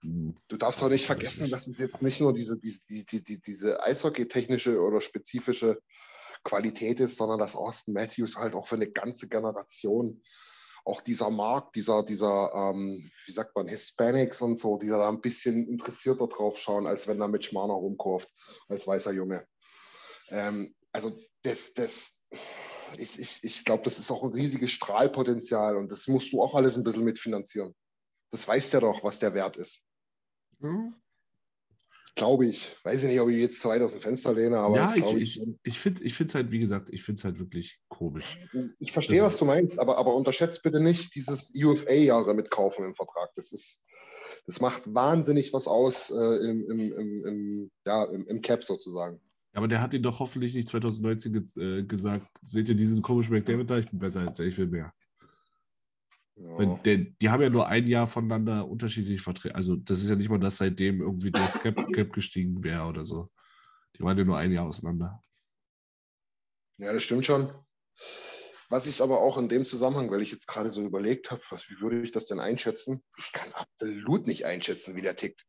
Du 0.02 0.56
darfst 0.56 0.82
auch 0.82 0.88
nicht 0.88 1.06
vergessen, 1.06 1.48
dass 1.48 1.68
es 1.68 1.78
jetzt 1.78 2.02
nicht 2.02 2.20
nur 2.20 2.34
diese, 2.34 2.58
diese, 2.58 2.80
die, 2.88 3.06
die, 3.06 3.22
die, 3.22 3.40
diese 3.40 3.82
Eishockey-technische 3.84 4.80
oder 4.80 5.00
spezifische 5.00 5.80
Qualität 6.42 6.98
ist, 6.98 7.16
sondern 7.16 7.38
dass 7.38 7.54
Austin 7.54 7.94
Matthews 7.94 8.36
halt 8.36 8.54
auch 8.54 8.66
für 8.66 8.74
eine 8.74 8.90
ganze 8.90 9.28
Generation 9.28 10.20
auch 10.84 11.00
dieser 11.00 11.30
Markt, 11.30 11.76
dieser, 11.76 12.02
dieser, 12.02 12.52
ähm, 12.54 13.08
wie 13.26 13.32
sagt 13.32 13.54
man, 13.54 13.68
Hispanics 13.68 14.42
und 14.42 14.58
so, 14.58 14.78
die 14.78 14.88
da 14.88 15.08
ein 15.08 15.20
bisschen 15.20 15.68
interessierter 15.68 16.26
drauf 16.26 16.58
schauen, 16.58 16.88
als 16.88 17.06
wenn 17.06 17.20
da 17.20 17.28
mit 17.28 17.44
Schmarner 17.44 17.74
rumkurft, 17.74 18.28
als 18.68 18.86
weißer 18.86 19.12
Junge. 19.12 19.46
Ähm, 20.30 20.74
also 20.90 21.16
das, 21.42 21.74
das, 21.74 22.24
ich, 22.98 23.18
ich, 23.18 23.44
ich 23.44 23.64
glaube, 23.64 23.84
das 23.84 24.00
ist 24.00 24.10
auch 24.10 24.24
ein 24.24 24.32
riesiges 24.32 24.72
Strahlpotenzial 24.72 25.76
und 25.76 25.92
das 25.92 26.08
musst 26.08 26.32
du 26.32 26.42
auch 26.42 26.56
alles 26.56 26.76
ein 26.76 26.84
bisschen 26.84 27.04
mitfinanzieren. 27.04 27.74
Das 28.32 28.48
weiß 28.48 28.70
der 28.70 28.80
doch, 28.80 29.04
was 29.04 29.20
der 29.20 29.34
wert 29.34 29.56
ist. 29.58 29.84
Hm? 30.62 30.94
Glaube 32.14 32.46
ich. 32.46 32.68
Weiß 32.84 33.02
ich 33.02 33.08
nicht, 33.08 33.20
ob 33.20 33.30
ich 33.30 33.38
jetzt 33.38 33.60
zu 33.60 33.68
weit 33.68 33.80
aus 33.80 33.92
dem 33.92 34.00
Fenster 34.02 34.34
lehne, 34.34 34.58
aber 34.58 34.76
ja, 34.76 34.94
ich, 34.94 35.12
ich, 35.14 35.34
schon. 35.34 35.58
ich 35.62 35.78
finde 35.78 36.04
es 36.04 36.34
halt, 36.34 36.52
wie 36.52 36.58
gesagt, 36.58 36.88
ich 36.90 37.02
finde 37.02 37.18
es 37.18 37.24
halt 37.24 37.38
wirklich 37.38 37.80
komisch. 37.88 38.38
Ich 38.78 38.92
verstehe, 38.92 39.20
Das- 39.20 39.32
was 39.32 39.38
du 39.38 39.46
meinst, 39.46 39.78
aber, 39.78 39.96
aber 39.98 40.14
unterschätzt 40.14 40.62
bitte 40.62 40.80
nicht 40.80 41.14
dieses 41.14 41.52
UFA-Jahre 41.54 42.34
mitkaufen 42.34 42.84
im 42.84 42.94
Vertrag. 42.94 43.30
Das 43.34 43.52
ist, 43.52 43.84
das 44.46 44.60
macht 44.60 44.94
wahnsinnig 44.94 45.52
was 45.54 45.66
aus 45.66 46.10
äh, 46.10 46.36
im, 46.48 46.70
im, 46.70 46.92
im, 46.92 47.24
im, 47.24 47.70
ja, 47.86 48.04
im, 48.04 48.26
im 48.26 48.42
Cap 48.42 48.62
sozusagen. 48.62 49.18
Aber 49.54 49.68
der 49.68 49.80
hat 49.80 49.94
ihn 49.94 50.02
doch 50.02 50.18
hoffentlich 50.18 50.54
nicht 50.54 50.68
2019 50.68 51.32
ge 51.32 51.80
äh, 51.80 51.82
gesagt, 51.84 52.28
seht 52.44 52.68
ihr 52.68 52.74
diesen 52.74 53.00
komischen 53.02 53.34
McDavid 53.34 53.70
da? 53.70 53.78
Ich 53.78 53.90
bin 53.90 53.98
besser 53.98 54.20
als 54.20 54.38
er, 54.38 54.46
ich 54.46 54.56
will 54.58 54.66
mehr. 54.66 54.92
Ja. 56.36 56.76
Der, 56.84 56.96
die 56.96 57.28
haben 57.28 57.42
ja 57.42 57.50
nur 57.50 57.66
ein 57.68 57.86
Jahr 57.86 58.06
voneinander 58.06 58.66
unterschiedlich 58.66 59.20
vertreten. 59.20 59.54
Also 59.54 59.76
das 59.76 60.02
ist 60.02 60.08
ja 60.08 60.16
nicht 60.16 60.30
mal, 60.30 60.40
dass 60.40 60.56
seitdem 60.56 61.00
irgendwie 61.00 61.30
das 61.30 61.60
Cap, 61.60 61.76
Cap 61.94 62.12
gestiegen 62.12 62.62
wäre 62.64 62.84
oder 62.86 63.04
so. 63.04 63.30
Die 63.96 64.02
waren 64.02 64.16
ja 64.16 64.24
nur 64.24 64.38
ein 64.38 64.52
Jahr 64.52 64.66
auseinander. 64.66 65.22
ja, 66.78 66.92
das 66.92 67.02
stimmt 67.02 67.26
schon. 67.26 67.50
Was 68.70 68.86
ich 68.86 69.02
aber 69.02 69.20
auch 69.20 69.36
in 69.36 69.50
dem 69.50 69.66
Zusammenhang, 69.66 70.10
weil 70.10 70.22
ich 70.22 70.32
jetzt 70.32 70.48
gerade 70.48 70.70
so 70.70 70.80
überlegt 70.82 71.30
habe, 71.30 71.42
was, 71.50 71.68
wie 71.68 71.78
würde 71.80 72.00
ich 72.00 72.10
das 72.10 72.26
denn 72.26 72.40
einschätzen? 72.40 73.04
Ich 73.18 73.30
kann 73.32 73.52
absolut 73.52 74.26
nicht 74.26 74.46
einschätzen, 74.46 74.96
wie 74.96 75.02
der 75.02 75.14
tickt. 75.14 75.44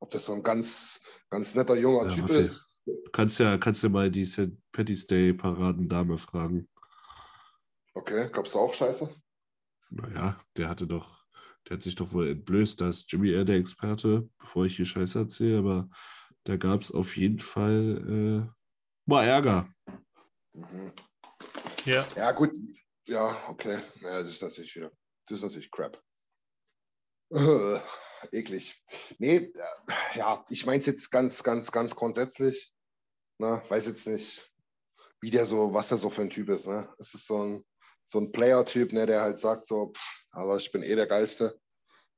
Ob 0.00 0.10
das 0.10 0.24
so 0.24 0.32
ein 0.32 0.42
ganz, 0.42 1.00
ganz 1.28 1.54
netter 1.54 1.76
junger 1.76 2.08
Ja, 2.08 2.14
Typ 2.14 2.30
ist. 2.30 2.64
Du 2.86 3.10
kannst 3.12 3.38
ja, 3.38 3.58
kannst 3.58 3.82
ja 3.82 3.90
mal 3.90 4.10
die 4.10 4.24
St. 4.24 4.52
Patty's 4.72 5.06
Day 5.06 5.34
Paradendame 5.34 6.16
fragen. 6.16 6.70
Okay, 7.92 8.30
gab's 8.32 8.52
da 8.52 8.60
auch 8.60 8.72
Scheiße? 8.72 9.10
Naja, 9.90 10.40
der 10.56 10.68
hatte 10.68 10.86
doch, 10.86 11.24
der 11.68 11.76
hat 11.76 11.82
sich 11.82 11.94
doch 11.94 12.12
wohl 12.12 12.28
entblößt, 12.28 12.80
da 12.80 12.88
ist 12.88 13.10
Jimmy 13.10 13.30
eher 13.30 13.44
der 13.44 13.56
Experte, 13.56 14.28
bevor 14.38 14.66
ich 14.66 14.76
hier 14.76 14.86
Scheiße 14.86 15.18
erzähle, 15.18 15.58
aber 15.58 15.88
da 16.44 16.56
gab 16.56 16.82
es 16.82 16.90
auf 16.90 17.16
jeden 17.16 17.40
Fall 17.40 18.48
äh, 18.48 18.60
mal 19.06 19.24
Ärger. 19.24 19.68
Mhm. 20.52 20.92
Ja. 21.84 22.06
Ja, 22.16 22.32
gut. 22.32 22.50
Ja, 23.06 23.36
okay. 23.48 23.78
Ja, 24.00 24.20
das 24.20 24.28
ist 24.28 24.42
natürlich 24.42 24.74
wieder. 24.76 24.90
Das 25.26 25.38
ist 25.38 25.44
natürlich 25.44 25.70
crap. 25.70 26.02
Äh, 27.30 27.80
eklig. 28.32 28.82
Nee, 29.18 29.36
äh, 29.36 29.52
ja, 30.14 30.44
ich 30.48 30.66
meine 30.66 30.80
es 30.80 30.86
jetzt 30.86 31.10
ganz, 31.10 31.42
ganz, 31.42 31.72
ganz 31.72 31.94
grundsätzlich. 31.94 32.72
Ne, 33.38 33.62
weiß 33.68 33.86
jetzt 33.86 34.06
nicht, 34.06 34.52
wie 35.20 35.30
der 35.30 35.46
so, 35.46 35.72
was 35.72 35.88
der 35.88 35.98
so 35.98 36.10
für 36.10 36.22
ein 36.22 36.30
Typ 36.30 36.48
ist. 36.48 36.66
Ne? 36.66 36.92
Es 36.98 37.14
ist 37.14 37.26
so 37.26 37.42
ein, 37.42 37.64
so 38.08 38.18
ein 38.20 38.32
Player-Typ, 38.32 38.92
ne, 38.92 39.04
der 39.06 39.20
halt 39.20 39.38
sagt 39.38 39.66
so, 39.66 39.92
pff, 39.92 40.26
also 40.30 40.56
ich 40.56 40.72
bin 40.72 40.82
eh 40.82 40.96
der 40.96 41.06
Geilste. 41.06 41.60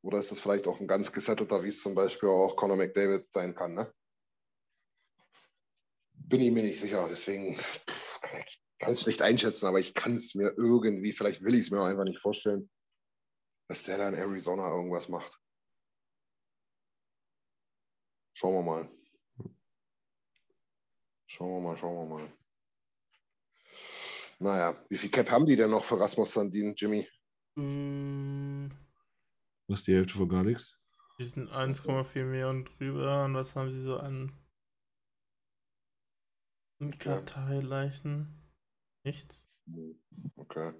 Oder 0.02 0.20
ist 0.20 0.30
das 0.30 0.40
vielleicht 0.40 0.66
auch 0.66 0.80
ein 0.80 0.86
ganz 0.86 1.12
gesettelter, 1.12 1.62
wie 1.62 1.68
es 1.68 1.82
zum 1.82 1.94
Beispiel 1.94 2.28
auch 2.28 2.56
Conor 2.56 2.76
McDavid 2.76 3.26
sein 3.32 3.54
kann, 3.54 3.74
ne? 3.74 3.92
Bin 6.14 6.40
ich 6.40 6.52
mir 6.52 6.62
nicht 6.62 6.80
sicher, 6.80 7.06
deswegen 7.10 7.56
kann 8.20 8.40
ich 8.46 8.62
ganz 8.78 9.02
schlecht 9.02 9.20
einschätzen, 9.20 9.66
aber 9.66 9.80
ich 9.80 9.92
kann 9.92 10.14
es 10.14 10.34
mir 10.34 10.54
irgendwie, 10.56 11.12
vielleicht 11.12 11.42
will 11.42 11.54
ich 11.54 11.62
es 11.62 11.70
mir 11.70 11.82
einfach 11.82 12.04
nicht 12.04 12.20
vorstellen, 12.20 12.70
dass 13.68 13.82
der 13.82 13.98
da 13.98 14.08
in 14.08 14.14
Arizona 14.14 14.70
irgendwas 14.70 15.08
macht. 15.08 15.38
Schauen 18.32 18.54
wir 18.54 18.62
mal. 18.62 18.88
Schauen 21.26 21.50
wir 21.50 21.60
mal, 21.60 21.76
schauen 21.76 22.08
wir 22.08 22.16
mal. 22.16 22.39
Naja, 24.40 24.74
wie 24.88 24.96
viel 24.96 25.10
Cap 25.10 25.30
haben 25.30 25.44
die 25.44 25.54
denn 25.54 25.70
noch 25.70 25.84
für 25.84 26.00
Rasmus 26.00 26.32
Sandin, 26.32 26.74
Jimmy? 26.74 27.06
Mm, 27.56 28.68
Was 29.68 29.82
die 29.82 29.94
Hälfte 29.94 30.14
von 30.14 30.30
gar 30.30 30.42
nichts? 30.42 30.78
Die 31.18 31.26
sind 31.26 31.50
1,4 31.50 32.24
Millionen 32.24 32.64
drüber. 32.64 33.24
Und 33.26 33.34
was 33.34 33.54
haben 33.54 33.70
sie 33.70 33.84
so 33.84 33.98
an 33.98 34.32
Karteileichen? 36.98 38.40
Nichts. 39.04 39.42
Okay. 40.36 40.72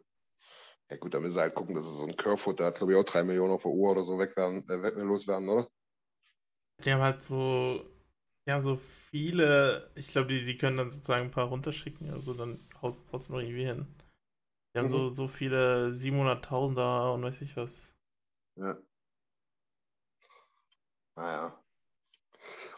Ja 0.91 0.97
gut, 0.97 1.13
dann 1.13 1.23
müssen 1.23 1.35
sie 1.35 1.41
halt 1.41 1.55
gucken, 1.55 1.75
dass 1.75 1.85
es 1.85 1.99
so 1.99 2.07
ein 2.07 2.17
Kerfoot, 2.17 2.59
der 2.59 2.69
hat 2.69 2.77
glaube 2.77 2.93
ich 2.93 2.99
auch 2.99 3.05
drei 3.05 3.23
Millionen 3.23 3.53
auf 3.53 3.63
der 3.63 3.71
Uhr 3.73 3.93
oder 3.93 4.03
so 4.03 4.19
weg 4.19 4.37
werden, 4.37 4.67
äh, 4.69 5.03
loswerden, 5.03 5.49
oder? 5.49 5.69
Die 6.85 6.93
haben 6.93 7.03
halt 7.03 7.21
so, 7.21 7.85
ja, 8.47 8.61
so 8.63 8.77
viele, 8.77 9.91
ich 9.95 10.09
glaube, 10.09 10.29
die, 10.29 10.45
die 10.45 10.57
können 10.57 10.77
dann 10.77 10.91
sozusagen 10.91 11.27
ein 11.27 11.31
paar 11.31 11.49
runterschicken, 11.49 12.11
also 12.11 12.35
dann 12.35 12.59
haut 12.81 12.95
es 12.95 13.05
trotzdem 13.07 13.37
noch 13.37 13.43
irgendwie 13.43 13.67
hin. 13.67 13.87
Die 14.75 14.79
haben 14.79 14.89
Mhm. 14.89 14.93
so, 14.93 15.11
so 15.11 15.29
viele 15.29 15.93
700.000er 15.93 17.15
und 17.15 17.23
weiß 17.23 17.41
ich 17.43 17.57
was. 17.57 17.93
Ja. 18.57 18.79
Naja. 21.17 21.63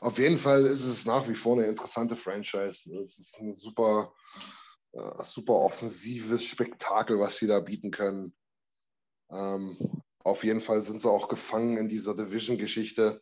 Auf 0.00 0.18
jeden 0.18 0.38
Fall 0.38 0.66
ist 0.66 0.84
es 0.84 1.06
nach 1.06 1.28
wie 1.28 1.34
vor 1.34 1.56
eine 1.56 1.66
interessante 1.66 2.16
Franchise. 2.16 2.92
Es 2.98 3.18
ist 3.18 3.38
eine 3.40 3.54
super, 3.54 4.12
äh, 4.92 5.22
super 5.22 5.54
offensives 5.54 6.44
Spektakel, 6.44 7.18
was 7.18 7.36
sie 7.36 7.46
da 7.46 7.60
bieten 7.60 7.90
können. 7.90 8.34
Ähm, 9.30 9.76
auf 10.24 10.44
jeden 10.44 10.60
Fall 10.60 10.82
sind 10.82 11.02
sie 11.02 11.10
auch 11.10 11.28
gefangen 11.28 11.76
in 11.78 11.88
dieser 11.88 12.16
Division-Geschichte. 12.16 13.21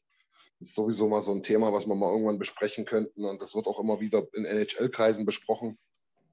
Ist 0.60 0.74
sowieso 0.74 1.08
mal 1.08 1.22
so 1.22 1.32
ein 1.32 1.42
Thema, 1.42 1.72
was 1.72 1.86
wir 1.86 1.94
mal 1.94 2.12
irgendwann 2.12 2.38
besprechen 2.38 2.84
könnten. 2.84 3.24
Und 3.24 3.40
das 3.40 3.54
wird 3.54 3.66
auch 3.66 3.80
immer 3.80 4.00
wieder 4.00 4.22
in 4.34 4.44
NHL-Kreisen 4.44 5.24
besprochen, 5.24 5.78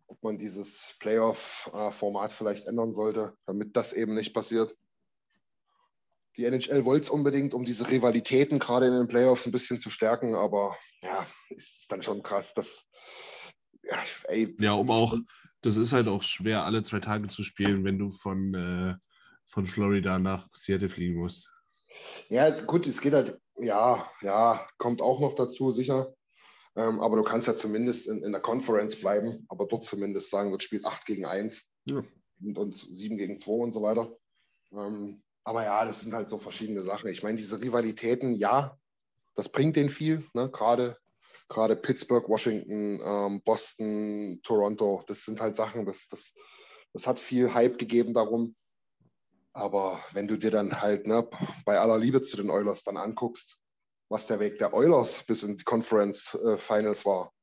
ob 0.08 0.22
man 0.22 0.38
dieses 0.38 0.96
Playoff-Format 1.00 2.32
vielleicht 2.32 2.68
ändern 2.68 2.94
sollte, 2.94 3.38
damit 3.46 3.76
das 3.78 3.94
eben 3.94 4.16
nicht 4.16 4.34
passiert. 4.34 4.76
Die 6.36 6.46
NHL 6.46 6.86
wollte 6.86 7.06
es 7.06 7.10
unbedingt, 7.10 7.54
um 7.54 7.66
diese 7.66 7.90
Rivalitäten 7.90 8.60
gerade 8.60 8.88
in 8.88 8.94
den 8.94 9.08
Playoffs 9.08 9.46
ein 9.46 9.52
bisschen 9.52 9.80
zu 9.80 9.90
stärken, 9.90 10.36
aber 10.36 10.78
ja, 11.02 11.26
ist 11.50 11.92
dann 11.92 12.04
schon 12.04 12.22
krass, 12.22 12.54
dass. 12.54 12.86
Ja, 13.84 13.98
ey, 14.26 14.56
ja 14.60 14.74
um 14.74 14.92
auch, 14.92 15.16
das 15.62 15.78
ist 15.78 15.94
halt 15.94 16.08
auch 16.08 16.22
schwer, 16.22 16.64
alle 16.64 16.84
zwei 16.84 17.00
Tage 17.00 17.28
zu 17.30 17.44
spielen, 17.44 17.84
wenn 17.86 17.98
du 17.98 18.10
von, 18.10 18.54
äh, 18.54 18.96
von 19.46 19.66
Florida 19.66 20.20
nach 20.20 20.48
Seattle 20.54 20.90
fliegen 20.90 21.16
musst. 21.16 21.50
Ja, 22.30 22.50
gut, 22.50 22.86
es 22.86 23.02
geht 23.02 23.14
halt, 23.14 23.40
ja, 23.58 24.10
ja, 24.22 24.68
kommt 24.78 25.02
auch 25.02 25.20
noch 25.20 25.34
dazu, 25.34 25.72
sicher. 25.72 26.14
Ähm, 26.76 27.00
aber 27.00 27.18
du 27.18 27.24
kannst 27.24 27.48
ja 27.48 27.56
zumindest 27.56 28.08
in, 28.08 28.24
in 28.24 28.32
der 28.32 28.42
Conference 28.42 28.96
bleiben, 28.96 29.46
aber 29.50 29.66
dort 29.66 29.86
zumindest 29.86 30.30
sagen, 30.30 30.52
wird 30.52 30.64
spielt 30.64 30.86
8 30.86 31.06
gegen 31.06 31.26
1 31.26 31.72
ja. 31.86 32.04
und, 32.42 32.58
und 32.58 32.78
7 32.78 33.18
gegen 33.18 33.40
2 33.40 33.52
und 33.52 33.74
so 33.74 33.82
weiter. 33.82 34.16
Ähm, 34.72 35.24
aber 35.44 35.64
ja, 35.64 35.86
das 35.86 36.02
sind 36.02 36.14
halt 36.14 36.30
so 36.30 36.38
verschiedene 36.38 36.84
Sachen. 36.84 37.10
Ich 37.10 37.24
meine, 37.24 37.38
diese 37.38 37.62
Rivalitäten, 37.62 38.34
ja, 38.34 38.78
das 39.36 39.50
bringt 39.50 39.76
denen 39.76 39.90
viel, 39.90 40.24
ne? 40.34 40.50
gerade 40.52 40.98
gerade 41.50 41.76
Pittsburgh, 41.76 42.28
Washington, 42.28 43.00
ähm, 43.04 43.42
Boston, 43.44 44.40
Toronto, 44.44 45.04
das 45.08 45.24
sind 45.24 45.40
halt 45.40 45.56
Sachen, 45.56 45.86
das, 45.86 46.08
das, 46.10 46.34
das 46.94 47.08
hat 47.08 47.20
viel 47.20 47.54
Hype 47.54 47.78
gegeben 47.78 48.14
darum. 48.14 48.56
Aber 49.58 50.00
wenn 50.14 50.28
du 50.28 50.38
dir 50.38 50.52
dann 50.52 50.82
halt 50.82 51.08
ne, 51.08 51.28
bei 51.66 51.80
aller 51.80 51.98
Liebe 51.98 52.22
zu 52.22 52.38
den 52.38 52.52
Oilers 52.52 52.84
dann 52.84 52.96
anguckst, 52.96 53.64
was 54.08 54.28
der 54.28 54.40
Weg 54.40 54.60
der 54.60 54.72
Oilers 54.72 55.24
bis 55.24 55.42
in 55.42 55.58
die 55.58 55.64
Conference 55.64 56.36
äh, 56.36 56.60
Finals 56.60 57.08
war, 57.08 57.34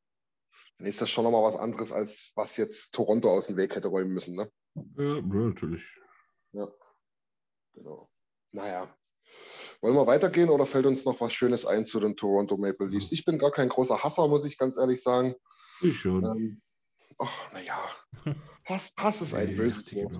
dann 0.79 0.87
ist 0.87 1.01
das 1.01 1.11
schon 1.11 1.25
nochmal 1.25 1.43
was 1.43 1.57
anderes, 1.57 1.91
als 1.91 2.31
was 2.37 2.57
jetzt 2.57 2.95
Toronto 2.95 3.29
aus 3.29 3.49
dem 3.49 3.57
Weg 3.57 3.75
hätte 3.75 3.89
räumen 3.89 4.15
müssen. 4.15 4.37
Ne? 4.37 4.49
Ja, 4.97 5.21
natürlich. 5.23 5.83
Ja. 6.53 6.69
Genau. 7.75 8.09
Naja. 8.53 8.97
Wollen 9.81 9.97
wir 9.97 10.07
weitergehen 10.07 10.51
oder 10.51 10.67
fällt 10.67 10.87
uns 10.87 11.05
noch 11.05 11.21
was 11.21 11.33
Schönes 11.33 11.67
ein 11.67 11.85
zu 11.85 11.99
den 11.99 12.17
Toronto 12.17 12.57
Maple 12.57 12.87
Leafs? 12.87 13.11
Ich 13.11 13.25
bin 13.25 13.39
gar 13.39 13.51
kein 13.51 13.69
großer 13.69 14.05
Hasser, 14.05 14.29
muss 14.29 14.45
ich 14.45 14.57
ganz 14.57 14.77
ehrlich 14.77 15.03
sagen. 15.03 15.35
Ich 15.81 15.99
schon. 15.99 16.25
Ähm, 16.25 16.63
ach, 17.19 17.53
naja. 17.53 17.77
Hass, 18.67 18.93
Hass 18.97 19.21
ist 19.21 19.35
ein 19.35 19.57
böses 19.57 19.93
Wort. 19.97 20.17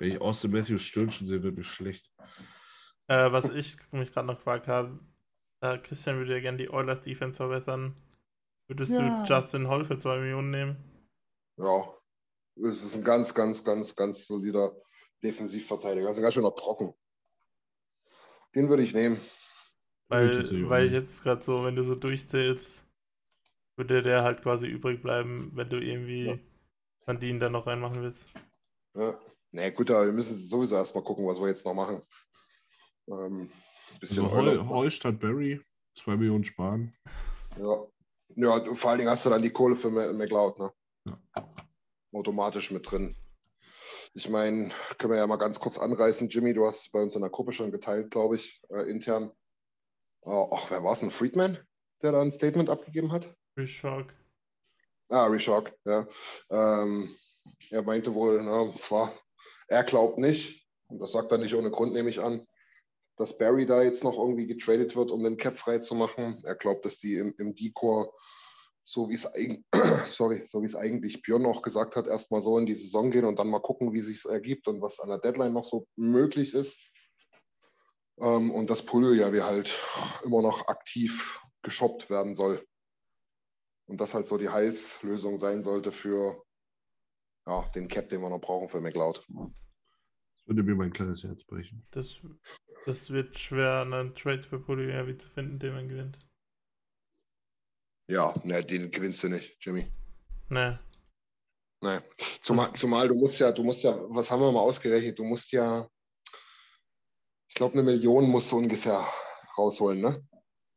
Wenn 0.00 0.12
ich 0.12 0.20
Austin 0.20 0.50
Matthews 0.50 0.82
Stirn 0.82 1.10
schon 1.10 1.26
sehe, 1.26 1.42
wird 1.42 1.58
mir 1.58 1.62
schlecht. 1.62 2.10
Äh, 3.06 3.30
was 3.32 3.50
ich 3.50 3.76
mich 3.92 4.10
gerade 4.10 4.26
noch 4.26 4.36
gefragt 4.36 4.66
habe, 4.66 4.98
äh, 5.60 5.76
Christian 5.76 6.16
würde 6.16 6.32
ja 6.32 6.40
gerne 6.40 6.56
die 6.56 6.70
Oilers 6.70 7.02
Defense 7.02 7.36
verbessern. 7.36 7.94
Würdest 8.66 8.92
ja. 8.92 9.26
du 9.26 9.30
Justin 9.30 9.68
Hall 9.68 9.84
für 9.84 9.98
zwei 9.98 10.18
Millionen 10.18 10.50
nehmen? 10.50 11.10
Ja, 11.58 11.84
es 12.56 12.82
ist 12.82 12.96
ein 12.96 13.04
ganz, 13.04 13.34
ganz, 13.34 13.62
ganz, 13.62 13.94
ganz 13.94 14.26
solider 14.26 14.72
Defensivverteidiger. 15.22 16.06
Also 16.06 16.22
ganz 16.22 16.32
schön 16.32 16.44
noch 16.44 16.54
trocken. 16.54 16.94
Den 18.54 18.70
würde 18.70 18.82
ich 18.82 18.94
nehmen. 18.94 19.20
Weil, 20.08 20.68
weil 20.70 20.90
jetzt 20.90 21.22
gerade 21.22 21.42
so, 21.42 21.62
wenn 21.64 21.76
du 21.76 21.84
so 21.84 21.94
durchzählst, 21.94 22.86
würde 23.76 24.02
der 24.02 24.22
halt 24.22 24.40
quasi 24.40 24.66
übrig 24.66 25.02
bleiben, 25.02 25.52
wenn 25.54 25.68
du 25.68 25.76
irgendwie 25.76 26.24
ja. 26.24 26.38
Sandin 27.04 27.38
dann 27.38 27.52
noch 27.52 27.66
reinmachen 27.66 28.02
willst. 28.02 28.26
Ja, 28.94 29.14
na 29.52 29.62
nee, 29.62 29.70
gut, 29.72 29.90
aber 29.90 30.06
wir 30.06 30.12
müssen 30.12 30.36
sowieso 30.36 30.76
erstmal 30.76 31.02
gucken, 31.04 31.26
was 31.26 31.40
wir 31.40 31.48
jetzt 31.48 31.64
noch 31.64 31.74
machen. 31.74 32.02
Ähm, 33.08 33.50
bisschen 33.98 34.24
also 34.30 34.68
Heu, 34.68 34.88
statt 34.90 35.18
Barry, 35.18 35.60
zwei 35.96 36.16
Millionen 36.16 36.44
sparen. 36.44 36.94
Ja. 37.58 37.86
ja, 38.36 38.74
vor 38.74 38.90
allen 38.90 38.98
Dingen 38.98 39.10
hast 39.10 39.26
du 39.26 39.30
dann 39.30 39.42
die 39.42 39.50
Kohle 39.50 39.74
für 39.74 39.90
McLeod, 39.90 40.58
ne? 40.58 40.72
Ja. 41.06 41.18
Automatisch 42.12 42.70
mit 42.70 42.90
drin. 42.90 43.16
Ich 44.14 44.28
meine, 44.28 44.70
können 44.98 45.12
wir 45.12 45.18
ja 45.18 45.26
mal 45.26 45.36
ganz 45.36 45.58
kurz 45.60 45.78
anreißen. 45.78 46.28
Jimmy, 46.28 46.52
du 46.52 46.66
hast 46.66 46.80
es 46.80 46.90
bei 46.90 47.00
uns 47.00 47.14
in 47.14 47.20
der 47.20 47.30
Gruppe 47.30 47.52
schon 47.52 47.70
geteilt, 47.70 48.10
glaube 48.10 48.36
ich, 48.36 48.60
äh, 48.70 48.88
intern. 48.88 49.32
Äh, 50.22 50.46
ach, 50.52 50.70
wer 50.70 50.82
war 50.82 50.92
es? 50.92 51.02
Ein 51.02 51.10
Friedman, 51.10 51.58
der 52.02 52.12
da 52.12 52.20
ein 52.20 52.32
Statement 52.32 52.70
abgegeben 52.70 53.12
hat? 53.12 53.34
Reshock. 53.56 54.12
Ah, 55.08 55.26
Reshock, 55.26 55.72
ja. 55.84 56.06
Ähm, 56.50 57.14
er 57.70 57.82
meinte 57.82 58.14
wohl, 58.14 58.40
na, 58.42 58.66
war, 58.90 59.12
er 59.68 59.84
glaubt 59.84 60.18
nicht, 60.18 60.66
und 60.88 60.98
das 60.98 61.12
sagt 61.12 61.30
er 61.32 61.38
nicht 61.38 61.54
ohne 61.54 61.70
Grund, 61.70 61.92
nehme 61.92 62.10
ich 62.10 62.20
an, 62.20 62.46
dass 63.16 63.38
Barry 63.38 63.66
da 63.66 63.82
jetzt 63.82 64.02
noch 64.02 64.18
irgendwie 64.18 64.46
getradet 64.46 64.96
wird, 64.96 65.10
um 65.10 65.22
den 65.22 65.36
Cap 65.36 65.58
frei 65.58 65.78
zu 65.78 65.94
machen. 65.94 66.38
Er 66.44 66.54
glaubt, 66.54 66.84
dass 66.84 66.98
die 66.98 67.14
im, 67.14 67.34
im 67.38 67.54
D-Core 67.54 68.10
so 68.90 69.08
wie 69.08 69.14
es 69.14 69.28
so 70.06 70.32
es 70.32 70.74
eigentlich 70.74 71.22
Björn 71.22 71.46
auch 71.46 71.62
gesagt 71.62 71.96
hat, 71.96 72.06
erstmal 72.06 72.42
so 72.42 72.58
in 72.58 72.66
die 72.66 72.74
Saison 72.74 73.10
gehen 73.10 73.24
und 73.24 73.38
dann 73.38 73.48
mal 73.48 73.60
gucken, 73.60 73.92
wie 73.92 74.00
sich 74.00 74.24
ergibt 74.24 74.66
und 74.66 74.82
was 74.82 75.00
an 75.00 75.10
der 75.10 75.18
Deadline 75.18 75.52
noch 75.52 75.64
so 75.64 75.86
möglich 75.96 76.54
ist. 76.54 76.78
Ähm, 78.18 78.50
und 78.50 78.68
dass 78.68 78.84
Pullo 78.84 79.12
ja 79.12 79.32
wie 79.32 79.42
halt 79.42 79.78
immer 80.24 80.42
noch 80.42 80.66
aktiv 80.68 81.40
geshoppt 81.62 82.10
werden 82.10 82.34
soll. 82.34 82.66
Und 83.86 84.00
das 84.00 84.14
halt 84.14 84.26
so 84.26 84.38
die 84.38 84.48
Heilslösung 84.48 85.38
sein 85.38 85.62
sollte 85.62 85.92
für 85.92 86.42
ja, 87.46 87.62
den 87.74 87.88
Cap, 87.88 88.08
den 88.08 88.20
wir 88.20 88.30
noch 88.30 88.40
brauchen 88.40 88.68
für 88.68 88.80
McLeod. 88.80 89.18
Das 89.18 90.46
würde 90.46 90.62
mir 90.62 90.74
mein 90.74 90.92
kleines 90.92 91.22
Herz 91.22 91.44
brechen. 91.44 91.86
Das, 91.90 92.16
das 92.86 93.10
wird 93.10 93.38
schwer, 93.38 93.82
einen 93.82 94.14
Trade 94.14 94.42
für 94.42 94.58
ja, 94.58 95.18
zu 95.18 95.28
finden, 95.28 95.58
den 95.58 95.74
man 95.74 95.88
gewinnt. 95.88 96.18
Ja, 98.08 98.34
ne, 98.42 98.64
den 98.64 98.90
gewinnst 98.90 99.22
du 99.22 99.28
nicht, 99.28 99.56
Jimmy. 99.60 99.86
Nee. 100.48 100.76
Nee. 101.82 101.98
Zumal, 102.40 102.72
zumal 102.74 103.08
du 103.08 103.14
musst 103.14 103.38
ja, 103.40 103.52
du 103.52 103.62
musst 103.62 103.84
ja, 103.84 103.96
was 104.10 104.30
haben 104.30 104.40
wir 104.40 104.52
mal 104.52 104.60
ausgerechnet? 104.60 105.18
Du 105.18 105.24
musst 105.24 105.52
ja, 105.52 105.88
ich 107.48 107.54
glaube, 107.54 107.74
eine 107.74 107.84
Million 107.84 108.28
musst 108.28 108.50
du 108.52 108.58
ungefähr 108.58 109.06
rausholen, 109.56 110.00
ne? 110.00 110.26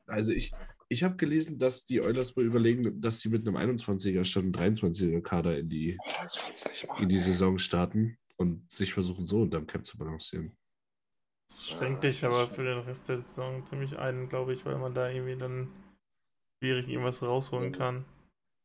Also 0.06 0.31
ich, 0.31 0.52
ich 0.94 1.03
habe 1.03 1.15
gelesen, 1.15 1.57
dass 1.57 1.86
die 1.86 2.02
Oilers 2.02 2.36
mal 2.36 2.45
überlegen, 2.45 3.02
dass 3.02 3.20
sie 3.20 3.30
mit 3.30 3.48
einem 3.48 3.57
21er 3.57 4.24
statt 4.24 4.44
einem 4.44 4.53
23er 4.53 5.22
Kader 5.22 5.57
in 5.57 5.70
die, 5.70 5.98
in 6.99 7.10
die 7.10 7.20
Saison 7.20 7.57
starten 7.57 8.18
und 8.38 8.72
sich 8.72 8.94
versuchen, 8.94 9.26
so 9.26 9.41
unterm 9.41 9.68
Cap 9.68 9.86
zu 9.86 9.98
balancieren. 9.98 10.56
Das 11.49 11.68
schränkt 11.68 12.03
dich 12.03 12.24
aber 12.24 12.48
für 12.48 12.64
den 12.64 12.80
Rest 12.80 13.10
der 13.10 13.20
Saison 13.20 13.65
ziemlich 13.65 13.98
ein, 13.98 14.30
glaube 14.30 14.53
ich, 14.53 14.65
weil 14.65 14.78
man 14.78 14.94
da 14.94 15.10
irgendwie 15.10 15.38
dann 15.38 15.72
schwierig 16.60 16.88
irgendwas 16.88 17.22
rausholen 17.22 17.72
kann. 17.72 18.06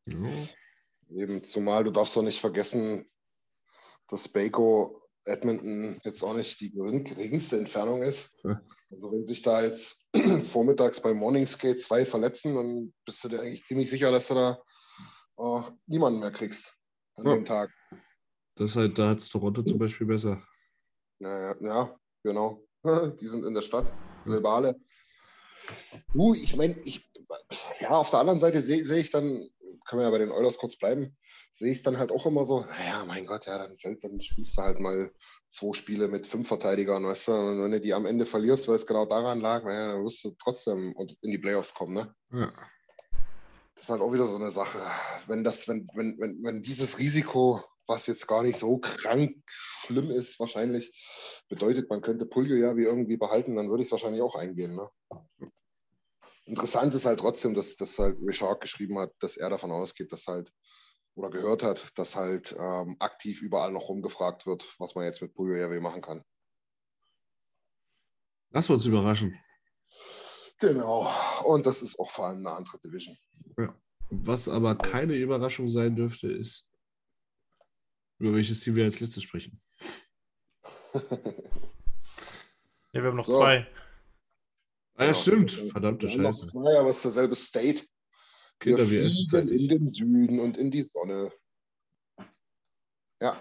Ja. 0.07 0.29
Eben, 1.09 1.43
zumal 1.43 1.83
du 1.83 1.91
darfst 1.91 2.15
doch 2.15 2.23
nicht 2.23 2.39
vergessen, 2.39 3.05
dass 4.07 4.29
Baco 4.29 5.08
Edmonton 5.29 5.99
jetzt 6.03 6.23
auch 6.23 6.35
nicht 6.35 6.59
die 6.59 6.71
geringste 6.71 7.57
Entfernung 7.57 8.01
ist. 8.01 8.35
Also 8.91 9.11
wenn 9.11 9.27
sich 9.27 9.41
da 9.41 9.63
jetzt 9.63 10.09
vormittags 10.51 11.01
beim 11.01 11.17
Morning 11.17 11.45
Skate 11.45 11.81
zwei 11.81 12.05
verletzen, 12.05 12.55
dann 12.55 12.93
bist 13.05 13.23
du 13.23 13.29
dir 13.29 13.39
eigentlich 13.39 13.63
ziemlich 13.63 13.89
sicher, 13.89 14.11
dass 14.11 14.27
du 14.27 14.33
da 14.33 14.57
oh, 15.37 15.63
niemanden 15.87 16.19
mehr 16.19 16.31
kriegst 16.31 16.75
an 17.15 17.25
ja. 17.25 17.33
dem 17.35 17.45
Tag. 17.45 17.71
Das 18.55 18.75
halt, 18.75 18.97
da 18.99 19.09
hat 19.09 19.19
es 19.19 19.29
Toronto 19.29 19.63
zum 19.63 19.77
Beispiel 19.77 20.07
besser. 20.07 20.43
Ja, 21.19 21.51
ja, 21.51 21.55
ja, 21.61 21.99
genau. 22.23 22.63
Die 23.21 23.27
sind 23.27 23.45
in 23.45 23.53
der 23.53 23.61
Stadt, 23.61 23.93
Silbale. 24.25 24.75
Du, 26.13 26.33
ich 26.33 26.55
meine, 26.55 26.77
ich, 26.83 27.09
ja, 27.79 27.91
auf 27.91 28.09
der 28.09 28.19
anderen 28.19 28.39
Seite 28.39 28.61
sehe 28.61 28.83
seh 28.85 28.99
ich 28.99 29.11
dann, 29.11 29.47
können 29.85 30.01
wir 30.01 30.03
ja 30.03 30.09
bei 30.09 30.17
den 30.17 30.31
Oilers 30.31 30.57
kurz 30.57 30.77
bleiben, 30.77 31.15
sehe 31.53 31.71
ich 31.71 31.83
dann 31.83 31.97
halt 31.97 32.11
auch 32.11 32.25
immer 32.25 32.45
so, 32.45 32.61
naja, 32.61 33.03
mein 33.05 33.25
Gott, 33.25 33.45
ja, 33.45 33.57
dann, 33.57 33.75
dann 34.01 34.19
spielst 34.21 34.57
du 34.57 34.61
halt 34.61 34.79
mal 34.79 35.11
zwei 35.49 35.73
Spiele 35.73 36.07
mit 36.07 36.25
fünf 36.25 36.47
Verteidigern, 36.47 37.03
weißt 37.03 37.27
du, 37.27 37.31
und 37.33 37.63
wenn 37.63 37.71
du 37.71 37.81
die 37.81 37.93
am 37.93 38.05
Ende 38.05 38.25
verlierst, 38.25 38.67
weil 38.67 38.75
es 38.75 38.85
genau 38.85 39.05
daran 39.05 39.41
lag, 39.41 39.63
naja, 39.63 39.93
dann 39.93 40.05
wirst 40.05 40.23
du 40.23 40.31
trotzdem 40.41 40.95
in 41.21 41.31
die 41.31 41.37
Playoffs 41.37 41.73
kommen, 41.73 41.95
ne? 41.95 42.15
Ja. 42.31 42.51
Das 43.75 43.83
ist 43.83 43.89
halt 43.89 44.01
auch 44.01 44.13
wieder 44.13 44.27
so 44.27 44.35
eine 44.35 44.51
Sache. 44.51 44.79
Wenn 45.27 45.43
das, 45.43 45.67
wenn, 45.67 45.87
wenn, 45.95 46.17
wenn, 46.19 46.43
wenn 46.43 46.61
dieses 46.61 46.99
Risiko, 46.99 47.63
was 47.87 48.07
jetzt 48.07 48.27
gar 48.27 48.43
nicht 48.43 48.59
so 48.59 48.77
krank 48.77 49.35
schlimm 49.47 50.11
ist, 50.11 50.39
wahrscheinlich 50.39 50.93
bedeutet, 51.47 51.89
man 51.89 52.01
könnte 52.01 52.25
Puljo 52.25 52.55
ja 52.55 52.75
wie 52.75 52.83
irgendwie 52.83 53.17
behalten, 53.17 53.55
dann 53.55 53.69
würde 53.69 53.83
ich 53.83 53.87
es 53.87 53.91
wahrscheinlich 53.91 54.21
auch 54.21 54.35
eingehen, 54.35 54.75
ne? 54.75 54.89
Interessant 56.45 56.93
ist 56.95 57.05
halt 57.05 57.19
trotzdem, 57.19 57.53
dass, 57.53 57.75
dass 57.75 57.99
halt 57.99 58.17
Richard 58.21 58.61
geschrieben 58.61 58.97
hat, 58.97 59.13
dass 59.19 59.37
er 59.37 59.49
davon 59.49 59.71
ausgeht, 59.71 60.11
dass 60.11 60.25
halt 60.27 60.51
oder 61.15 61.29
gehört 61.29 61.63
hat, 61.63 61.97
dass 61.97 62.15
halt 62.15 62.55
ähm, 62.57 62.95
aktiv 62.99 63.41
überall 63.41 63.71
noch 63.71 63.89
rumgefragt 63.89 64.45
wird, 64.45 64.67
was 64.79 64.95
man 64.95 65.05
jetzt 65.05 65.21
mit 65.21 65.33
Puyo 65.33 65.81
machen 65.81 66.01
kann. 66.01 66.23
Lass 68.51 68.69
uns 68.69 68.85
überraschen. 68.85 69.37
Genau. 70.59 71.09
Und 71.45 71.65
das 71.65 71.81
ist 71.81 71.99
auch 71.99 72.09
vor 72.09 72.27
allem 72.27 72.39
eine 72.45 72.55
andere 72.55 72.79
Division. 72.79 73.17
Ja. 73.57 73.79
Was 74.09 74.47
aber 74.49 74.75
keine 74.75 75.13
Überraschung 75.15 75.69
sein 75.69 75.95
dürfte, 75.95 76.31
ist 76.31 76.67
Über 78.17 78.33
welches 78.33 78.59
Team 78.61 78.75
wir 78.75 78.83
als 78.85 78.99
letztes 78.99 79.23
sprechen. 79.23 79.61
Ne, 80.93 81.03
wir 82.91 83.03
haben 83.03 83.17
noch 83.17 83.25
So. 83.25 83.37
zwei. 83.37 83.67
Ah, 84.95 85.03
ja, 85.03 85.05
Ja, 85.09 85.13
stimmt. 85.13 85.55
wir- 85.55 85.71
Verdammte 85.71 86.07
wir 86.07 86.13
haben 86.15 86.21
noch 86.23 86.33
Scheiße. 86.33 86.47
zwei, 86.47 86.79
aber 86.79 86.89
es 86.89 86.97
ist 86.97 87.03
derselbe 87.05 87.35
State. 87.35 87.85
Kinder, 88.59 88.79
wir 88.89 88.89
wir 88.91 89.05
essen 89.05 89.27
fliegen 89.29 89.49
in 89.49 89.67
den 89.69 89.87
Süden 89.87 90.39
und 90.39 90.57
in 90.57 90.71
die 90.71 90.81
Sonne. 90.83 91.31
Ja. 93.21 93.37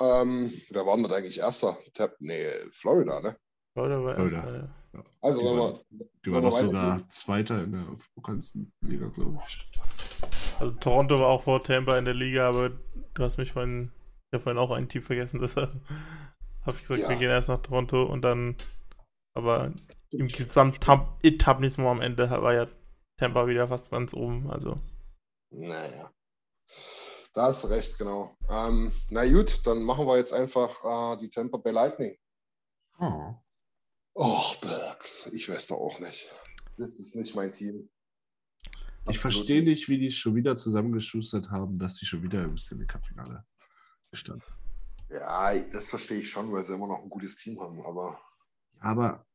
Ähm, 0.00 0.52
wer 0.70 0.86
war 0.86 0.94
denn 0.96 1.04
das 1.04 1.12
eigentlich 1.12 1.38
erster? 1.38 1.76
Tab, 1.94 2.14
nee, 2.20 2.46
Florida, 2.70 3.20
ne? 3.20 3.36
Oder 3.76 4.02
war 4.04 4.14
Florida. 4.14 4.36
erster, 4.36 4.54
ja. 4.94 5.04
Also, 5.20 5.40
Die 5.40 5.46
wenn 5.46 5.58
waren- 5.58 5.80
wir, 5.90 6.06
Die 6.24 6.32
war 6.32 6.42
wir 6.42 6.50
doch 6.50 6.60
sogar. 6.60 7.10
Zweiter 7.10 7.62
in 7.64 7.72
der 7.72 7.96
bekanntsten 8.14 8.72
Liga, 8.80 9.06
glaube 9.08 9.38
ich. 9.46 9.72
Also 10.60 10.72
Toronto 10.74 11.18
war 11.18 11.26
auch 11.28 11.42
vor 11.42 11.62
Tampa 11.62 11.98
in 11.98 12.04
der 12.04 12.14
Liga, 12.14 12.48
aber 12.48 12.70
du 12.70 13.22
hast 13.22 13.38
mich 13.38 13.52
vorhin, 13.52 13.90
ich 14.30 14.34
habe 14.36 14.42
vorhin 14.44 14.58
auch 14.58 14.70
ein 14.70 14.88
Team 14.88 15.02
vergessen, 15.02 15.40
deshalb 15.42 15.72
habe 16.64 16.76
ich 16.76 16.82
gesagt, 16.82 17.00
Ja. 17.02 17.08
wir 17.08 17.16
gehen 17.16 17.30
erst 17.30 17.48
nach 17.48 17.60
Toronto 17.62 18.04
und 18.04 18.22
dann, 18.22 18.56
aber 19.36 19.72
im 20.12 20.28
Gesamtetablissements 20.28 21.90
am 21.90 22.00
Ende 22.00 22.30
war 22.30 22.54
ja 22.54 22.68
Tampa 23.16 23.46
wieder 23.46 23.68
fast 23.68 23.90
ganz 23.90 24.12
oben, 24.12 24.50
also 24.50 24.78
Naja. 25.50 26.12
Da 27.32 27.46
hast 27.46 27.64
du 27.64 27.68
recht, 27.68 27.98
genau. 27.98 28.36
Ähm, 28.48 28.92
na 29.10 29.28
gut, 29.28 29.66
dann 29.66 29.82
machen 29.82 30.06
wir 30.06 30.16
jetzt 30.16 30.32
einfach 30.32 31.14
äh, 31.14 31.18
die 31.20 31.30
Tampa 31.30 31.58
Bay 31.58 31.72
Lightning. 31.72 32.16
Oh. 32.98 33.34
Och, 34.14 34.60
Bergs, 34.60 35.26
ich 35.32 35.48
weiß 35.48 35.66
doch 35.68 35.78
auch 35.78 35.98
nicht. 35.98 36.32
Das 36.78 36.92
ist 36.92 37.16
nicht 37.16 37.34
mein 37.34 37.52
Team. 37.52 37.90
Ich 39.08 39.18
verstehe 39.18 39.62
nicht, 39.62 39.88
wie 39.88 39.98
die 39.98 40.06
es 40.06 40.16
schon 40.16 40.34
wieder 40.34 40.56
zusammengeschustert 40.56 41.50
haben, 41.50 41.78
dass 41.78 41.96
die 41.96 42.06
schon 42.06 42.22
wieder 42.22 42.42
im 42.44 42.56
Stanley 42.56 42.86
Cup-Finale 42.86 43.44
standen. 44.12 44.44
Ja, 45.10 45.54
das 45.54 45.88
verstehe 45.88 46.20
ich 46.20 46.30
schon, 46.30 46.50
weil 46.52 46.64
sie 46.64 46.74
immer 46.74 46.86
noch 46.86 47.02
ein 47.02 47.10
gutes 47.10 47.36
Team 47.36 47.60
haben, 47.60 47.84
aber 47.84 48.20
Aber 48.80 49.26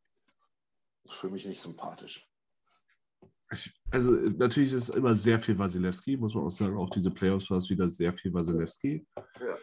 das 1.03 1.13
ist 1.13 1.19
für 1.19 1.29
mich 1.29 1.45
nicht 1.45 1.61
sympathisch. 1.61 2.28
Also 3.91 4.11
natürlich 4.11 4.73
ist 4.73 4.89
immer 4.89 5.15
sehr 5.15 5.39
viel 5.39 5.57
Wasilewski, 5.57 6.17
muss 6.17 6.35
man 6.35 6.43
auch 6.45 6.49
sagen. 6.49 6.77
Auch 6.77 6.89
diese 6.89 7.11
Playoffs 7.11 7.49
war 7.49 7.57
es 7.57 7.69
wieder 7.69 7.89
sehr 7.89 8.13
viel 8.13 8.33
Wasilewski. 8.33 9.05
Ja. 9.15 9.57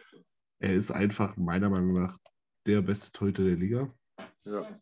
Er 0.59 0.73
ist 0.75 0.91
einfach 0.91 1.37
meiner 1.37 1.69
Meinung 1.69 1.93
nach 1.93 2.17
der 2.65 2.81
beste 2.81 3.11
Torhüter 3.11 3.43
der 3.43 3.55
Liga. 3.55 3.93
Ja. 4.45 4.79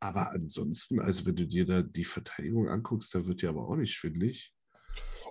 Aber 0.00 0.30
ansonsten, 0.30 1.00
also 1.00 1.26
wenn 1.26 1.36
du 1.36 1.46
dir 1.46 1.66
da 1.66 1.82
die 1.82 2.04
Verteidigung 2.04 2.68
anguckst, 2.68 3.14
da 3.14 3.26
wird 3.26 3.42
ja 3.42 3.50
aber 3.50 3.68
auch 3.68 3.76
nicht 3.76 3.94
schwindlig. 3.94 4.54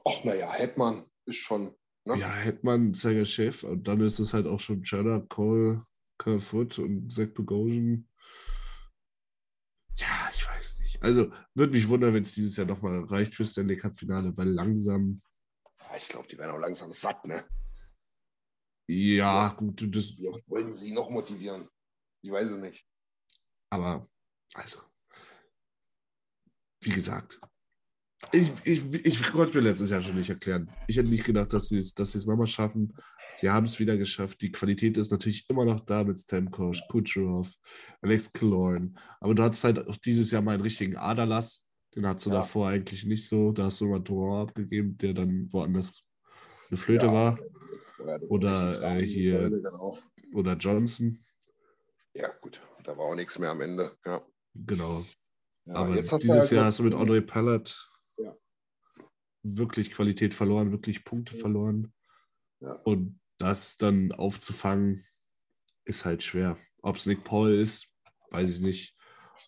Ach, 0.06 0.24
naja, 0.24 0.52
Hetman 0.52 1.06
ist 1.26 1.38
schon. 1.38 1.76
Ne? 2.06 2.18
Ja, 2.20 2.30
Hetman, 2.30 2.94
Zeiger 2.94 3.26
Chef 3.26 3.64
und 3.64 3.88
dann 3.88 4.02
ist 4.02 4.20
es 4.20 4.34
halt 4.34 4.46
auch 4.46 4.60
schon 4.60 4.84
Cheddar, 4.84 5.26
Cole, 5.28 5.86
Kerfoot 6.20 6.78
und 6.78 7.12
Zach 7.12 7.30
Bogosian. 7.34 8.08
Ja, 9.98 10.25
nicht. 10.96 11.04
Also 11.04 11.32
würde 11.54 11.74
mich 11.74 11.88
wundern, 11.88 12.14
wenn 12.14 12.24
es 12.24 12.34
dieses 12.34 12.56
Jahr 12.56 12.68
nochmal 12.68 13.04
reicht 13.06 13.36
für 13.36 13.46
Stanley 13.46 13.78
Cup-Finale, 13.78 14.36
weil 14.38 14.50
langsam, 14.50 15.22
Ich 15.98 16.08
glaube, 16.10 16.28
die 16.28 16.38
werden 16.38 16.52
auch 16.52 16.60
langsam 16.60 16.92
satt, 16.92 17.26
ne? 17.26 17.44
ja, 18.88 19.50
gut, 19.50 19.84
das, 19.96 20.16
oft 20.28 20.48
wollen 20.50 20.76
sie 20.76 20.94
noch 20.94 21.10
motivieren? 21.10 21.68
Ich 22.22 22.32
weiß 22.32 22.50
es 22.50 22.62
nicht. 22.62 22.86
aber, 23.70 24.08
also, 24.54 24.80
wie 26.82 26.92
gesagt, 26.92 27.40
ich, 28.32 28.50
ich, 28.64 28.94
ich 29.06 29.24
konnte 29.24 29.58
mir 29.58 29.64
letztes 29.64 29.90
Jahr 29.90 30.02
schon 30.02 30.16
nicht 30.16 30.30
erklären. 30.30 30.70
Ich 30.88 30.98
hätte 30.98 31.10
nicht 31.10 31.24
gedacht, 31.26 31.54
dass 31.54 31.70
sie 31.70 31.78
es 31.78 31.94
dass 31.94 32.16
es 32.16 32.26
nochmal 32.26 32.48
schaffen. 32.48 32.94
Sie 33.36 33.50
haben 33.50 33.66
es 33.66 33.80
wieder 33.80 33.98
geschafft. 33.98 34.42
Die 34.42 34.52
Qualität 34.52 34.98
ist 34.98 35.12
natürlich 35.12 35.46
immer 35.50 35.66
noch 35.66 35.80
da 35.82 36.04
mit 36.04 36.20
Stamkos, 36.20 36.82
Kucherov, 36.90 37.54
Alex 38.02 38.32
Killorn. 38.32 38.98
Aber 39.20 39.36
du 39.36 39.44
hattest 39.44 39.64
halt 39.64 39.88
auch 39.88 39.98
dieses 39.98 40.32
Jahr 40.32 40.42
mal 40.42 40.54
einen 40.54 40.64
richtigen 40.64 40.98
Aderlass. 40.98 41.66
Den 41.96 42.06
hattest 42.06 42.26
du 42.26 42.30
Ja. 42.32 42.38
davor 42.38 42.70
eigentlich 42.70 43.06
nicht 43.06 43.28
so. 43.28 43.52
Da 43.52 43.66
hast 43.66 43.80
du 43.80 43.88
mal 43.88 44.04
Torrent 44.04 44.50
abgegeben, 44.50 44.98
der 44.98 45.14
dann 45.14 45.52
woanders 45.54 46.04
eine 46.70 46.78
Flöte 46.78 47.06
Ja. 47.06 47.14
war. 47.14 47.40
Oder, 48.28 48.98
äh, 48.98 49.06
hier- 49.06 49.50
Genau. 49.50 49.98
Oder 50.34 50.54
Johnson. 50.58 51.24
Ja, 52.14 52.30
gut. 52.42 52.62
Da 52.84 52.98
war 52.98 53.06
auch 53.06 53.16
nichts 53.16 53.40
mehr 53.40 53.50
am 53.52 53.62
Ende. 53.62 53.90
Ja. 54.06 54.22
Genau. 54.54 55.06
Ja, 55.66 55.74
Aber 55.76 55.96
dieses 55.96 56.12
halt 56.30 56.52
Jahr 56.52 56.66
hast 56.66 56.80
du 56.80 56.84
mit 56.84 56.94
Andre 56.94 57.22
Pallet 57.22 57.76
Ja. 58.18 58.36
wirklich 59.44 59.92
Qualität 59.92 60.34
verloren, 60.34 60.72
wirklich 60.72 61.04
Punkte 61.06 61.36
Ja. 61.36 61.42
verloren. 61.42 61.94
Und 62.84 63.20
das 63.38 63.78
dann 63.78 64.12
aufzufangen, 64.12 65.06
ist 65.84 66.06
halt 66.06 66.24
schwer. 66.24 66.58
Ob 66.82 66.96
es 66.96 67.06
Nick 67.06 67.24
Paul 67.24 67.54
ist, 67.54 67.88
weiß 68.32 68.56
ich 68.56 68.60
nicht. 68.62 68.96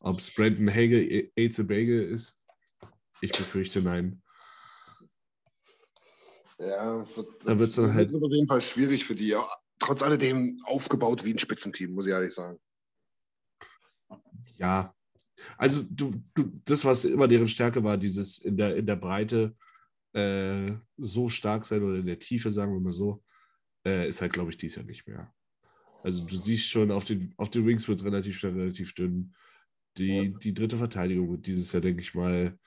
Ob 0.02 0.20
es 0.20 0.32
Brandon 0.34 0.70
Hage, 0.70 1.32
Aize 1.36 1.64
Bege 1.64 2.04
ist, 2.04 2.40
ich 3.22 3.32
befürchte 3.32 3.82
nein. 3.82 4.22
Ja, 6.60 7.06
wird, 7.16 7.46
Da 7.48 7.58
wird's 7.60 7.76
dann 7.76 7.94
halt- 7.94 8.12
wird 8.12 8.24
auf 8.24 8.32
jeden 8.32 8.48
Fall 8.48 8.62
schwierig 8.62 9.06
für 9.06 9.16
die. 9.16 9.36
Trotz 9.80 10.02
alledem 10.02 10.60
aufgebaut 10.66 11.24
wie 11.24 11.34
ein 11.34 11.40
Spitzenteam, 11.40 11.94
muss 11.94 12.08
ich 12.08 12.12
ehrlich 12.12 12.34
sagen. 12.34 12.60
Ja, 14.56 14.96
also 15.58 15.84
du, 15.90 16.12
du, 16.34 16.52
das, 16.66 16.86
was 16.86 17.06
immer 17.06 17.28
deren 17.28 17.48
Stärke 17.48 17.84
war, 17.84 17.98
dieses 17.98 18.40
in 18.40 18.58
der, 18.58 18.76
in 18.76 18.86
der 18.86 18.96
Breite 18.96 19.56
äh, 20.14 20.74
so 20.98 21.30
stark 21.30 21.66
sein 21.66 21.84
oder 21.84 21.98
in 21.98 22.06
der 22.06 22.20
Tiefe, 22.20 22.52
sagen 22.52 22.74
wir 22.74 22.80
mal 22.80 22.92
so, 22.92 23.24
äh, 23.86 24.08
ist 24.08 24.22
halt, 24.22 24.34
glaube 24.34 24.52
ich, 24.52 24.58
dies 24.58 24.76
Jahr 24.76 24.86
nicht 24.86 25.08
mehr. 25.08 25.34
Also 26.04 26.26
du 26.26 26.36
siehst 26.36 26.70
schon, 26.70 26.92
auf 26.92 27.06
den, 27.06 27.34
auf 27.38 27.50
den 27.50 27.66
Wings 27.66 27.88
wird 27.88 28.00
es 28.00 28.06
relativ 28.06 28.38
schnell, 28.38 28.54
relativ 28.54 28.94
dünn. 28.94 29.34
Die, 29.98 30.36
die 30.42 30.54
dritte 30.54 30.78
Verteidigung 30.78 31.32
wird 31.32 31.48
dieses 31.48 31.72
Jahr, 31.72 31.82
denke 31.82 32.02
ich 32.02 32.14
mal, 32.14 32.58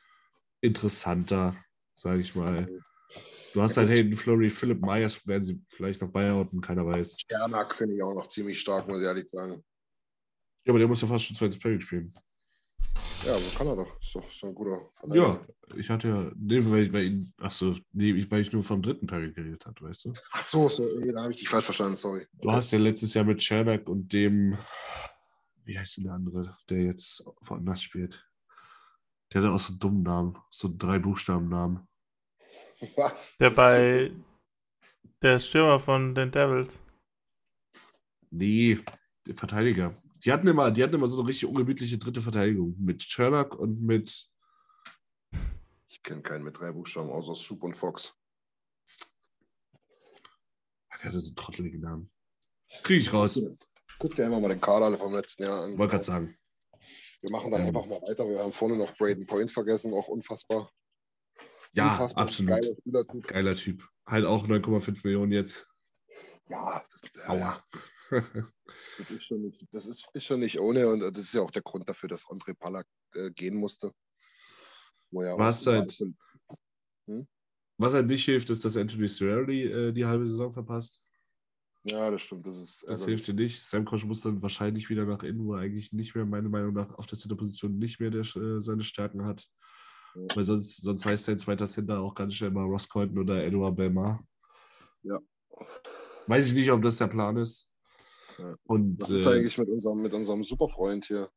interessanter, 0.61 1.57
sage 1.94 2.20
ich 2.20 2.35
mal. 2.35 2.69
Du 3.52 3.62
hast 3.62 3.77
halt 3.77 3.89
Hayden 3.89 4.16
Flurry, 4.16 4.51
Philipp 4.51 4.81
Myers 4.81 5.27
werden 5.27 5.43
sie 5.43 5.61
vielleicht 5.70 6.01
noch 6.01 6.11
beihauten, 6.11 6.61
keiner 6.61 6.86
weiß. 6.86 7.20
Sternak 7.20 7.74
finde 7.74 7.97
ich 7.97 8.02
auch 8.02 8.15
noch 8.15 8.28
ziemlich 8.28 8.61
stark, 8.61 8.86
muss 8.86 8.98
ich 8.98 9.05
ehrlich 9.05 9.28
sagen. 9.28 9.62
Ja, 10.65 10.70
aber 10.70 10.78
der 10.78 10.89
muss 10.89 11.01
ja 11.01 11.09
fast 11.09 11.24
schon 11.24 11.36
zweites 11.36 11.59
Pairing 11.59 11.81
spielen. 11.81 12.12
Ja, 13.24 13.35
aber 13.35 13.44
kann 13.57 13.66
er 13.66 13.77
doch. 13.77 14.01
Ist 14.01 14.15
doch 14.15 14.23
doch 14.23 14.48
ein 14.48 14.55
guter 14.55 14.90
Ja, 15.09 15.35
Verteidiger. 15.35 15.47
ich 15.77 15.90
hatte 15.90 16.09
ja, 16.09 16.32
nee, 16.36 16.65
weil 16.70 16.82
ich 16.82 16.93
bei 16.93 17.02
Ihnen, 17.02 17.32
achso, 17.39 17.77
nee, 17.93 18.12
ich, 18.12 18.31
weil 18.31 18.40
ich 18.40 18.52
nur 18.52 18.65
vom 18.65 18.82
dritten 18.82 19.07
Pairing 19.07 19.35
geredet 19.35 19.66
hatte, 19.66 19.85
weißt 19.85 20.07
du? 20.07 20.12
Ach 20.32 20.44
so, 20.44 20.69
so 20.69 20.85
nee, 20.98 21.12
da 21.12 21.23
habe 21.23 21.32
ich 21.32 21.39
dich 21.39 21.48
falsch 21.48 21.66
verstanden, 21.66 21.97
sorry. 21.97 22.27
Du 22.40 22.51
hast 22.51 22.70
ja 22.73 22.78
letztes 22.78 23.12
Jahr 23.15 23.24
mit 23.24 23.40
Chernak 23.43 23.89
und 23.89 24.12
dem, 24.12 24.57
wie 25.65 25.78
heißt 25.78 25.98
denn 25.98 26.05
der 26.05 26.15
andere, 26.15 26.57
der 26.70 26.82
jetzt 26.85 27.23
woanders 27.43 27.82
spielt? 27.82 28.27
Der 29.32 29.43
hat 29.43 29.51
auch 29.51 29.59
so 29.61 29.73
einen 29.73 29.81
dummen 29.81 30.02
Namen, 30.02 30.39
so 30.51 30.69
einen 30.69 30.78
drei 30.78 30.98
Buchstaben-Namen. 30.98 31.86
Was? 32.97 33.36
Der 33.36 33.51
bei 33.51 34.11
der 35.23 35.39
Stürmer 35.39 35.78
von 35.78 36.15
den 36.15 36.32
Devils. 36.32 36.81
Nee, 38.31 38.78
der 39.27 39.36
Verteidiger. 39.36 39.94
Die 40.25 40.33
hatten 40.33 40.47
immer, 40.49 40.71
die 40.71 40.83
hatten 40.83 40.95
immer 40.95 41.09
so 41.09 41.19
eine 41.19 41.29
richtig 41.29 41.49
ungemütliche 41.49 41.99
dritte 41.99 42.21
Verteidigung 42.21 42.77
mit 42.79 43.03
Chernak 43.03 43.55
und 43.55 43.81
mit, 43.83 44.29
Ich 45.89 46.03
kenne 46.03 46.23
keinen 46.23 46.45
mit 46.45 46.59
drei 46.61 46.73
Buchstaben, 46.73 47.11
außer 47.11 47.35
Soup 47.35 47.63
und 47.63 47.77
Fox. 47.77 48.15
der 50.99 51.09
hatte 51.09 51.21
so 51.21 51.29
einen 51.29 51.37
trotteligen 51.37 51.81
Namen. 51.81 52.11
Kriege 52.83 53.01
ich 53.01 53.13
raus. 53.13 53.41
Guck 53.99 54.15
dir 54.15 54.27
einfach 54.27 54.41
mal 54.41 54.49
den 54.49 54.61
Kader 54.61 54.95
vom 54.99 55.15
letzten 55.15 55.45
Jahr 55.45 55.65
an. 55.65 55.79
Wollte 55.79 55.93
gerade 55.93 56.05
sagen. 56.05 56.37
Wir 57.23 57.31
machen 57.31 57.51
dann 57.51 57.63
Ähm. 57.63 57.69
einfach 57.69 57.87
mal 57.87 58.01
weiter. 58.03 58.29
Wir 58.29 58.39
haben 58.41 58.53
vorne 58.53 58.77
noch 58.77 58.95
Braden 58.97 59.27
Point 59.27 59.51
vergessen, 59.51 59.93
auch 59.95 60.09
unfassbar. 60.09 60.71
Ja, 61.73 61.93
unfassbar 61.93 62.23
absolut. 62.25 62.51
Geiler. 62.51 63.05
Geiler 63.23 63.55
Typ. 63.57 63.89
Halt 64.07 64.25
auch 64.27 64.47
9,5 64.47 65.01
Millionen 65.05 65.33
jetzt. 65.33 65.70
Ja, 66.51 66.83
ja, 67.15 67.29
Aua. 67.29 67.65
das 68.11 69.11
ist 69.11 69.25
schon 69.25 69.43
nicht, 69.43 69.65
das 69.73 69.87
ist, 69.87 70.09
ist 70.13 70.25
schon 70.25 70.41
nicht 70.41 70.59
ohne 70.59 70.89
und 70.89 71.01
das 71.01 71.17
ist 71.19 71.33
ja 71.35 71.43
auch 71.43 71.51
der 71.51 71.63
Grund 71.63 71.89
dafür, 71.89 72.09
dass 72.09 72.27
André 72.27 72.55
Pallack 72.59 72.87
äh, 73.15 73.31
gehen 73.31 73.57
musste. 73.57 73.93
Wo 75.13 75.23
ja 75.23 75.39
Was 75.39 75.65
halt- 75.67 75.97
Was 77.79 77.95
halt 77.95 78.07
nicht 78.09 78.25
hilft, 78.25 78.51
ist, 78.51 78.65
dass 78.65 78.77
Anthony 78.77 79.09
Cirelli 79.09 79.63
äh, 79.65 79.93
die 79.93 80.05
halbe 80.05 80.27
Saison 80.27 80.53
verpasst. 80.53 81.03
Ja, 81.85 82.11
das 82.11 82.23
stimmt. 82.23 82.47
Das 82.47 82.57
ist 82.57 82.85
Das 82.87 83.05
hilft 83.07 83.27
dir 83.27 83.35
nicht. 83.35 83.63
Stamkos 83.63 84.05
muss 84.05 84.21
dann 84.21 84.43
wahrscheinlich 84.43 84.91
wieder 84.91 85.07
nach 85.07 85.23
innen, 85.23 85.45
wo 85.47 85.55
er 85.55 85.63
eigentlich 85.63 85.93
nicht 85.93 86.15
mehr, 86.15 86.27
meiner 86.27 86.49
Meinung 86.49 86.75
nach, 86.75 86.93
auf 86.99 87.07
der 87.07 87.17
Center-Position 87.17 87.79
nicht 87.79 88.01
mehr 88.01 88.11
der, 88.11 88.21
äh, 88.21 88.61
seine 88.61 88.85
Stärken 88.85 89.25
hat. 89.25 89.49
Ja. 90.15 90.37
Weil 90.37 90.45
sonst, 90.45 90.83
sonst 90.83 91.07
heißt 91.07 91.29
dein 91.29 91.39
zweiter 91.39 91.67
Center 91.67 92.01
auch 92.01 92.15
ganz 92.15 92.35
schnell 92.35 92.51
mal 92.51 92.65
Ross 92.67 92.89
Colton 92.89 93.19
oder 93.19 93.43
Edouard 93.45 93.77
Belmar. 93.77 94.23
Ja. 95.03 95.19
Weiß 96.31 96.47
ich 96.47 96.55
nicht, 96.55 96.70
ob 96.70 96.81
das 96.82 96.97
der 96.97 97.09
Plan 97.09 97.36
ist. 97.36 97.69
Ja. 98.39 98.55
Und 98.62 99.02
Was 99.02 99.11
ist 99.11 99.27
äh, 99.27 99.31
eigentlich 99.31 99.59
mit 99.59 99.69
unserem, 99.69 100.01
mit 100.01 100.15
unserem 100.15 100.44
Superfreund 100.44 101.05
hier? 101.05 101.28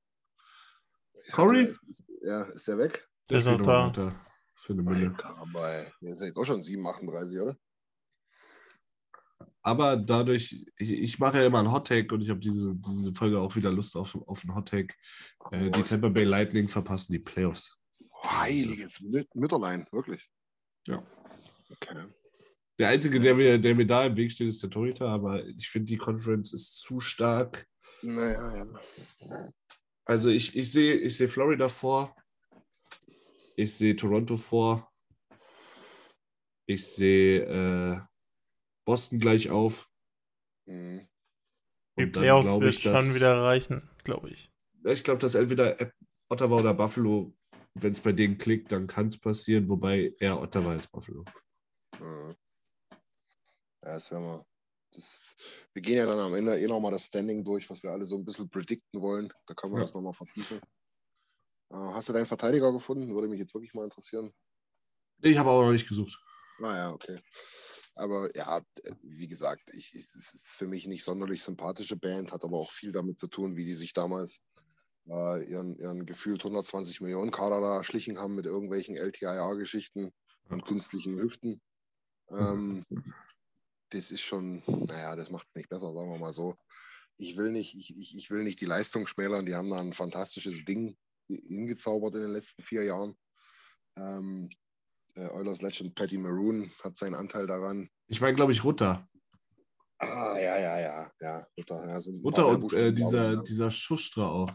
Corey? 1.31 1.73
Ja, 2.21 2.43
ist 2.43 2.67
der 2.67 2.77
weg? 2.77 3.09
der 3.27 3.39
ist 3.39 3.45
noch 3.45 3.59
da. 3.59 3.87
weiter 3.87 4.25
für 4.55 4.73
eine 4.73 4.83
Mille. 4.83 5.15
Aber 5.23 5.83
der 5.99 6.11
ist 6.11 6.21
ja 6.21 6.27
jetzt 6.27 6.37
auch 6.37 6.45
schon 6.45 6.63
7, 6.63 6.85
38, 6.85 7.39
oder? 7.39 7.57
Aber 9.63 9.97
dadurch, 9.97 10.63
ich, 10.77 10.91
ich 10.91 11.17
mache 11.17 11.39
ja 11.39 11.45
immer 11.47 11.59
einen 11.59 11.71
Hot 11.71 11.87
Take 11.87 12.13
und 12.13 12.21
ich 12.21 12.29
habe 12.29 12.39
diese, 12.39 12.75
diese 12.75 13.13
Folge 13.13 13.39
auch 13.39 13.55
wieder 13.55 13.71
Lust 13.71 13.95
auf, 13.95 14.15
auf 14.27 14.43
einen 14.43 14.53
Hot 14.53 14.69
Take. 14.69 14.93
Äh, 15.51 15.71
die 15.71 15.81
Tampa 15.81 16.09
Bay 16.09 16.25
Lightning 16.25 16.67
verpassen 16.67 17.13
die 17.13 17.19
Playoffs. 17.19 17.79
Heiliges 18.23 19.01
Müt 19.01 19.33
Mütterlein, 19.33 19.87
wirklich. 19.91 20.29
Ja. 20.85 21.01
Okay. 21.71 22.05
Der 22.79 22.89
einzige, 22.89 23.19
der 23.19 23.35
mir, 23.35 23.59
der 23.59 23.75
mir 23.75 23.85
da 23.85 24.05
im 24.05 24.17
Weg 24.17 24.31
steht, 24.31 24.47
ist 24.47 24.63
der 24.63 24.69
Torhüter, 24.69 25.07
aber 25.07 25.45
ich 25.45 25.69
finde, 25.69 25.87
die 25.87 25.97
Conference 25.97 26.53
ist 26.53 26.79
zu 26.79 26.99
stark. 26.99 27.67
Naja, 28.01 28.65
ja. 28.65 29.51
Also 30.05 30.29
ich, 30.29 30.55
ich 30.55 30.71
sehe 30.71 30.95
ich 30.95 31.15
seh 31.15 31.27
Florida 31.27 31.69
vor. 31.69 32.15
Ich 33.55 33.75
sehe 33.75 33.95
Toronto 33.95 34.37
vor. 34.37 34.91
Ich 36.65 36.85
sehe 36.85 37.43
äh, 37.43 38.01
Boston 38.85 39.19
gleich 39.19 39.49
auf. 39.49 39.87
Mhm. 40.65 41.07
Die 41.97 42.03
Und 42.03 42.15
dann 42.15 42.23
Playoffs 42.23 42.45
glaube 42.45 42.65
wird 42.65 42.75
ich, 42.75 42.83
dass, 42.83 43.05
schon 43.05 43.15
wieder 43.15 43.41
reichen, 43.41 43.89
glaube 44.03 44.29
ich. 44.31 44.51
Ich 44.85 45.03
glaube, 45.03 45.19
dass 45.19 45.35
entweder 45.35 45.77
Ottawa 46.27 46.55
oder 46.55 46.73
Buffalo, 46.73 47.33
wenn 47.75 47.93
es 47.93 48.01
bei 48.01 48.11
denen 48.11 48.37
klickt, 48.37 48.71
dann 48.71 48.87
kann 48.87 49.07
es 49.07 49.17
passieren, 49.17 49.69
wobei 49.69 50.13
eher 50.19 50.41
Ottawa 50.41 50.71
als 50.71 50.87
Buffalo. 50.87 51.23
Mhm. 51.99 52.35
Ja, 53.83 53.93
das 53.95 54.11
werden 54.11 54.25
wir. 54.25 54.45
Das, 54.91 55.35
wir 55.73 55.81
gehen 55.81 55.97
ja 55.97 56.05
dann 56.05 56.19
am 56.19 56.35
Ende 56.35 56.59
eh 56.59 56.67
nochmal 56.67 56.91
das 56.91 57.05
Standing 57.05 57.43
durch, 57.43 57.67
was 57.69 57.81
wir 57.81 57.91
alle 57.91 58.05
so 58.05 58.15
ein 58.15 58.25
bisschen 58.25 58.49
predikten 58.49 59.01
wollen. 59.01 59.33
Da 59.47 59.55
können 59.55 59.73
wir 59.73 59.79
Ja. 59.79 59.85
das 59.85 59.93
nochmal 59.95 60.13
vertiefen. 60.13 60.57
Äh, 61.71 61.75
hast 61.75 62.09
du 62.09 62.13
deinen 62.13 62.27
Verteidiger 62.27 62.71
gefunden? 62.71 63.13
Würde 63.13 63.27
mich 63.27 63.39
jetzt 63.39 63.55
wirklich 63.55 63.73
mal 63.73 63.85
interessieren. 63.85 64.31
Ich 65.21 65.37
habe 65.37 65.49
aber 65.49 65.65
noch 65.65 65.71
nicht 65.71 65.89
gesucht. 65.89 66.19
Naja, 66.59 66.91
okay. 66.91 67.19
Aber 67.95 68.35
ja, 68.35 68.61
wie 69.01 69.27
gesagt, 69.27 69.73
ich, 69.73 69.93
es 69.95 70.13
ist 70.15 70.55
für 70.57 70.67
mich 70.67 70.85
nicht 70.85 71.03
sonderlich 71.03 71.43
sympathische 71.43 71.95
Band, 71.95 72.31
hat 72.31 72.43
aber 72.43 72.57
auch 72.57 72.71
viel 72.71 72.91
damit 72.91 73.17
zu 73.19 73.27
tun, 73.27 73.55
wie 73.55 73.65
die 73.65 73.73
sich 73.73 73.93
damals 73.93 74.41
äh, 75.07 75.43
ihren, 75.49 75.75
ihren 75.79 76.05
gefühlt 76.05 76.41
120 76.41 77.01
Millionen 77.01 77.31
Kader 77.31 77.61
da 77.61 77.77
erschlichen 77.77 78.19
haben 78.19 78.35
mit 78.35 78.45
irgendwelchen 78.45 78.95
LTIA-Geschichten 78.95 80.11
und 80.49 80.65
künstlichen 80.65 81.19
Hüften. 81.19 81.59
Ähm, 82.29 82.83
das 83.93 84.11
ist 84.11 84.21
schon, 84.21 84.63
naja, 84.67 85.15
das 85.15 85.29
macht 85.29 85.47
es 85.49 85.55
nicht 85.55 85.69
besser, 85.69 85.93
sagen 85.93 86.09
wir 86.11 86.17
mal 86.19 86.33
so. 86.33 86.55
Ich 87.17 87.37
will 87.37 87.51
nicht, 87.51 87.75
ich, 87.75 87.95
ich, 87.95 88.15
ich 88.15 88.29
will 88.31 88.43
nicht 88.43 88.59
die 88.59 88.65
Leistung 88.65 89.05
schmälern, 89.07 89.45
die 89.45 89.55
haben 89.55 89.69
da 89.69 89.79
ein 89.79 89.93
fantastisches 89.93 90.65
Ding 90.65 90.97
hingezaubert 91.27 92.15
in 92.15 92.21
den 92.21 92.31
letzten 92.31 92.63
vier 92.63 92.83
Jahren. 92.83 93.15
Ähm, 93.97 94.49
der 95.15 95.33
Oilers 95.35 95.61
Legend 95.61 95.93
Patty 95.95 96.17
Maroon 96.17 96.71
hat 96.83 96.97
seinen 96.97 97.13
Anteil 97.13 97.45
daran. 97.45 97.89
Ich 98.07 98.19
meine, 98.19 98.35
glaube 98.35 98.51
ich, 98.51 98.63
Rutter. 98.63 99.07
Ah, 99.99 100.37
ja, 100.37 100.59
ja, 100.59 100.79
ja, 100.79 101.11
ja. 101.21 101.47
Rutter, 101.57 101.87
ja, 101.87 101.99
sind 102.01 102.23
Rutter 102.23 102.47
und 102.47 102.73
äh, 102.73 102.91
dieser, 102.91 103.27
drauf, 103.29 103.35
ja. 103.37 103.41
dieser 103.43 103.71
Schustra 103.71 104.27
auch. 104.27 104.51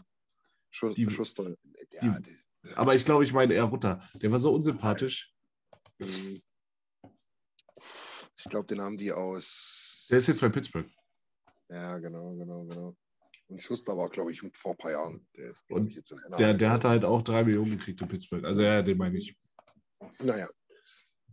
Schuss, 0.69 0.95
die- 0.95 1.09
Schuster. 1.09 1.55
Ja, 1.91 2.19
die- 2.19 2.75
Aber 2.75 2.93
ich 2.93 3.05
glaube, 3.05 3.23
ich 3.23 3.33
meine 3.33 3.53
eher 3.53 3.63
Rutter. 3.63 4.07
Der 4.15 4.31
war 4.31 4.37
so 4.39 4.53
unsympathisch. 4.53 5.33
ähm, 5.99 6.39
ich 8.39 8.45
glaube, 8.49 8.67
den 8.67 8.81
haben 8.81 8.97
die 8.97 9.11
aus. 9.11 10.07
Der 10.09 10.19
ist 10.19 10.27
jetzt 10.27 10.41
bei 10.41 10.49
Pittsburgh. 10.49 10.89
Ja, 11.69 11.99
genau, 11.99 12.35
genau, 12.35 12.65
genau. 12.65 12.95
Und 13.47 13.61
Schuster 13.61 13.97
war, 13.97 14.09
glaube 14.09 14.31
ich, 14.31 14.41
vor 14.53 14.71
ein 14.71 14.77
paar 14.77 14.91
Jahren. 14.91 15.27
Der 15.35 15.51
ist, 15.51 15.67
glaube 15.67 15.87
ich, 15.87 15.95
jetzt 15.95 16.11
in 16.11 16.19
Der, 16.37 16.53
der 16.53 16.69
hatte 16.69 16.87
oder 16.87 16.89
halt 16.89 17.05
auch 17.05 17.21
drei 17.21 17.43
Millionen 17.43 17.71
gekriegt 17.71 17.99
in 18.01 18.07
Pittsburgh. 18.07 18.45
Also 18.45 18.61
ja, 18.61 18.81
den 18.81 18.97
meine 18.97 19.17
ich. 19.17 19.35
Naja. 20.19 20.47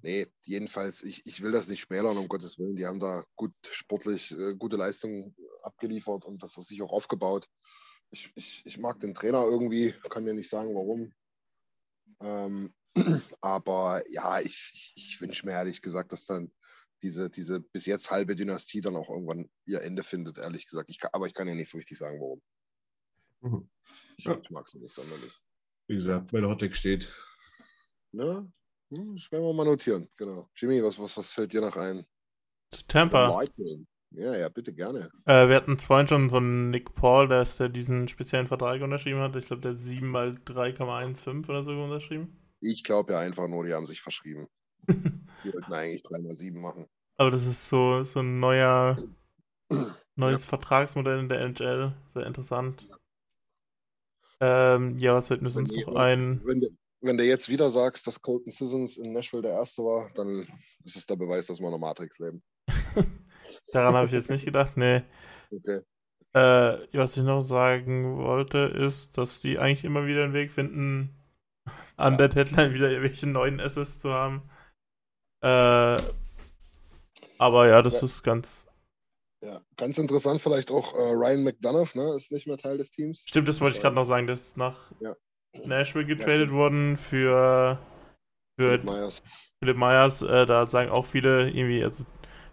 Nee, 0.03 0.27
jedenfalls, 0.45 1.03
ich, 1.03 1.27
ich 1.27 1.43
will 1.43 1.53
das 1.53 1.69
nicht 1.69 1.81
schmälern, 1.81 2.19
um 2.19 2.29
Gottes 2.29 2.59
Willen. 2.59 2.77
Die 2.77 2.87
haben 2.87 3.01
da 3.01 3.25
gut 3.37 3.55
sportlich 3.71 4.33
äh, 4.33 4.55
gute 4.55 4.77
Leistungen 4.77 5.35
abgeliefert 5.63 6.25
und 6.25 6.43
das 6.43 6.57
ist 6.57 6.69
sich 6.69 6.83
auch 6.83 6.93
aufgebaut. 6.93 7.49
Ich, 8.11 8.33
ich, 8.35 8.63
ich 8.65 8.79
mag 8.79 9.01
den 9.01 9.15
Trainer 9.15 9.45
irgendwie, 9.45 9.93
kann 10.11 10.25
dir 10.25 10.35
nicht 10.35 10.51
sagen, 10.51 10.75
warum. 10.75 11.13
Ähm, 12.21 12.75
aber 13.41 14.03
ja, 14.09 14.41
ich, 14.41 14.71
ich, 14.75 14.93
ich 14.97 15.21
wünsche 15.21 15.47
mir 15.47 15.53
ehrlich 15.53 15.83
gesagt, 15.83 16.13
dass 16.13 16.27
dann 16.27 16.51
diese, 17.07 17.31
diese 17.31 17.61
bis 17.61 17.87
jetzt 17.87 18.11
halbe 18.11 18.35
Dynastie 18.35 18.81
dann 18.81 18.97
auch 18.97 19.09
irgendwann 19.09 19.49
ihr 19.65 19.83
Ende 19.83 20.03
findet, 20.03 20.39
ehrlich 20.39 20.67
gesagt. 20.67 20.91
Ich 20.91 20.99
kann, 20.99 21.11
aber 21.13 21.27
ich 21.27 21.35
kann 21.35 21.47
ja 21.47 21.55
nicht 21.55 21.71
so 21.71 21.79
richtig 21.79 21.99
sagen, 21.99 22.21
warum. 22.21 22.43
Mhm. 23.43 23.69
Ich, 24.17 24.25
Ja. 24.25 24.39
ich 24.43 24.51
mag 24.51 24.69
sie 24.69 24.79
nicht 24.81 24.95
sonderlich. 24.95 25.33
Wie 25.87 25.95
gesagt, 25.95 26.33
meine 26.33 26.49
Hotdeck 26.49 26.75
steht. 26.75 27.09
Ja, 28.13 28.45
hm, 28.91 29.15
das 29.15 29.31
werden 29.31 29.45
wir 29.45 29.53
mal 29.53 29.65
notieren. 29.65 30.09
Genau. 30.17 30.51
Jimmy, 30.57 30.83
was, 30.83 30.99
was, 30.99 31.17
was 31.17 31.33
fällt 31.33 31.53
dir 31.53 31.61
noch 31.61 31.77
ein? 31.77 32.05
Tampa. 32.89 33.29
Lightning. 33.29 33.87
Ja, 34.11 34.37
ja, 34.37 34.49
bitte 34.49 34.73
gerne. 34.75 35.11
Äh, 35.27 35.49
wir 35.49 35.57
hatten 35.57 35.79
vorhin 35.79 36.09
schon 36.09 36.31
von 36.31 36.71
Nick 36.71 36.95
Paul, 36.95 37.29
dass 37.29 37.59
der 37.59 37.69
diesen 37.69 38.09
speziellen 38.09 38.49
Vertrag 38.49 38.81
unterschrieben 38.83 39.21
hat. 39.21 39.37
Ich 39.37 39.47
glaube, 39.47 39.63
der 39.63 39.73
hat 39.73 39.81
7 39.81 40.09
mal 40.09 40.31
3,15 40.47 41.49
oder 41.49 41.65
so 41.65 41.71
unterschrieben. 41.71 42.37
Ich 42.61 42.83
glaube 42.83 43.13
ja 43.13 43.21
einfach 43.21 43.47
nur, 43.49 43.65
die 43.65 43.75
haben 43.75 43.87
sich 43.87 44.01
verschrieben. 44.01 44.49
Die 44.89 45.53
wollten 45.53 45.73
eigentlich 45.73 46.03
3x7 46.03 46.59
machen. 46.61 46.87
Aber 47.19 47.31
das 47.31 47.47
ist 47.47 47.69
so, 47.69 48.05
so 48.05 48.21
ein 48.21 48.41
neuer, 48.41 48.97
neues 50.17 50.45
Vertragsmodell 50.45 51.21
in 51.21 51.29
der 51.29 51.41
NHL. 51.41 51.93
Sehr 52.13 52.27
interessant. 52.27 52.85
Ähm, 54.41 54.99
ja, 54.99 55.15
was 55.15 55.29
fällt 55.29 55.43
mir 55.43 55.51
sonst 55.51 55.87
noch 55.87 55.97
ein? 55.97 56.43
Wenn 56.45 56.61
du, 56.61 56.69
wenn 57.01 57.17
du 57.17 57.25
jetzt 57.25 57.49
wieder 57.49 57.71
sagst, 57.71 58.07
dass 58.07 58.21
Colton 58.21 58.53
Sissons 58.53 58.99
in 58.99 59.13
Nashville 59.13 59.43
der 59.43 59.53
Erste 59.53 59.83
war, 59.83 60.11
dann 60.15 60.47
ist 60.85 60.97
es 60.97 61.07
der 61.07 61.17
Beweis, 61.17 61.47
dass 61.47 61.59
wir 61.59 61.67
in 61.67 61.73
der 61.73 61.81
Matrix 61.81 62.19
leben. 62.19 62.43
Daran 63.73 63.95
habe 63.95 64.07
ich 64.07 64.13
jetzt 64.13 64.31
nicht 64.31 64.45
gedacht. 64.45 64.77
Nee. 64.77 65.03
Okay. 65.49 65.79
Äh, 66.33 66.89
was 66.99 67.17
ich 67.17 67.23
noch 67.23 67.41
sagen 67.41 68.19
wollte, 68.19 68.59
ist, 68.59 69.17
dass 69.17 69.39
die 69.39 69.61
eigentlich 69.61 69.85
immer 69.85 70.07
wieder 70.07 70.25
einen 70.25 70.33
Weg 70.35 70.51
finden, 70.51 71.15
an 71.97 72.15
Ja. 72.15 72.17
der 72.17 72.29
Deadline 72.29 72.75
wieder 72.75 72.91
irgendwelche 72.91 73.29
neuen 73.29 73.61
Assets 73.61 74.01
zu 74.01 74.11
haben. 74.13 74.43
Äh, 75.41 76.03
aber 77.39 77.69
ja, 77.69 77.83
das 77.83 77.95
Ja. 77.95 78.03
ist 78.03 78.23
ganz. 78.23 78.67
Ja, 79.43 79.61
ganz 79.77 79.99
interessant 79.99 80.41
vielleicht 80.41 80.71
auch 80.71 80.95
äh, 80.95 81.13
Ryan 81.13 81.45
McDonough, 81.45 81.95
ne, 81.95 82.15
ist 82.17 82.33
nicht 82.33 82.47
mehr 82.47 82.57
Teil 82.57 82.79
des 82.79 82.91
Teams. 82.91 83.25
Stimmt, 83.29 83.49
das 83.49 83.61
wollte 83.61 83.77
ich 83.77 83.83
gerade 83.83 83.95
noch 83.95 84.07
sagen, 84.07 84.27
das 84.27 84.41
ist 84.41 84.57
nach 84.57 84.77
Ja. 85.01 85.15
Nashville 85.65 86.07
getradet 86.07 86.51
worden 86.51 86.97
für, 86.97 87.79
für 88.59 88.79
Philipp 88.79 88.85
Myers. 88.85 89.23
Philipp 89.61 89.77
Myers. 89.77 90.23
Äh, 90.23 90.47
da 90.47 90.67
sagen 90.67 90.91
auch 90.91 91.05
viele 91.05 91.51
irgendwie, 91.51 91.85
also 91.85 92.05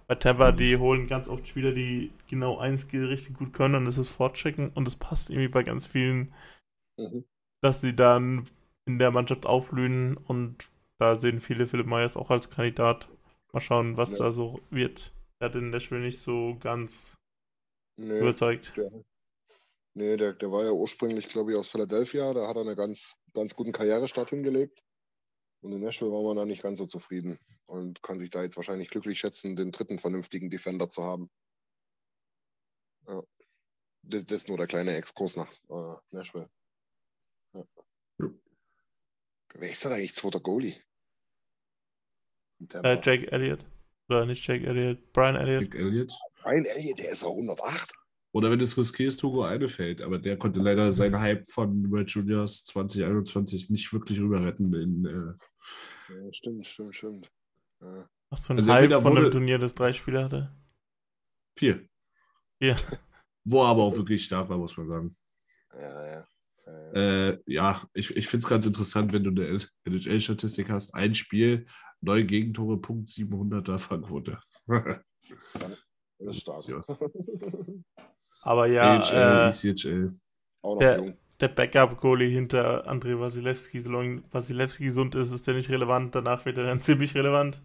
bei 0.08 0.16
Tampa, 0.16 0.52
die 0.52 0.78
holen 0.78 1.08
ganz 1.08 1.30
oft 1.30 1.48
Spieler, 1.48 1.72
die 1.72 2.12
genau 2.30 2.58
ein 2.60 2.78
Skill 2.78 3.06
richtig 3.06 3.38
gut 3.38 3.54
können 3.54 3.76
und 3.76 3.86
das 3.86 3.98
ist 3.98 4.10
Fortchecken 4.10 4.70
und 4.70 4.86
das 4.86 4.96
passt 4.98 5.30
irgendwie 5.30 5.48
bei 5.48 5.64
ganz 5.64 5.88
vielen 5.88 6.34
Mhm. 6.98 7.24
dass 7.62 7.82
sie 7.82 7.96
dann 7.96 8.48
in 8.86 9.00
der 9.00 9.12
Mannschaft 9.12 9.46
aufblühen 9.46 10.18
und 10.18 10.70
da 11.00 11.20
sehen 11.20 11.40
viele 11.42 11.68
Philipp 11.68 11.88
Myers 11.88 12.18
auch 12.18 12.30
als 12.30 12.50
Kandidat. 12.50 13.10
Mal 13.54 13.62
schauen, 13.62 13.98
was 13.98 14.14
Ja. 14.14 14.18
da 14.20 14.32
so 14.34 14.60
wird. 14.72 15.14
Er 15.40 15.50
hat 15.50 15.56
in 15.56 15.70
Nashville 15.70 16.02
nicht 16.02 16.20
so 16.20 16.58
ganz 16.60 17.18
Nö, 17.98 18.20
überzeugt. 18.20 18.74
der, 18.76 19.04
nee, 19.94 20.18
der, 20.18 20.34
der 20.34 20.52
war 20.52 20.64
ja 20.64 20.72
ursprünglich, 20.72 21.28
glaube 21.28 21.52
ich, 21.52 21.58
aus 21.58 21.70
Philadelphia. 21.70 22.34
Da 22.34 22.48
hat 22.48 22.56
er 22.56 22.62
einen 22.64 22.76
ganz, 22.76 23.16
ganz 23.34 23.54
guten 23.56 23.72
Karrierestart 23.72 24.32
hingelegt. 24.32 24.84
Und 25.62 25.72
in 25.72 25.82
Nashville 25.82 26.12
war 26.12 26.24
man 26.24 26.36
da 26.36 26.46
nicht 26.46 26.64
ganz 26.64 26.80
so 26.80 26.88
zufrieden 26.88 27.38
und 27.68 28.02
kann 28.04 28.18
sich 28.20 28.30
da 28.32 28.44
jetzt 28.44 28.58
wahrscheinlich 28.58 28.90
glücklich 28.90 29.20
schätzen, 29.20 29.56
den 29.56 29.72
dritten 29.72 30.00
vernünftigen 30.00 30.50
Defender 30.50 30.90
zu 30.90 31.04
haben. 31.04 31.30
Ja. 33.08 33.22
Das, 34.02 34.26
das 34.26 34.40
ist 34.40 34.50
nur 34.50 34.58
der 34.58 34.68
kleine 34.68 34.96
Exkurs 34.96 35.36
nach 35.38 35.52
äh, 35.70 35.96
Nashville. 36.10 36.50
Ja. 37.54 37.64
Ja. 38.20 38.30
Wer 39.54 39.72
ist 39.72 39.86
denn 39.86 39.94
eigentlich 39.94 40.16
zweiter 40.16 40.40
Goalie? 40.40 40.76
Äh, 42.84 43.00
Jake 43.04 43.32
Elliott. 43.32 43.66
Oder 44.10 44.26
nicht 44.26 44.46
Jake 44.46 44.66
Elliott, 44.66 45.12
Brian 45.14 45.36
Elliott. 45.36 45.62
Nick 45.64 45.76
Elliott. 45.76 46.14
Brian 46.42 46.66
Elliott, 46.66 47.00
der 47.00 47.12
ist 47.12 47.24
auch 47.24 47.32
108. 47.36 47.92
Oder 48.34 48.50
wenn 48.52 48.60
es 48.60 48.78
riskierst, 48.78 49.22
Hugo 49.24 49.44
Einefeld. 49.44 50.02
Aber 50.02 50.18
der 50.18 50.38
konnte 50.38 50.60
leider 50.60 50.92
seinen 50.92 51.20
Hype 51.20 51.46
von 51.48 51.90
World 51.92 52.10
Juniors 52.12 52.66
2021 52.66 53.70
nicht 53.70 53.94
wirklich 53.94 54.20
rüber 54.20 54.44
retten. 54.44 54.74
In, 54.74 55.06
äh, 55.06 56.14
Ja, 56.14 56.34
stimmt, 56.34 56.66
stimmt, 56.66 56.96
stimmt. 56.96 57.32
Ja. 57.80 58.08
Was 58.30 58.48
für 58.48 58.54
ein 58.54 58.58
Also 58.58 58.74
Hype 58.74 59.02
von 59.02 59.18
einem 59.18 59.32
Turnier, 59.32 59.60
das 59.60 59.76
drei 59.76 59.94
Spieler 59.94 60.24
hatte. 60.26 60.52
vier. 61.58 61.88
Ja. 62.60 62.76
Wo 63.46 63.62
er 63.62 63.68
aber 63.68 63.84
auch 63.84 63.96
wirklich 63.96 64.24
stark 64.26 64.50
war, 64.50 64.58
muss 64.58 64.76
man 64.78 64.88
sagen. 64.88 65.16
Ja, 65.74 66.08
ja. 66.08 66.26
Ja. 66.66 67.30
Äh, 67.30 67.40
ja, 67.46 67.82
ich, 67.94 68.16
ich 68.16 68.28
finde 68.28 68.46
es 68.46 68.50
ganz 68.50 68.66
interessant, 68.66 69.12
wenn 69.14 69.24
du 69.24 69.30
eine 69.32 69.60
NHL-Statistik 69.86 70.70
hast. 70.70 70.94
Ein 70.94 71.14
Spiel, 71.16 71.66
neun 72.02 72.26
Gegentore, 72.28 72.78
Punkt 72.78 73.10
700er 73.10 73.78
Fangquote. 73.78 74.40
Das 74.68 76.38
ist 76.38 76.42
stark. 76.42 76.64
Aber 78.42 78.68
ja, 78.68 79.00
AHL, 79.02 79.50
äh, 79.50 79.70
ECHL. 79.70 80.14
Auch 80.62 80.74
noch 80.76 80.80
Der- 80.80 80.98
jung. 80.98 81.18
der 81.40 81.48
Backup-Goalie 81.50 82.30
hinter 82.30 82.88
Andrei 82.88 83.20
Wasilewski, 83.20 83.82
solange 83.82 84.22
Wasilewski 84.32 84.86
gesund 84.86 85.16
ist, 85.16 85.32
ist 85.32 85.46
der 85.48 85.56
nicht 85.56 85.70
relevant. 85.70 86.16
Danach 86.16 86.46
wird 86.46 86.58
er 86.58 86.64
dann 86.66 86.82
ziemlich 86.82 87.16
relevant. 87.16 87.62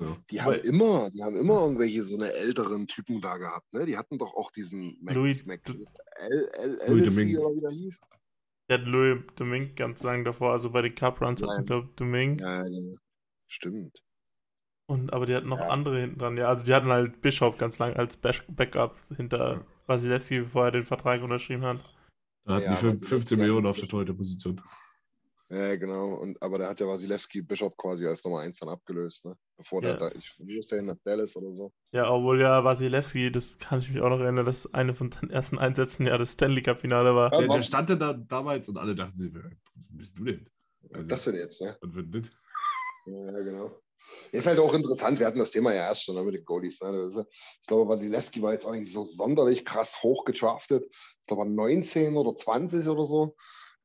Ja. 0.00 0.16
Die 0.30 0.40
haben 0.40 0.54
immer, 0.60 1.10
die 1.10 1.22
haben 1.24 1.36
immer 1.36 1.60
irgendwelche 1.62 2.02
so 2.02 2.16
eine 2.16 2.32
älteren 2.32 2.86
Typen 2.86 3.20
da 3.20 3.36
gehabt, 3.36 3.66
ne? 3.72 3.84
Die 3.84 3.96
hatten 3.98 4.16
doch 4.16 4.32
auch 4.34 4.52
diesen 4.52 4.96
Mac, 5.02 5.16
Louis- 5.16 5.44
Mac 5.44 5.60
L, 5.68 6.48
L, 6.52 6.78
Louis 6.86 7.04
LSC 7.06 7.16
Domingue. 7.16 7.40
oder 7.40 7.56
wie 7.56 7.60
der 7.60 7.70
hieß. 7.70 7.98
Der 8.68 8.78
hat 8.78 8.86
Louis 8.86 9.22
Domingue 9.36 9.74
ganz 9.74 10.02
lang 10.02 10.24
davor, 10.24 10.52
also 10.52 10.70
bei 10.70 10.82
den 10.82 10.94
Cup 10.94 11.20
Runs 11.20 11.40
Nein. 11.40 11.64
glaube 11.66 11.88
Domingue. 11.96 12.40
Ja, 12.40 12.62
genau. 12.64 12.96
Stimmt. 13.50 13.98
Und, 14.90 15.12
aber 15.12 15.26
die 15.26 15.34
hatten 15.34 15.48
noch 15.48 15.58
Ja. 15.60 15.68
andere 15.68 16.00
hinten 16.00 16.18
dran. 16.18 16.36
Ja, 16.36 16.48
also 16.48 16.64
die 16.64 16.74
hatten 16.74 16.88
halt 16.88 17.20
Bischof 17.22 17.56
ganz 17.58 17.78
lang 17.78 17.94
als 17.96 18.16
Back- 18.16 18.44
Backup 18.48 18.96
hinter 19.16 19.64
Wasilewski, 19.86 20.40
bevor 20.40 20.66
er 20.66 20.70
den 20.70 20.84
Vertrag 20.84 21.22
unterschrieben 21.22 21.62
hat. 21.64 21.80
Da 22.44 22.54
hatten 22.54 22.64
Ja, 22.64 22.70
die 22.72 22.76
fünf- 22.76 23.00
aber- 23.00 23.06
15 23.06 23.38
Millionen 23.38 23.66
auf 23.66 23.78
der 23.78 23.88
Torhüterposition. 23.88 24.60
Ja, 25.50 25.76
genau. 25.76 26.14
Und, 26.14 26.40
aber 26.42 26.58
der 26.58 26.68
hat 26.68 26.80
ja 26.80 26.86
Wasilewski 26.86 27.40
Bishop 27.40 27.76
quasi 27.78 28.06
als 28.06 28.22
Nummer 28.22 28.40
1 28.40 28.58
dann 28.58 28.68
abgelöst, 28.68 29.24
ne? 29.24 29.34
Bevor 29.56 29.80
der 29.80 29.92
Ja. 29.92 29.96
da, 29.96 30.10
ich 30.10 30.68
der 30.68 30.78
hin 30.78 30.86
nach 30.86 30.98
Dallas 31.04 31.34
oder 31.36 31.52
so. 31.52 31.72
Ja, 31.92 32.10
obwohl 32.10 32.40
ja 32.40 32.62
Wasilewski, 32.64 33.32
das 33.32 33.56
kann 33.56 33.80
ich 33.80 33.90
mich 33.90 34.02
auch 34.02 34.10
noch 34.10 34.20
erinnern, 34.20 34.44
dass 34.44 34.72
eine 34.74 34.94
von 34.94 35.10
seinen 35.10 35.30
ersten 35.30 35.58
Einsätzen 35.58 36.06
ja 36.06 36.18
das 36.18 36.32
Stanley 36.32 36.62
Cup 36.62 36.80
Finale 36.80 37.14
war. 37.14 37.32
Ja, 37.32 37.38
Der, 37.40 37.48
der 37.48 37.62
stand 37.62 37.88
da 37.90 38.12
damals 38.12 38.68
und 38.68 38.76
alle 38.76 38.94
dachten 38.94 39.16
sich, 39.16 39.32
wer 39.32 39.50
bist 39.90 40.18
du 40.18 40.24
denn? 40.24 40.50
Was 40.90 41.00
ist 41.00 41.10
das 41.10 41.24
denn 41.24 41.34
jetzt, 41.36 41.62
ne? 41.62 41.76
Und 41.80 41.96
wenn 41.96 42.10
nicht, 42.10 42.30
Ja, 43.06 43.40
genau. 43.42 43.80
Ist 44.32 44.46
halt 44.46 44.58
auch 44.58 44.74
interessant, 44.74 45.18
wir 45.18 45.26
hatten 45.26 45.38
das 45.38 45.50
Thema 45.50 45.72
ja 45.72 45.86
erst 45.86 46.04
schon 46.04 46.14
ne, 46.14 46.22
mit 46.22 46.34
den 46.34 46.44
Goalies. 46.44 46.80
Ne? 46.82 47.06
Ist, 47.06 47.18
ich 47.60 47.66
glaube, 47.66 47.90
Wasilewski 47.90 48.42
war 48.42 48.52
jetzt 48.52 48.66
auch 48.66 48.72
nicht 48.72 48.92
so 48.92 49.02
sonderlich 49.02 49.64
krass 49.64 50.02
hoch 50.02 50.24
gedraftet. 50.24 50.84
Ich 50.90 51.26
glaube, 51.26 51.48
19 51.48 52.16
oder 52.16 52.34
20 52.34 52.86
oder 52.88 53.04
so. 53.04 53.34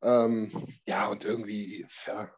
Ähm, 0.03 0.51
ja, 0.87 1.07
und 1.07 1.23
irgendwie, 1.23 1.85
ja, 2.05 2.29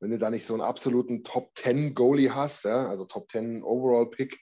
wenn 0.00 0.10
du 0.10 0.18
da 0.18 0.30
nicht 0.30 0.46
so 0.46 0.54
einen 0.54 0.62
absoluten 0.62 1.24
Top 1.24 1.50
10 1.56 1.94
Goalie 1.94 2.34
hast, 2.34 2.64
ja, 2.64 2.88
also 2.88 3.04
Top 3.04 3.30
10 3.30 3.62
Overall 3.62 4.10
Pick. 4.10 4.38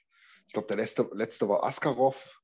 Ich 0.47 0.53
glaube, 0.53 0.67
der 0.67 0.77
letzte, 0.77 1.09
letzte 1.13 1.49
war 1.49 1.63
Askarov. 1.63 2.41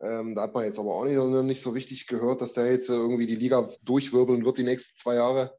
Ähm, 0.00 0.34
da 0.34 0.42
hat 0.42 0.54
man 0.54 0.64
jetzt 0.64 0.78
aber 0.78 0.94
auch 0.94 1.04
nicht, 1.04 1.18
nicht 1.44 1.62
so 1.62 1.70
richtig 1.70 2.06
gehört, 2.06 2.40
dass 2.40 2.54
der 2.54 2.70
jetzt 2.70 2.88
irgendwie 2.88 3.26
die 3.26 3.36
Liga 3.36 3.68
durchwirbeln 3.84 4.44
wird 4.44 4.58
die 4.58 4.64
nächsten 4.64 4.96
zwei 4.98 5.16
Jahre. 5.16 5.56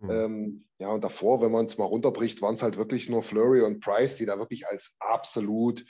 Hm. 0.00 0.10
Ähm, 0.10 0.68
ja, 0.78 0.88
und 0.88 1.02
davor, 1.02 1.40
wenn 1.40 1.52
man 1.52 1.66
es 1.66 1.78
mal 1.78 1.84
runterbricht, 1.84 2.42
waren 2.42 2.54
es 2.54 2.62
halt 2.62 2.76
wirklich 2.76 3.08
nur 3.08 3.22
Flurry 3.22 3.62
und 3.62 3.80
Price, 3.80 4.16
die 4.16 4.26
da 4.26 4.38
wirklich 4.38 4.66
als 4.66 4.96
absolut, 4.98 5.84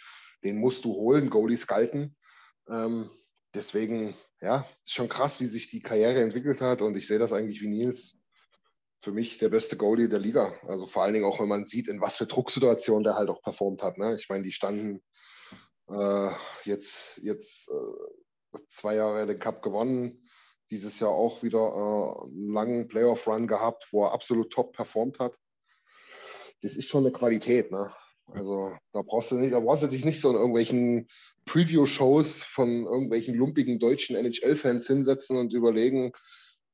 den 0.45 0.59
musst 0.59 0.85
du 0.85 0.93
holen, 0.93 1.31
Goalies 1.31 1.67
galten. 1.67 2.17
Ähm, 2.71 3.11
deswegen, 3.55 4.15
ja, 4.41 4.67
ist 4.85 4.95
schon 4.95 5.09
krass, 5.09 5.41
wie 5.41 5.47
sich 5.47 5.71
die 5.71 5.81
Karriere 5.81 6.21
entwickelt 6.23 6.61
hat 6.61 6.83
und 6.83 6.97
ich 6.97 7.07
sehe 7.07 7.19
das 7.19 7.33
eigentlich 7.33 7.61
wie 7.61 7.69
Nils. 7.69 8.19
Für 9.01 9.13
mich 9.13 9.39
der 9.39 9.49
beste 9.49 9.77
Goalie 9.77 10.09
der 10.09 10.19
Liga. 10.19 10.53
Also 10.63 10.87
vor 10.87 11.05
allen 11.05 11.15
Dingen 11.15 11.25
auch, 11.25 11.39
wenn 11.39 11.49
man 11.49 11.67
sieht, 11.67 11.87
in 11.87 12.01
was 12.01 12.17
für 12.17 12.27
Drucksituationen 12.27 13.05
der 13.05 13.15
halt 13.15 13.31
auch 13.31 13.41
performt 13.43 13.83
hat. 13.83 13.97
Ne? 13.97 14.17
Ich 14.17 14.29
meine, 14.29 14.43
die 14.43 14.51
standen 14.51 15.01
äh, 15.89 16.31
jetzt, 16.65 17.19
jetzt 17.23 17.69
äh, 17.69 18.59
zwei 18.69 18.97
Jahre 18.97 19.27
den 19.27 19.39
Cup 19.39 19.63
gewonnen, 19.63 20.29
dieses 20.71 20.99
Jahr 20.99 21.11
auch 21.11 21.43
wieder 21.43 21.59
äh, 21.59 22.27
einen 22.27 22.53
langen 22.53 22.89
Playoff-Run 22.89 23.47
gehabt, 23.47 23.89
wo 23.93 24.05
er 24.05 24.13
absolut 24.13 24.53
top 24.53 24.75
performt 24.75 25.21
hat. 25.21 25.39
Das 26.63 26.77
ist 26.77 26.89
schon 26.89 27.05
eine 27.05 27.13
Qualität, 27.13 27.71
ne? 27.71 27.93
Also 28.33 28.77
da 28.93 29.03
brauchst 29.03 29.31
du 29.31 29.37
nicht, 29.37 29.53
da 29.53 29.61
brauchst 29.61 29.83
du 29.83 29.87
dich 29.87 30.05
nicht 30.05 30.21
so 30.21 30.31
in 30.31 30.37
irgendwelchen 30.37 31.09
Preview-Shows 31.47 32.43
von 32.43 32.85
irgendwelchen 32.85 33.35
lumpigen 33.35 33.79
deutschen 33.79 34.17
NHL-Fans 34.17 34.87
hinsetzen 34.87 35.37
und 35.39 35.53
überlegen, 35.53 36.13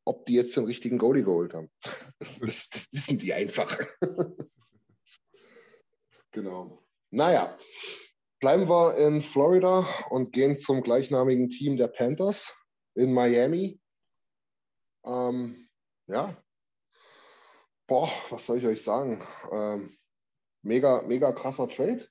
ob 0.05 0.27
die 0.27 0.35
jetzt 0.35 0.57
den 0.57 0.65
richtigen 0.65 0.99
Goalie 0.99 1.25
geholt 1.25 1.55
haben. 1.55 1.71
Das, 2.41 2.69
das 2.69 2.87
wissen 2.93 3.19
die 3.19 3.33
einfach. 3.33 3.79
genau. 6.33 6.83
Naja, 7.11 7.57
bleiben 8.41 8.69
wir 8.69 8.97
in 8.99 9.23
Florida 9.23 9.87
und 10.11 10.33
gehen 10.33 10.59
zum 10.59 10.83
gleichnamigen 10.83 11.49
Team 11.49 11.77
der 11.77 11.89
Panthers 11.89 12.53
in 12.95 13.15
Miami. 13.15 13.81
Ähm, 15.07 15.69
ja. 16.07 16.35
Boah, 17.87 18.11
was 18.31 18.47
soll 18.47 18.59
ich 18.59 18.67
euch 18.67 18.83
sagen? 18.83 19.23
Ähm, 19.53 19.97
mega, 20.65 21.03
mega 21.03 21.33
krasser 21.33 21.69
Trade. 21.69 22.07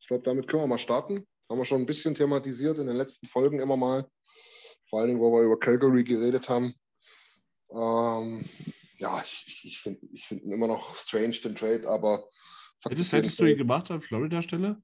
Ich 0.00 0.06
glaube, 0.06 0.22
damit 0.22 0.48
können 0.48 0.62
wir 0.62 0.68
mal 0.68 0.78
starten. 0.78 1.26
Haben 1.50 1.58
wir 1.58 1.64
schon 1.64 1.82
ein 1.82 1.86
bisschen 1.86 2.14
thematisiert 2.14 2.78
in 2.78 2.86
den 2.86 2.96
letzten 2.96 3.26
Folgen 3.26 3.60
immer 3.60 3.76
mal. 3.76 4.08
Vor 4.88 5.00
allen 5.00 5.08
Dingen, 5.08 5.20
wo 5.20 5.32
wir 5.32 5.42
über 5.42 5.58
Calgary 5.58 6.04
geredet 6.04 6.48
haben. 6.48 6.74
Ähm, 7.70 8.44
ja, 8.98 9.22
ich, 9.24 9.64
ich, 9.64 9.78
finde 9.78 10.00
ich 10.12 10.26
find 10.26 10.42
ihn 10.42 10.52
immer 10.52 10.68
noch 10.68 10.96
strange, 10.96 11.36
den 11.42 11.56
Trade, 11.56 11.88
aber. 11.88 12.28
Hättest, 12.88 13.12
hättest 13.12 13.38
du 13.38 13.46
ihn 13.46 13.56
gemacht 13.56 13.90
an 13.90 14.00
Florida-Stelle? 14.00 14.82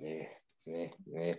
Nee, 0.00 0.28
nee, 0.64 0.92
nee. 1.06 1.36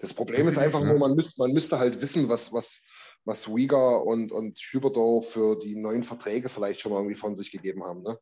Das 0.00 0.14
Problem 0.14 0.48
ist 0.48 0.58
einfach 0.58 0.82
nur, 0.82 0.98
man 0.98 1.14
müsste, 1.14 1.40
man 1.40 1.52
müsste 1.52 1.78
halt 1.78 2.00
wissen, 2.00 2.28
was, 2.28 2.52
was, 2.52 2.82
was 3.26 3.48
Uyghur 3.48 4.06
und, 4.06 4.32
und 4.32 4.58
Huberdeau 4.72 5.20
für 5.20 5.58
die 5.58 5.74
neuen 5.74 6.04
Verträge 6.04 6.48
vielleicht 6.48 6.80
schon 6.80 6.92
irgendwie 6.92 7.16
von 7.16 7.34
sich 7.34 7.50
gegeben 7.50 7.84
haben. 7.84 8.02
Ne? 8.02 8.18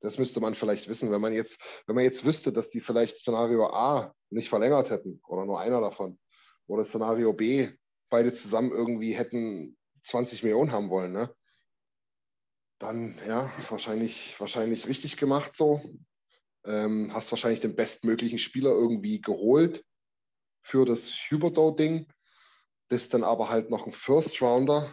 Das 0.00 0.18
müsste 0.18 0.40
man 0.40 0.54
vielleicht 0.54 0.88
wissen, 0.88 1.12
wenn 1.12 1.20
man 1.20 1.34
jetzt, 1.34 1.60
wenn 1.86 1.94
man 1.94 2.04
jetzt 2.04 2.24
wüsste, 2.24 2.52
dass 2.52 2.70
die 2.70 2.80
vielleicht 2.80 3.18
Szenario 3.18 3.66
A 3.66 4.14
nicht 4.30 4.48
verlängert 4.48 4.90
hätten 4.90 5.20
oder 5.28 5.44
nur 5.44 5.60
einer 5.60 5.80
davon 5.80 6.18
oder 6.66 6.84
Szenario 6.84 7.34
B 7.34 7.68
beide 8.08 8.32
zusammen 8.32 8.72
irgendwie 8.72 9.12
hätten 9.12 9.76
20 10.04 10.42
Millionen 10.42 10.72
haben 10.72 10.90
wollen, 10.90 11.12
ne? 11.12 11.32
Dann 12.78 13.18
ja, 13.28 13.52
wahrscheinlich, 13.68 14.40
wahrscheinlich 14.40 14.88
richtig 14.88 15.16
gemacht 15.16 15.54
so. 15.54 15.80
Ähm, 16.64 17.12
hast 17.12 17.30
wahrscheinlich 17.30 17.60
den 17.60 17.76
bestmöglichen 17.76 18.38
Spieler 18.38 18.70
irgendwie 18.70 19.20
geholt 19.20 19.84
für 20.60 20.84
das 20.84 21.10
Huberdeau-Ding. 21.30 22.08
Das 22.92 23.08
dann 23.08 23.24
aber 23.24 23.48
halt 23.48 23.70
noch 23.70 23.86
ein 23.86 23.92
First 23.92 24.42
Rounder, 24.42 24.92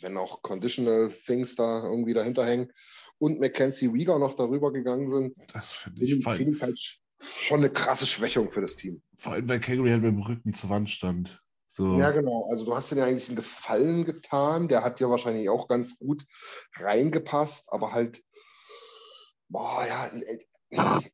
wenn 0.00 0.16
auch 0.16 0.40
Conditional 0.40 1.10
Things 1.10 1.56
da 1.56 1.84
irgendwie 1.84 2.14
dahinter 2.14 2.46
hängen 2.46 2.72
und 3.18 3.38
Mackenzie 3.38 3.88
Rieger 3.88 4.18
noch 4.18 4.32
darüber 4.32 4.72
gegangen 4.72 5.10
sind, 5.10 5.34
Das 5.52 5.70
finde 5.70 6.02
ich 6.06 6.24
finde 6.24 6.52
ich 6.56 6.62
halt 6.62 6.80
schon 7.20 7.58
eine 7.58 7.68
krasse 7.68 8.06
Schwächung 8.06 8.50
für 8.50 8.62
das 8.62 8.76
Team. 8.76 9.02
Vor 9.14 9.34
allem, 9.34 9.46
weil 9.46 9.60
Calgary 9.60 9.90
halt 9.90 10.00
mit 10.00 10.12
dem 10.12 10.22
Rücken 10.22 10.54
zur 10.54 10.70
Wand 10.70 10.88
stand. 10.88 11.42
So. 11.66 11.98
Ja, 11.98 12.12
genau. 12.12 12.48
Also 12.50 12.64
du 12.64 12.74
hast 12.74 12.90
dir 12.90 12.96
ja 12.96 13.04
eigentlich 13.04 13.28
einen 13.28 13.36
Gefallen 13.36 14.06
getan. 14.06 14.68
Der 14.68 14.82
hat 14.82 15.00
ja 15.00 15.10
wahrscheinlich 15.10 15.50
auch 15.50 15.68
ganz 15.68 15.98
gut 15.98 16.24
reingepasst, 16.76 17.70
aber 17.70 17.92
halt, 17.92 18.22
boah, 19.50 19.84
ja, 19.86 20.10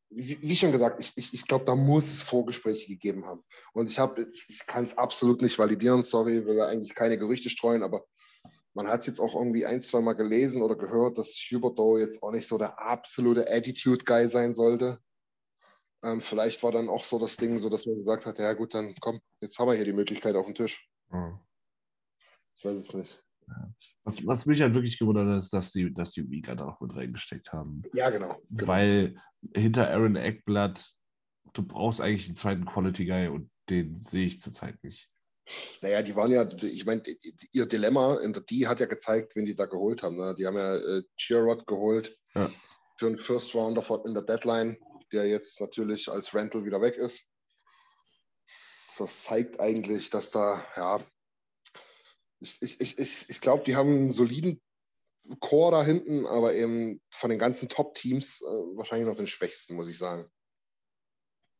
wie, 0.09 0.55
schon 0.55 0.71
gesagt, 0.71 0.99
ich, 0.99 1.13
ich, 1.15 1.33
ich 1.33 1.47
glaube, 1.47 1.65
da 1.65 1.75
muss 1.75 2.05
es 2.05 2.23
Vorgespräche 2.23 2.87
gegeben 2.87 3.25
haben. 3.25 3.43
Und 3.73 3.89
ich 3.89 3.99
habe, 3.99 4.21
ich, 4.21 4.45
ich 4.49 4.65
kann 4.65 4.83
es 4.83 4.97
absolut 4.97 5.41
nicht 5.41 5.57
validieren, 5.57 6.03
sorry, 6.03 6.45
will 6.45 6.61
eigentlich 6.61 6.95
keine 6.95 7.17
Gerüchte 7.17 7.49
streuen, 7.49 7.83
aber 7.83 8.05
man 8.73 8.87
hat 8.87 9.01
es 9.01 9.07
jetzt 9.07 9.19
auch 9.19 9.35
irgendwie 9.35 9.65
ein, 9.65 9.81
zwei 9.81 10.01
Mal 10.01 10.13
gelesen 10.13 10.61
oder 10.61 10.75
gehört, 10.75 11.17
dass 11.17 11.35
Huberdeau 11.51 11.97
jetzt 11.97 12.23
auch 12.23 12.31
nicht 12.31 12.47
so 12.47 12.57
der 12.57 12.79
absolute 12.79 13.51
Attitude-Guy 13.51 14.29
sein 14.29 14.53
sollte. 14.53 14.99
Ähm, 16.03 16.21
vielleicht 16.21 16.63
war 16.63 16.71
dann 16.71 16.89
auch 16.89 17.03
so 17.03 17.19
das 17.19 17.37
Ding, 17.37 17.59
so 17.59 17.69
dass 17.69 17.85
man 17.85 17.97
gesagt 17.97 18.25
hat, 18.25 18.39
ja 18.39 18.53
gut, 18.53 18.73
dann 18.73 18.95
komm, 19.01 19.19
jetzt 19.41 19.59
haben 19.59 19.67
wir 19.67 19.75
hier 19.75 19.85
die 19.85 19.93
Möglichkeit 19.93 20.35
auf 20.35 20.45
dem 20.45 20.55
Tisch. 20.55 20.89
Ja. 21.11 21.39
Ich 22.55 22.65
weiß 22.65 22.77
es 22.77 22.93
nicht. 22.93 23.23
Was, 24.03 24.25
was 24.25 24.45
mich 24.45 24.61
halt 24.61 24.73
wirklich 24.73 24.97
gewundert 24.97 25.27
hat, 25.27 25.37
ist, 25.37 25.53
dass 25.53 25.71
die, 25.71 25.93
dass 25.93 26.11
die 26.11 26.29
Vika 26.29 26.55
da 26.55 26.65
noch 26.65 26.81
mit 26.81 26.95
reingesteckt 26.95 27.53
haben. 27.53 27.81
Ja, 27.93 28.09
genau. 28.09 28.41
genau. 28.49 28.67
Weil 28.67 29.15
hinter 29.55 29.89
Aaron 29.89 30.15
Eckblatt, 30.15 30.91
du 31.53 31.63
brauchst 31.63 32.01
eigentlich 32.01 32.27
einen 32.27 32.37
zweiten 32.37 32.65
Quality 32.65 33.05
Guy 33.05 33.27
und 33.27 33.51
den 33.69 34.01
sehe 34.01 34.25
ich 34.25 34.41
zurzeit 34.41 34.83
nicht. 34.83 35.07
Naja, 35.81 36.01
die 36.01 36.15
waren 36.15 36.31
ja, 36.31 36.47
ich 36.61 36.85
meine, 36.85 37.03
ihr 37.51 37.65
Dilemma 37.65 38.19
in 38.19 38.33
der 38.33 38.43
D 38.43 38.67
hat 38.67 38.79
ja 38.79 38.85
gezeigt, 38.85 39.35
wen 39.35 39.45
die 39.45 39.55
da 39.55 39.65
geholt 39.65 40.03
haben. 40.03 40.17
Ne? 40.17 40.35
Die 40.37 40.45
haben 40.45 40.57
ja 40.57 40.75
äh, 40.77 41.03
Girard 41.17 41.67
geholt 41.67 42.15
Ja. 42.35 42.49
für 42.97 43.07
einen 43.07 43.17
First 43.17 43.53
Rounder 43.55 43.83
in 44.05 44.13
der 44.13 44.23
Deadline, 44.23 44.77
der 45.11 45.27
jetzt 45.27 45.59
natürlich 45.59 46.09
als 46.09 46.33
Rental 46.33 46.63
wieder 46.63 46.81
weg 46.81 46.95
ist. 46.95 47.27
Das 48.97 49.23
zeigt 49.23 49.59
eigentlich, 49.59 50.09
dass 50.09 50.29
da, 50.29 50.63
ja, 50.75 50.99
ich, 52.41 52.57
ich, 52.61 52.97
ich, 52.97 53.29
ich, 53.29 53.41
glaube, 53.41 53.63
die 53.63 53.75
haben 53.75 53.89
einen 53.89 54.11
soliden 54.11 54.59
Core 55.39 55.71
da 55.71 55.83
hinten, 55.83 56.25
aber 56.25 56.53
eben 56.53 56.99
von 57.11 57.29
den 57.29 57.39
ganzen 57.39 57.69
Top-Teams 57.69 58.41
äh, 58.41 58.45
wahrscheinlich 58.77 59.07
noch 59.07 59.15
den 59.15 59.27
schwächsten, 59.27 59.75
muss 59.75 59.89
ich 59.89 59.97
sagen. 59.97 60.25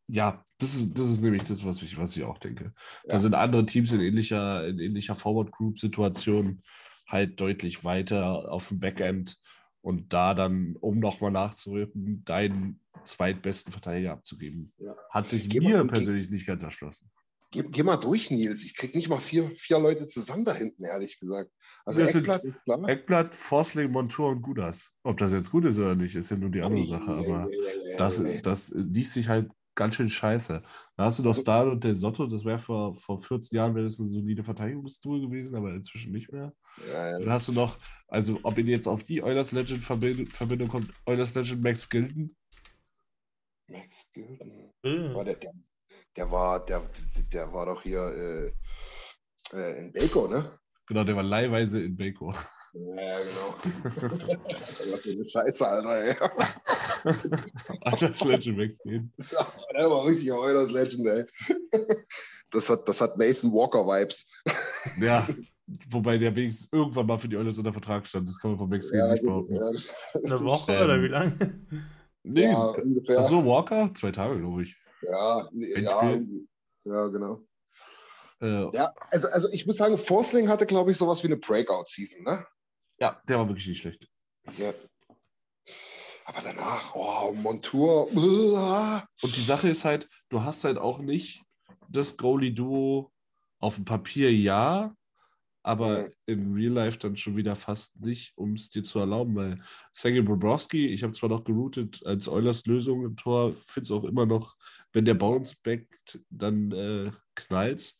Ja, 0.09 0.43
das 0.57 0.75
ist, 0.75 0.97
das 0.97 1.09
ist 1.09 1.21
nämlich 1.21 1.43
das, 1.43 1.63
was 1.63 1.81
ich, 1.81 1.97
was 1.97 2.17
ich 2.17 2.23
auch 2.23 2.39
denke. 2.39 2.73
Ja. 3.03 3.11
Da 3.11 3.19
sind 3.19 3.35
andere 3.35 3.65
Teams 3.65 3.91
in 3.93 4.01
ähnlicher, 4.01 4.67
in 4.67 4.79
ähnlicher 4.79 5.15
Forward-Group-Situation 5.15 6.63
halt 7.07 7.39
deutlich 7.39 7.83
weiter 7.83 8.51
auf 8.51 8.69
dem 8.69 8.79
Backend 8.79 9.39
und 9.81 10.11
da 10.13 10.33
dann, 10.33 10.75
um 10.77 10.99
nochmal 10.99 11.31
nachzurücken, 11.31 12.23
deinen 12.25 12.79
zweitbesten 13.05 13.71
Verteidiger 13.71 14.13
abzugeben. 14.13 14.73
Ja. 14.77 14.95
Hat 15.09 15.29
sich 15.29 15.47
Geh 15.49 15.59
mir 15.59 15.85
persönlich 15.85 16.29
nicht 16.29 16.47
ganz 16.47 16.63
erschlossen. 16.63 17.11
Geh, 17.51 17.63
geh 17.69 17.83
mal 17.83 17.97
durch, 17.97 18.31
Nils. 18.31 18.63
Ich 18.63 18.77
krieg 18.77 18.95
nicht 18.95 19.09
mal 19.09 19.19
vier, 19.19 19.49
vier 19.57 19.77
Leute 19.77 20.07
zusammen 20.07 20.45
da 20.45 20.53
hinten, 20.55 20.85
ehrlich 20.85 21.19
gesagt. 21.19 21.51
Also 21.85 21.99
Das 21.99 22.11
sind 22.13 22.21
Eckblatt 22.21 22.43
ist 22.45 22.63
klar. 22.63 22.89
Eckblatt, 22.89 23.35
Forsling, 23.35 23.91
Montour 23.91 24.29
und 24.29 24.41
Gudas. 24.41 24.93
Ob 25.03 25.17
das 25.17 25.33
jetzt 25.33 25.51
gut 25.51 25.65
ist 25.65 25.77
oder 25.77 25.95
nicht, 25.95 26.15
ist 26.15 26.29
ja 26.29 26.37
nur 26.37 26.49
die 26.49 26.61
andere 26.61 26.85
Sache. 26.85 27.11
Aber 27.11 27.49
das, 27.97 28.23
das 28.41 28.71
liest 28.73 29.13
sich 29.13 29.27
halt 29.27 29.51
ganz 29.75 29.95
schön 29.95 30.09
scheiße. 30.09 30.61
Da 30.95 31.03
hast 31.03 31.19
du 31.19 31.23
doch 31.23 31.31
Also- 31.31 31.41
Stahl 31.41 31.69
und 31.69 31.83
der 31.83 31.95
Sotto, 31.95 32.25
das 32.27 32.45
wäre 32.45 32.59
vor, 32.59 32.95
vor 32.95 33.19
14 33.21 33.55
Jahren 33.57 33.75
wäre 33.75 33.85
das 33.85 33.99
eine 33.99 34.07
solide 34.09 34.43
Verteidigungstool 34.43 35.19
gewesen, 35.21 35.55
aber 35.55 35.73
inzwischen 35.73 36.11
nicht 36.13 36.31
mehr. 36.31 36.53
Ja, 36.87 37.11
ja. 37.11 37.19
Dann 37.19 37.29
hast 37.31 37.49
du 37.49 37.51
noch, 37.51 37.77
also 38.07 38.39
ob 38.43 38.57
ihr 38.57 38.63
jetzt 38.65 38.87
auf 38.87 39.03
die 39.03 39.21
Eulers 39.23 39.51
Legend 39.51 39.83
Verbindung, 39.83 40.27
Verbindung 40.27 40.69
kommt, 40.69 40.89
Eulers 41.05 41.33
Legend 41.35 41.61
Max 41.63 41.89
Gilden. 41.89 42.35
Max 43.67 44.11
Gilden. 44.13 44.71
Äh. 44.83 45.13
War 45.13 45.25
der, 45.25 45.35
der, 45.35 45.51
der 46.15 46.31
war, 46.31 46.63
der, 46.65 46.81
der 47.31 47.51
war 47.53 47.65
doch 47.65 47.81
hier 47.81 48.01
äh, 49.53 49.57
äh, 49.57 49.79
in 49.79 49.91
Baco, 49.93 50.27
ne? 50.27 50.57
Genau, 50.87 51.03
der 51.03 51.15
war 51.15 51.23
leihweise 51.23 51.81
in 51.81 51.95
Baco. 51.95 52.33
Ja, 52.73 53.19
genau. 53.19 53.53
Was 54.91 55.01
für 55.01 55.11
eine 55.11 55.25
Scheiße, 55.29 55.67
Alter, 55.67 56.03
ey. 56.05 56.15
Eulers 57.81 58.21
Legend 58.23 58.57
Max 58.57 58.77
Gilden. 58.83 59.13
Der 59.73 59.89
war 59.89 60.05
richtig 60.05 60.31
Oilers 60.31 60.71
Legend, 60.71 61.05
ey. 61.07 61.25
Das 62.51 62.69
hat, 62.69 62.87
das 62.87 63.01
hat 63.01 63.17
Nathan 63.17 63.51
Walker 63.51 63.85
Vibes. 63.85 64.31
Ja, 64.99 65.27
wobei 65.89 66.17
der 66.17 66.35
wenigstens 66.35 66.67
irgendwann 66.71 67.05
mal 67.07 67.17
für 67.17 67.27
die 67.29 67.37
Eulers 67.37 67.57
unter 67.57 67.73
Vertrag 67.73 68.07
stand. 68.07 68.27
Das 68.29 68.39
kann 68.39 68.51
man 68.51 68.57
von 68.59 68.69
Max 68.69 68.89
Gilden 68.89 69.07
Ja, 69.07 69.13
nicht 69.13 69.23
behaupten. 69.23 69.53
ja, 69.53 69.71
Eine 70.35 70.43
Woche 70.45 70.73
Ähm, 70.73 70.83
oder 70.83 71.01
wie 71.01 71.07
lange? 71.07 71.65
Nee, 72.23 72.51
ja, 72.51 72.57
ungefähr. 72.57 73.19
ach 73.19 73.23
so, 73.23 73.45
Walker? 73.45 73.91
Zwei 73.95 74.11
Tage, 74.11 74.39
glaube 74.39 74.63
ich. 74.63 74.77
Ja, 75.01 75.49
ja, 75.53 76.19
ja, 76.83 77.07
genau. 77.07 77.41
Äh, 78.41 78.75
Ja, 78.75 78.93
also, 79.09 79.27
also 79.29 79.49
ich 79.51 79.65
muss 79.65 79.77
sagen, 79.77 79.97
Forsling 79.97 80.49
hatte, 80.49 80.65
glaube 80.65 80.91
ich, 80.91 80.97
sowas 80.97 81.23
wie 81.23 81.27
eine 81.27 81.37
Breakout-Season, 81.37 82.23
ne? 82.23 82.45
ja, 82.99 83.19
der 83.27 83.39
war 83.39 83.47
wirklich 83.47 83.67
nicht 83.67 83.81
schlecht. 83.81 84.07
Ja. 84.57 84.73
Aber 86.25 86.41
danach, 86.43 86.95
oh, 86.95 87.33
Montour. 87.33 88.07
Und 88.11 89.35
die 89.35 89.43
Sache 89.43 89.69
ist 89.69 89.85
halt, 89.85 90.07
du 90.29 90.43
hast 90.43 90.63
halt 90.63 90.77
auch 90.77 90.99
nicht 90.99 91.43
das 91.89 92.15
Goalie-Duo 92.15 93.11
auf 93.59 93.75
dem 93.75 93.85
Papier 93.85 94.33
ja, 94.33 94.95
aber 95.63 96.03
Mhm. 96.03 96.11
in 96.25 96.53
Real 96.53 96.73
Life 96.73 96.97
dann 96.97 97.17
schon 97.17 97.37
wieder 97.37 97.55
fast 97.55 97.99
nicht, 97.99 98.33
um 98.35 98.53
es 98.53 98.69
dir 98.69 98.83
zu 98.83 98.99
erlauben, 98.99 99.35
weil 99.35 99.61
Sergei 99.91 100.21
Bobrovsky, 100.21 100.87
ich 100.87 101.03
habe 101.03 101.13
zwar 101.13 101.29
noch 101.29 101.43
geroutet 101.43 102.01
als 102.05 102.27
Eulers 102.27 102.65
Lösung 102.65 103.05
im 103.05 103.15
Tor, 103.15 103.53
finde 103.53 103.85
es 103.85 103.91
auch 103.91 104.03
immer 104.03 104.25
noch, 104.25 104.57
wenn 104.93 105.05
der 105.05 105.13
Bounce 105.13 105.55
backt, 105.63 106.19
dann 106.29 106.71
äh, 106.71 107.11
knallt's. 107.35 107.99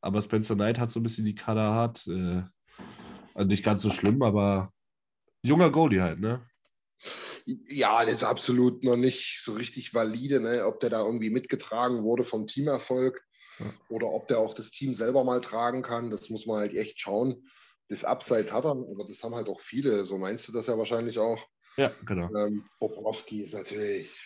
Aber 0.00 0.22
Spencer 0.22 0.54
Knight 0.54 0.78
hat 0.78 0.90
so 0.90 1.00
ein 1.00 1.02
bisschen 1.02 1.24
die 1.24 1.34
Kader 1.34 1.62
hart. 1.62 2.06
Äh, 2.06 2.42
also 3.34 3.48
nicht 3.48 3.64
ganz 3.64 3.82
so 3.82 3.90
schlimm, 3.90 4.22
aber 4.22 4.72
junger 5.42 5.70
Goalie 5.70 6.02
halt, 6.02 6.20
ne? 6.20 6.46
Ja, 7.68 8.04
das 8.04 8.14
ist 8.14 8.24
absolut 8.24 8.84
noch 8.84 8.96
nicht 8.96 9.40
so 9.42 9.52
richtig 9.54 9.94
valide, 9.94 10.40
ne? 10.40 10.64
ob 10.66 10.80
der 10.80 10.90
da 10.90 11.04
irgendwie 11.04 11.30
mitgetragen 11.30 12.02
wurde 12.02 12.24
vom 12.24 12.46
Teamerfolg. 12.46 13.24
Oder 13.88 14.08
ob 14.08 14.28
der 14.28 14.38
auch 14.38 14.54
das 14.54 14.70
Team 14.70 14.94
selber 14.94 15.24
mal 15.24 15.40
tragen 15.40 15.82
kann. 15.82 16.10
Das 16.10 16.30
muss 16.30 16.46
man 16.46 16.58
halt 16.58 16.74
echt 16.74 17.00
schauen. 17.00 17.48
Das 17.88 18.04
Upside 18.04 18.52
hat 18.52 18.64
er, 18.64 18.72
aber 18.72 19.06
das 19.06 19.22
haben 19.22 19.34
halt 19.34 19.48
auch 19.48 19.60
viele. 19.60 20.04
So 20.04 20.18
meinst 20.18 20.46
du 20.48 20.52
das 20.52 20.66
ja 20.66 20.76
wahrscheinlich 20.76 21.18
auch. 21.18 21.38
Ja, 21.76 21.92
genau. 22.04 22.28
Ähm, 22.34 22.64
Bobrovski 22.80 23.42
ist 23.42 23.54
natürlich, 23.54 24.20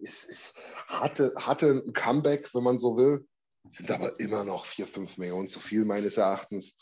ist, 0.00 0.24
ist, 0.24 0.54
hatte, 0.86 1.34
hatte 1.36 1.82
ein 1.86 1.92
Comeback, 1.92 2.54
wenn 2.54 2.62
man 2.62 2.78
so 2.78 2.96
will, 2.96 3.26
sind 3.70 3.90
aber 3.90 4.18
immer 4.20 4.44
noch 4.44 4.64
4, 4.64 4.86
5 4.86 5.18
Millionen 5.18 5.48
zu 5.48 5.60
viel 5.60 5.84
meines 5.84 6.16
Erachtens. 6.16 6.78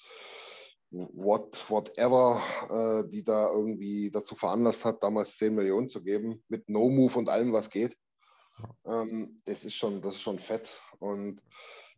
What, 0.91 1.69
whatever, 1.71 2.41
äh, 2.71 3.09
die 3.09 3.25
da 3.25 3.51
irgendwie 3.51 4.11
dazu 4.11 4.37
veranlasst 4.37 4.85
hat, 4.85 5.03
damals 5.03 5.39
10 5.39 5.55
Millionen 5.55 5.89
zu 5.89 6.05
geben, 6.05 6.45
mit 6.49 6.69
No-Move 6.69 7.19
und 7.19 7.29
allem, 7.29 7.53
was 7.53 7.71
geht. 7.71 7.97
Ähm, 8.87 9.41
das, 9.45 9.65
ist 9.65 9.75
schon, 9.75 10.01
das 10.01 10.13
ist 10.13 10.23
schon 10.23 10.39
fett. 10.39 10.81
Und 10.99 11.43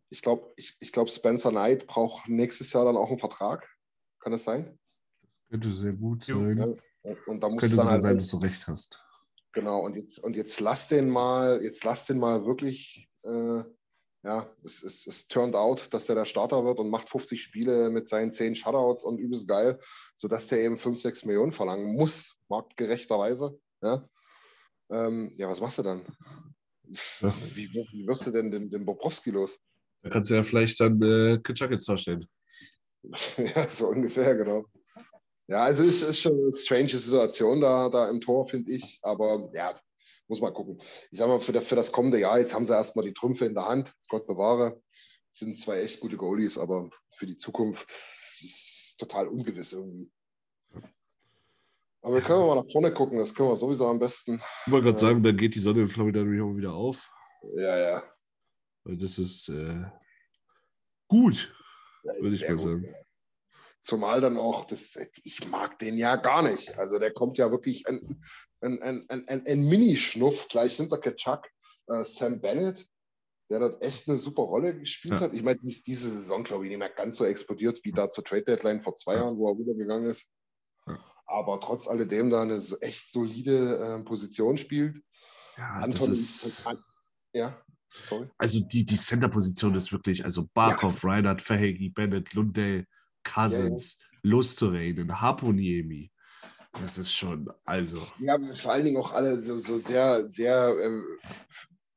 ich 0.09 0.21
glaube, 0.21 0.51
ich, 0.55 0.77
ich 0.79 0.91
glaub, 0.91 1.09
Spencer 1.09 1.51
Knight 1.51 1.87
braucht 1.87 2.27
nächstes 2.27 2.73
Jahr 2.73 2.85
dann 2.85 2.97
auch 2.97 3.09
einen 3.09 3.19
Vertrag. 3.19 3.67
Kann 4.19 4.31
das 4.31 4.43
sein? 4.43 4.77
Könnte 5.49 5.73
sehr 5.75 5.93
gut 5.93 6.25
sein. 6.25 6.57
Ja. 7.03 7.15
Und 7.27 7.41
da 7.41 7.49
muss 7.49 7.61
Könnte 7.61 7.77
dann 7.77 7.89
halt 7.89 8.01
sein, 8.01 8.17
dass 8.17 8.27
du 8.27 8.37
recht 8.37 8.67
hast. 8.67 9.03
Genau, 9.53 9.79
und 9.79 9.95
jetzt, 9.95 10.19
und 10.19 10.35
jetzt 10.35 10.59
lass 10.59 10.87
den 10.87 11.09
mal, 11.09 11.61
jetzt 11.63 11.83
lass 11.83 12.05
den 12.05 12.19
mal 12.19 12.45
wirklich, 12.45 13.09
äh, 13.23 13.63
ja, 14.23 14.45
es, 14.63 14.83
es, 14.83 15.07
es 15.07 15.27
turned 15.27 15.55
out, 15.55 15.93
dass 15.93 16.05
der 16.05 16.15
der 16.15 16.25
Starter 16.25 16.65
wird 16.65 16.79
und 16.79 16.89
macht 16.89 17.09
50 17.09 17.41
Spiele 17.41 17.89
mit 17.89 18.09
seinen 18.09 18.33
10 18.33 18.55
Shutouts 18.55 19.03
und 19.03 19.19
übelst 19.19 19.47
geil, 19.47 19.79
sodass 20.15 20.47
der 20.47 20.59
eben 20.59 20.77
5, 20.77 20.99
6 20.99 21.25
Millionen 21.25 21.53
verlangen 21.53 21.95
muss, 21.95 22.37
marktgerechterweise. 22.49 23.59
Ja, 23.81 24.07
ähm, 24.91 25.31
ja 25.37 25.49
was 25.49 25.59
machst 25.61 25.77
du 25.79 25.83
dann? 25.83 26.05
Ja. 27.21 27.33
Wie, 27.53 27.69
wie 27.73 28.07
wirst 28.07 28.27
du 28.27 28.31
denn 28.31 28.49
den, 28.51 28.69
den 28.69 28.85
Bobrovski 28.85 29.31
los? 29.31 29.59
Da 30.03 30.09
kannst 30.09 30.29
du 30.29 30.35
ja 30.35 30.43
vielleicht 30.43 30.79
dann 30.79 31.01
äh, 31.01 31.37
Kitschak 31.43 31.71
jetzt 31.71 31.87
darstellen. 31.89 32.25
ja, 33.37 33.67
so 33.67 33.87
ungefähr, 33.87 34.35
genau. 34.35 34.65
Ja, 35.47 35.63
also 35.63 35.83
es 35.83 36.01
ist 36.01 36.19
schon 36.19 36.33
eine 36.33 36.53
strange 36.53 36.89
Situation 36.89 37.61
da, 37.61 37.89
da 37.89 38.09
im 38.09 38.19
Tor, 38.21 38.47
finde 38.47 38.71
ich. 38.71 38.99
Aber 39.01 39.49
ja, 39.53 39.79
muss 40.27 40.41
mal 40.41 40.51
gucken. 40.53 40.77
Ich 41.11 41.19
sag 41.19 41.27
mal, 41.27 41.39
für, 41.39 41.53
das- 41.53 41.65
für 41.65 41.75
das 41.75 41.91
kommende 41.91 42.19
Jahr, 42.19 42.39
jetzt 42.39 42.53
haben 42.53 42.65
sie 42.65 42.73
erstmal 42.73 43.05
die 43.05 43.13
Trümpfe 43.13 43.45
in 43.45 43.53
der 43.53 43.67
Hand. 43.67 43.93
Gott 44.09 44.27
bewahre. 44.27 44.81
Sind 45.33 45.57
zwei 45.59 45.81
echt 45.81 45.99
gute 45.99 46.17
Goalies, 46.17 46.57
aber 46.57 46.89
für 47.15 47.25
die 47.25 47.37
Zukunft 47.37 47.89
ist 48.41 48.91
es 48.91 48.95
total 48.97 49.27
ungewiss 49.27 49.73
irgendwie. 49.73 50.09
Aber 52.01 52.15
wir 52.15 52.21
können 52.21 52.45
mal 52.47 52.55
nach 52.55 52.71
vorne 52.71 52.93
gucken, 52.93 53.17
das 53.19 53.33
können 53.33 53.49
wir 53.49 53.55
sowieso 53.55 53.87
am 53.87 53.99
besten. 53.99 54.41
Ich 54.65 54.71
wollte 54.71 54.85
gerade 54.85 54.97
Ja. 54.97 55.07
sagen, 55.07 55.23
dann 55.23 55.35
geht 55.37 55.55
die 55.55 55.59
Sonne 55.59 55.81
in 55.81 55.89
Florida 55.89 56.21
wieder 56.25 56.73
auf. 56.73 57.09
Ja, 57.55 57.77
ja. 57.77 58.03
Weil 58.83 58.97
das 58.97 59.17
ist 59.17 59.49
äh, 59.49 59.85
gut, 61.07 61.53
ja 62.03 62.13
würde 62.15 62.35
ich 62.35 62.41
mal 62.47 62.55
gut. 62.57 62.65
sagen. 62.73 62.95
Zumal 63.81 64.21
dann 64.21 64.37
auch, 64.37 64.65
das, 64.65 64.97
ich 65.23 65.47
mag 65.47 65.79
den 65.79 65.97
ja 65.97 66.17
gar 66.17 66.41
nicht. 66.41 66.77
Also 66.77 66.99
der 66.99 67.11
kommt 67.13 67.37
ja 67.37 67.51
wirklich 67.51 67.87
ein, 67.87 68.21
ein, 68.61 68.81
ein, 68.81 69.05
ein, 69.27 69.43
ein, 69.47 69.63
Mini-Schnuff 69.63 70.47
gleich 70.49 70.75
hinter 70.75 70.97
Ketchuk. 70.97 71.49
Äh, 71.87 72.03
Sam 72.03 72.41
Bennett, 72.41 72.85
der 73.49 73.59
dort 73.59 73.81
echt 73.81 74.09
eine 74.09 74.17
super 74.17 74.41
Rolle 74.43 74.77
gespielt 74.77 75.13
Ja. 75.15 75.21
hat. 75.21 75.33
Ich 75.33 75.41
meine, 75.43 75.57
dies, 75.59 75.83
diese 75.83 76.09
Saison, 76.09 76.43
glaube 76.43 76.65
ich, 76.65 76.69
nicht 76.69 76.79
mehr 76.79 76.89
ganz 76.89 77.15
so 77.17 77.23
explodiert 77.23 77.79
wie 77.83 77.93
da 77.93 78.09
zur 78.09 78.25
Trade 78.25 78.43
Deadline 78.43 78.81
vor 78.81 78.97
zwei 78.97 79.13
Ja. 79.15 79.21
Jahren, 79.21 79.37
wo 79.37 79.47
er 79.47 79.57
rübergegangen 79.57 80.09
ist. 80.11 80.25
Ja. 81.27 81.33
Aber 81.35 81.59
trotz 81.59 81.87
alledem 81.87 82.29
da 82.29 82.41
eine 82.41 82.59
echt 82.81 83.11
solide 83.11 83.77
äh, 83.99 84.03
Position 84.03 84.57
spielt. 84.57 85.01
Ja, 85.57 85.69
Anton, 85.79 86.11
ist, 86.11 86.63
ja, 87.33 87.59
sorry. 88.07 88.29
also 88.37 88.59
die, 88.59 88.85
die 88.85 88.95
Center-Position 88.97 89.73
ist 89.75 89.91
wirklich, 89.91 90.23
also 90.23 90.47
Barkov, 90.53 91.03
Reinhardt, 91.03 91.41
Verhegi, 91.41 91.89
Bennett, 91.89 92.33
Lundell, 92.33 92.85
Cousins, 93.23 93.97
Lustereinen, 94.21 95.19
Haponiemi. 95.19 96.11
Das 96.73 96.99
ist 96.99 97.11
schon, 97.11 97.49
also, 97.65 98.05
Ja, 98.19 98.37
vor 98.53 98.71
allen 98.71 98.85
Dingen 98.85 98.97
auch 98.97 99.13
alle 99.13 99.35
so, 99.35 99.57
so 99.57 99.77
sehr, 99.77 100.27
sehr 100.29 100.69
äh, 100.69 101.27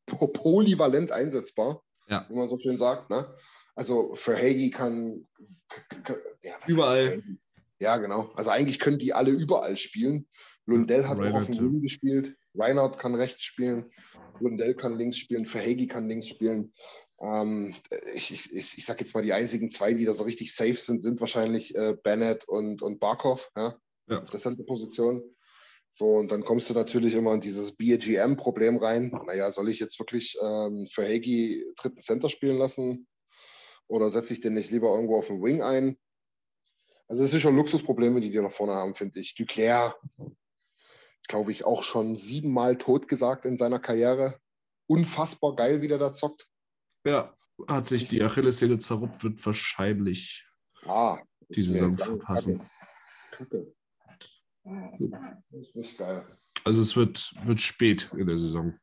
po- 0.07 0.29
polyvalent 0.29 1.13
einsetzbar, 1.13 1.83
Ja. 2.09 2.25
wie 2.31 2.37
man 2.37 2.49
so 2.49 2.59
schön 2.59 2.79
sagt. 2.79 3.11
Ne? 3.11 3.31
Also 3.75 4.15
für 4.15 4.35
Hagi 4.37 4.71
kann 4.71 5.27
k- 5.69 6.01
k- 6.03 6.21
ja, 6.43 6.55
Überall. 6.67 7.11
Hagi? 7.19 7.39
Ja, 7.81 7.97
genau. 7.97 8.31
Also 8.35 8.51
eigentlich 8.51 8.79
können 8.79 8.99
die 8.99 9.15
alle 9.15 9.31
überall 9.31 9.77
spielen. 9.77 10.27
Lundell 10.67 11.09
hat 11.09 11.19
auch 11.19 11.23
auf 11.23 11.25
Reinhardt, 11.25 11.49
dem. 11.49 11.73
Wing 11.73 11.83
gespielt. 11.83 12.37
Reinhardt 12.55 12.99
kann 12.99 13.15
rechts 13.15 13.43
spielen. 13.43 13.91
Lundell 14.39 14.75
kann 14.75 14.97
links 14.97 15.17
spielen. 15.17 15.47
Verhegi 15.47 15.87
kann 15.87 16.07
links 16.07 16.29
spielen. 16.29 16.73
Ähm, 17.23 17.75
ich 18.15 18.31
ich, 18.31 18.53
ich, 18.53 18.79
ich 18.79 18.85
sag 18.85 19.01
jetzt 19.01 19.15
mal, 19.15 19.23
die 19.23 19.33
einzigen 19.33 19.71
zwei, 19.71 19.95
die 19.95 20.05
da 20.05 20.15
so 20.15 20.25
richtig 20.25 20.55
safe 20.55 20.77
sind, 20.77 21.03
sind 21.03 21.21
wahrscheinlich 21.21 21.75
äh, 21.75 21.97
Bennett 22.03 22.47
und, 22.47 22.83
und 22.83 23.01
Barkov. 23.01 23.51
Ja? 23.57 23.75
Ja. 24.09 24.21
Auf 24.21 24.31
der 24.31 24.41
Center-Position. 24.41 25.23
So, 25.89 26.17
und 26.17 26.31
dann 26.31 26.43
kommst 26.43 26.71
du 26.71 26.75
natürlich 26.75 27.15
immer 27.15 27.35
in 27.35 27.41
dieses 27.41 27.73
BGM-Problem 27.73 28.77
rein. 28.77 29.11
Naja, 29.27 29.51
soll 29.51 29.69
ich 29.69 29.81
jetzt 29.81 29.99
wirklich 29.99 30.37
ähm, 30.41 30.87
für 30.93 31.03
Hagi 31.03 31.65
dritten 31.77 32.01
Center 32.01 32.29
spielen 32.29 32.59
lassen? 32.59 33.09
Oder 33.89 34.09
setze 34.11 34.35
ich 34.35 34.41
den 34.41 34.55
nicht 34.55 34.71
lieber 34.71 34.95
irgendwo 34.95 35.19
auf 35.19 35.27
den 35.27 35.43
Wing 35.43 35.63
ein? 35.63 35.99
Also, 37.11 37.23
das 37.23 37.33
sind 37.33 37.41
schon 37.41 37.57
Luxusprobleme, 37.57 38.21
die 38.21 38.31
die 38.31 38.41
nach 38.41 38.51
vorne 38.53 38.73
haben, 38.75 38.95
finde 38.95 39.19
ich. 39.19 39.35
Duclair, 39.35 39.97
glaube 41.27 41.51
ich, 41.51 41.65
auch 41.65 41.83
schon 41.83 42.17
siebenmal 42.17 42.79
totgesagt 42.79 43.45
in 43.47 43.57
seiner 43.59 43.81
Karriere. 43.81 44.39
Unfassbar 44.87 45.57
geil, 45.57 45.83
wie 45.83 45.89
der 45.89 45.99
da 45.99 46.13
zockt. 46.13 46.49
ja, 47.05 47.35
hat 47.69 47.87
sich 47.87 48.07
die 48.09 48.23
Achillessehne 48.23 48.79
zerruppt, 48.79 49.23
wird 49.25 49.45
wahrscheinlich 49.45 50.47
Ah, 50.87 51.19
die 51.49 51.61
Saison 51.63 51.97
verpassen. 51.97 52.63
Kacke. 53.33 53.75
Das 54.65 55.69
ist 55.69 55.77
nicht 55.77 55.99
geil. 55.99 56.25
Also 56.65 56.81
es 56.83 56.95
wird, 56.97 57.35
wird 57.45 57.61
spät 57.61 58.09
in 58.17 58.27
der 58.27 58.37
Saison. 58.39 58.79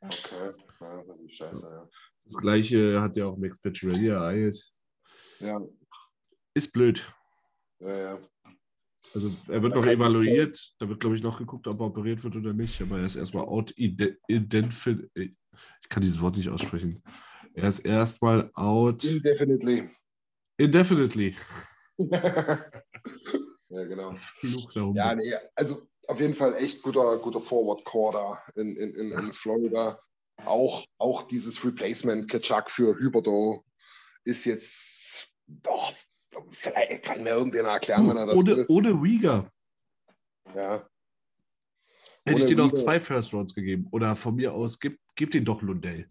Okay, 0.00 0.50
ja, 0.80 1.04
das 1.04 1.18
ist 1.20 1.34
scheiße, 1.36 1.66
ja. 1.70 1.88
Das 2.24 2.36
gleiche 2.36 3.00
hat 3.00 3.16
ja 3.16 3.26
auch 3.26 3.36
Max 3.36 3.58
Pacioretty 3.60 4.08
ereilt. 4.08 4.72
Ja, 5.40 5.60
Ist 6.54 6.72
blöd. 6.72 7.04
Ja, 7.80 7.96
ja. 7.96 8.18
Also 9.14 9.30
er 9.48 9.62
wird 9.62 9.74
noch 9.74 9.86
evaluiert. 9.86 10.74
Da 10.78 10.88
wird, 10.88 11.00
glaube 11.00 11.16
ich, 11.16 11.22
noch 11.22 11.38
geguckt, 11.38 11.66
ob 11.68 11.80
er 11.80 11.86
operiert 11.86 12.22
wird 12.24 12.36
oder 12.36 12.52
nicht. 12.52 12.80
Aber 12.82 12.98
er 12.98 13.06
ist 13.06 13.16
erstmal 13.16 13.44
out 13.44 13.72
ide- 13.76 14.18
identif- 14.28 15.08
Ich 15.14 15.88
kann 15.88 16.02
dieses 16.02 16.20
Wort 16.20 16.36
nicht 16.36 16.48
aussprechen. 16.48 17.02
Er 17.54 17.68
ist 17.68 17.80
erstmal 17.80 18.50
out 18.54 19.04
Indefinitely. 19.04 19.88
indefinitely. 20.58 21.36
ja, 21.98 23.84
genau. 23.84 24.14
Fluch 24.16 24.72
darum. 24.74 24.94
Ja, 24.94 25.14
nee, 25.14 25.32
also 25.54 25.86
auf 26.08 26.20
jeden 26.20 26.34
Fall 26.34 26.54
echt 26.54 26.82
guter, 26.82 27.18
guter 27.18 27.40
Forward-Core 27.40 28.12
da 28.12 28.60
in, 28.60 28.76
in, 28.76 28.94
in, 28.94 29.12
in 29.12 29.32
Florida. 29.32 29.98
Auch, 30.44 30.84
auch 30.98 31.22
dieses 31.28 31.64
Replacement 31.64 32.30
Kachak 32.30 32.70
für 32.70 32.98
Hyberdo 32.98 33.64
ist 34.24 34.44
jetzt, 34.44 35.34
boah, 35.46 35.92
vielleicht 36.50 37.02
kann 37.02 37.22
mir 37.22 37.30
irgendjemand 37.30 37.74
erklären, 37.74 38.08
wenn 38.08 38.16
er 38.16 38.26
das 38.26 38.36
ohne, 38.36 38.56
will. 38.56 38.66
ohne 38.68 38.90
Rieger 38.90 39.50
Ja, 40.54 40.86
hätte 42.24 42.40
ich 42.40 42.46
dir 42.46 42.56
noch 42.56 42.72
zwei 42.72 43.00
First 43.00 43.32
Rounds 43.32 43.54
gegeben. 43.54 43.86
Oder 43.92 44.16
von 44.16 44.34
mir 44.34 44.52
aus, 44.52 44.78
gib, 44.78 44.98
gib 45.14 45.30
den 45.30 45.44
doch 45.44 45.62
Lundell. 45.62 46.08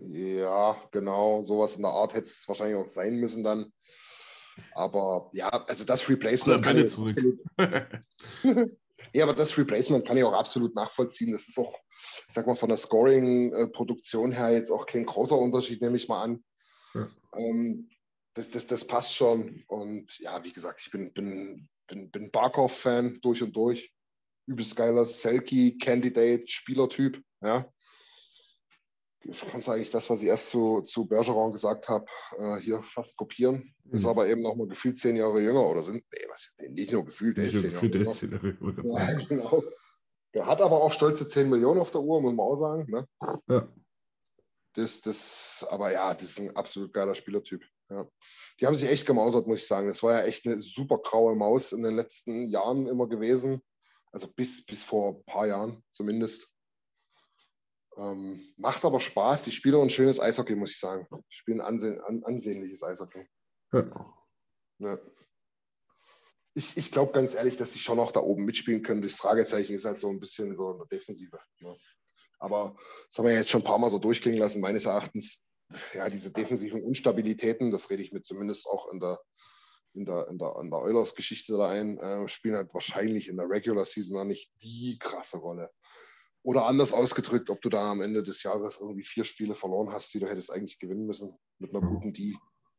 ja, 0.00 0.76
genau, 0.90 1.42
sowas 1.42 1.76
in 1.76 1.82
der 1.82 1.92
Art 1.92 2.14
hätte 2.14 2.26
es 2.28 2.46
wahrscheinlich 2.48 2.76
auch 2.76 2.86
sein 2.86 3.16
müssen 3.16 3.44
dann. 3.44 3.72
Aber 4.72 5.30
ja, 5.32 5.48
also 5.48 5.84
das 5.84 6.02
Oder 6.02 6.10
Replacement 6.10 6.64
kann 6.64 6.76
ich 6.78 6.86
Bennett 6.86 6.92
auch 6.92 6.94
zurück. 6.94 7.14
absolut 7.56 8.68
Ja, 9.12 9.24
aber 9.24 9.34
das 9.34 9.56
Replacement 9.56 10.04
kann 10.06 10.16
ich 10.16 10.24
auch 10.24 10.32
absolut 10.32 10.74
nachvollziehen. 10.74 11.32
Das 11.32 11.48
ist 11.48 11.58
auch, 11.58 11.72
ich 12.02 12.34
sag 12.34 12.46
mal, 12.46 12.56
von 12.56 12.68
der 12.68 12.78
Scoring-Produktion 12.78 14.32
her 14.32 14.52
jetzt 14.52 14.70
auch 14.70 14.86
kein 14.86 15.06
großer 15.06 15.38
Unterschied, 15.38 15.80
nehme 15.80 15.96
ich 15.96 16.08
mal 16.08 16.22
an. 16.22 16.44
Ja. 16.94 17.08
Ähm, 17.36 17.88
das, 18.34 18.50
das, 18.50 18.66
das 18.66 18.84
passt 18.86 19.14
schon. 19.14 19.64
Und 19.68 20.18
ja, 20.18 20.42
wie 20.44 20.52
gesagt, 20.52 20.80
ich 20.84 20.90
bin, 20.90 21.12
bin, 21.12 21.68
bin, 21.86 22.10
bin 22.10 22.30
Barkov-Fan 22.30 23.18
durch 23.22 23.42
und 23.42 23.54
durch. 23.54 23.92
Übelst 24.46 24.76
geiler 24.76 25.04
Selkie-Candidate, 25.04 26.44
Spielertyp. 26.46 27.22
Ja. 27.42 27.70
Ich 29.24 29.40
kann 29.40 29.62
eigentlich 29.64 29.90
das, 29.90 30.08
was 30.08 30.22
ich 30.22 30.28
erst 30.28 30.48
zu, 30.50 30.82
zu 30.82 31.04
Bergeron 31.06 31.52
gesagt 31.52 31.88
habe, 31.88 32.06
äh, 32.38 32.56
hier 32.60 32.82
fast 32.82 33.16
kopieren. 33.16 33.74
Ist 33.90 34.02
Mhm. 34.04 34.08
aber 34.08 34.28
eben 34.28 34.42
noch 34.42 34.54
mal 34.54 34.68
gefühlt 34.68 34.98
zehn 34.98 35.16
Jahre 35.16 35.40
jünger 35.40 35.66
oder 35.68 35.82
sind, 35.82 35.96
nee, 36.12 36.24
was, 36.28 36.54
nee, 36.58 36.68
nicht 36.68 36.92
nur 36.92 37.04
gefühlt, 37.04 37.36
der 37.36 37.44
ist 37.44 37.60
zehn 37.60 37.72
Jahre 37.72 37.86
jünger. 37.86 38.10
Szenario, 38.14 38.60
wollte 38.60 38.80
ich 38.80 38.86
Ja, 38.92 39.06
sagen. 39.06 39.26
genau. 39.28 39.62
Der 40.34 40.46
hat 40.46 40.60
aber 40.60 40.82
auch 40.82 40.92
stolze 40.92 41.26
10 41.26 41.48
Millionen 41.48 41.80
auf 41.80 41.90
der 41.90 42.02
Uhr, 42.02 42.20
muss 42.20 42.34
man 42.34 42.46
auch 42.46 42.56
sagen. 42.56 42.86
Ne? 42.90 43.08
Ja. 43.48 43.68
Das, 44.74 45.00
das, 45.00 45.66
aber 45.70 45.90
ja, 45.90 46.12
das 46.14 46.22
ist 46.24 46.40
ein 46.40 46.54
absolut 46.54 46.92
geiler 46.92 47.14
Spielertyp. 47.14 47.64
Ja. 47.90 48.06
Die 48.60 48.66
haben 48.66 48.76
sich 48.76 48.88
echt 48.88 49.06
gemausert, 49.06 49.46
muss 49.46 49.58
ich 49.58 49.66
sagen. 49.66 49.88
Das 49.88 50.02
war 50.02 50.12
ja 50.18 50.24
echt 50.24 50.46
eine 50.46 50.58
super 50.58 50.98
graue 50.98 51.34
Maus 51.34 51.72
in 51.72 51.82
den 51.82 51.94
letzten 51.94 52.48
Jahren 52.48 52.86
immer 52.86 53.08
gewesen. 53.08 53.62
Also 54.12 54.28
bis, 54.34 54.64
bis 54.64 54.84
vor 54.84 55.16
ein 55.16 55.24
paar 55.24 55.46
Jahren 55.46 55.82
zumindest. 55.90 56.48
Ähm, 57.96 58.52
macht 58.56 58.84
aber 58.84 59.00
Spaß. 59.00 59.42
Die 59.44 59.52
spielen 59.52 59.76
auch 59.76 59.82
ein 59.82 59.90
schönes 59.90 60.20
Eishockey, 60.20 60.54
muss 60.54 60.72
ich 60.72 60.78
sagen. 60.78 61.06
Die 61.10 61.34
spielen 61.34 61.60
ansehen, 61.60 62.00
an, 62.00 62.22
ansehnliches 62.24 62.82
Eishockey. 62.82 63.26
Ja. 63.72 64.14
Ja. 64.78 64.98
Ich, 66.54 66.76
ich 66.76 66.90
glaube 66.90 67.12
ganz 67.12 67.34
ehrlich, 67.34 67.56
dass 67.56 67.72
die 67.72 67.78
schon 67.78 67.96
noch 67.96 68.10
da 68.10 68.20
oben 68.20 68.44
mitspielen 68.44 68.82
können. 68.82 69.02
Das 69.02 69.14
Fragezeichen 69.14 69.74
ist 69.74 69.84
halt 69.84 70.00
so 70.00 70.10
ein 70.10 70.20
bisschen 70.20 70.56
so 70.56 70.72
in 70.72 70.78
der 70.78 70.86
Defensive. 70.86 71.38
Ne? 71.60 71.76
Aber 72.38 72.76
das 73.08 73.18
haben 73.18 73.26
wir 73.26 73.34
jetzt 73.34 73.50
schon 73.50 73.62
ein 73.62 73.66
paar 73.66 73.78
Mal 73.78 73.90
so 73.90 73.98
durchklingen 73.98 74.40
lassen. 74.40 74.60
Meines 74.60 74.84
Erachtens, 74.84 75.44
ja, 75.94 76.08
diese 76.08 76.32
defensiven 76.32 76.82
Instabilitäten, 76.82 77.70
das 77.70 77.90
rede 77.90 78.02
ich 78.02 78.12
mir 78.12 78.22
zumindest 78.22 78.66
auch 78.66 78.92
in 78.92 79.00
der, 79.00 79.18
in 79.94 80.04
der, 80.04 80.28
in 80.28 80.38
der, 80.38 80.54
in 80.60 80.70
der 80.70 80.80
Oilers-Geschichte 80.80 81.56
da 81.56 81.68
ein, 81.68 81.98
äh, 81.98 82.28
spielen 82.28 82.56
halt 82.56 82.72
wahrscheinlich 82.74 83.28
in 83.28 83.36
der 83.36 83.48
Regular 83.48 83.84
Season 83.84 84.16
noch 84.16 84.24
nicht 84.24 84.50
die 84.62 84.98
krasse 84.98 85.38
Rolle. 85.38 85.70
Oder 86.42 86.66
anders 86.66 86.92
ausgedrückt, 86.92 87.50
ob 87.50 87.60
du 87.60 87.68
da 87.68 87.90
am 87.90 88.00
Ende 88.00 88.22
des 88.22 88.42
Jahres 88.42 88.80
irgendwie 88.80 89.04
vier 89.04 89.24
Spiele 89.24 89.54
verloren 89.54 89.90
hast, 89.90 90.14
die 90.14 90.20
du 90.20 90.28
hättest 90.28 90.50
eigentlich 90.50 90.78
gewinnen 90.78 91.06
müssen 91.06 91.36
mit 91.58 91.74
einer 91.74 91.86
guten 91.86 92.12
D, 92.12 92.36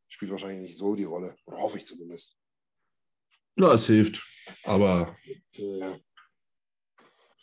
spielt 0.07 0.32
wahrscheinlich 0.32 0.70
nicht 0.70 0.78
so 0.78 0.95
die 0.95 1.03
Rolle. 1.03 1.36
Oder 1.45 1.57
hoffe 1.57 1.78
ich 1.78 1.86
zumindest. 1.86 2.36
ja, 3.57 3.74
es 3.74 3.86
hilft. 3.86 4.24
Aber 4.64 5.16
Ja. 5.53 5.99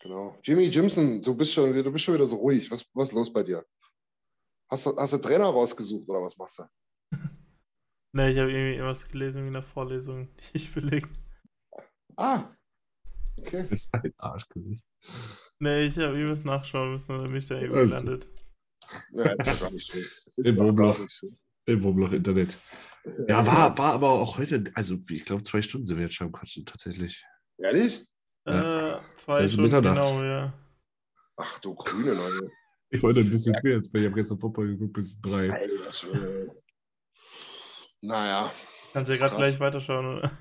Genau. 0.02 0.39
Jimmy 0.43 0.64
Jimson, 0.66 1.20
du 1.20 1.35
bist 1.35 1.52
schon, 1.52 1.73
du 1.73 1.93
bist 1.93 2.05
schon 2.05 2.14
wieder 2.14 2.27
so 2.27 2.36
ruhig. 2.36 2.70
Was, 2.70 2.86
was 2.94 3.09
ist 3.09 3.14
los 3.14 3.32
bei 3.32 3.43
dir? 3.43 3.64
Hast 4.70 4.86
du, 4.86 4.97
hast 4.97 5.12
du 5.12 5.18
Trainer 5.18 5.44
rausgesucht 5.47 6.09
oder 6.09 6.22
was 6.22 6.36
machst 6.38 6.59
du? 6.59 6.64
Ne, 8.12 8.30
ich 8.30 8.38
habe 8.38 8.51
irgendwie 8.51 8.76
irgendwas 8.76 9.06
gelesen 9.09 9.44
in 9.47 9.52
der 9.52 9.62
Vorlesung, 9.62 10.28
die 10.38 10.43
ich 10.56 10.72
belegt. 10.72 11.10
Ah, 12.16 12.44
okay. 13.38 13.66
das 13.68 13.72
ist 13.72 13.94
ein 13.94 14.14
Arschgesicht. 14.16 14.86
Ne, 15.59 15.82
ich 15.82 15.98
habe 15.98 16.18
irgendwas 16.18 16.43
nachschauen 16.43 16.93
müssen 16.93 17.22
bin 17.22 17.36
ich 17.36 17.47
da 17.47 17.56
irgendwie 17.56 17.80
Also. 17.80 17.90
gelandet. 18.01 18.26
Ja, 19.12 19.24
ist 19.24 19.47
ja 19.47 19.55
gar 19.55 19.70
nicht 19.70 19.90
schön. 19.90 20.01
Ist 20.36 20.47
Im 20.47 20.56
ja 20.78 21.09
schön. 21.09 21.38
Im 21.66 21.82
Wurmloch 21.82 22.12
Internet. 22.12 22.56
Ja, 23.28 23.44
war, 23.47 23.76
war 23.76 23.93
aber 23.93 24.10
auch 24.10 24.38
heute, 24.38 24.64
also 24.74 24.97
ich 25.10 25.24
glaube, 25.24 25.43
zwei 25.43 25.60
Stunden 25.60 25.86
sind 25.86 25.98
wir 25.98 26.05
jetzt 26.05 26.14
schon 26.14 26.28
am 26.28 26.32
Quatschen, 26.32 26.64
tatsächlich. 26.64 27.22
Ehrlich? 27.59 28.01
Äh, 28.44 28.98
zwei 29.18 29.40
Also 29.40 29.48
Stunden, 29.55 29.62
Mitternacht. 29.62 30.09
genau, 30.09 30.24
ja. 30.24 30.55
Ach 31.36 31.59
du 31.59 31.74
Grüne, 31.74 32.14
Leute. 32.14 32.51
Ich 32.90 33.02
wollte 33.02 33.20
ein 33.20 33.30
bisschen 33.30 33.54
früher 33.60 33.76
jetzt, 33.76 33.92
weil 33.92 34.02
ich 34.02 34.06
habe 34.06 34.16
gestern 34.16 34.38
Football 34.38 34.68
geguckt 34.68 34.92
bis 34.94 35.20
drei. 35.20 35.50
Alter. 35.50 36.54
Naja. 38.00 38.52
Kannst 38.92 39.10
ja 39.10 39.14
Das 39.14 39.14
ist 39.14 39.20
gerade 39.20 39.36
gleich 39.36 39.60
weiterschauen, 39.60 40.18
oder? 40.18 40.38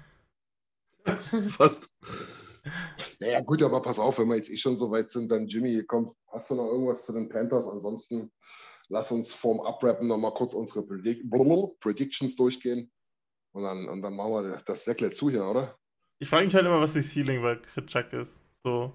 Fast. 1.49 1.93
Naja, 3.19 3.41
gut, 3.41 3.61
aber 3.63 3.81
pass 3.81 3.99
auf, 3.99 4.19
wenn 4.19 4.27
wir 4.27 4.37
jetzt 4.37 4.49
eh 4.49 4.57
schon 4.57 4.77
so 4.77 4.91
weit 4.91 5.09
sind, 5.09 5.31
dann 5.31 5.47
Jimmy, 5.47 5.83
komm, 5.85 6.15
hast 6.31 6.49
du 6.49 6.55
noch 6.55 6.71
irgendwas 6.71 7.05
zu 7.05 7.13
den 7.13 7.29
Panthers? 7.29 7.67
Ansonsten 7.67 8.31
lass 8.89 9.11
uns 9.11 9.33
vorm 9.33 9.61
Abrappen 9.61 10.07
noch 10.07 10.17
mal 10.17 10.33
kurz 10.33 10.53
unsere 10.53 10.85
Predict 10.85 11.29
Predictions 11.79 12.35
durchgehen. 12.35 12.91
Und 13.53 13.63
dann, 13.63 13.87
und 13.87 14.01
dann 14.01 14.15
machen 14.15 14.31
wir 14.31 14.61
das 14.65 14.83
Säckle 14.83 15.11
zu 15.11 15.29
hier, 15.29 15.45
oder? 15.45 15.77
Ich 16.19 16.29
frage 16.29 16.45
mich 16.45 16.55
halt 16.55 16.65
immer, 16.65 16.81
was 16.81 16.93
die 16.93 17.01
Ceiling 17.01 17.41
bei 17.41 17.55
Kritschak 17.55 18.11
ist. 18.13 18.41
So, 18.63 18.93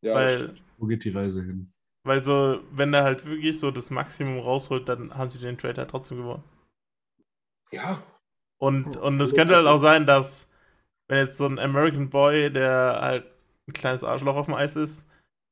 Ja, 0.00 0.14
weil. 0.14 0.54
Wo 0.78 0.86
geht 0.86 1.04
die 1.04 1.10
Reise 1.10 1.42
hin? 1.42 1.72
Weil 2.04 2.22
so, 2.22 2.60
wenn 2.72 2.94
er 2.94 3.04
halt 3.04 3.26
wirklich 3.26 3.58
so 3.58 3.70
das 3.70 3.90
Maximum 3.90 4.40
rausholt, 4.40 4.88
dann 4.88 5.14
haben 5.14 5.30
sie 5.30 5.38
den 5.40 5.58
Trade 5.58 5.78
halt 5.78 5.90
trotzdem 5.90 6.18
gewonnen. 6.18 6.44
ja, 7.72 8.02
Und, 8.58 8.96
und 8.96 9.20
es 9.20 9.34
könnte 9.34 9.56
halt 9.56 9.66
auch 9.66 9.78
sein, 9.78 10.06
dass, 10.06 10.48
wenn 11.08 11.26
jetzt 11.26 11.38
so 11.38 11.46
ein 11.46 11.58
American 11.58 12.10
Boy, 12.10 12.52
der 12.52 12.98
halt 13.02 13.26
ein 13.68 13.74
kleines 13.74 14.04
Arschloch 14.04 14.36
auf 14.36 14.46
dem 14.46 14.54
Eis 14.56 14.76
ist, 14.76 15.06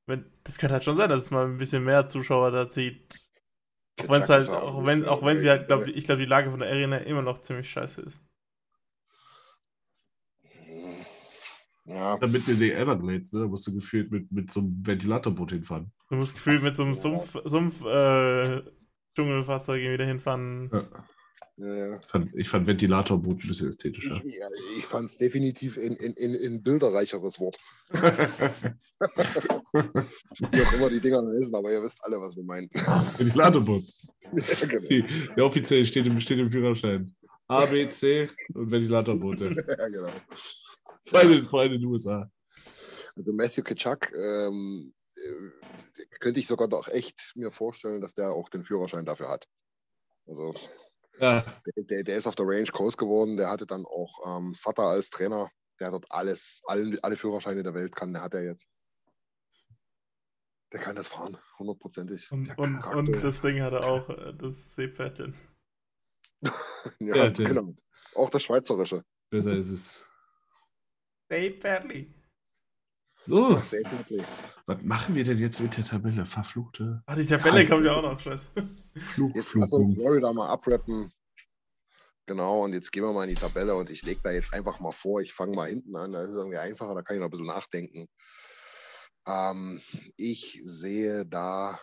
wenn, 0.07 0.27
das 0.45 0.59
könnte 0.59 0.75
halt 0.75 0.85
schon 0.85 0.97
sein, 0.97 1.11
dass 1.11 1.21
es 1.25 1.33
mal 1.33 1.47
ein 1.47 1.59
bisschen 1.59 1.85
mehr 1.85 2.09
Zuschauer 2.09 2.51
da 2.53 2.71
zieht. 2.71 3.21
Auch 3.99 4.09
wenn 4.11 4.23
es 4.23 4.29
Kachak 4.29 4.31
halt, 4.31 4.51
auch 4.51 4.85
wenn, 4.87 5.07
auch 5.07 5.25
wenn 5.25 5.41
sie 5.41 5.51
halt, 5.51 5.69
glaub, 5.69 5.87
ich 5.87 6.05
glaube, 6.05 6.21
die 6.21 6.27
Lage 6.27 6.51
von 6.51 6.61
der 6.61 6.71
Arena 6.71 6.99
immer 6.99 7.23
noch 7.23 7.43
ziemlich 7.43 7.71
scheiße 7.71 8.03
ist. 8.03 8.23
Boy. 10.67 11.07
Ja, 11.85 12.19
Damit 12.19 12.49
in 12.49 12.59
die 12.59 12.73
Everglades, 12.73 13.33
ne? 13.33 13.41
Da 13.41 13.47
musst 13.49 13.67
du 13.67 13.75
gefühlt 13.75 14.11
mit, 14.13 14.31
mit 14.33 14.51
so 14.51 14.61
einem 14.61 14.87
Ventilatorboot 14.87 15.53
hinfahren. 15.53 15.93
Du 16.11 16.17
musst 16.17 16.35
gefühlt 16.35 16.63
mit 16.63 16.77
so 16.77 16.83
einem. 16.83 16.97
Sumpf, 16.97 17.37
Sumpf 17.45 17.85
äh, 17.85 18.63
Dschungelfahrzeug 19.15 19.81
irgendwie 19.81 19.99
dahin 19.99 20.19
fahren. 20.19 20.69
Ja. 20.73 20.89
ja, 21.57 21.75
ja. 21.87 21.99
Ich 21.99 22.07
fand, 22.07 22.35
ich 22.35 22.49
fand 22.49 22.67
Ventilatorboot 22.67 23.45
ein 23.45 23.49
bisschen 23.49 23.69
ästhetischer. 23.69 24.21
Ich, 24.25 24.35
ja, 24.35 24.49
ich 24.77 24.85
fand 24.85 25.11
es 25.11 25.19
definitiv 25.19 25.77
in, 25.77 25.95
in, 25.95 26.13
in, 26.15 26.35
in 26.35 26.63
bilderreicheres 26.65 27.39
Wort. 27.39 27.59
Wie 30.51 30.63
auch 30.63 30.73
immer 30.73 30.91
die 30.91 31.01
Dinger 31.01 31.23
heißen, 31.23 31.55
aber 31.55 31.73
ihr 31.73 31.83
wisst 31.83 31.99
alle, 32.03 32.21
was 32.21 32.35
wir 32.35 32.43
meinen. 32.43 32.69
Ventilatorboot. 33.17 33.85
ja, 34.33 34.67
genau. 34.67 34.89
Die, 34.89 35.05
der 35.37 35.45
offiziell 35.45 35.87
steht 35.87 36.09
im, 36.09 36.19
steht 36.19 36.41
im 36.41 36.51
Führerschein. 36.51 37.15
A, 37.47 37.67
B, 37.67 37.89
C 37.89 38.29
und 38.55 38.71
Ventilatorboote. 38.71 39.45
ja, 39.79 39.89
genau. 39.89 40.13
Vor 41.05 41.19
allem, 41.19 41.47
vor 41.47 41.61
allem 41.61 41.73
in 41.75 41.81
den 41.81 41.89
USA. 41.89 42.31
Also 43.17 43.33
Matthew 43.33 43.63
Kitschak 43.63 44.13
ähm, 44.15 44.93
äh, 44.93 45.00
könnte 46.21 46.41
ich 46.41 46.47
sogar 46.47 46.69
doch 46.69 46.89
echt 46.89 47.33
mir 47.37 47.51
vorstellen, 47.51 48.01
dass 48.01 48.15
der 48.15 48.31
auch 48.31 48.49
den 48.49 48.65
Führerschein 48.65 49.07
dafür 49.07 49.29
hat. 49.31 49.49
Also 50.27 50.55
Ja, 51.19 51.45
der, 51.77 51.85
der, 51.85 52.05
der 52.05 52.17
ist 52.17 52.27
auf 52.27 52.35
der 52.37 52.47
Range 52.47 52.65
groß 52.65 52.97
geworden, 52.97 53.37
der 53.37 53.51
hatte 53.51 53.67
dann 53.67 53.85
auch 53.87 54.39
ähm, 54.39 54.55
Sutter 54.55 54.85
als 54.85 55.11
Trainer, 55.11 55.51
der 55.79 55.89
hat 55.89 55.95
dort 55.95 56.07
alles, 56.11 56.63
alle, 56.67 56.99
alle 57.03 57.17
Führerscheine 57.17 57.63
der 57.63 57.75
Welt 57.75 57.95
kann, 57.97 58.13
der 58.13 58.23
hat 58.23 58.35
er 58.35 58.45
jetzt. 58.45 58.69
Der 60.73 60.81
kann 60.81 60.95
das 60.95 61.09
fahren, 61.09 61.37
hundertprozentig. 61.59 62.31
Und, 62.31 62.57
und, 62.57 62.85
und 62.87 63.13
das 63.25 63.41
Ding 63.43 63.61
hat 63.61 63.73
er 63.73 63.85
auch, 63.85 64.09
äh, 64.09 64.33
das 64.35 64.75
Seepferdchen. 64.75 65.35
ja, 67.01 67.17
Ja, 67.17 67.29
der- 67.31 67.47
genau. 67.47 67.75
Auch 68.15 68.31
das 68.31 68.43
Schweizerische. 68.43 69.05
besser 69.31 69.53
ist 69.57 69.69
es. 69.71 70.05
Seepferdli. 71.29 72.13
So, 73.23 73.51
was 74.67 74.83
machen 74.83 75.15
wir 75.15 75.25
denn 75.25 75.39
jetzt 75.39 75.61
mit 75.61 75.77
der 75.77 75.85
Tabelle? 75.85 76.25
Verfluchte 76.27 77.03
Ah, 77.07 77.15
die 77.17 77.27
Tabelle 77.27 77.63
Ja, 77.63 77.69
kommt 77.69 77.85
ja 77.85 77.93
auch 77.97 78.03
noch, 78.03 78.19
scheiße. 78.21 78.49
Flug, 79.15 79.35
Jetzt 79.35 79.49
Flug. 79.49 79.63
lass 79.65 79.73
uns 79.73 79.95
Florida 79.95 80.33
mal 80.33 80.49
abrappen. 80.49 81.13
Genau, 82.27 82.65
und 82.65 82.73
jetzt 82.75 82.93
gehen 82.93 83.03
wir 83.03 83.13
mal 83.13 83.25
in 83.29 83.35
die 83.35 83.41
Tabelle 83.41 83.75
und 83.75 83.91
ich 83.91 84.03
lege 84.03 84.21
da 84.23 84.31
jetzt 84.31 84.55
einfach 84.55 84.79
mal 84.81 84.93
vor, 84.93 85.21
ich 85.21 85.33
fange 85.33 85.57
mal 85.57 85.69
hinten 85.69 85.97
an, 85.97 86.13
da 86.13 86.23
ist 86.23 86.31
es 86.31 86.37
irgendwie 86.37 86.59
einfacher, 86.59 86.95
da 86.95 87.03
kann 87.03 87.17
ich 87.17 87.21
noch 87.21 87.27
ein 87.27 87.31
bisschen 87.31 87.47
nachdenken. 87.47 88.07
Ähm, 89.27 89.81
ich 90.17 90.61
sehe 90.65 91.27
da, 91.27 91.79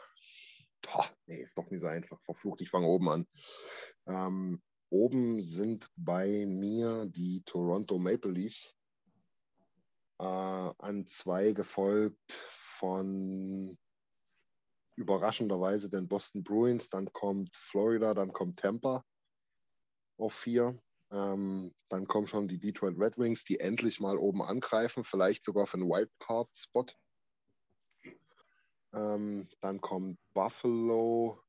boah, 0.81 1.05
nee, 1.25 1.41
ist 1.41 1.57
doch 1.57 1.69
nicht 1.69 1.81
so 1.81 1.87
einfach, 1.87 2.21
verflucht, 2.21 2.61
ich 2.61 2.69
fange 2.69 2.87
oben 2.87 3.09
an. 3.09 3.25
Ähm, 4.07 4.61
oben 4.89 5.41
sind 5.41 5.87
bei 5.97 6.45
mir 6.47 7.05
die 7.07 7.43
Toronto 7.45 7.99
Maple 7.99 8.31
Leafs, 8.31 8.73
äh, 10.19 10.23
an 10.23 11.07
zwei 11.07 11.51
gefolgt 11.51 12.31
von 12.31 13.77
überraschenderweise 14.95 15.89
den 15.89 16.07
Boston 16.07 16.43
Bruins, 16.43 16.89
dann 16.89 17.11
kommt 17.13 17.55
Florida, 17.55 18.13
dann 18.13 18.33
kommt 18.33 18.59
Tampa 18.59 19.05
auf 20.17 20.33
vier. 20.33 20.79
Ähm, 21.11 21.73
dann 21.89 22.07
kommen 22.07 22.27
schon 22.27 22.47
die 22.47 22.59
Detroit 22.59 22.95
Red 22.97 23.17
Wings, 23.17 23.45
die 23.45 23.59
endlich 23.59 23.99
mal 23.99 24.17
oben 24.17 24.41
angreifen, 24.41 25.03
vielleicht 25.03 25.43
sogar 25.43 25.67
für 25.67 25.77
einen 25.77 25.89
Wildcard-Spot. 25.89 26.87
Ähm, 28.93 29.47
dann 29.61 29.79
kommt 29.79 30.19
Buffalo. 30.33 31.39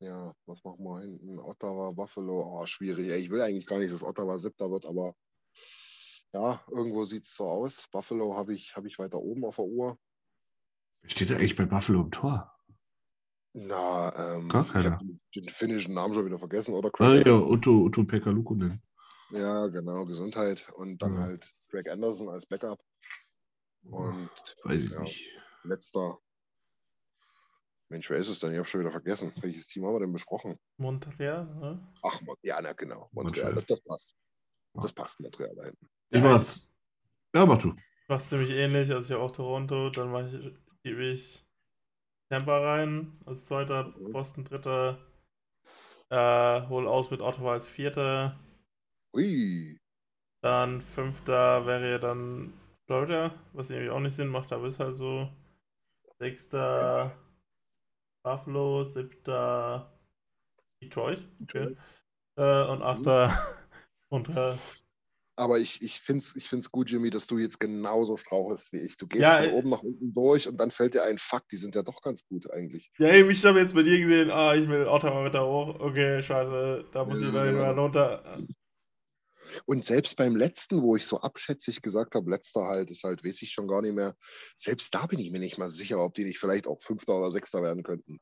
Ja, 0.00 0.34
was 0.46 0.64
machen 0.64 0.84
wir 0.84 1.00
hinten? 1.00 1.38
Ottawa, 1.38 1.90
Buffalo. 1.90 2.42
Oh, 2.42 2.66
schwierig. 2.66 3.08
Ich 3.08 3.30
will 3.30 3.42
eigentlich 3.42 3.66
gar 3.66 3.78
nicht, 3.78 3.92
dass 3.92 4.02
Ottawa 4.02 4.38
siebter 4.38 4.70
wird, 4.70 4.86
aber 4.86 5.14
ja, 6.32 6.62
irgendwo 6.70 7.04
sieht 7.04 7.24
es 7.24 7.34
so 7.36 7.44
aus. 7.44 7.86
Buffalo 7.90 8.36
habe 8.36 8.54
ich, 8.54 8.74
hab 8.76 8.84
ich 8.84 8.98
weiter 8.98 9.18
oben 9.18 9.44
auf 9.44 9.56
der 9.56 9.64
Uhr. 9.64 9.98
Steht 11.06 11.30
da 11.30 11.36
eigentlich 11.36 11.56
bei 11.56 11.64
Buffalo 11.64 12.02
im 12.02 12.10
Tor? 12.10 12.54
Na, 13.54 14.34
ähm, 14.36 14.48
Gar 14.48 14.66
ich 14.66 14.72
keiner. 14.72 14.90
habe 14.92 15.04
den, 15.34 15.48
finnischen 15.48 15.94
Namen 15.94 16.12
schon 16.14 16.26
wieder 16.26 16.38
vergessen, 16.38 16.74
oder? 16.74 16.88
Ah 16.88 16.92
Craig 16.92 17.26
ja, 17.26 17.32
Anderson. 17.32 17.52
Otto, 17.52 17.84
Otto 17.86 18.04
Pekka 18.04 18.30
Lukunen. 18.30 18.82
Ja, 19.30 19.66
genau, 19.68 20.04
Gesundheit. 20.06 20.66
Und 20.74 21.00
dann 21.02 21.14
Ja. 21.14 21.20
halt 21.20 21.54
Greg 21.70 21.88
Anderson 21.90 22.28
als 22.28 22.46
Backup. 22.46 22.80
Und 23.84 24.30
Weiß 24.64 24.84
ich 24.84 24.90
ja, 24.90 25.00
nicht. 25.00 25.30
letzter. 25.64 26.18
Mensch, 27.90 28.10
wer 28.10 28.18
ist 28.18 28.28
es 28.28 28.40
denn? 28.40 28.52
Ich 28.52 28.58
habe 28.58 28.68
schon 28.68 28.80
wieder 28.82 28.90
vergessen. 28.90 29.32
Welches 29.40 29.66
Team 29.66 29.86
haben 29.86 29.94
wir 29.94 30.00
denn 30.00 30.12
besprochen? 30.12 30.58
Montreal, 30.76 31.46
ne? 31.56 31.94
Ach, 32.02 32.20
ja, 32.42 32.60
na 32.60 32.72
genau. 32.74 33.08
Montreal, 33.12 33.52
Montreal. 33.52 33.54
das, 33.54 33.64
das 33.66 33.80
passt. 33.80 34.14
Das 34.74 34.92
passt, 34.92 35.20
Montreal 35.20 35.54
da 35.56 35.64
hinten. 35.64 35.88
Ich 36.10 36.20
Ja, 36.20 36.22
mach's. 36.22 36.70
Ja, 37.34 37.46
mach 37.46 37.58
du. 37.58 37.74
War 38.08 38.18
ziemlich 38.18 38.50
ähnlich, 38.50 38.90
also 38.92 39.06
ich 39.06 39.12
habe 39.12 39.22
auch 39.22 39.30
Toronto, 39.30 39.88
dann 39.90 40.10
mache 40.10 40.26
ich, 40.26 40.52
gebe 40.82 41.04
ich 41.04 41.46
Tampa 42.30 42.58
rein 42.60 43.18
als 43.26 43.46
zweiter, 43.46 43.94
Mhm. 43.96 44.12
Boston 44.12 44.44
dritter, 44.44 44.98
äh, 46.10 46.62
hol 46.68 46.86
aus 46.86 47.10
mit 47.10 47.20
Ottawa 47.20 47.52
als 47.52 47.68
vierter, 47.68 48.36
Ui. 49.14 49.78
dann 50.42 50.80
fünfter 50.82 51.66
wäre 51.66 51.90
ja 51.92 51.98
dann 51.98 52.52
Florida, 52.86 53.32
was 53.52 53.70
irgendwie 53.70 53.90
auch 53.90 54.00
nicht 54.00 54.16
Sinn 54.16 54.28
macht, 54.28 54.52
aber 54.52 54.66
ist 54.66 54.80
halt 54.80 54.96
so. 54.96 55.28
Sechster 56.20 57.12
Buffalo, 58.22 58.84
siebter 58.84 59.90
Detroit, 60.82 61.20
okay. 61.42 61.68
Detroit. 61.68 61.78
Äh, 62.36 62.64
und 62.68 62.82
achter 62.82 63.32
Montreal. 64.10 64.58
Aber 65.38 65.58
ich, 65.58 65.82
ich 65.82 66.00
finde 66.00 66.24
es 66.24 66.34
ich 66.36 66.48
find's 66.48 66.70
gut, 66.70 66.90
Jimmy, 66.90 67.10
dass 67.10 67.28
du 67.28 67.38
jetzt 67.38 67.60
genauso 67.60 68.16
strauchelst 68.16 68.72
wie 68.72 68.80
ich. 68.80 68.96
Du 68.96 69.06
gehst 69.06 69.22
Ja, 69.22 69.36
von 69.36 69.46
äh, 69.46 69.52
oben 69.52 69.70
nach 69.70 69.82
unten 69.84 70.12
durch 70.12 70.48
und 70.48 70.56
dann 70.60 70.70
fällt 70.72 70.94
dir 70.94 71.04
ein 71.04 71.18
Fakt, 71.18 71.52
die 71.52 71.56
sind 71.56 71.76
ja 71.76 71.82
doch 71.82 72.02
ganz 72.02 72.24
gut 72.26 72.50
eigentlich. 72.50 72.90
Ja, 72.98 73.12
eben, 73.14 73.30
ich 73.30 73.44
habe 73.44 73.60
jetzt 73.60 73.74
bei 73.74 73.82
dir 73.84 73.98
gesehen, 73.98 74.30
ah, 74.30 74.54
ich 74.54 74.68
will 74.68 74.86
Ottawa 74.86 75.24
weiter 75.24 75.46
hoch. 75.46 75.78
Okay, 75.78 76.20
scheiße, 76.22 76.86
da 76.92 77.04
muss 77.04 77.20
Ja, 77.20 77.28
ich 77.28 77.32
dann 77.32 77.54
mal 77.54 77.72
runter. 77.78 78.38
Und 79.66 79.86
selbst 79.86 80.16
beim 80.16 80.34
letzten, 80.36 80.82
wo 80.82 80.96
ich 80.96 81.06
so 81.06 81.20
abschätzig 81.20 81.80
gesagt 81.80 82.14
habe, 82.16 82.30
letzter 82.30 82.64
halt, 82.64 82.90
ist 82.90 83.04
halt, 83.04 83.24
weiß 83.24 83.40
ich 83.42 83.52
schon 83.52 83.68
gar 83.68 83.82
nicht 83.82 83.94
mehr. 83.94 84.16
Selbst 84.56 84.92
da 84.94 85.06
bin 85.06 85.20
ich 85.20 85.30
mir 85.30 85.38
nicht 85.38 85.58
mal 85.58 85.68
sicher, 85.68 85.98
ob 86.04 86.14
die 86.14 86.24
nicht 86.24 86.38
vielleicht 86.38 86.66
auch 86.66 86.80
Fünfter 86.82 87.16
oder 87.18 87.30
Sechster 87.30 87.62
werden 87.62 87.82
könnten. 87.84 88.18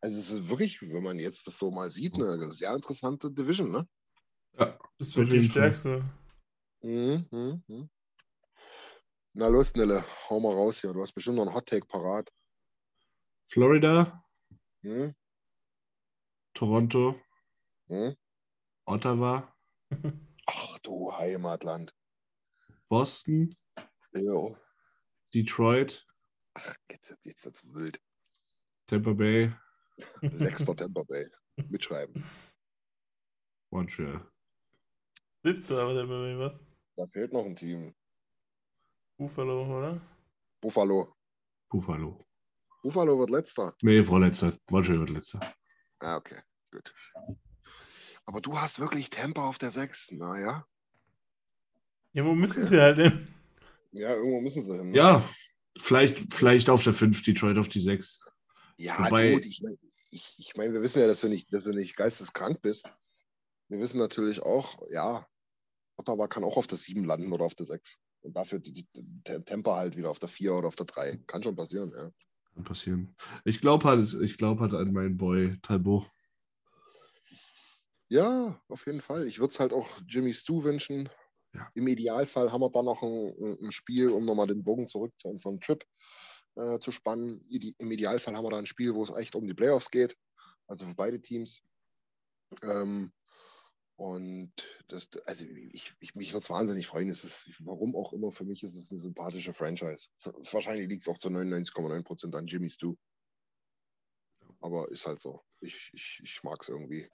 Also 0.00 0.18
es 0.18 0.30
ist 0.30 0.48
wirklich, 0.48 0.80
wenn 0.82 1.02
man 1.02 1.18
jetzt 1.18 1.46
das 1.46 1.58
so 1.58 1.70
mal 1.70 1.90
sieht, 1.90 2.14
eine 2.14 2.52
sehr 2.52 2.74
interessante 2.74 3.30
Division, 3.30 3.70
ne? 3.70 3.86
Ja, 4.58 4.78
Das 4.98 5.08
auf 5.10 5.16
wird 5.16 5.32
die 5.32 5.48
stärkste. 5.48 6.04
Mhm, 6.82 7.26
mhm, 7.30 7.62
mhm. 7.66 7.90
Na 9.34 9.48
los, 9.48 9.74
Nille, 9.74 10.02
hau 10.30 10.40
mal 10.40 10.52
raus 10.54 10.80
hier. 10.80 10.92
Du 10.92 11.02
hast 11.02 11.12
bestimmt 11.12 11.36
noch 11.36 11.46
einen 11.46 11.54
Hot-Take 11.54 11.86
parat. 11.86 12.32
Florida, 13.44 14.24
Hm? 14.82 15.14
Toronto, 16.54 17.20
Hm? 17.88 18.14
Ottawa, 18.86 19.54
Ach 20.46 20.78
du 20.78 21.12
Heimatland. 21.12 21.94
Boston, 22.88 23.56
Jo. 24.14 24.56
Detroit, 25.34 26.06
Ach, 26.54 26.74
jetzt, 26.90 27.18
jetzt 27.24 27.44
wird's 27.44 27.64
wild. 27.74 28.00
Tampa 28.86 29.12
Bay, 29.12 29.52
Sechster 30.22 30.74
Tampa 30.74 31.02
Bay. 31.02 31.26
Mitschreiben. 31.68 32.24
Montreal. 33.70 34.30
Siebter, 35.46 35.78
aber 35.82 35.94
der 35.94 36.08
will 36.08 36.38
was? 36.40 36.58
Da 36.96 37.06
fehlt 37.06 37.32
noch 37.32 37.44
ein 37.44 37.54
Team. 37.54 37.94
Buffalo, 39.16 39.78
oder? 39.78 40.00
Buffalo. 40.60 41.14
Buffalo. 41.68 42.26
Buffalo 42.82 43.16
wird 43.20 43.30
letzter. 43.30 43.72
Nee, 43.80 44.02
vorletzter. 44.02 44.52
Montreal 44.70 44.98
wird 45.00 45.10
letzter. 45.10 45.38
Ah, 46.00 46.16
okay, 46.16 46.40
gut. 46.72 46.92
Aber 48.24 48.40
du 48.40 48.58
hast 48.58 48.80
wirklich 48.80 49.08
Tampa 49.08 49.46
auf 49.48 49.58
der 49.58 49.70
6. 49.70 50.10
Naja. 50.12 50.66
Ja, 52.12 52.24
wo 52.24 52.34
müssen 52.34 52.62
Okay. 52.64 52.70
sie 52.74 52.80
halt 52.80 52.96
hin? 52.98 53.28
Ja, 53.92 54.10
irgendwo 54.14 54.40
müssen 54.40 54.64
sie 54.64 54.76
hin. 54.76 54.90
ne? 54.90 54.96
Ja, 54.96 55.28
vielleicht, 55.78 56.34
vielleicht 56.34 56.68
auf 56.70 56.82
der 56.82 56.92
5, 56.92 57.22
Detroit 57.22 57.56
auf 57.58 57.68
die 57.68 57.80
6. 57.80 58.18
Ja, 58.78 58.98
Wobei- 58.98 59.34
gut, 59.34 59.46
ich 59.46 59.62
meine, 59.62 59.78
ich, 60.10 60.34
ich 60.38 60.56
mein, 60.56 60.72
wir 60.72 60.82
wissen 60.82 61.00
ja, 61.00 61.06
dass 61.06 61.20
du, 61.20 61.28
nicht, 61.28 61.52
dass 61.54 61.64
du 61.64 61.72
nicht 61.72 61.94
geisteskrank 61.96 62.60
bist. 62.62 62.90
Wir 63.68 63.78
wissen 63.78 63.98
natürlich 63.98 64.42
auch, 64.42 64.82
ja, 64.90 65.26
Ottawa 65.96 66.28
kann 66.28 66.44
auch 66.44 66.56
auf 66.56 66.66
der 66.66 66.78
7 66.78 67.04
landen 67.04 67.32
oder 67.32 67.44
auf 67.44 67.54
der 67.54 67.66
6. 67.66 67.96
Und 68.22 68.36
dafür 68.36 68.58
die, 68.58 68.72
die, 68.72 68.86
die 68.92 69.44
Tampa 69.44 69.76
halt 69.76 69.96
wieder 69.96 70.10
auf 70.10 70.18
der 70.18 70.28
4 70.28 70.54
oder 70.54 70.68
auf 70.68 70.76
der 70.76 70.86
3. 70.86 71.16
Kann 71.26 71.42
schon 71.42 71.56
passieren, 71.56 71.90
ja. 71.90 72.10
Kann 72.54 72.64
passieren. 72.64 73.16
Ich 73.44 73.60
glaube 73.60 73.88
halt, 73.88 74.14
ich 74.14 74.38
glaube 74.38 74.62
halt 74.62 74.74
an 74.74 74.92
meinen 74.92 75.16
Boy 75.16 75.58
Talbot. 75.62 76.10
Ja, 78.08 78.60
auf 78.68 78.86
jeden 78.86 79.00
Fall. 79.00 79.26
Ich 79.26 79.40
würde 79.40 79.52
es 79.52 79.60
halt 79.60 79.72
auch 79.72 79.88
Jimmy 80.06 80.32
Stu 80.32 80.62
wünschen. 80.64 81.08
Ja. 81.54 81.68
Im 81.74 81.88
Idealfall 81.88 82.52
haben 82.52 82.60
wir 82.60 82.70
dann 82.70 82.84
noch 82.84 83.02
ein, 83.02 83.58
ein 83.62 83.72
Spiel, 83.72 84.10
um 84.10 84.24
nochmal 84.24 84.46
den 84.46 84.62
Bogen 84.62 84.88
zurück 84.88 85.12
zu 85.18 85.28
unserem 85.28 85.60
Trip 85.60 85.84
äh, 86.56 86.78
zu 86.78 86.92
spannen. 86.92 87.44
Im 87.78 87.90
Idealfall 87.90 88.34
haben 88.34 88.44
wir 88.44 88.50
da 88.50 88.58
ein 88.58 88.66
Spiel, 88.66 88.94
wo 88.94 89.02
es 89.02 89.10
echt 89.10 89.34
um 89.34 89.46
die 89.46 89.54
Playoffs 89.54 89.90
geht. 89.90 90.16
Also 90.68 90.86
für 90.86 90.94
beide 90.94 91.20
Teams. 91.20 91.62
Ähm, 92.62 93.12
und 93.96 94.52
das, 94.88 95.08
also 95.24 95.46
ich, 95.46 95.94
ich 96.00 96.14
mich 96.14 96.32
würde 96.32 96.44
es 96.44 96.50
wahnsinnig 96.50 96.86
freuen. 96.86 97.08
Es 97.08 97.24
ist, 97.24 97.50
warum 97.60 97.96
auch 97.96 98.12
immer, 98.12 98.30
für 98.30 98.44
mich 98.44 98.62
ist 98.62 98.74
es 98.74 98.90
eine 98.90 99.00
sympathische 99.00 99.54
Franchise. 99.54 100.08
Wahrscheinlich 100.52 100.86
liegt 100.86 101.02
es 101.02 101.08
auch 101.08 101.18
zu 101.18 101.28
99,9 101.28 102.04
Prozent 102.04 102.34
an 102.36 102.46
Jimmy 102.46 102.68
Stu. 102.68 102.94
Aber 104.60 104.90
ist 104.90 105.06
halt 105.06 105.20
so. 105.20 105.42
Ich, 105.60 105.90
ich, 105.94 106.20
ich 106.22 106.42
mag 106.42 106.60
es 106.60 106.68
irgendwie. 106.68 107.08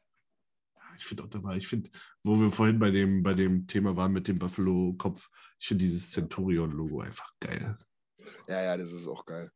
Ich 0.98 1.04
finde 1.04 1.22
auch 1.22 1.28
dabei, 1.28 1.56
ich 1.56 1.68
finde, 1.68 1.90
wo 2.22 2.38
wir 2.38 2.50
vorhin 2.50 2.78
bei 2.78 2.90
dem, 2.90 3.22
bei 3.22 3.34
dem 3.34 3.66
Thema 3.66 3.96
waren 3.96 4.12
mit 4.12 4.28
dem 4.28 4.38
Buffalo-Kopf, 4.38 5.30
ich 5.58 5.68
finde 5.68 5.84
dieses 5.84 6.10
Centurion-Logo 6.10 7.00
einfach 7.00 7.32
geil. 7.40 7.78
Ja, 8.48 8.62
ja, 8.62 8.76
das 8.76 8.92
ist 8.92 9.06
auch 9.06 9.24
geil. 9.24 9.50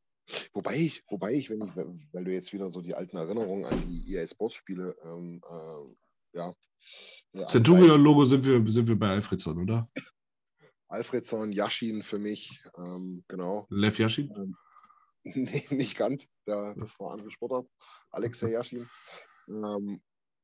Wobei 0.55 0.77
ich, 0.77 1.05
wobei 1.09 1.35
ich, 1.35 1.51
wenn 1.51 1.61
ich, 1.63 1.77
weil 2.13 2.25
du 2.25 2.33
jetzt 2.33 2.53
wieder 2.53 2.71
so 2.71 2.81
die 2.81 2.95
alten 2.95 3.17
Erinnerungen 3.17 3.65
an 3.65 3.85
die 3.85 4.15
EA 4.15 4.27
Sports-Spiele, 4.27 4.97
ähm, 5.05 5.41
ähm, 5.49 5.97
ja. 6.37 7.47
Centurion-Logo 7.47 8.25
sind 8.25 8.45
wir, 8.45 8.65
sind 8.71 8.89
wir 8.89 8.99
bei 8.99 9.09
Alfredson, 9.09 9.63
oder? 9.63 9.87
Alfredson, 10.89 11.53
Yashin 11.53 12.03
für 12.03 12.19
mich, 12.19 12.63
ähm, 12.79 13.25
genau. 13.29 13.67
Lev 13.71 13.99
Yashin? 13.99 14.57
nee, 15.25 15.67
nicht 15.71 15.97
ganz. 15.97 16.29
Ja, 16.47 16.75
das 16.75 16.99
war 17.01 17.13
andere 17.13 17.31
Sportart. 17.31 17.67
Alexei 18.11 18.51
Yashin. 18.51 18.89
Ähm, 19.49 20.01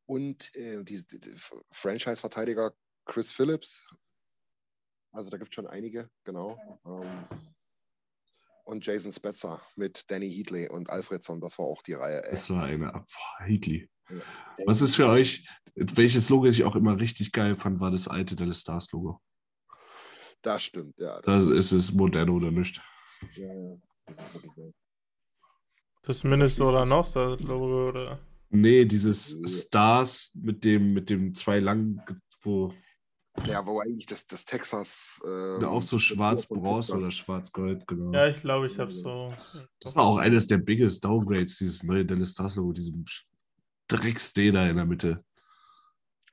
und 0.07 0.55
äh, 0.57 0.83
die, 0.85 1.05
die 1.07 1.35
Franchise-Verteidiger 1.71 2.73
Chris 3.07 3.33
Phillips. 3.33 3.83
Also 5.13 5.31
da 5.31 5.37
gibt 5.37 5.51
es 5.51 5.55
schon 5.55 5.67
einige, 5.67 6.11
genau. 6.25 6.59
Ähm, 6.85 7.27
und 8.65 8.85
Jason 8.87 9.13
Spetzer 9.13 9.61
mit 9.77 10.11
Danny 10.11 10.31
Heatley 10.31 10.69
und 10.69 10.91
Alfredson, 10.91 11.41
das 11.41 11.59
war 11.59 11.67
auch 11.67 11.83
die 11.83 11.95
Reihe. 11.95 12.25
Ey. 12.25 12.31
Das 12.31 12.51
war 12.51 12.65
eine. 12.65 13.05
Heatley. 13.39 13.89
Ja. 14.09 14.17
Was 14.67 14.81
ist 14.81 14.97
für 14.97 15.09
euch, 15.09 15.47
welches 15.75 16.29
Logo 16.29 16.47
ich 16.47 16.65
auch 16.65 16.77
immer 16.77 17.01
richtig 17.01 17.33
geil 17.33 17.57
fand, 17.57 17.81
war 17.81 17.91
das 17.91 18.09
alte 18.09 18.37
Dallas 18.37 18.61
Stars 18.61 18.91
Logo. 18.93 19.21
Das 20.43 20.63
stimmt, 20.63 20.95
ja. 20.99 21.21
Das 21.23 21.47
Da 21.47 21.55
ist 21.55 21.73
es 21.73 21.93
modern 21.93 22.29
oder 22.31 22.51
nicht. 22.51 22.81
Ja, 23.37 23.47
ja. 23.47 23.77
Das 24.07 24.29
ist 24.29 24.35
wirklich 24.35 24.55
geil. 24.55 24.75
Das 26.03 26.25
Minnesota 26.25 26.85
Northstar 26.85 27.39
Logo 27.41 27.89
oder? 27.89 28.19
Nee, 28.51 28.85
dieses 28.85 29.41
Stars 29.47 30.31
mit 30.35 30.65
dem, 30.65 30.89
mit 30.89 31.09
dem 31.09 31.35
zwei 31.35 31.61
langen, 31.61 32.03
wo 32.43 32.75
Ja, 33.47 33.65
wo 33.67 33.81
eigentlich 33.81 34.07
das, 34.07 34.27
das 34.27 34.45
Texas. 34.45 35.21
Ähm, 35.25 35.63
ja, 35.63 35.69
auch 35.69 35.83
so 35.83 35.97
das 35.97 36.03
schwarz-bronze 36.05 36.93
oder 36.95 37.11
schwarz-gold, 37.11 37.87
genau. 37.87 38.13
Ja, 38.13 38.29
ich 38.29 38.41
glaube, 38.41 38.67
ich 38.67 38.79
habe 38.79 38.93
so. 38.93 39.33
Das 39.81 39.97
war 39.97 40.05
auch 40.05 40.19
eines 40.19 40.47
der 40.47 40.59
biggest 40.59 41.03
Downgrades, 41.05 41.57
dieses 41.57 41.83
neue 41.83 42.05
Dallas 42.05 42.33
Stars 42.33 42.57
Logo, 42.57 42.73
diesem 42.73 43.05
Drecksday 43.89 44.53
da 44.53 44.69
in 44.69 44.77
der 44.77 44.85
Mitte. 44.85 45.25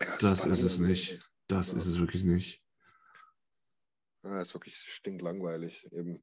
Ja, 0.02 0.18
Das 0.20 0.46
war 0.46 0.52
ist 0.52 0.62
es 0.64 0.80
nicht. 0.80 1.20
Das 1.48 1.72
Ja. 1.72 1.78
ist 1.78 1.86
es 1.86 2.00
wirklich 2.00 2.24
nicht. 2.24 2.62
Ja, 4.24 4.42
ist 4.42 4.54
wirklich 4.54 4.76
stinklangweilig. 4.76 5.88
Eben. 5.92 6.22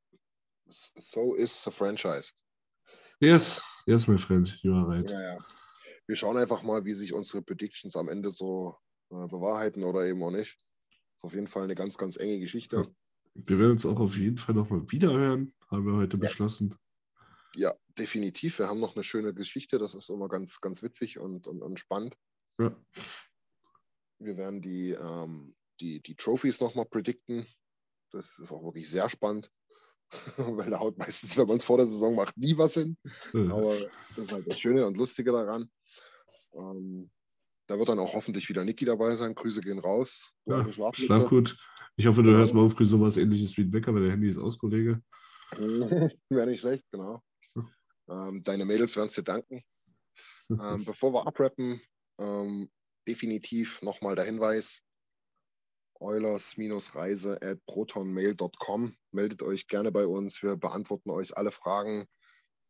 So 0.69 1.35
is 1.35 1.63
the 1.65 1.71
franchise. 1.71 2.33
Yes, 3.19 3.63
yes, 3.87 4.07
my 4.07 4.19
friend, 4.19 4.59
you 4.63 4.75
are 4.75 4.87
right. 4.87 5.09
Ja, 5.11 5.21
ja. 5.37 5.39
Wir 6.07 6.17
schauen 6.17 6.37
einfach 6.37 6.63
mal, 6.63 6.85
wie 6.85 6.93
sich 6.93 7.13
unsere 7.15 7.43
Predictions 7.43 7.97
am 7.97 8.09
Ende 8.09 8.31
so 8.31 8.77
äh, 9.11 9.27
bewahrheiten 9.27 9.83
oder 9.85 10.05
eben 10.05 10.23
auch 10.23 10.31
nicht. 10.31 10.59
Ist 11.17 11.25
auf 11.25 11.35
jeden 11.35 11.49
Fall 11.49 11.65
eine 11.65 11.75
ganz, 11.75 11.97
ganz 11.97 12.17
enge 12.17 12.39
Geschichte. 12.39 12.95
Wir 13.35 13.59
werden 13.59 13.73
uns 13.73 13.87
auch 13.87 14.01
auf 14.01 14.17
jeden 14.17 14.37
Fall 14.39 14.55
nochmal 14.55 14.91
wiederhören, 14.91 15.55
haben 15.71 15.87
wir 15.87 15.95
heute 15.97 16.17
Ja. 16.17 16.23
beschlossen. 16.29 16.75
Ja, 17.55 17.75
definitiv. 17.99 18.59
Wir 18.59 18.69
haben 18.69 18.81
noch 18.81 18.97
eine 18.97 19.05
schöne 19.05 19.33
Geschichte. 19.33 19.79
Das 19.79 19.95
ist 19.95 20.11
immer 20.11 20.29
ganz, 20.29 20.61
ganz 20.61 20.83
witzig 20.83 21.19
und, 21.19 21.47
und, 21.47 21.63
und 21.63 21.79
spannend. 21.81 22.17
Ja. 22.61 22.77
Wir 24.19 24.37
werden 24.37 24.61
die, 24.63 24.91
ähm, 24.91 25.55
die, 25.81 26.01
die 26.03 26.17
Trophies 26.17 26.61
nochmal 26.61 26.87
predikten. 26.87 27.47
Das 28.11 28.39
ist 28.39 28.53
auch 28.53 28.63
wirklich 28.63 28.89
sehr 28.89 29.09
spannend. 29.09 29.51
Weil 30.37 30.71
da 30.71 30.79
haut 30.81 30.99
meistens, 30.99 31.37
wenn 31.37 31.47
man 31.49 31.57
es 31.59 31.65
vor 31.65 31.79
der 31.79 31.87
Saison 31.87 32.15
macht, 32.15 32.37
nie 32.37 32.57
was 32.57 32.75
hin. 32.75 32.97
Aber 33.33 33.75
das 34.15 34.19
ist 34.19 34.33
halt 34.33 34.47
das 34.47 34.59
Schöne 34.59 34.87
und 34.87 34.97
Lustige 34.97 35.33
daran. 35.33 35.71
Ähm, 36.53 37.11
da 37.67 37.79
wird 37.79 37.89
dann 37.89 37.99
auch 37.99 38.15
hoffentlich 38.15 38.49
wieder 38.49 38.65
Niki 38.65 38.85
dabei 38.85 39.15
sein. 39.15 39.35
Grüße 39.35 39.61
gehen 39.61 39.79
raus. 39.79 40.33
Ja, 40.47 40.71
schlaf 40.73 41.29
gut. 41.29 41.57
Ich 41.97 42.07
hoffe, 42.07 42.23
du 42.23 42.31
hörst 42.31 42.55
morgen 42.55 42.71
früh 42.71 42.85
sowas 42.85 43.17
ähnliches 43.17 43.57
wie 43.57 43.63
ein 43.63 43.73
Wecker, 43.73 43.95
weil 43.95 44.03
der 44.03 44.13
Handy 44.13 44.29
ist 44.29 44.39
aus, 44.39 44.59
Kollege. 44.59 45.03
Wäre 46.29 46.47
nicht 46.47 46.61
schlecht, 46.61 46.85
genau. 46.91 47.23
Ähm, 48.09 48.43
deine 48.43 48.65
Mädels 48.65 48.97
werden 48.97 49.07
es 49.07 49.15
dir 49.15 49.23
danken. 49.23 49.65
Ähm, 50.51 50.85
bevor 50.85 51.13
wir 51.13 51.27
abrappen, 51.27 51.81
ähm, 52.21 52.71
definitiv 53.09 53.83
nochmal 53.83 54.15
der 54.15 54.27
Hinweis: 54.27 54.83
Eulers-Reise 55.99 57.41
at 57.43 57.59
protonmail.com. 57.67 58.95
Meldet 59.13 59.43
euch 59.43 59.67
gerne 59.67 59.91
bei 59.91 60.07
uns. 60.07 60.43
Wir 60.43 60.57
beantworten 60.57 61.11
euch 61.11 61.37
alle 61.37 61.51
Fragen. 61.51 62.07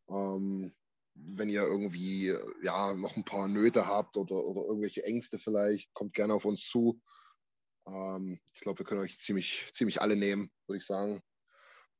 Ähm, 0.08 0.72
wenn 1.16 1.48
ihr 1.48 1.62
irgendwie 1.62 2.34
ja, 2.62 2.94
noch 2.94 3.16
ein 3.16 3.24
paar 3.24 3.48
Nöte 3.48 3.86
habt 3.86 4.16
oder, 4.16 4.44
oder 4.44 4.62
irgendwelche 4.62 5.04
Ängste 5.04 5.38
vielleicht, 5.38 5.92
kommt 5.94 6.14
gerne 6.14 6.34
auf 6.34 6.44
uns 6.44 6.68
zu. 6.68 7.00
Ähm, 7.86 8.40
ich 8.54 8.60
glaube, 8.60 8.80
wir 8.80 8.86
können 8.86 9.00
euch 9.00 9.18
ziemlich, 9.18 9.70
ziemlich 9.74 10.00
alle 10.00 10.16
nehmen, 10.16 10.50
würde 10.66 10.78
ich 10.78 10.86
sagen. 10.86 11.22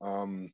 Ähm, 0.01 0.53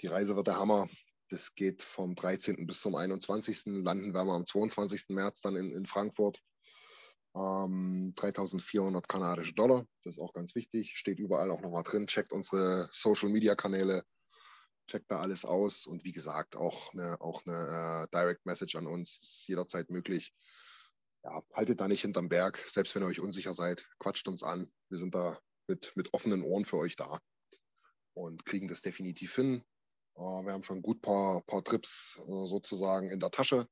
die 0.00 0.06
Reise 0.06 0.36
wird 0.36 0.46
der 0.46 0.58
Hammer. 0.58 0.88
Das 1.30 1.54
geht 1.54 1.82
vom 1.82 2.14
13. 2.14 2.66
bis 2.66 2.80
zum 2.80 2.94
21. 2.94 3.62
Landen 3.66 4.14
werden 4.14 4.28
wir 4.28 4.34
am 4.34 4.46
22. 4.46 5.10
März 5.10 5.42
dann 5.42 5.56
in, 5.56 5.72
in 5.72 5.86
Frankfurt. 5.86 6.40
Ähm, 7.36 8.12
3400 8.16 9.06
kanadische 9.06 9.54
Dollar. 9.54 9.86
Das 10.02 10.16
ist 10.16 10.20
auch 10.20 10.32
ganz 10.32 10.54
wichtig. 10.54 10.92
Steht 10.96 11.18
überall 11.18 11.50
auch 11.50 11.60
nochmal 11.60 11.82
drin. 11.82 12.06
Checkt 12.06 12.32
unsere 12.32 12.88
Social 12.92 13.28
Media 13.28 13.54
Kanäle. 13.54 14.02
Checkt 14.88 15.10
da 15.10 15.20
alles 15.20 15.44
aus. 15.44 15.86
Und 15.86 16.04
wie 16.04 16.12
gesagt, 16.12 16.56
auch 16.56 16.92
eine, 16.92 17.20
auch 17.20 17.44
eine 17.46 18.06
äh, 18.10 18.16
Direct 18.16 18.44
Message 18.46 18.74
an 18.76 18.86
uns 18.86 19.18
ist 19.18 19.48
jederzeit 19.48 19.90
möglich. 19.90 20.34
Ja, 21.24 21.42
haltet 21.52 21.80
da 21.80 21.88
nicht 21.88 22.02
hinterm 22.02 22.28
Berg. 22.28 22.58
Selbst 22.66 22.94
wenn 22.94 23.02
ihr 23.02 23.08
euch 23.08 23.20
unsicher 23.20 23.54
seid, 23.54 23.86
quatscht 23.98 24.28
uns 24.28 24.42
an. 24.42 24.70
Wir 24.88 24.98
sind 24.98 25.14
da 25.14 25.38
mit, 25.68 25.92
mit 25.94 26.12
offenen 26.14 26.42
Ohren 26.42 26.64
für 26.64 26.78
euch 26.78 26.96
da 26.96 27.20
und 28.14 28.44
kriegen 28.44 28.68
das 28.68 28.82
definitiv 28.82 29.34
hin. 29.34 29.62
Äh, 30.16 30.20
wir 30.20 30.52
haben 30.52 30.64
schon 30.64 30.82
gut 30.82 31.02
paar, 31.02 31.42
paar 31.42 31.62
Trips 31.62 32.18
äh, 32.26 32.46
sozusagen 32.46 33.10
in 33.10 33.20
der 33.20 33.30
Tasche. 33.30 33.68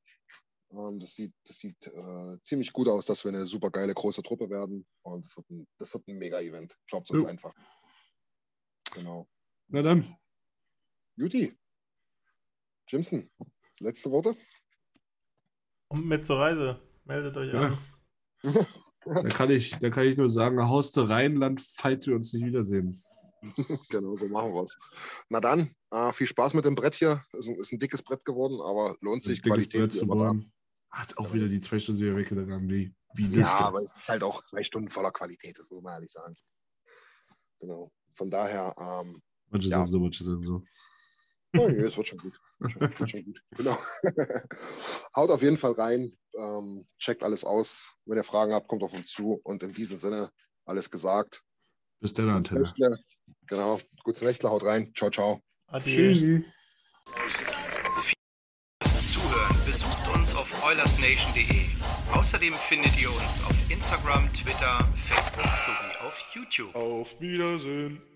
Ähm, 0.70 1.00
das 1.00 1.14
sieht, 1.14 1.34
das 1.44 1.58
sieht 1.58 1.86
äh, 1.86 2.38
ziemlich 2.42 2.72
gut 2.72 2.88
aus, 2.88 3.06
dass 3.06 3.24
wir 3.24 3.30
eine 3.30 3.46
super 3.46 3.70
geile 3.70 3.94
große 3.94 4.22
Truppe 4.22 4.50
werden. 4.50 4.86
Und 5.02 5.24
das 5.24 5.36
wird 5.36 5.50
ein, 5.50 5.66
das 5.78 5.94
wird 5.94 6.06
ein 6.08 6.18
Mega-Event. 6.18 6.76
Glaubt 6.86 7.10
uns 7.10 7.22
Jo. 7.22 7.28
einfach. 7.28 7.54
Genau. 8.92 9.28
Na 9.68 9.82
dann, 9.82 10.16
Juti. 11.16 11.56
Jimson, 12.88 13.30
letzte 13.80 14.10
Worte? 14.10 14.36
Kommt 15.88 16.06
mit 16.06 16.26
zur 16.26 16.38
Reise. 16.38 16.80
Meldet 17.04 17.36
euch 17.36 17.52
Ja. 17.52 17.62
an. 17.62 17.78
da 19.04 19.22
kann 19.22 19.50
ich, 19.50 19.70
da 19.78 19.90
kann 19.90 20.06
ich 20.06 20.16
nur 20.16 20.28
sagen, 20.28 20.60
Hauste 20.68 21.08
Rheinland, 21.08 21.60
falls 21.60 22.06
wir 22.06 22.14
uns 22.14 22.32
nicht 22.32 22.44
wiedersehen. 22.44 23.02
genau, 23.88 24.16
so 24.16 24.28
machen 24.28 24.52
wir 24.52 24.62
es. 24.62 24.76
Na 25.28 25.40
dann, 25.40 25.74
äh, 25.90 26.12
viel 26.12 26.26
Spaß 26.26 26.54
mit 26.54 26.64
dem 26.64 26.74
Brett 26.74 26.94
hier. 26.94 27.24
Ist 27.32 27.48
ein, 27.48 27.56
ist 27.56 27.72
ein 27.72 27.78
dickes 27.78 28.02
Brett 28.02 28.24
geworden, 28.24 28.60
aber 28.60 28.96
lohnt 29.00 29.22
sich. 29.22 29.40
Dickes 29.40 29.52
Qualität 29.52 29.80
Brett 29.80 29.92
zu 29.92 30.06
bauen. 30.06 30.52
Hat 30.90 31.16
auch 31.18 31.32
wieder 31.32 31.48
die 31.48 31.60
zwei 31.60 31.78
Stunden 31.78 32.00
wieder 32.00 32.16
weggegangen. 32.16 32.68
Wie, 32.68 32.94
wie 33.14 33.38
Ja, 33.38 33.60
aber 33.60 33.80
es 33.80 33.96
ist 33.96 34.08
halt 34.08 34.22
auch 34.22 34.44
zwei 34.44 34.64
Stunden 34.64 34.90
voller 34.90 35.12
Qualität, 35.12 35.58
das 35.58 35.70
muss 35.70 35.82
man 35.82 35.94
ehrlich 35.94 36.12
sagen. 36.12 36.36
Genau. 37.60 37.90
Von 38.14 38.30
daher, 38.30 38.74
ähm, 38.78 39.22
Manche 39.48 39.68
ja. 39.68 39.78
sagen 39.78 39.88
so, 39.88 40.00
manche 40.00 40.24
sagen 40.24 40.42
so. 40.42 40.62
Oh, 41.58 41.68
es 41.68 41.96
wird 41.96 42.08
schon 42.08 42.18
gut. 42.18 42.38
Wird 42.58 43.10
schon, 43.10 43.24
gut. 43.24 43.42
Genau. 43.56 43.78
Haut 45.16 45.30
auf 45.30 45.42
jeden 45.42 45.56
Fall 45.56 45.72
rein, 45.72 46.16
ähm, 46.36 46.86
checkt 46.98 47.22
alles 47.22 47.44
aus. 47.44 47.94
Wenn 48.04 48.18
ihr 48.18 48.24
Fragen 48.24 48.52
habt, 48.52 48.68
kommt 48.68 48.82
auf 48.82 48.92
uns 48.92 49.10
zu. 49.12 49.40
Und 49.44 49.62
in 49.62 49.72
diesem 49.72 49.96
Sinne, 49.96 50.28
alles 50.64 50.90
gesagt. 50.90 51.42
Bis 52.00 52.14
dann, 52.14 52.28
Antenne. 52.28 52.62
Genau. 53.46 53.80
Gutes 54.04 54.22
Nächtle, 54.22 54.50
haut 54.50 54.64
rein. 54.64 54.92
Ciao, 54.94 55.10
ciao. 55.10 55.40
Adieu. 55.68 56.12
Tschüssi. 56.12 56.44
Fürs 58.82 59.12
Zuhören 59.12 59.64
besucht 59.64 60.08
uns 60.14 60.34
auf 60.34 60.64
oilersnation.de. 60.64 61.66
Außerdem 62.12 62.54
findet 62.54 62.98
ihr 63.00 63.10
uns 63.10 63.40
auf 63.42 63.54
Instagram, 63.70 64.32
Twitter, 64.32 64.88
Facebook 64.96 65.44
sowie 65.58 66.06
auf 66.06 66.22
YouTube. 66.34 66.74
Auf 66.74 67.20
Wiedersehen. 67.20 68.15